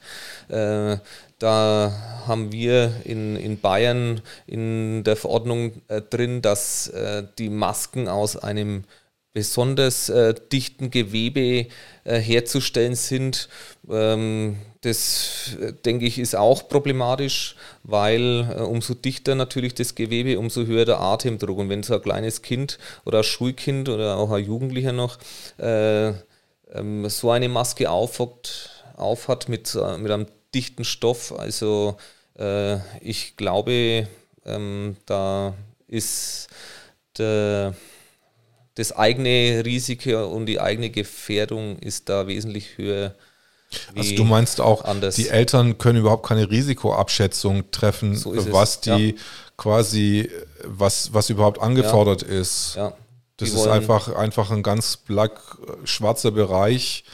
Äh, 1.40 1.46
da 1.46 1.92
haben 2.26 2.52
wir 2.52 2.92
in, 3.04 3.36
in 3.36 3.60
Bayern 3.60 4.20
in 4.46 5.04
der 5.04 5.16
Verordnung 5.16 5.72
äh, 5.88 6.02
drin, 6.02 6.42
dass 6.42 6.88
äh, 6.88 7.24
die 7.38 7.48
Masken 7.48 8.08
aus 8.08 8.36
einem 8.36 8.84
besonders 9.32 10.08
äh, 10.08 10.34
dichten 10.52 10.90
Gewebe 10.90 11.68
äh, 12.04 12.18
herzustellen 12.18 12.96
sind. 12.96 13.48
Ähm, 13.88 14.56
das, 14.82 15.56
äh, 15.60 15.72
denke 15.72 16.04
ich, 16.06 16.18
ist 16.18 16.34
auch 16.34 16.68
problematisch, 16.68 17.54
weil 17.84 18.48
äh, 18.50 18.60
umso 18.62 18.94
dichter 18.94 19.36
natürlich 19.36 19.74
das 19.74 19.94
Gewebe, 19.94 20.38
umso 20.38 20.66
höher 20.66 20.84
der 20.84 21.00
Atemdruck. 21.00 21.58
Und 21.58 21.68
wenn 21.68 21.84
so 21.84 21.94
ein 21.94 22.02
kleines 22.02 22.42
Kind 22.42 22.78
oder 23.04 23.18
ein 23.18 23.24
Schulkind 23.24 23.88
oder 23.88 24.16
auch 24.16 24.32
ein 24.32 24.44
Jugendlicher 24.44 24.92
noch 24.92 25.18
ähm, 25.58 27.08
so 27.08 27.30
eine 27.30 27.48
Maske 27.48 27.88
aufhat, 27.90 28.84
aufhat 28.96 29.48
mit, 29.48 29.74
mit 29.98 30.10
einem 30.10 30.26
dichten 30.54 30.84
Stoff. 30.84 31.32
Also 31.36 31.96
äh, 32.38 32.76
ich 33.00 33.36
glaube, 33.36 34.08
ähm, 34.44 34.96
da 35.06 35.54
ist 35.86 36.48
der, 37.18 37.74
das 38.74 38.92
eigene 38.92 39.62
Risiko 39.64 40.26
und 40.26 40.46
die 40.46 40.60
eigene 40.60 40.90
Gefährdung 40.90 41.78
ist 41.78 42.08
da 42.08 42.26
wesentlich 42.26 42.78
höher. 42.78 43.14
Also 43.96 44.16
du 44.16 44.24
meinst 44.24 44.60
auch, 44.60 44.84
anders. 44.84 45.14
die 45.14 45.28
Eltern 45.28 45.78
können 45.78 46.00
überhaupt 46.00 46.26
keine 46.26 46.50
Risikoabschätzung 46.50 47.70
treffen, 47.70 48.16
so 48.16 48.34
was 48.52 48.80
die 48.80 49.10
ja. 49.10 49.14
quasi, 49.56 50.28
was, 50.64 51.14
was 51.14 51.30
überhaupt 51.30 51.60
angefordert 51.60 52.22
ja. 52.22 52.28
ist. 52.28 52.74
Ja. 52.76 52.92
Das 53.36 53.50
ist 53.50 53.66
einfach, 53.68 54.14
einfach 54.14 54.50
ein 54.50 54.62
ganz 54.62 54.98
black 54.98 55.40
schwarzer 55.84 56.30
Bereich, 56.30 57.04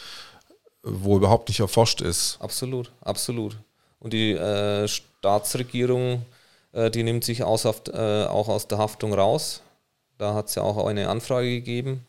wo 0.86 1.16
überhaupt 1.16 1.48
nicht 1.48 1.60
erforscht 1.60 2.00
ist. 2.00 2.38
Absolut, 2.40 2.92
absolut. 3.00 3.56
Und 3.98 4.12
die 4.12 4.32
äh, 4.32 4.86
Staatsregierung, 4.86 6.24
äh, 6.72 6.90
die 6.90 7.02
nimmt 7.02 7.24
sich 7.24 7.42
aus, 7.42 7.64
äh, 7.64 8.24
auch 8.24 8.48
aus 8.48 8.68
der 8.68 8.78
Haftung 8.78 9.12
raus. 9.12 9.62
Da 10.18 10.34
hat 10.34 10.48
es 10.48 10.54
ja 10.54 10.62
auch 10.62 10.86
eine 10.86 11.08
Anfrage 11.08 11.48
gegeben. 11.48 12.06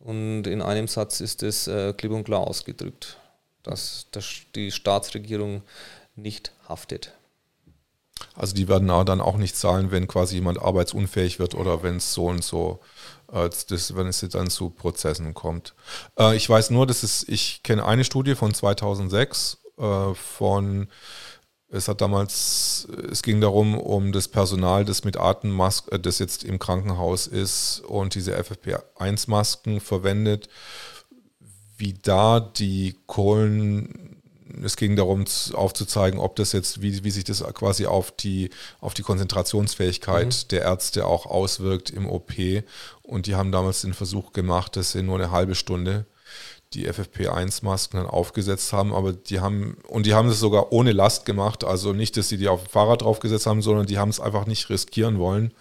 Und 0.00 0.48
in 0.48 0.60
einem 0.62 0.88
Satz 0.88 1.20
ist 1.20 1.44
es 1.44 1.68
äh, 1.68 1.92
klipp 1.92 2.12
und 2.12 2.24
klar 2.24 2.40
ausgedrückt, 2.40 3.18
dass, 3.62 4.08
dass 4.10 4.26
die 4.56 4.72
Staatsregierung 4.72 5.62
nicht 6.16 6.52
haftet. 6.68 7.12
Also 8.34 8.54
die 8.54 8.68
werden 8.68 8.88
dann 8.88 9.20
auch 9.20 9.36
nicht 9.36 9.56
zahlen, 9.56 9.90
wenn 9.90 10.08
quasi 10.08 10.36
jemand 10.36 10.60
arbeitsunfähig 10.60 11.38
wird 11.38 11.54
oder 11.54 11.82
wenn 11.82 11.96
es 11.96 12.12
so 12.14 12.26
und 12.26 12.42
so 12.42 12.80
das, 13.32 13.96
wenn 13.96 14.06
es 14.06 14.20
dann 14.20 14.50
zu 14.50 14.70
Prozessen 14.70 15.34
kommt. 15.34 15.74
Äh, 16.18 16.36
ich 16.36 16.48
weiß 16.48 16.70
nur, 16.70 16.86
dass 16.86 17.02
es, 17.02 17.26
ich 17.28 17.62
kenne 17.62 17.84
eine 17.84 18.04
Studie 18.04 18.34
von 18.34 18.52
2006 18.52 19.58
äh, 19.78 20.14
von, 20.14 20.88
es 21.68 21.88
hat 21.88 22.00
damals, 22.02 22.86
es 23.10 23.22
ging 23.22 23.40
darum, 23.40 23.78
um 23.78 24.12
das 24.12 24.28
Personal, 24.28 24.84
das 24.84 25.04
mit 25.04 25.16
Atemmasken, 25.16 25.94
äh, 25.94 26.00
das 26.00 26.18
jetzt 26.18 26.44
im 26.44 26.58
Krankenhaus 26.58 27.26
ist 27.26 27.80
und 27.86 28.14
diese 28.14 28.36
FFP1-Masken 28.38 29.80
verwendet, 29.80 30.48
wie 31.78 31.94
da 31.94 32.38
die 32.38 32.96
Kohlen 33.06 34.12
es 34.62 34.76
ging 34.76 34.96
darum 34.96 35.24
aufzuzeigen, 35.54 36.20
ob 36.20 36.36
das 36.36 36.52
jetzt, 36.52 36.82
wie, 36.82 37.04
wie 37.04 37.10
sich 37.10 37.24
das 37.24 37.42
quasi 37.54 37.86
auf 37.86 38.10
die, 38.10 38.50
auf 38.80 38.94
die 38.94 39.02
Konzentrationsfähigkeit 39.02 40.26
mhm. 40.26 40.48
der 40.50 40.62
Ärzte 40.62 41.06
auch 41.06 41.26
auswirkt 41.26 41.90
im 41.90 42.08
OP. 42.08 42.32
Und 43.12 43.26
die 43.26 43.34
haben 43.34 43.52
damals 43.52 43.82
den 43.82 43.94
Versuch 43.94 44.32
gemacht, 44.32 44.76
dass 44.76 44.92
sie 44.92 45.02
nur 45.02 45.16
eine 45.16 45.30
halbe 45.30 45.54
Stunde 45.54 46.06
die 46.72 46.88
FFP1-Masken 46.88 47.98
dann 47.98 48.06
aufgesetzt 48.06 48.72
haben, 48.72 48.94
aber 48.94 49.12
die 49.12 49.40
haben, 49.40 49.76
und 49.88 50.06
die 50.06 50.14
haben 50.14 50.28
es 50.28 50.40
sogar 50.40 50.72
ohne 50.72 50.92
Last 50.92 51.26
gemacht, 51.26 51.64
also 51.64 51.92
nicht, 51.92 52.16
dass 52.16 52.30
sie 52.30 52.38
die 52.38 52.48
auf 52.48 52.64
dem 52.64 52.70
Fahrrad 52.70 53.02
draufgesetzt 53.02 53.44
haben, 53.44 53.60
sondern 53.60 53.84
die 53.84 53.98
haben 53.98 54.08
es 54.08 54.20
einfach 54.20 54.46
nicht 54.46 54.70
riskieren 54.70 55.18
wollen, 55.18 55.52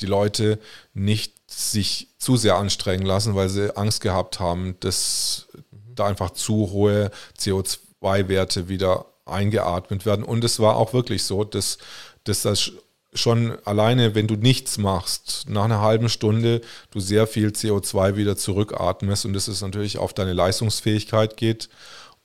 die 0.00 0.06
Leute 0.06 0.58
nicht 0.94 1.34
sich 1.46 2.08
zu 2.18 2.38
sehr 2.38 2.56
anstrengen 2.56 3.04
lassen, 3.04 3.34
weil 3.34 3.50
sie 3.50 3.76
Angst 3.76 4.00
gehabt 4.00 4.40
haben, 4.40 4.76
dass 4.80 5.48
da 5.94 6.06
einfach 6.06 6.30
zu 6.30 6.70
hohe 6.70 7.10
CO2 7.38 7.78
CO2-Werte 8.00 8.68
wieder 8.68 9.06
eingeatmet 9.24 10.06
werden. 10.06 10.24
Und 10.24 10.44
es 10.44 10.60
war 10.60 10.76
auch 10.76 10.92
wirklich 10.92 11.24
so, 11.24 11.44
dass, 11.44 11.78
dass 12.24 12.42
das 12.42 12.72
schon 13.14 13.58
alleine, 13.64 14.14
wenn 14.14 14.26
du 14.26 14.36
nichts 14.36 14.78
machst, 14.78 15.46
nach 15.48 15.64
einer 15.64 15.80
halben 15.80 16.08
Stunde 16.08 16.60
du 16.90 17.00
sehr 17.00 17.26
viel 17.26 17.48
CO2 17.48 18.16
wieder 18.16 18.36
zurückatmest 18.36 19.24
und 19.24 19.32
das 19.32 19.48
ist 19.48 19.62
natürlich 19.62 19.98
auf 19.98 20.12
deine 20.12 20.32
Leistungsfähigkeit 20.32 21.36
geht. 21.36 21.68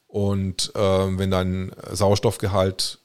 Und 0.07 0.71
äh, 0.75 0.79
wenn 0.79 1.31
dein 1.31 1.71
Sauerstoffgehalt 1.91 2.99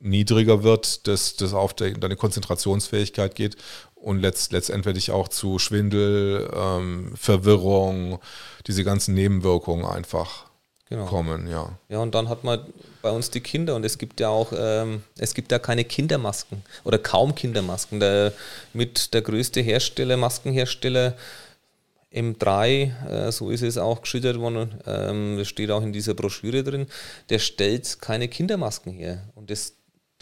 niedriger 0.00 0.62
wird, 0.62 1.06
dass 1.06 1.36
das 1.36 1.54
auf 1.54 1.74
de, 1.74 1.92
deine 1.96 2.16
Konzentrationsfähigkeit 2.16 3.34
geht 3.34 3.56
und 3.94 4.20
letzt, 4.20 4.52
letztendlich 4.52 5.10
auch 5.12 5.28
zu 5.28 5.58
Schwindel, 5.58 6.50
ähm, 6.52 7.12
Verwirrung, 7.14 8.18
diese 8.66 8.82
ganzen 8.82 9.14
Nebenwirkungen 9.14 9.84
einfach 9.84 10.49
genau. 10.90 11.06
kommen, 11.06 11.48
ja. 11.48 11.78
Ja, 11.88 11.98
und 11.98 12.14
dann 12.14 12.28
hat 12.28 12.44
man 12.44 12.60
bei 13.00 13.10
uns 13.10 13.30
die 13.30 13.40
Kinder 13.40 13.74
und 13.76 13.84
es 13.84 13.96
gibt 13.96 14.20
ja 14.20 14.28
auch, 14.28 14.52
ähm, 14.54 15.02
es 15.18 15.32
gibt 15.34 15.50
ja 15.52 15.58
keine 15.58 15.84
Kindermasken 15.84 16.62
oder 16.84 16.98
kaum 16.98 17.34
Kindermasken. 17.34 18.00
Der, 18.00 18.32
mit 18.74 19.14
der 19.14 19.22
größte 19.22 19.60
Hersteller, 19.60 20.16
Maskenhersteller 20.16 21.16
M3, 22.12 23.08
äh, 23.08 23.32
so 23.32 23.50
ist 23.50 23.62
es 23.62 23.78
auch 23.78 24.02
geschildert 24.02 24.38
worden, 24.38 24.74
ähm, 24.86 25.36
das 25.38 25.48
steht 25.48 25.70
auch 25.70 25.82
in 25.82 25.92
dieser 25.92 26.14
Broschüre 26.14 26.64
drin, 26.64 26.86
der 27.30 27.38
stellt 27.38 28.00
keine 28.00 28.28
Kindermasken 28.28 28.92
her. 28.92 29.28
Und 29.36 29.50
das, 29.50 29.74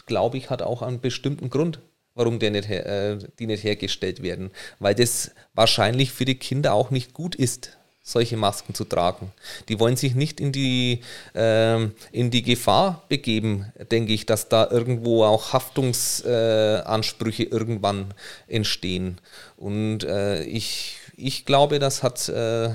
glaube 0.05 0.37
ich, 0.37 0.49
hat 0.49 0.61
auch 0.61 0.83
einen 0.83 1.01
bestimmten 1.01 1.49
Grund, 1.49 1.79
warum 2.13 2.37
der 2.37 2.51
nicht, 2.51 2.69
äh, 2.69 3.17
die 3.39 3.47
nicht 3.47 3.63
hergestellt 3.63 4.21
werden. 4.21 4.51
Weil 4.77 4.93
das 4.93 5.31
wahrscheinlich 5.55 6.11
für 6.11 6.25
die 6.25 6.37
Kinder 6.37 6.73
auch 6.73 6.91
nicht 6.91 7.13
gut 7.13 7.33
ist 7.33 7.78
solche 8.09 8.37
Masken 8.37 8.73
zu 8.73 8.85
tragen. 8.85 9.31
Die 9.67 9.79
wollen 9.79 9.95
sich 9.95 10.15
nicht 10.15 10.39
in 10.39 10.51
die, 10.51 11.01
äh, 11.35 11.83
in 12.11 12.31
die 12.31 12.41
Gefahr 12.41 13.03
begeben, 13.07 13.71
denke 13.91 14.13
ich, 14.13 14.25
dass 14.25 14.49
da 14.49 14.67
irgendwo 14.69 15.23
auch 15.23 15.53
Haftungsansprüche 15.53 17.43
äh, 17.43 17.49
irgendwann 17.49 18.13
entstehen. 18.47 19.19
Und 19.57 20.03
äh, 20.03 20.43
ich, 20.43 20.97
ich 21.15 21.45
glaube, 21.45 21.77
das 21.79 22.01
hat 22.01 22.27
äh, 22.29 22.69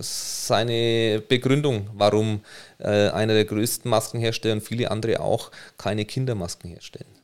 seine 0.00 1.22
Begründung, 1.28 1.90
warum 1.94 2.40
äh, 2.78 3.10
einer 3.10 3.34
der 3.34 3.44
größten 3.44 3.90
Maskenhersteller 3.90 4.54
und 4.54 4.62
viele 4.62 4.90
andere 4.90 5.20
auch 5.20 5.50
keine 5.76 6.04
Kindermasken 6.06 6.70
herstellen. 6.70 7.19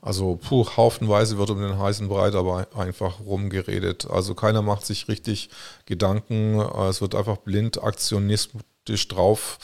Also 0.00 0.36
puh, 0.36 0.66
haufenweise 0.76 1.36
wird 1.36 1.50
um 1.50 1.60
den 1.60 1.78
heißen 1.78 2.08
Brei 2.08 2.32
aber 2.32 2.68
einfach 2.76 3.20
rumgeredet. 3.20 4.08
Also 4.08 4.34
keiner 4.34 4.62
macht 4.62 4.86
sich 4.86 5.08
richtig 5.08 5.50
Gedanken. 5.84 6.60
Es 6.60 7.00
wird 7.00 7.14
einfach 7.14 7.38
blind 7.38 7.82
aktionistisch 7.82 9.08
drauf 9.08 9.58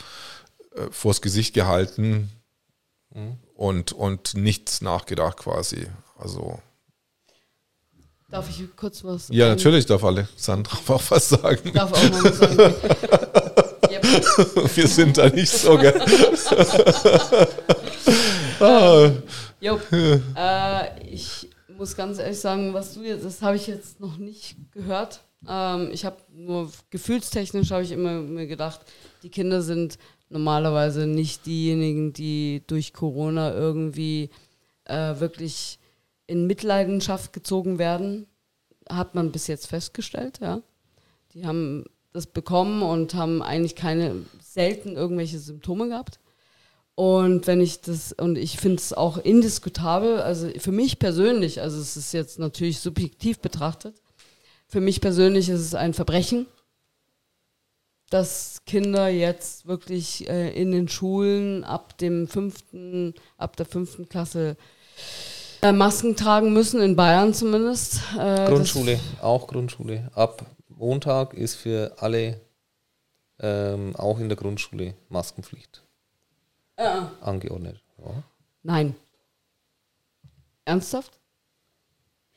äh, 0.74 0.90
vors 0.90 1.22
Gesicht 1.22 1.54
gehalten 1.54 2.30
mhm. 3.14 3.38
und, 3.54 3.92
und 3.92 4.34
nichts 4.34 4.80
nachgedacht 4.80 5.38
quasi. 5.38 5.86
Also 6.18 6.58
Darf 8.32 8.48
ich 8.48 8.64
kurz 8.76 9.04
was 9.04 9.26
sagen? 9.26 9.38
Ja, 9.38 9.48
natürlich 9.48 9.84
darf 9.84 10.02
Alexandra 10.02 10.78
auch 10.94 11.02
was 11.10 11.28
sagen. 11.28 11.72
Darf 11.74 11.92
auch 11.92 12.10
mal 12.10 12.24
was 12.24 12.38
sagen. 12.38 12.74
Wir 14.74 14.88
sind 14.88 15.18
da 15.18 15.28
nicht 15.28 15.52
so, 15.52 15.76
gell? 15.76 16.00
ah. 18.60 19.10
Jo, 19.62 19.78
äh, 20.36 21.08
ich 21.08 21.48
muss 21.68 21.94
ganz 21.94 22.18
ehrlich 22.18 22.40
sagen, 22.40 22.74
was 22.74 22.94
du 22.94 23.02
jetzt, 23.02 23.24
das 23.24 23.42
habe 23.42 23.54
ich 23.54 23.68
jetzt 23.68 24.00
noch 24.00 24.16
nicht 24.16 24.56
gehört. 24.72 25.22
Ähm, 25.48 25.88
ich 25.92 26.04
habe 26.04 26.16
nur 26.34 26.68
gefühlstechnisch 26.90 27.70
habe 27.70 27.84
ich 27.84 27.92
immer 27.92 28.22
mir 28.22 28.48
gedacht, 28.48 28.80
die 29.22 29.30
Kinder 29.30 29.62
sind 29.62 29.98
normalerweise 30.28 31.06
nicht 31.06 31.46
diejenigen, 31.46 32.12
die 32.12 32.64
durch 32.66 32.92
Corona 32.92 33.54
irgendwie 33.54 34.30
äh, 34.84 35.20
wirklich 35.20 35.78
in 36.26 36.48
Mitleidenschaft 36.48 37.32
gezogen 37.32 37.78
werden. 37.78 38.26
Hat 38.88 39.14
man 39.14 39.30
bis 39.30 39.46
jetzt 39.46 39.68
festgestellt, 39.68 40.40
ja. 40.40 40.60
Die 41.34 41.46
haben 41.46 41.84
das 42.12 42.26
bekommen 42.26 42.82
und 42.82 43.14
haben 43.14 43.42
eigentlich 43.42 43.76
keine 43.76 44.26
selten 44.42 44.96
irgendwelche 44.96 45.38
Symptome 45.38 45.86
gehabt. 45.88 46.18
Und 46.94 47.46
wenn 47.46 47.60
ich 47.60 47.80
das, 47.80 48.12
und 48.12 48.36
ich 48.36 48.58
finde 48.58 48.76
es 48.76 48.92
auch 48.92 49.16
indiskutabel, 49.16 50.20
also 50.20 50.48
für 50.58 50.72
mich 50.72 50.98
persönlich, 50.98 51.60
also 51.62 51.80
es 51.80 51.96
ist 51.96 52.12
jetzt 52.12 52.38
natürlich 52.38 52.80
subjektiv 52.80 53.38
betrachtet, 53.38 53.94
für 54.68 54.80
mich 54.80 55.00
persönlich 55.00 55.48
ist 55.48 55.60
es 55.60 55.74
ein 55.74 55.94
Verbrechen, 55.94 56.46
dass 58.10 58.62
Kinder 58.66 59.08
jetzt 59.08 59.66
wirklich 59.66 60.28
äh, 60.28 60.50
in 60.50 60.70
den 60.70 60.88
Schulen 60.88 61.64
ab 61.64 61.96
dem 61.96 62.28
fünften, 62.28 63.14
ab 63.38 63.56
der 63.56 63.64
fünften 63.64 64.08
Klasse 64.08 64.56
äh, 65.62 65.72
Masken 65.72 66.14
tragen 66.14 66.52
müssen, 66.52 66.82
in 66.82 66.94
Bayern 66.94 67.32
zumindest. 67.32 68.00
Äh, 68.18 68.46
Grundschule, 68.46 69.00
auch 69.22 69.46
Grundschule. 69.46 70.10
Ab 70.14 70.44
Montag 70.68 71.32
ist 71.32 71.54
für 71.54 71.96
alle 71.98 72.38
ähm, 73.40 73.96
auch 73.96 74.18
in 74.18 74.28
der 74.28 74.36
Grundschule 74.36 74.94
Maskenpflicht 75.08 75.81
äh. 76.82 77.24
angeordnet. 77.24 77.80
Ja. 77.98 78.22
Nein. 78.62 78.94
Ernsthaft? 80.64 81.18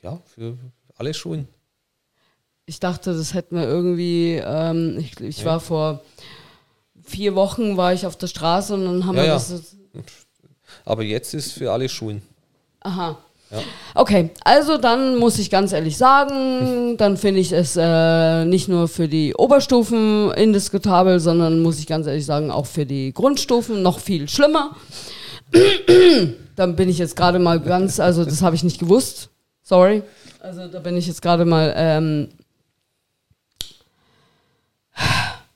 Ja, 0.01 0.19
für 0.25 0.57
alle 0.95 1.13
Schulen. 1.13 1.47
Ich 2.65 2.79
dachte, 2.79 3.13
das 3.15 3.33
hätten 3.33 3.57
wir 3.57 3.63
irgendwie, 3.63 4.41
ähm, 4.43 4.97
ich, 4.97 5.19
ich 5.19 5.39
ja. 5.39 5.45
war 5.45 5.59
vor 5.59 6.01
vier 7.03 7.35
Wochen 7.35 7.77
war 7.77 7.93
ich 7.93 8.05
auf 8.05 8.15
der 8.15 8.27
Straße 8.27 8.73
und 8.73 8.85
dann 8.85 9.05
haben 9.05 9.15
ja, 9.17 9.23
wir 9.23 9.33
das. 9.33 9.75
Aber 10.83 11.03
jetzt 11.03 11.33
ist 11.33 11.53
für 11.53 11.71
alle 11.71 11.87
Schulen. 11.87 12.21
Aha. 12.79 13.17
Okay, 13.93 14.31
also 14.43 14.77
dann 14.77 15.17
muss 15.17 15.39
ich 15.39 15.49
ganz 15.49 15.71
ehrlich 15.71 15.97
sagen, 15.97 16.97
dann 16.97 17.17
finde 17.17 17.39
ich 17.39 17.51
es 17.51 17.77
äh, 17.77 18.45
nicht 18.45 18.67
nur 18.67 18.87
für 18.87 19.07
die 19.07 19.33
Oberstufen 19.35 20.31
indiskutabel, 20.31 21.19
sondern 21.19 21.61
muss 21.61 21.79
ich 21.79 21.87
ganz 21.87 22.07
ehrlich 22.07 22.25
sagen, 22.25 22.51
auch 22.51 22.65
für 22.65 22.85
die 22.85 23.13
Grundstufen 23.13 23.81
noch 23.81 23.99
viel 23.99 24.27
schlimmer. 24.27 24.75
dann 26.55 26.75
bin 26.75 26.89
ich 26.89 26.97
jetzt 26.97 27.15
gerade 27.15 27.39
mal 27.39 27.59
ganz, 27.59 27.99
also 27.99 28.25
das 28.25 28.41
habe 28.41 28.55
ich 28.55 28.63
nicht 28.63 28.79
gewusst. 28.79 29.29
Sorry. 29.61 30.03
Also 30.39 30.67
da 30.67 30.79
bin 30.79 30.95
ich 30.97 31.07
jetzt 31.07 31.21
gerade 31.21 31.45
mal 31.45 31.73
ähm, 31.75 32.29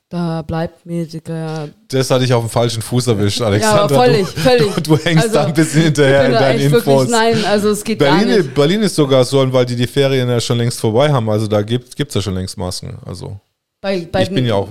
da 0.09 0.41
bleibt 0.41 0.87
mir 0.87 1.05
der. 1.05 1.69
Das 1.87 2.09
hatte 2.09 2.25
ich 2.25 2.33
auf 2.33 2.43
dem 2.43 2.49
falschen 2.49 2.81
Fuß 2.81 3.07
erwischt, 3.07 3.41
Alexander. 3.41 3.95
Ja, 3.95 4.01
völlig, 4.01 4.27
völlig. 4.27 4.73
Du, 4.75 4.81
du 4.95 4.97
hängst 4.97 5.25
also, 5.25 5.35
da 5.35 5.45
ein 5.45 5.53
bisschen 5.53 5.83
hinterher 5.83 6.25
in 6.25 6.31
deinen 6.31 6.59
Infos. 6.59 6.85
Wirklich, 6.85 7.09
nein, 7.11 7.45
also 7.45 7.69
es 7.69 7.83
geht 7.83 7.99
Berlin, 7.99 8.27
gar 8.27 8.37
nicht. 8.37 8.53
Berlin 8.55 8.81
ist 8.81 8.95
sogar 8.95 9.23
so, 9.23 9.53
weil 9.53 9.67
die 9.67 9.75
die 9.75 9.85
Ferien 9.85 10.27
ja 10.27 10.41
schon 10.41 10.57
längst 10.57 10.79
vorbei 10.79 11.11
haben. 11.11 11.29
Also 11.29 11.45
da 11.45 11.61
gibt 11.61 11.95
es 11.95 12.13
ja 12.15 12.21
schon 12.21 12.33
längst 12.33 12.57
Masken. 12.57 12.97
Also 13.05 13.39
bei, 13.81 14.07
bei 14.11 14.23
ich 14.23 14.29
bin 14.31 14.45
ja 14.45 14.55
auch 14.55 14.69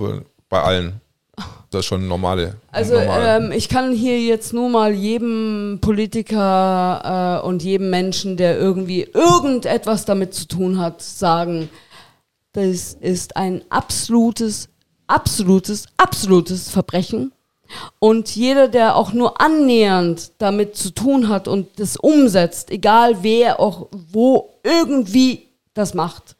bei 0.49 0.61
allen. 0.61 1.01
Das 1.71 1.81
ist 1.81 1.87
schon 1.87 2.09
normale. 2.09 2.55
Also 2.73 2.99
normal. 2.99 3.43
ähm, 3.43 3.53
ich 3.53 3.69
kann 3.69 3.93
hier 3.93 4.19
jetzt 4.19 4.55
nur 4.55 4.71
mal 4.71 4.91
jedem 4.95 5.81
Politiker 5.83 7.43
äh, 7.43 7.47
und 7.47 7.63
jedem 7.63 7.91
Menschen, 7.91 8.39
der 8.39 8.57
irgendwie 8.57 9.03
irgendetwas 9.03 10.07
damit 10.07 10.33
zu 10.33 10.49
tun 10.49 10.79
hat, 10.79 11.03
sagen, 11.03 11.69
das 12.55 12.95
ist 12.95 13.37
ein 13.37 13.61
absolutes 13.69 14.71
absolutes, 15.09 15.87
absolutes 15.97 16.71
Verbrechen. 16.71 17.33
Und 17.99 18.35
jeder, 18.35 18.69
der 18.69 18.97
auch 18.97 19.13
nur 19.13 19.41
annähernd 19.41 20.33
damit 20.39 20.77
zu 20.77 20.91
tun 20.91 21.29
hat 21.29 21.49
und 21.49 21.79
das 21.79 21.97
umsetzt, 21.97 22.71
egal 22.71 23.23
wer 23.23 23.61
auch 23.61 23.89
wo 23.93 24.55
irgendwie 24.63 25.49
das 25.75 25.93
macht, 25.93 26.37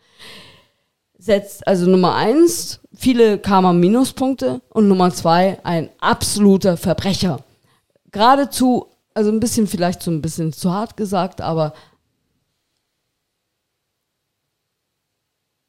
setzt 1.19 1.67
also 1.67 1.87
Nummer 1.87 2.15
eins 2.15 2.81
viele 2.95 3.39
Karma-Minuspunkte 3.39 4.63
und 4.71 4.89
Nummer 4.89 5.11
zwei 5.13 5.59
ein 5.65 5.91
absoluter 6.01 6.77
Verbrecher. 6.77 7.45
Geradezu, 8.11 8.87
also 9.13 9.31
ein 9.31 9.41
bisschen 9.41 9.67
vielleicht 9.67 10.03
so 10.03 10.11
ein 10.11 10.23
bisschen 10.23 10.53
zu 10.53 10.73
hart 10.73 10.97
gesagt, 10.97 11.41
aber 11.41 11.75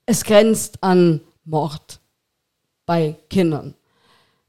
es 0.05 0.23
grenzt 0.23 0.81
an 0.81 1.21
Mord 1.43 1.98
bei 2.89 3.15
Kindern. 3.29 3.75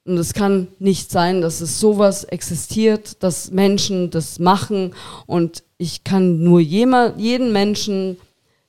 Und 0.06 0.16
es 0.16 0.32
kann 0.32 0.68
nicht 0.78 1.10
sein, 1.10 1.42
dass 1.42 1.60
es 1.60 1.78
sowas 1.78 2.24
existiert, 2.24 3.22
dass 3.22 3.50
Menschen 3.50 4.08
das 4.08 4.38
machen. 4.38 4.94
Und 5.26 5.62
ich 5.76 6.04
kann 6.04 6.42
nur 6.42 6.58
jemand, 6.58 7.20
jeden 7.20 7.52
Menschen 7.52 8.16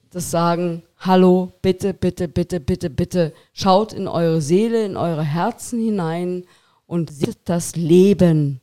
das 0.10 0.30
sagen, 0.30 0.84
hallo, 0.98 1.54
bitte, 1.62 1.94
bitte, 1.94 2.28
bitte, 2.28 2.60
bitte, 2.60 2.90
bitte, 2.90 3.34
schaut 3.54 3.94
in 3.94 4.10
eure 4.10 4.42
Seele, 4.42 4.84
in 4.84 4.98
eure 4.98 5.24
Herzen 5.24 5.82
hinein 5.82 6.44
und 6.86 7.10
seht 7.10 7.40
das 7.46 7.78
Leben. 7.78 8.60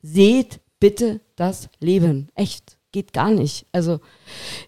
Seht 0.00 0.60
bitte 0.80 1.20
das 1.36 1.68
Leben. 1.78 2.30
Echt, 2.34 2.78
geht 2.90 3.12
gar 3.12 3.30
nicht. 3.30 3.66
Also 3.70 4.00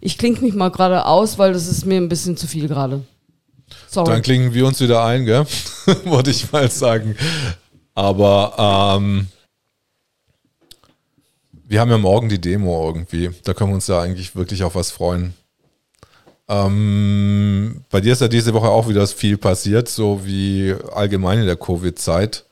ich 0.02 0.18
klinge 0.18 0.40
mich 0.40 0.52
mal 0.52 0.68
gerade 0.68 1.06
aus, 1.06 1.38
weil 1.38 1.54
das 1.54 1.68
ist 1.68 1.86
mir 1.86 1.96
ein 1.96 2.10
bisschen 2.10 2.36
zu 2.36 2.46
viel 2.46 2.68
gerade. 2.68 3.02
Sorry. 3.92 4.10
Dann 4.10 4.22
klingen 4.22 4.54
wir 4.54 4.66
uns 4.66 4.80
wieder 4.80 5.04
ein, 5.04 5.26
gell? 5.26 5.44
Wollte 6.04 6.30
ich 6.30 6.50
mal 6.50 6.70
sagen. 6.70 7.14
Aber 7.94 8.96
ähm, 8.96 9.26
wir 11.68 11.78
haben 11.78 11.90
ja 11.90 11.98
morgen 11.98 12.30
die 12.30 12.40
Demo 12.40 12.86
irgendwie. 12.86 13.30
Da 13.44 13.52
können 13.52 13.68
wir 13.68 13.74
uns 13.74 13.88
ja 13.88 14.00
eigentlich 14.00 14.34
wirklich 14.34 14.64
auf 14.64 14.76
was 14.76 14.90
freuen. 14.90 15.34
Ähm, 16.48 17.84
bei 17.90 18.00
dir 18.00 18.14
ist 18.14 18.22
ja 18.22 18.28
diese 18.28 18.54
Woche 18.54 18.68
auch 18.68 18.88
wieder 18.88 19.06
viel 19.06 19.36
passiert, 19.36 19.90
so 19.90 20.24
wie 20.24 20.74
allgemein 20.94 21.40
in 21.40 21.46
der 21.46 21.56
Covid-Zeit. 21.56 22.46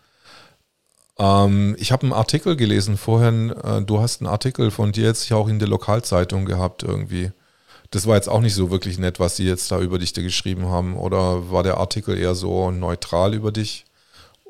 Ähm, 1.19 1.75
ich 1.79 1.91
habe 1.91 2.03
einen 2.03 2.13
Artikel 2.13 2.55
gelesen 2.55 2.99
vorhin. 2.99 3.49
Äh, 3.49 3.81
du 3.81 4.01
hast 4.01 4.21
einen 4.21 4.29
Artikel 4.29 4.71
von 4.71 4.93
dir 4.93 5.05
jetzt 5.05 5.33
auch 5.33 5.49
in 5.49 5.59
der 5.59 5.69
Lokalzeitung 5.69 6.45
gehabt 6.45 6.83
irgendwie 6.83 7.33
das 7.91 8.07
war 8.07 8.17
jetzt 8.17 8.29
auch 8.29 8.41
nicht 8.41 8.55
so 8.55 8.71
wirklich 8.71 8.99
nett, 8.99 9.19
was 9.19 9.37
sie 9.37 9.47
jetzt 9.47 9.71
da 9.71 9.81
über 9.81 9.99
dich 9.99 10.13
da 10.13 10.23
geschrieben 10.23 10.67
haben. 10.67 10.97
Oder 10.97 11.51
war 11.51 11.63
der 11.63 11.79
Artikel 11.79 12.17
eher 12.17 12.35
so 12.35 12.71
neutral 12.71 13.35
über 13.35 13.51
dich 13.53 13.85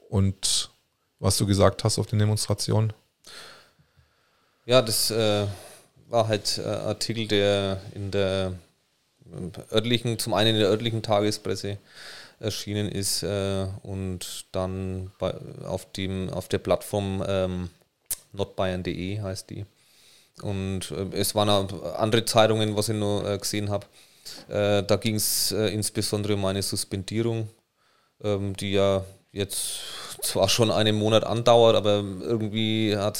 und 0.08 0.70
was 1.18 1.36
du 1.38 1.46
gesagt 1.46 1.84
hast 1.84 1.98
auf 1.98 2.06
den 2.06 2.18
Demonstrationen? 2.18 2.92
Ja, 4.66 4.82
das 4.82 5.10
äh, 5.10 5.46
war 6.08 6.28
halt 6.28 6.58
äh, 6.58 6.68
Artikel, 6.68 7.26
der 7.28 7.80
in 7.94 8.10
der 8.10 8.54
örtlichen, 9.72 10.18
zum 10.18 10.34
einen 10.34 10.54
in 10.54 10.60
der 10.60 10.68
örtlichen 10.68 11.02
Tagespresse 11.02 11.78
erschienen 12.40 12.88
ist 12.88 13.22
äh, 13.22 13.66
und 13.82 14.46
dann 14.52 15.12
bei, 15.18 15.34
auf, 15.64 15.90
dem, 15.92 16.30
auf 16.30 16.48
der 16.48 16.58
Plattform 16.58 17.22
ähm, 17.26 17.70
notbayern.de 18.32 19.20
heißt 19.20 19.50
die 19.50 19.66
und 20.42 20.90
äh, 20.90 21.16
es 21.16 21.34
waren 21.34 21.48
auch 21.48 21.94
andere 21.96 22.24
Zeitungen, 22.24 22.76
was 22.76 22.88
ich 22.88 22.96
noch 22.96 23.24
äh, 23.24 23.38
gesehen 23.38 23.70
habe. 23.70 23.86
Äh, 24.48 24.82
da 24.82 24.96
ging 24.96 25.16
es 25.16 25.52
äh, 25.52 25.68
insbesondere 25.68 26.34
um 26.34 26.44
eine 26.44 26.62
Suspendierung, 26.62 27.48
ähm, 28.22 28.56
die 28.56 28.72
ja 28.72 29.04
jetzt 29.32 29.80
zwar 30.22 30.48
schon 30.48 30.70
einen 30.70 30.96
Monat 30.96 31.24
andauert, 31.24 31.76
aber 31.76 32.02
irgendwie 32.20 32.96
haben 32.96 33.14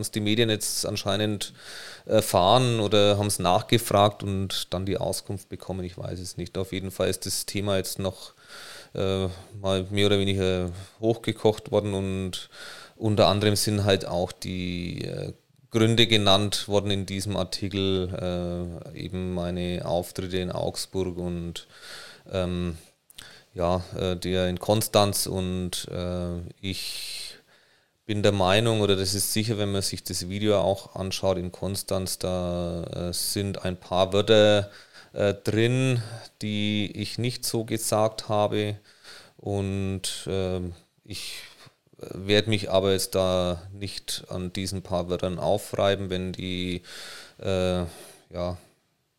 es 0.00 0.10
die 0.10 0.20
Medien 0.20 0.50
jetzt 0.50 0.84
anscheinend 0.84 1.54
erfahren 2.04 2.80
oder 2.80 3.16
haben 3.16 3.26
es 3.28 3.38
nachgefragt 3.38 4.22
und 4.22 4.72
dann 4.72 4.86
die 4.86 4.98
Auskunft 4.98 5.48
bekommen. 5.48 5.84
Ich 5.84 5.96
weiß 5.96 6.18
es 6.18 6.36
nicht. 6.36 6.58
Auf 6.58 6.72
jeden 6.72 6.90
Fall 6.90 7.08
ist 7.08 7.26
das 7.26 7.46
Thema 7.46 7.76
jetzt 7.76 7.98
noch 7.98 8.34
äh, 8.94 9.28
mal 9.60 9.86
mehr 9.90 10.06
oder 10.06 10.18
weniger 10.18 10.70
hochgekocht 11.00 11.70
worden 11.70 11.94
und 11.94 12.48
unter 12.96 13.26
anderem 13.28 13.56
sind 13.56 13.84
halt 13.84 14.06
auch 14.06 14.32
die 14.32 15.04
äh, 15.04 15.32
Gründe 15.70 16.06
genannt 16.06 16.68
worden 16.68 16.90
in 16.90 17.06
diesem 17.06 17.36
Artikel, 17.36 18.82
äh, 18.94 18.98
eben 18.98 19.34
meine 19.34 19.84
Auftritte 19.84 20.38
in 20.38 20.50
Augsburg 20.50 21.18
und 21.18 21.66
ähm, 22.30 22.76
ja, 23.54 23.82
äh, 23.98 24.16
der 24.16 24.48
in 24.48 24.58
Konstanz 24.58 25.26
und 25.26 25.88
äh, 25.90 26.40
ich 26.60 27.36
bin 28.04 28.22
der 28.22 28.32
Meinung, 28.32 28.82
oder 28.82 28.94
das 28.94 29.14
ist 29.14 29.32
sicher, 29.32 29.58
wenn 29.58 29.72
man 29.72 29.82
sich 29.82 30.04
das 30.04 30.28
Video 30.28 30.60
auch 30.60 30.94
anschaut 30.94 31.38
in 31.38 31.50
Konstanz, 31.50 32.18
da 32.18 32.84
äh, 32.84 33.12
sind 33.12 33.64
ein 33.64 33.76
paar 33.76 34.12
Wörter 34.12 34.70
äh, 35.12 35.34
drin, 35.34 36.02
die 36.42 36.92
ich 36.94 37.18
nicht 37.18 37.44
so 37.44 37.64
gesagt 37.64 38.28
habe 38.28 38.76
und 39.38 40.24
ähm, 40.28 40.74
ich 41.04 41.42
werde 41.98 42.50
mich 42.50 42.70
aber 42.70 42.92
jetzt 42.92 43.14
da 43.14 43.62
nicht 43.72 44.24
an 44.28 44.52
diesen 44.52 44.82
paar 44.82 45.08
Wörtern 45.08 45.38
aufreiben, 45.38 46.10
wenn 46.10 46.32
die, 46.32 46.82
äh, 47.38 47.84
ja, 48.30 48.58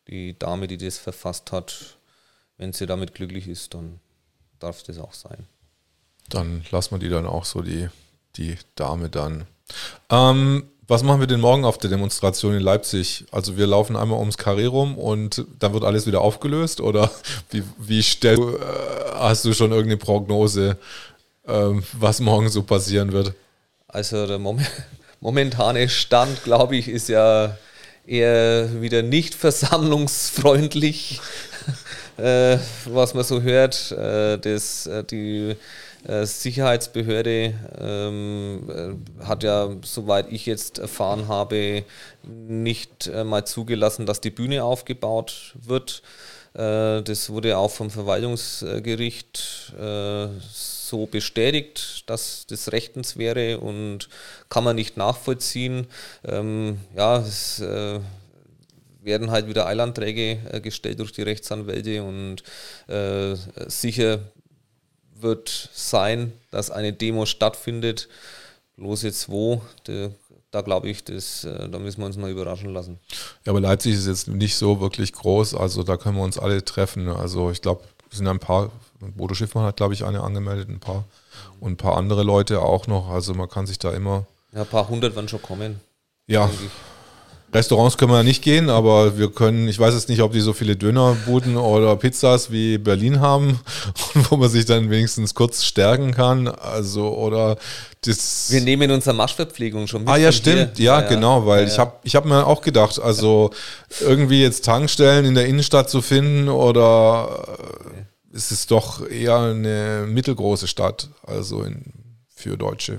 die 0.06 0.38
Dame, 0.38 0.68
die 0.68 0.78
das 0.78 0.98
verfasst 0.98 1.52
hat, 1.52 1.96
wenn 2.56 2.72
sie 2.72 2.86
damit 2.86 3.14
glücklich 3.14 3.48
ist, 3.48 3.74
dann 3.74 4.00
darf 4.58 4.82
das 4.82 4.98
auch 4.98 5.14
sein. 5.14 5.46
Dann 6.28 6.64
lassen 6.70 6.94
wir 6.94 6.98
die 6.98 7.08
dann 7.08 7.26
auch 7.26 7.44
so, 7.44 7.62
die, 7.62 7.88
die 8.36 8.56
Dame 8.74 9.08
dann. 9.08 9.46
Ähm, 10.10 10.68
was 10.86 11.02
machen 11.02 11.20
wir 11.20 11.26
denn 11.26 11.40
morgen 11.40 11.66
auf 11.66 11.76
der 11.76 11.90
Demonstration 11.90 12.54
in 12.54 12.62
Leipzig? 12.62 13.26
Also 13.30 13.58
wir 13.58 13.66
laufen 13.66 13.94
einmal 13.96 14.18
ums 14.18 14.38
Karree 14.38 14.66
rum 14.66 14.96
und 14.96 15.44
dann 15.58 15.74
wird 15.74 15.84
alles 15.84 16.06
wieder 16.06 16.22
aufgelöst? 16.22 16.80
Oder 16.80 17.10
wie, 17.50 17.62
wie 17.78 18.02
stell, 18.02 18.38
äh, 18.38 19.14
hast 19.14 19.44
du 19.44 19.52
schon 19.52 19.70
irgendeine 19.70 19.98
Prognose, 19.98 20.78
ähm, 21.48 21.82
was 21.92 22.20
morgen 22.20 22.48
so 22.48 22.62
passieren 22.62 23.12
wird? 23.12 23.34
Also 23.88 24.26
der 24.26 24.38
Mom 24.38 24.60
momentane 25.20 25.88
Stand, 25.88 26.44
glaube 26.44 26.76
ich, 26.76 26.88
ist 26.88 27.08
ja 27.08 27.56
eher 28.06 28.80
wieder 28.80 29.02
nicht 29.02 29.34
versammlungsfreundlich. 29.34 31.20
äh, 32.18 32.58
was 32.84 33.14
man 33.14 33.24
so 33.24 33.42
hört. 33.42 33.92
Äh, 33.92 34.38
das, 34.38 34.86
äh, 34.86 35.04
die 35.04 35.56
äh, 36.06 36.26
Sicherheitsbehörde 36.26 37.54
ähm, 37.80 38.70
äh, 39.20 39.24
hat 39.24 39.42
ja, 39.42 39.70
soweit 39.82 40.30
ich 40.30 40.46
jetzt 40.46 40.78
erfahren 40.78 41.28
habe, 41.28 41.84
nicht 42.22 43.06
äh, 43.06 43.24
mal 43.24 43.44
zugelassen, 43.46 44.06
dass 44.06 44.20
die 44.20 44.30
Bühne 44.30 44.64
aufgebaut 44.64 45.54
wird. 45.62 46.02
das 46.54 47.30
wurde 47.30 47.56
auch 47.56 47.70
vom 47.70 47.90
Verwaltungsgericht 47.90 49.74
so 50.88 51.06
bestätigt, 51.06 52.04
dass 52.06 52.46
das 52.48 52.72
rechtens 52.72 53.16
wäre 53.16 53.60
und 53.60 54.08
kann 54.48 54.64
man 54.64 54.76
nicht 54.76 54.96
nachvollziehen. 54.96 55.86
Ähm, 56.24 56.78
ja, 56.96 57.18
es 57.18 57.60
äh, 57.60 58.00
werden 59.02 59.30
halt 59.30 59.48
wieder 59.48 59.66
Eilanträge 59.66 60.38
äh, 60.50 60.60
gestellt 60.60 61.00
durch 61.00 61.12
die 61.12 61.22
Rechtsanwälte 61.22 62.02
und 62.02 62.42
äh, 62.88 63.36
sicher 63.66 64.20
wird 65.20 65.70
sein, 65.72 66.32
dass 66.50 66.70
eine 66.70 66.92
Demo 66.92 67.26
stattfindet. 67.26 68.08
Bloß 68.76 69.02
jetzt 69.02 69.28
wo, 69.28 69.60
de, 69.86 70.10
da 70.50 70.60
glaube 70.60 70.88
ich, 70.88 71.04
das, 71.04 71.44
äh, 71.44 71.68
da 71.68 71.78
müssen 71.78 72.00
wir 72.00 72.06
uns 72.06 72.16
mal 72.16 72.30
überraschen 72.30 72.72
lassen. 72.72 72.98
Ja, 73.44 73.52
aber 73.52 73.60
Leipzig 73.60 73.94
ist 73.94 74.06
jetzt 74.06 74.28
nicht 74.28 74.54
so 74.54 74.80
wirklich 74.80 75.12
groß, 75.12 75.54
also 75.54 75.82
da 75.82 75.96
können 75.96 76.16
wir 76.16 76.22
uns 76.22 76.38
alle 76.38 76.64
treffen. 76.64 77.08
Also 77.08 77.50
ich 77.50 77.60
glaube, 77.60 77.82
es 78.10 78.18
sind 78.18 78.28
ein 78.28 78.38
paar, 78.38 78.70
Bodo 79.00 79.34
Schiffmann 79.34 79.64
hat, 79.64 79.76
glaube 79.76 79.94
ich, 79.94 80.04
eine 80.04 80.22
angemeldet, 80.22 80.68
ein 80.68 80.80
paar 80.80 81.04
und 81.60 81.72
ein 81.72 81.76
paar 81.76 81.96
andere 81.96 82.22
Leute 82.22 82.60
auch 82.60 82.86
noch. 82.86 83.08
Also 83.08 83.34
man 83.34 83.48
kann 83.48 83.66
sich 83.66 83.78
da 83.78 83.92
immer. 83.92 84.26
Ja, 84.52 84.62
ein 84.62 84.66
paar 84.66 84.88
hundert 84.88 85.14
werden 85.14 85.28
schon 85.28 85.42
kommen. 85.42 85.80
Ja, 86.26 86.50
Restaurants 87.52 87.96
können 87.96 88.12
wir 88.12 88.18
ja 88.18 88.24
nicht 88.24 88.42
gehen, 88.42 88.68
aber 88.68 89.16
wir 89.16 89.30
können, 89.30 89.68
ich 89.68 89.78
weiß 89.78 89.94
jetzt 89.94 90.10
nicht, 90.10 90.20
ob 90.20 90.32
die 90.32 90.40
so 90.40 90.52
viele 90.52 90.76
Dönerbuden 90.76 91.56
oder 91.56 91.96
Pizzas 91.96 92.50
wie 92.50 92.76
Berlin 92.76 93.20
haben, 93.20 93.58
wo 94.28 94.36
man 94.36 94.50
sich 94.50 94.66
dann 94.66 94.90
wenigstens 94.90 95.34
kurz 95.34 95.64
stärken 95.64 96.12
kann. 96.12 96.48
Also, 96.48 97.08
oder 97.08 97.56
das. 98.04 98.48
Wir 98.50 98.60
nehmen 98.60 98.90
unsere 98.90 99.16
Marschverpflegung 99.16 99.86
schon 99.86 100.02
mit. 100.02 100.10
Ah, 100.10 100.16
ja, 100.16 100.30
stimmt. 100.30 100.78
Ja, 100.78 101.00
ja, 101.00 101.08
genau, 101.08 101.46
weil 101.46 101.62
ja, 101.62 101.72
ich 101.72 101.78
habe 101.78 101.92
ich 102.02 102.16
hab 102.16 102.26
mir 102.26 102.46
auch 102.46 102.60
gedacht, 102.60 103.00
also 103.00 103.50
irgendwie 104.00 104.42
jetzt 104.42 104.66
Tankstellen 104.66 105.24
in 105.24 105.34
der 105.34 105.46
Innenstadt 105.46 105.88
zu 105.88 106.02
finden 106.02 106.50
oder 106.50 107.46
okay. 107.48 108.04
Ist 108.30 108.52
es 108.52 108.66
doch 108.66 109.06
eher 109.08 109.38
eine 109.38 110.06
mittelgroße 110.06 110.66
Stadt, 110.68 111.08
also 111.22 111.62
in, 111.62 111.92
für 112.28 112.56
Deutsche. 112.56 112.98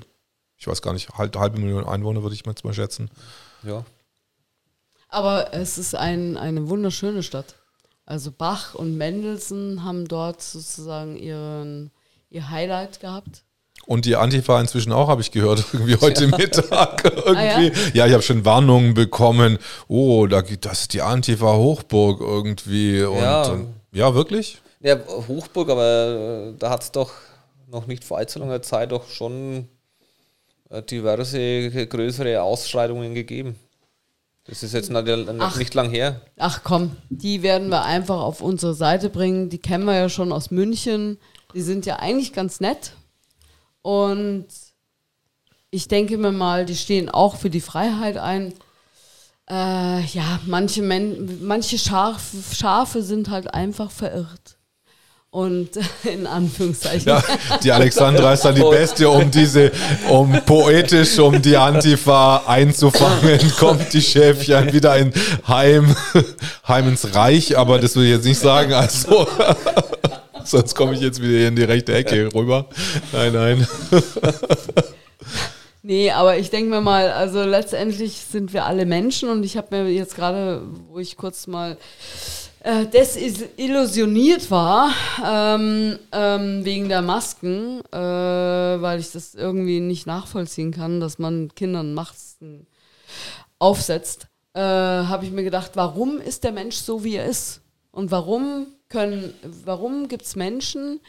Ich 0.57 0.67
weiß 0.67 0.81
gar 0.81 0.93
nicht, 0.93 1.09
halt, 1.17 1.35
halbe 1.37 1.59
Million 1.59 1.85
Einwohner 1.85 2.23
würde 2.23 2.35
ich 2.35 2.45
mal 2.45 2.73
schätzen. 2.73 3.09
Ja, 3.63 3.85
aber 5.09 5.53
es 5.53 5.77
ist 5.77 5.95
ein, 5.95 6.37
eine 6.37 6.69
wunderschöne 6.69 7.23
Stadt. 7.23 7.55
Also 8.05 8.31
Bach 8.31 8.75
und 8.75 8.95
Mendelssohn 8.95 9.83
haben 9.83 10.07
dort 10.07 10.41
sozusagen 10.41 11.17
ihren, 11.17 11.91
ihr 12.29 12.49
Highlight 12.49 12.99
gehabt. 12.99 13.43
Und 13.85 14.05
die 14.05 14.15
Antifa 14.15 14.59
inzwischen 14.61 14.91
auch, 14.91 15.07
habe 15.07 15.21
ich 15.21 15.31
gehört, 15.31 15.65
irgendwie 15.73 15.95
heute 15.95 16.25
ja. 16.25 16.37
Mittag. 16.37 17.03
irgendwie. 17.25 17.35
Ah, 17.35 17.61
ja? 17.61 17.71
ja? 17.93 18.07
ich 18.07 18.13
habe 18.13 18.23
schon 18.23 18.45
Warnungen 18.45 18.93
bekommen. 18.93 19.57
Oh, 19.87 20.27
da 20.27 20.41
das 20.41 20.81
ist 20.81 20.93
die 20.93 21.01
Antifa 21.01 21.53
Hochburg 21.53 22.21
irgendwie. 22.21 23.01
Und, 23.01 23.17
ja. 23.17 23.43
Und, 23.43 23.73
ja, 23.91 24.13
wirklich? 24.13 24.61
Ja, 24.81 24.97
Hochburg, 25.27 25.69
aber 25.69 26.51
äh, 26.51 26.57
da 26.57 26.69
hat 26.69 26.83
es 26.83 26.91
doch 26.91 27.11
noch 27.67 27.85
nicht 27.87 28.03
vor 28.03 28.17
allzu 28.17 28.39
langer 28.39 28.61
Zeit 28.61 28.91
doch 28.91 29.09
schon 29.09 29.67
äh, 30.69 30.81
diverse 30.81 31.87
größere 31.87 32.41
Ausschreitungen 32.41 33.13
gegeben. 33.13 33.55
Das 34.45 34.63
ist 34.63 34.73
jetzt 34.73 34.91
ach, 34.91 35.57
nicht 35.57 35.73
lang 35.75 35.91
her. 35.91 36.21
Ach 36.37 36.61
komm, 36.63 36.95
die 37.09 37.43
werden 37.43 37.69
wir 37.69 37.83
einfach 37.83 38.19
auf 38.19 38.41
unsere 38.41 38.73
Seite 38.73 39.09
bringen. 39.09 39.49
Die 39.49 39.59
kennen 39.59 39.85
wir 39.85 39.95
ja 39.95 40.09
schon 40.09 40.31
aus 40.31 40.49
München. 40.49 41.19
Die 41.53 41.61
sind 41.61 41.85
ja 41.85 41.97
eigentlich 41.97 42.33
ganz 42.33 42.59
nett. 42.59 42.93
Und 43.83 44.47
ich 45.69 45.87
denke 45.87 46.17
mir 46.17 46.31
mal, 46.31 46.65
die 46.65 46.75
stehen 46.75 47.09
auch 47.09 47.35
für 47.35 47.51
die 47.51 47.61
Freiheit 47.61 48.17
ein. 48.17 48.53
Äh, 49.47 50.05
ja, 50.05 50.39
manche, 50.45 50.81
Men 50.81 51.45
manche 51.45 51.77
Schaf 51.77 52.31
Schafe 52.51 53.03
sind 53.03 53.29
halt 53.29 53.53
einfach 53.53 53.91
verirrt. 53.91 54.58
Und 55.31 55.69
in 56.03 56.25
Anführungszeichen. 56.25 57.07
Ja, 57.07 57.23
die 57.63 57.71
Alexandra 57.71 58.33
ist 58.33 58.45
dann 58.45 58.55
die 58.55 58.61
Beste, 58.61 59.09
um 59.09 59.29
diese, 59.29 59.71
um 60.09 60.31
poetisch, 60.45 61.19
um 61.19 61.39
die 61.41 61.55
Antifa 61.55 62.43
einzufangen, 62.47 63.39
kommt 63.59 63.93
die 63.93 64.01
Schäfchen 64.01 64.73
wieder 64.73 64.97
in 64.97 65.13
Heim, 65.47 65.95
Heim 66.67 66.89
ins 66.89 67.13
Reich, 67.13 67.57
aber 67.57 67.77
das 67.77 67.95
will 67.95 68.05
ich 68.05 68.11
jetzt 68.11 68.25
nicht 68.25 68.39
sagen, 68.39 68.73
also. 68.73 69.27
Sonst 70.43 70.73
komme 70.73 70.95
ich 70.95 71.01
jetzt 71.01 71.21
wieder 71.21 71.47
in 71.47 71.55
die 71.55 71.63
rechte 71.63 71.93
Ecke 71.93 72.33
rüber. 72.33 72.65
Nein, 73.11 73.33
nein. 73.33 73.67
Nee, 75.83 76.09
aber 76.09 76.37
ich 76.37 76.49
denke 76.49 76.71
mir 76.71 76.81
mal, 76.81 77.11
also 77.11 77.43
letztendlich 77.43 78.25
sind 78.31 78.51
wir 78.53 78.65
alle 78.65 78.87
Menschen 78.87 79.29
und 79.29 79.43
ich 79.43 79.57
habe 79.57 79.83
mir 79.83 79.91
jetzt 79.91 80.15
gerade, 80.15 80.63
wo 80.87 80.97
ich 80.97 81.17
kurz 81.17 81.45
mal 81.45 81.77
äh, 82.61 82.85
desillusioniert 82.87 84.49
war 84.51 84.93
ähm, 85.23 85.97
ähm, 86.11 86.65
wegen 86.65 86.89
der 86.89 87.01
Masken, 87.01 87.81
äh, 87.91 87.97
weil 87.97 88.99
ich 88.99 89.11
das 89.11 89.35
irgendwie 89.35 89.79
nicht 89.79 90.05
nachvollziehen 90.05 90.71
kann, 90.71 90.99
dass 90.99 91.19
man 91.19 91.53
Kindern 91.55 91.93
Masken 91.93 92.67
aufsetzt, 93.59 94.27
äh, 94.53 94.61
habe 94.61 95.25
ich 95.25 95.31
mir 95.31 95.43
gedacht, 95.43 95.71
warum 95.75 96.19
ist 96.19 96.43
der 96.43 96.51
Mensch 96.51 96.75
so, 96.75 97.03
wie 97.03 97.15
er 97.15 97.25
ist? 97.25 97.61
Und 97.91 98.11
warum 98.11 98.67
warum 99.65 100.07
gibt 100.07 100.23
es 100.23 100.35
Menschen, 100.35 100.99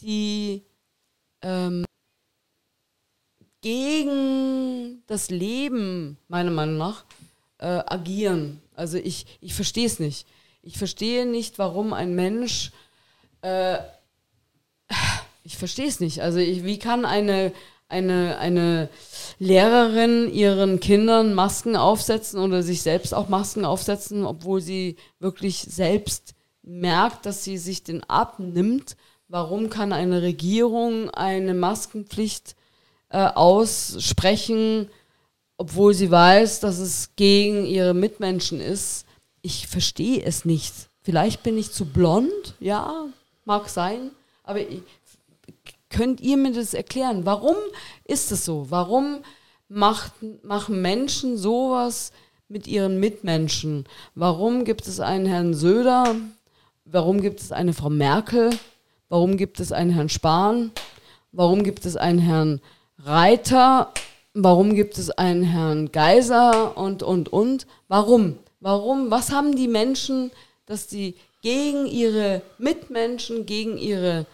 die 0.00 0.62
ähm, 1.42 1.84
gegen 3.60 5.02
das 5.06 5.30
Leben, 5.30 6.18
meiner 6.28 6.50
Meinung 6.50 6.78
nach, 6.78 7.04
äh, 7.58 7.66
agieren? 7.66 8.60
Also 8.74 8.98
ich, 8.98 9.26
ich 9.40 9.54
verstehe 9.54 9.86
es 9.86 10.00
nicht. 10.00 10.26
Ich 10.62 10.78
verstehe 10.78 11.26
nicht, 11.26 11.58
warum 11.58 11.92
ein 11.92 12.14
Mensch. 12.14 12.70
Äh, 13.42 13.78
ich 15.44 15.56
verstehe 15.56 15.88
es 15.88 15.98
nicht. 15.98 16.22
Also, 16.22 16.38
ich, 16.38 16.64
wie 16.64 16.78
kann 16.78 17.04
eine, 17.04 17.52
eine, 17.88 18.38
eine 18.38 18.88
Lehrerin 19.40 20.32
ihren 20.32 20.78
Kindern 20.78 21.34
Masken 21.34 21.74
aufsetzen 21.74 22.38
oder 22.38 22.62
sich 22.62 22.82
selbst 22.82 23.12
auch 23.12 23.28
Masken 23.28 23.64
aufsetzen, 23.64 24.24
obwohl 24.24 24.60
sie 24.60 24.96
wirklich 25.18 25.58
selbst 25.58 26.34
merkt, 26.62 27.26
dass 27.26 27.42
sie 27.42 27.58
sich 27.58 27.82
den 27.82 28.04
abnimmt. 28.04 28.96
Warum 29.26 29.68
kann 29.68 29.92
eine 29.92 30.22
Regierung 30.22 31.10
eine 31.10 31.54
Maskenpflicht 31.54 32.54
äh, 33.08 33.26
aussprechen, 33.26 34.88
obwohl 35.56 35.92
sie 35.92 36.10
weiß, 36.10 36.60
dass 36.60 36.78
es 36.78 37.10
gegen 37.16 37.66
ihre 37.66 37.94
Mitmenschen 37.94 38.60
ist? 38.60 39.06
Ich 39.42 39.66
verstehe 39.66 40.22
es 40.22 40.44
nicht. 40.44 40.72
Vielleicht 41.02 41.42
bin 41.42 41.58
ich 41.58 41.72
zu 41.72 41.84
blond, 41.84 42.54
ja, 42.60 43.06
mag 43.44 43.68
sein, 43.68 44.12
aber 44.44 44.60
ich, 44.60 44.82
könnt 45.90 46.20
ihr 46.20 46.36
mir 46.36 46.52
das 46.52 46.74
erklären? 46.74 47.26
Warum 47.26 47.56
ist 48.04 48.32
es 48.32 48.44
so? 48.44 48.66
Warum 48.70 49.18
macht, 49.68 50.12
machen 50.42 50.80
Menschen 50.80 51.36
sowas 51.36 52.12
mit 52.48 52.66
ihren 52.66 53.00
Mitmenschen? 53.00 53.84
Warum 54.14 54.64
gibt 54.64 54.86
es 54.86 55.00
einen 55.00 55.26
Herrn 55.26 55.54
Söder? 55.54 56.16
Warum 56.84 57.20
gibt 57.20 57.40
es 57.40 57.52
eine 57.52 57.72
Frau 57.72 57.90
Merkel? 57.90 58.50
Warum 59.08 59.36
gibt 59.36 59.60
es 59.60 59.72
einen 59.72 59.90
Herrn 59.90 60.08
Spahn? 60.08 60.72
Warum 61.32 61.64
gibt 61.64 61.84
es 61.84 61.96
einen 61.96 62.18
Herrn 62.18 62.60
Reiter? 62.98 63.92
Warum 64.34 64.74
gibt 64.74 64.98
es 64.98 65.10
einen 65.10 65.42
Herrn 65.42 65.92
Geiser 65.92 66.76
und, 66.76 67.02
und, 67.02 67.30
und? 67.30 67.66
Warum? 67.88 68.38
Warum? 68.62 69.10
Was 69.10 69.32
haben 69.32 69.56
die 69.56 69.68
Menschen, 69.68 70.30
dass 70.66 70.88
sie 70.88 71.16
gegen 71.42 71.86
ihre 71.86 72.42
Mitmenschen, 72.58 73.44
gegen 73.44 73.76
ihre, 73.76 74.26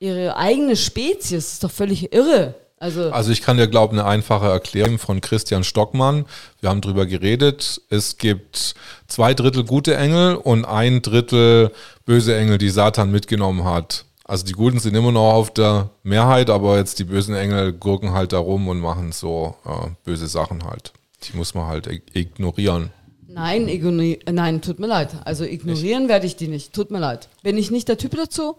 ihre 0.00 0.36
eigene 0.36 0.76
Spezies, 0.76 1.44
das 1.44 1.52
ist 1.54 1.64
doch 1.64 1.70
völlig 1.70 2.12
irre. 2.12 2.56
Also, 2.78 3.12
also 3.12 3.30
ich 3.30 3.42
kann 3.42 3.58
dir 3.58 3.68
glauben, 3.68 3.96
eine 3.96 4.08
einfache 4.08 4.46
Erklärung 4.46 4.98
von 4.98 5.20
Christian 5.20 5.62
Stockmann. 5.62 6.26
Wir 6.60 6.70
haben 6.70 6.80
drüber 6.80 7.06
geredet. 7.06 7.80
Es 7.90 8.18
gibt 8.18 8.74
zwei 9.06 9.34
Drittel 9.34 9.62
gute 9.62 9.96
Engel 9.96 10.34
und 10.34 10.64
ein 10.64 11.00
Drittel 11.00 11.70
böse 12.04 12.36
Engel, 12.36 12.58
die 12.58 12.70
Satan 12.70 13.12
mitgenommen 13.12 13.62
hat. 13.62 14.04
Also 14.24 14.44
die 14.44 14.54
Guten 14.54 14.80
sind 14.80 14.96
immer 14.96 15.12
noch 15.12 15.32
auf 15.32 15.54
der 15.54 15.90
Mehrheit, 16.02 16.50
aber 16.50 16.78
jetzt 16.78 16.98
die 16.98 17.04
bösen 17.04 17.36
Engel 17.36 17.72
gurken 17.72 18.12
halt 18.12 18.32
da 18.32 18.38
rum 18.38 18.66
und 18.66 18.80
machen 18.80 19.12
so 19.12 19.54
äh, 19.64 19.90
böse 20.04 20.26
Sachen 20.26 20.64
halt. 20.64 20.92
Die 21.22 21.36
muss 21.36 21.54
man 21.54 21.68
halt 21.68 21.86
ignorieren. 21.86 22.90
Nein, 23.34 24.20
nein, 24.30 24.60
tut 24.60 24.78
mir 24.78 24.86
leid. 24.86 25.10
Also 25.24 25.44
ignorieren 25.44 26.08
werde 26.08 26.26
ich 26.26 26.36
die 26.36 26.48
nicht. 26.48 26.72
Tut 26.72 26.90
mir 26.90 26.98
leid. 26.98 27.28
Bin 27.42 27.56
ich 27.56 27.70
nicht 27.70 27.88
der 27.88 27.98
Typ 27.98 28.14
dazu. 28.16 28.56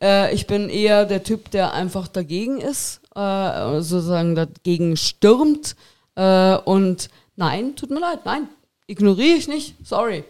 Äh, 0.00 0.34
ich 0.34 0.46
bin 0.46 0.68
eher 0.68 1.06
der 1.06 1.22
Typ, 1.22 1.50
der 1.50 1.72
einfach 1.72 2.08
dagegen 2.08 2.60
ist, 2.60 3.00
äh, 3.14 3.80
sozusagen 3.80 4.34
dagegen 4.34 4.96
stürmt. 4.96 5.76
Äh, 6.14 6.56
und 6.56 7.10
nein, 7.36 7.74
tut 7.76 7.90
mir 7.90 8.00
leid, 8.00 8.20
nein, 8.24 8.48
ignoriere 8.86 9.36
ich 9.36 9.48
nicht. 9.48 9.74
Sorry. 9.84 10.24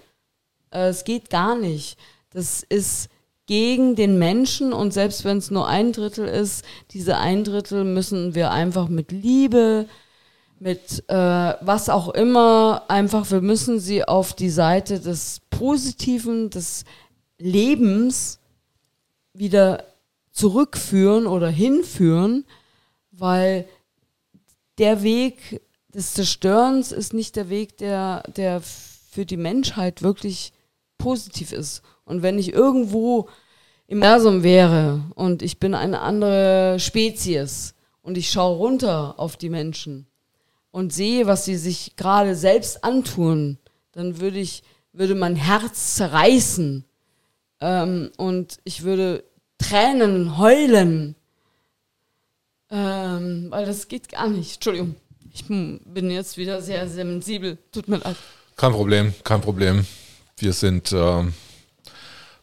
Äh, 0.71 0.89
es 0.89 1.05
geht 1.05 1.29
gar 1.29 1.55
nicht. 1.55 1.99
Das 2.31 2.63
ist 2.63 3.09
gegen 3.47 3.97
den 3.97 4.19
Menschen 4.19 4.73
und 4.73 4.95
selbst 4.95 5.25
wenn 5.25 5.39
es 5.39 5.51
nur 5.51 5.67
ein 5.67 5.93
Drittel 5.93 6.27
ist, 6.27 6.65
diese 6.93 7.19
ein 7.19 7.45
Drittel 7.45 7.85
müssen 7.85 8.35
wir 8.35 8.51
einfach 8.53 8.89
mit 8.89 9.13
Liebe, 9.13 9.87
mit 10.63 11.03
äh, 11.09 11.15
was 11.15 11.89
auch 11.89 12.11
immer, 12.11 12.85
einfach, 12.87 13.29
wir 13.33 13.41
müssen 13.41 13.81
sie 13.81 14.05
auf 14.05 14.33
die 14.33 14.49
Seite 14.49 15.01
des 15.01 15.41
Positiven, 15.51 16.51
des 16.51 16.85
Lebens 17.39 18.39
wieder 19.35 19.85
zurückführen 20.31 21.27
oder 21.27 21.49
hinführen, 21.49 22.45
weil 23.11 23.67
der 24.79 25.03
Weg 25.03 25.61
des 25.93 26.15
Zerstörens 26.15 26.93
ist 26.93 27.13
nicht 27.13 27.35
der 27.35 27.49
Weg, 27.49 27.77
der, 27.79 28.23
der 28.37 28.61
für 28.61 29.27
die 29.27 29.37
Menschheit 29.37 30.03
wirklich 30.03 30.53
positiv 30.97 31.53
ist. 31.53 31.83
Und 32.05 32.23
wenn 32.23 32.39
ich 32.39 32.53
irgendwo 32.53 33.29
im 33.89 33.99
Universum 33.99 34.45
wäre 34.45 35.03
und 35.17 35.43
ich 35.43 35.59
bin 35.59 35.75
eine 35.75 36.01
andere 36.01 36.77
Spezies 36.79 37.75
und 38.01 38.17
ich 38.17 38.31
schaue 38.31 38.57
runter 38.57 39.19
auf 39.19 39.37
die 39.37 39.51
Menschen, 39.51 40.07
und 40.73 40.93
sehe, 40.93 41.27
was 41.27 41.45
sie 41.45 41.57
sich 41.57 41.95
gerade 41.97 42.35
selbst 42.35 42.83
antun, 42.83 43.59
dann 43.93 44.21
würde 44.21 44.39
ich, 44.39 44.65
würde 44.93 45.15
mein 45.15 45.37
Herz 45.37 45.95
zerreißen 45.95 46.85
ähm, 47.61 48.11
und 48.17 48.59
ich 48.65 48.83
würde 48.83 49.23
Tränen 49.59 50.39
heulen, 50.39 51.15
ähm, 52.71 53.47
weil 53.51 53.67
das 53.67 53.87
geht 53.87 54.09
gar 54.09 54.29
nicht. 54.29 54.55
Entschuldigung, 54.55 54.97
ich 55.33 55.45
bin 55.47 56.11
jetzt 56.11 56.37
wieder 56.37 56.61
sehr 56.61 56.89
sensibel. 56.89 57.59
Tut 57.71 57.89
mir 57.89 57.99
leid. 57.99 58.17
Kein 58.57 58.73
Problem, 58.73 59.15
kein 59.23 59.41
Problem. 59.41 59.87
Wir 60.39 60.53
sind 60.53 60.93
ähm, 60.93 61.33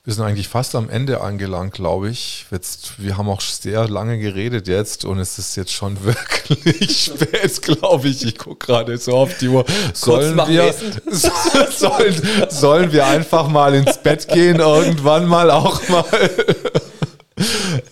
wir 0.10 0.16
sind 0.16 0.26
eigentlich 0.26 0.48
fast 0.48 0.74
am 0.74 0.90
Ende 0.90 1.22
angelangt, 1.22 1.76
glaube 1.76 2.10
ich. 2.10 2.48
Jetzt, 2.50 2.94
wir 2.98 3.16
haben 3.16 3.30
auch 3.30 3.42
sehr 3.42 3.88
lange 3.88 4.18
geredet 4.18 4.68
jetzt 4.68 5.06
und 5.06 5.20
es 5.20 5.38
ist 5.38 5.56
jetzt 5.56 5.72
schon 5.72 6.04
wirklich 6.04 7.00
spät, 7.00 7.62
glaube 7.62 8.08
ich. 8.08 8.26
Ich 8.26 8.40
gucke 8.40 8.66
gerade 8.66 8.98
so 8.98 9.16
auf 9.16 9.38
die 9.38 9.50
Uhr. 9.50 9.66
Sollen 9.94 10.36
wir, 10.36 10.74
sollen, 11.70 12.50
sollen 12.50 12.92
wir 12.92 13.06
einfach 13.06 13.50
mal 13.50 13.76
ins 13.76 14.00
Bett 14.00 14.28
gehen, 14.28 14.60
irgendwann 14.60 15.28
mal 15.28 15.52
auch 15.52 15.88
mal? 15.90 16.04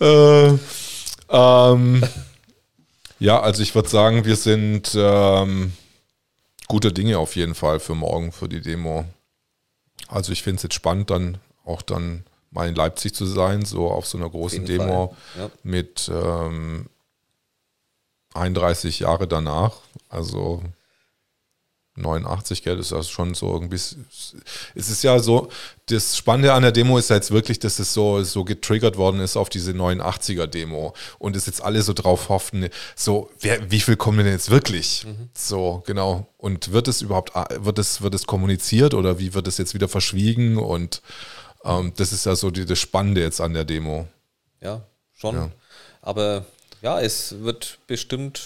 äh, 0.00 0.58
ähm, 1.30 2.02
ja, 3.20 3.40
also 3.40 3.62
ich 3.62 3.76
würde 3.76 3.88
sagen, 3.88 4.24
wir 4.24 4.34
sind 4.34 4.90
ähm, 4.96 5.72
gute 6.66 6.92
Dinge 6.92 7.16
auf 7.18 7.36
jeden 7.36 7.54
Fall 7.54 7.78
für 7.78 7.94
morgen, 7.94 8.32
für 8.32 8.48
die 8.48 8.60
Demo. 8.60 9.04
Also 10.08 10.32
ich 10.32 10.42
finde 10.42 10.56
es 10.56 10.64
jetzt 10.64 10.74
spannend, 10.74 11.10
dann 11.10 11.38
auch 11.68 11.82
dann 11.82 12.24
mal 12.50 12.68
in 12.68 12.74
Leipzig 12.74 13.14
zu 13.14 13.26
sein, 13.26 13.64
so 13.64 13.90
auf 13.90 14.06
so 14.06 14.18
einer 14.18 14.30
großen 14.30 14.64
Demo 14.64 15.14
ja. 15.36 15.50
mit 15.62 16.10
ähm, 16.12 16.86
31 18.34 19.00
Jahre 19.00 19.28
danach. 19.28 19.76
Also 20.08 20.62
89, 21.98 22.62
gell, 22.62 22.78
ist 22.78 22.92
das 22.92 23.08
schon 23.08 23.34
so 23.34 23.52
irgendwie. 23.52 23.76
Es 23.76 24.34
ist 24.74 25.02
ja 25.02 25.18
so, 25.18 25.48
das 25.86 26.16
Spannende 26.16 26.52
an 26.52 26.62
der 26.62 26.72
Demo 26.72 26.96
ist 26.98 27.10
ja 27.10 27.16
jetzt 27.16 27.30
wirklich, 27.30 27.58
dass 27.58 27.78
es 27.78 27.92
so, 27.92 28.22
so 28.22 28.44
getriggert 28.44 28.96
worden 28.96 29.20
ist 29.20 29.36
auf 29.36 29.48
diese 29.48 29.72
89er-Demo 29.72 30.94
und 31.18 31.36
es 31.36 31.46
jetzt 31.46 31.62
alle 31.62 31.82
so 31.82 31.92
drauf 31.92 32.28
hoffen, 32.28 32.68
so, 32.94 33.30
wer, 33.40 33.70
wie 33.70 33.80
viel 33.80 33.96
kommen 33.96 34.18
denn 34.18 34.28
jetzt 34.28 34.50
wirklich? 34.50 35.06
Mhm. 35.06 35.28
So, 35.34 35.82
genau. 35.86 36.28
Und 36.36 36.72
wird 36.72 36.88
es 36.88 37.02
überhaupt, 37.02 37.32
wird 37.34 37.78
es, 37.78 38.00
wird 38.00 38.14
es 38.14 38.26
kommuniziert 38.26 38.94
oder 38.94 39.18
wie 39.18 39.34
wird 39.34 39.48
es 39.48 39.58
jetzt 39.58 39.74
wieder 39.74 39.88
verschwiegen 39.88 40.56
und 40.56 41.02
ähm, 41.68 41.92
das 41.96 42.12
ist 42.12 42.26
ja 42.26 42.34
so 42.34 42.50
die, 42.50 42.64
das 42.64 42.78
Spannende 42.78 43.20
jetzt 43.20 43.40
an 43.40 43.54
der 43.54 43.64
Demo. 43.64 44.08
Ja, 44.60 44.82
schon. 45.14 45.34
Ja. 45.34 45.50
Aber 46.00 46.44
ja, 46.82 47.00
es 47.00 47.40
wird 47.40 47.78
bestimmt 47.86 48.40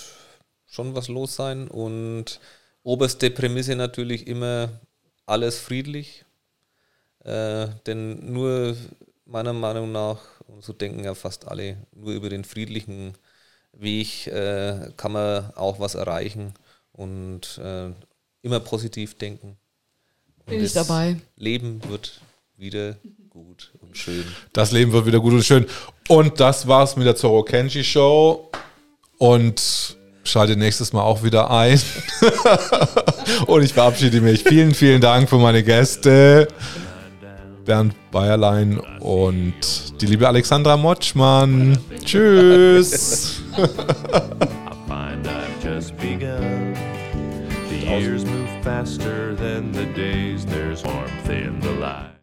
schon 0.66 0.94
was 0.94 1.09
los 1.09 1.36
sein 1.36 1.69
und 1.69 2.40
oberste 2.82 3.31
Prämisse 3.31 3.77
natürlich 3.77 4.27
immer 4.27 4.70
alles 5.27 5.59
friedlich. 5.59 6.24
Äh, 7.24 7.69
denn 7.86 8.32
nur 8.32 8.77
meiner 9.24 9.53
Meinung 9.53 9.93
nach, 9.93 10.19
und 10.49 10.65
so 10.65 10.73
denken 10.73 11.05
ja 11.05 11.15
fast 11.15 11.47
alle, 11.47 11.77
nur 11.94 12.12
über 12.12 12.28
den 12.28 12.44
friedlichen 12.44 13.15
Weg 13.73 14.27
äh, 14.27 14.90
kann 14.97 15.12
man 15.12 15.55
auch 15.55 15.78
was 15.78 15.94
erreichen 15.94 16.55
und 16.93 17.59
äh, 17.59 17.90
immer 18.43 18.61
positiv 18.61 19.16
denken. 19.16 19.57
Bin 20.47 20.62
ich 20.62 20.73
dabei. 20.73 21.20
Leben 21.36 21.81
wird 21.89 22.20
wieder 22.62 22.94
gut 23.28 23.72
und 23.80 23.97
schön. 23.97 24.24
Das 24.52 24.70
Leben 24.70 24.93
wird 24.93 25.05
wieder 25.05 25.18
gut 25.18 25.32
und 25.32 25.44
schön. 25.44 25.66
Und 26.09 26.39
das 26.39 26.68
war's 26.68 26.97
mit 26.97 27.06
der 27.06 27.16
Zoro 27.16 27.43
Kenji 27.43 27.82
Show. 27.82 28.51
Und 29.18 29.97
schalte 30.24 30.56
nächstes 30.56 30.93
Mal 30.93 31.02
auch 31.02 31.24
wieder 31.24 31.51
ein. 31.51 31.80
und 33.47 33.62
ich 33.62 33.72
verabschiede 33.72 34.20
mich. 34.20 34.44
Vielen, 34.44 34.74
vielen 34.74 35.01
Dank 35.01 35.28
für 35.28 35.39
meine 35.39 35.62
Gäste. 35.62 36.48
Bernd 37.64 37.94
Bayerlein 38.10 38.78
und 39.01 40.01
die 40.01 40.06
liebe 40.06 40.26
Alexandra 40.28 40.76
Motschmann. 40.76 41.78
Tschüss. 42.05 43.40
The 47.70 47.89
years 47.89 48.24
move 48.24 48.48
faster 48.62 49.34
than 49.34 49.72
the 49.72 49.86
days, 49.94 50.47
there's 50.47 50.82
warmth 50.84 51.28
in 51.28 51.60
the 51.60 51.72
light. 51.80 52.22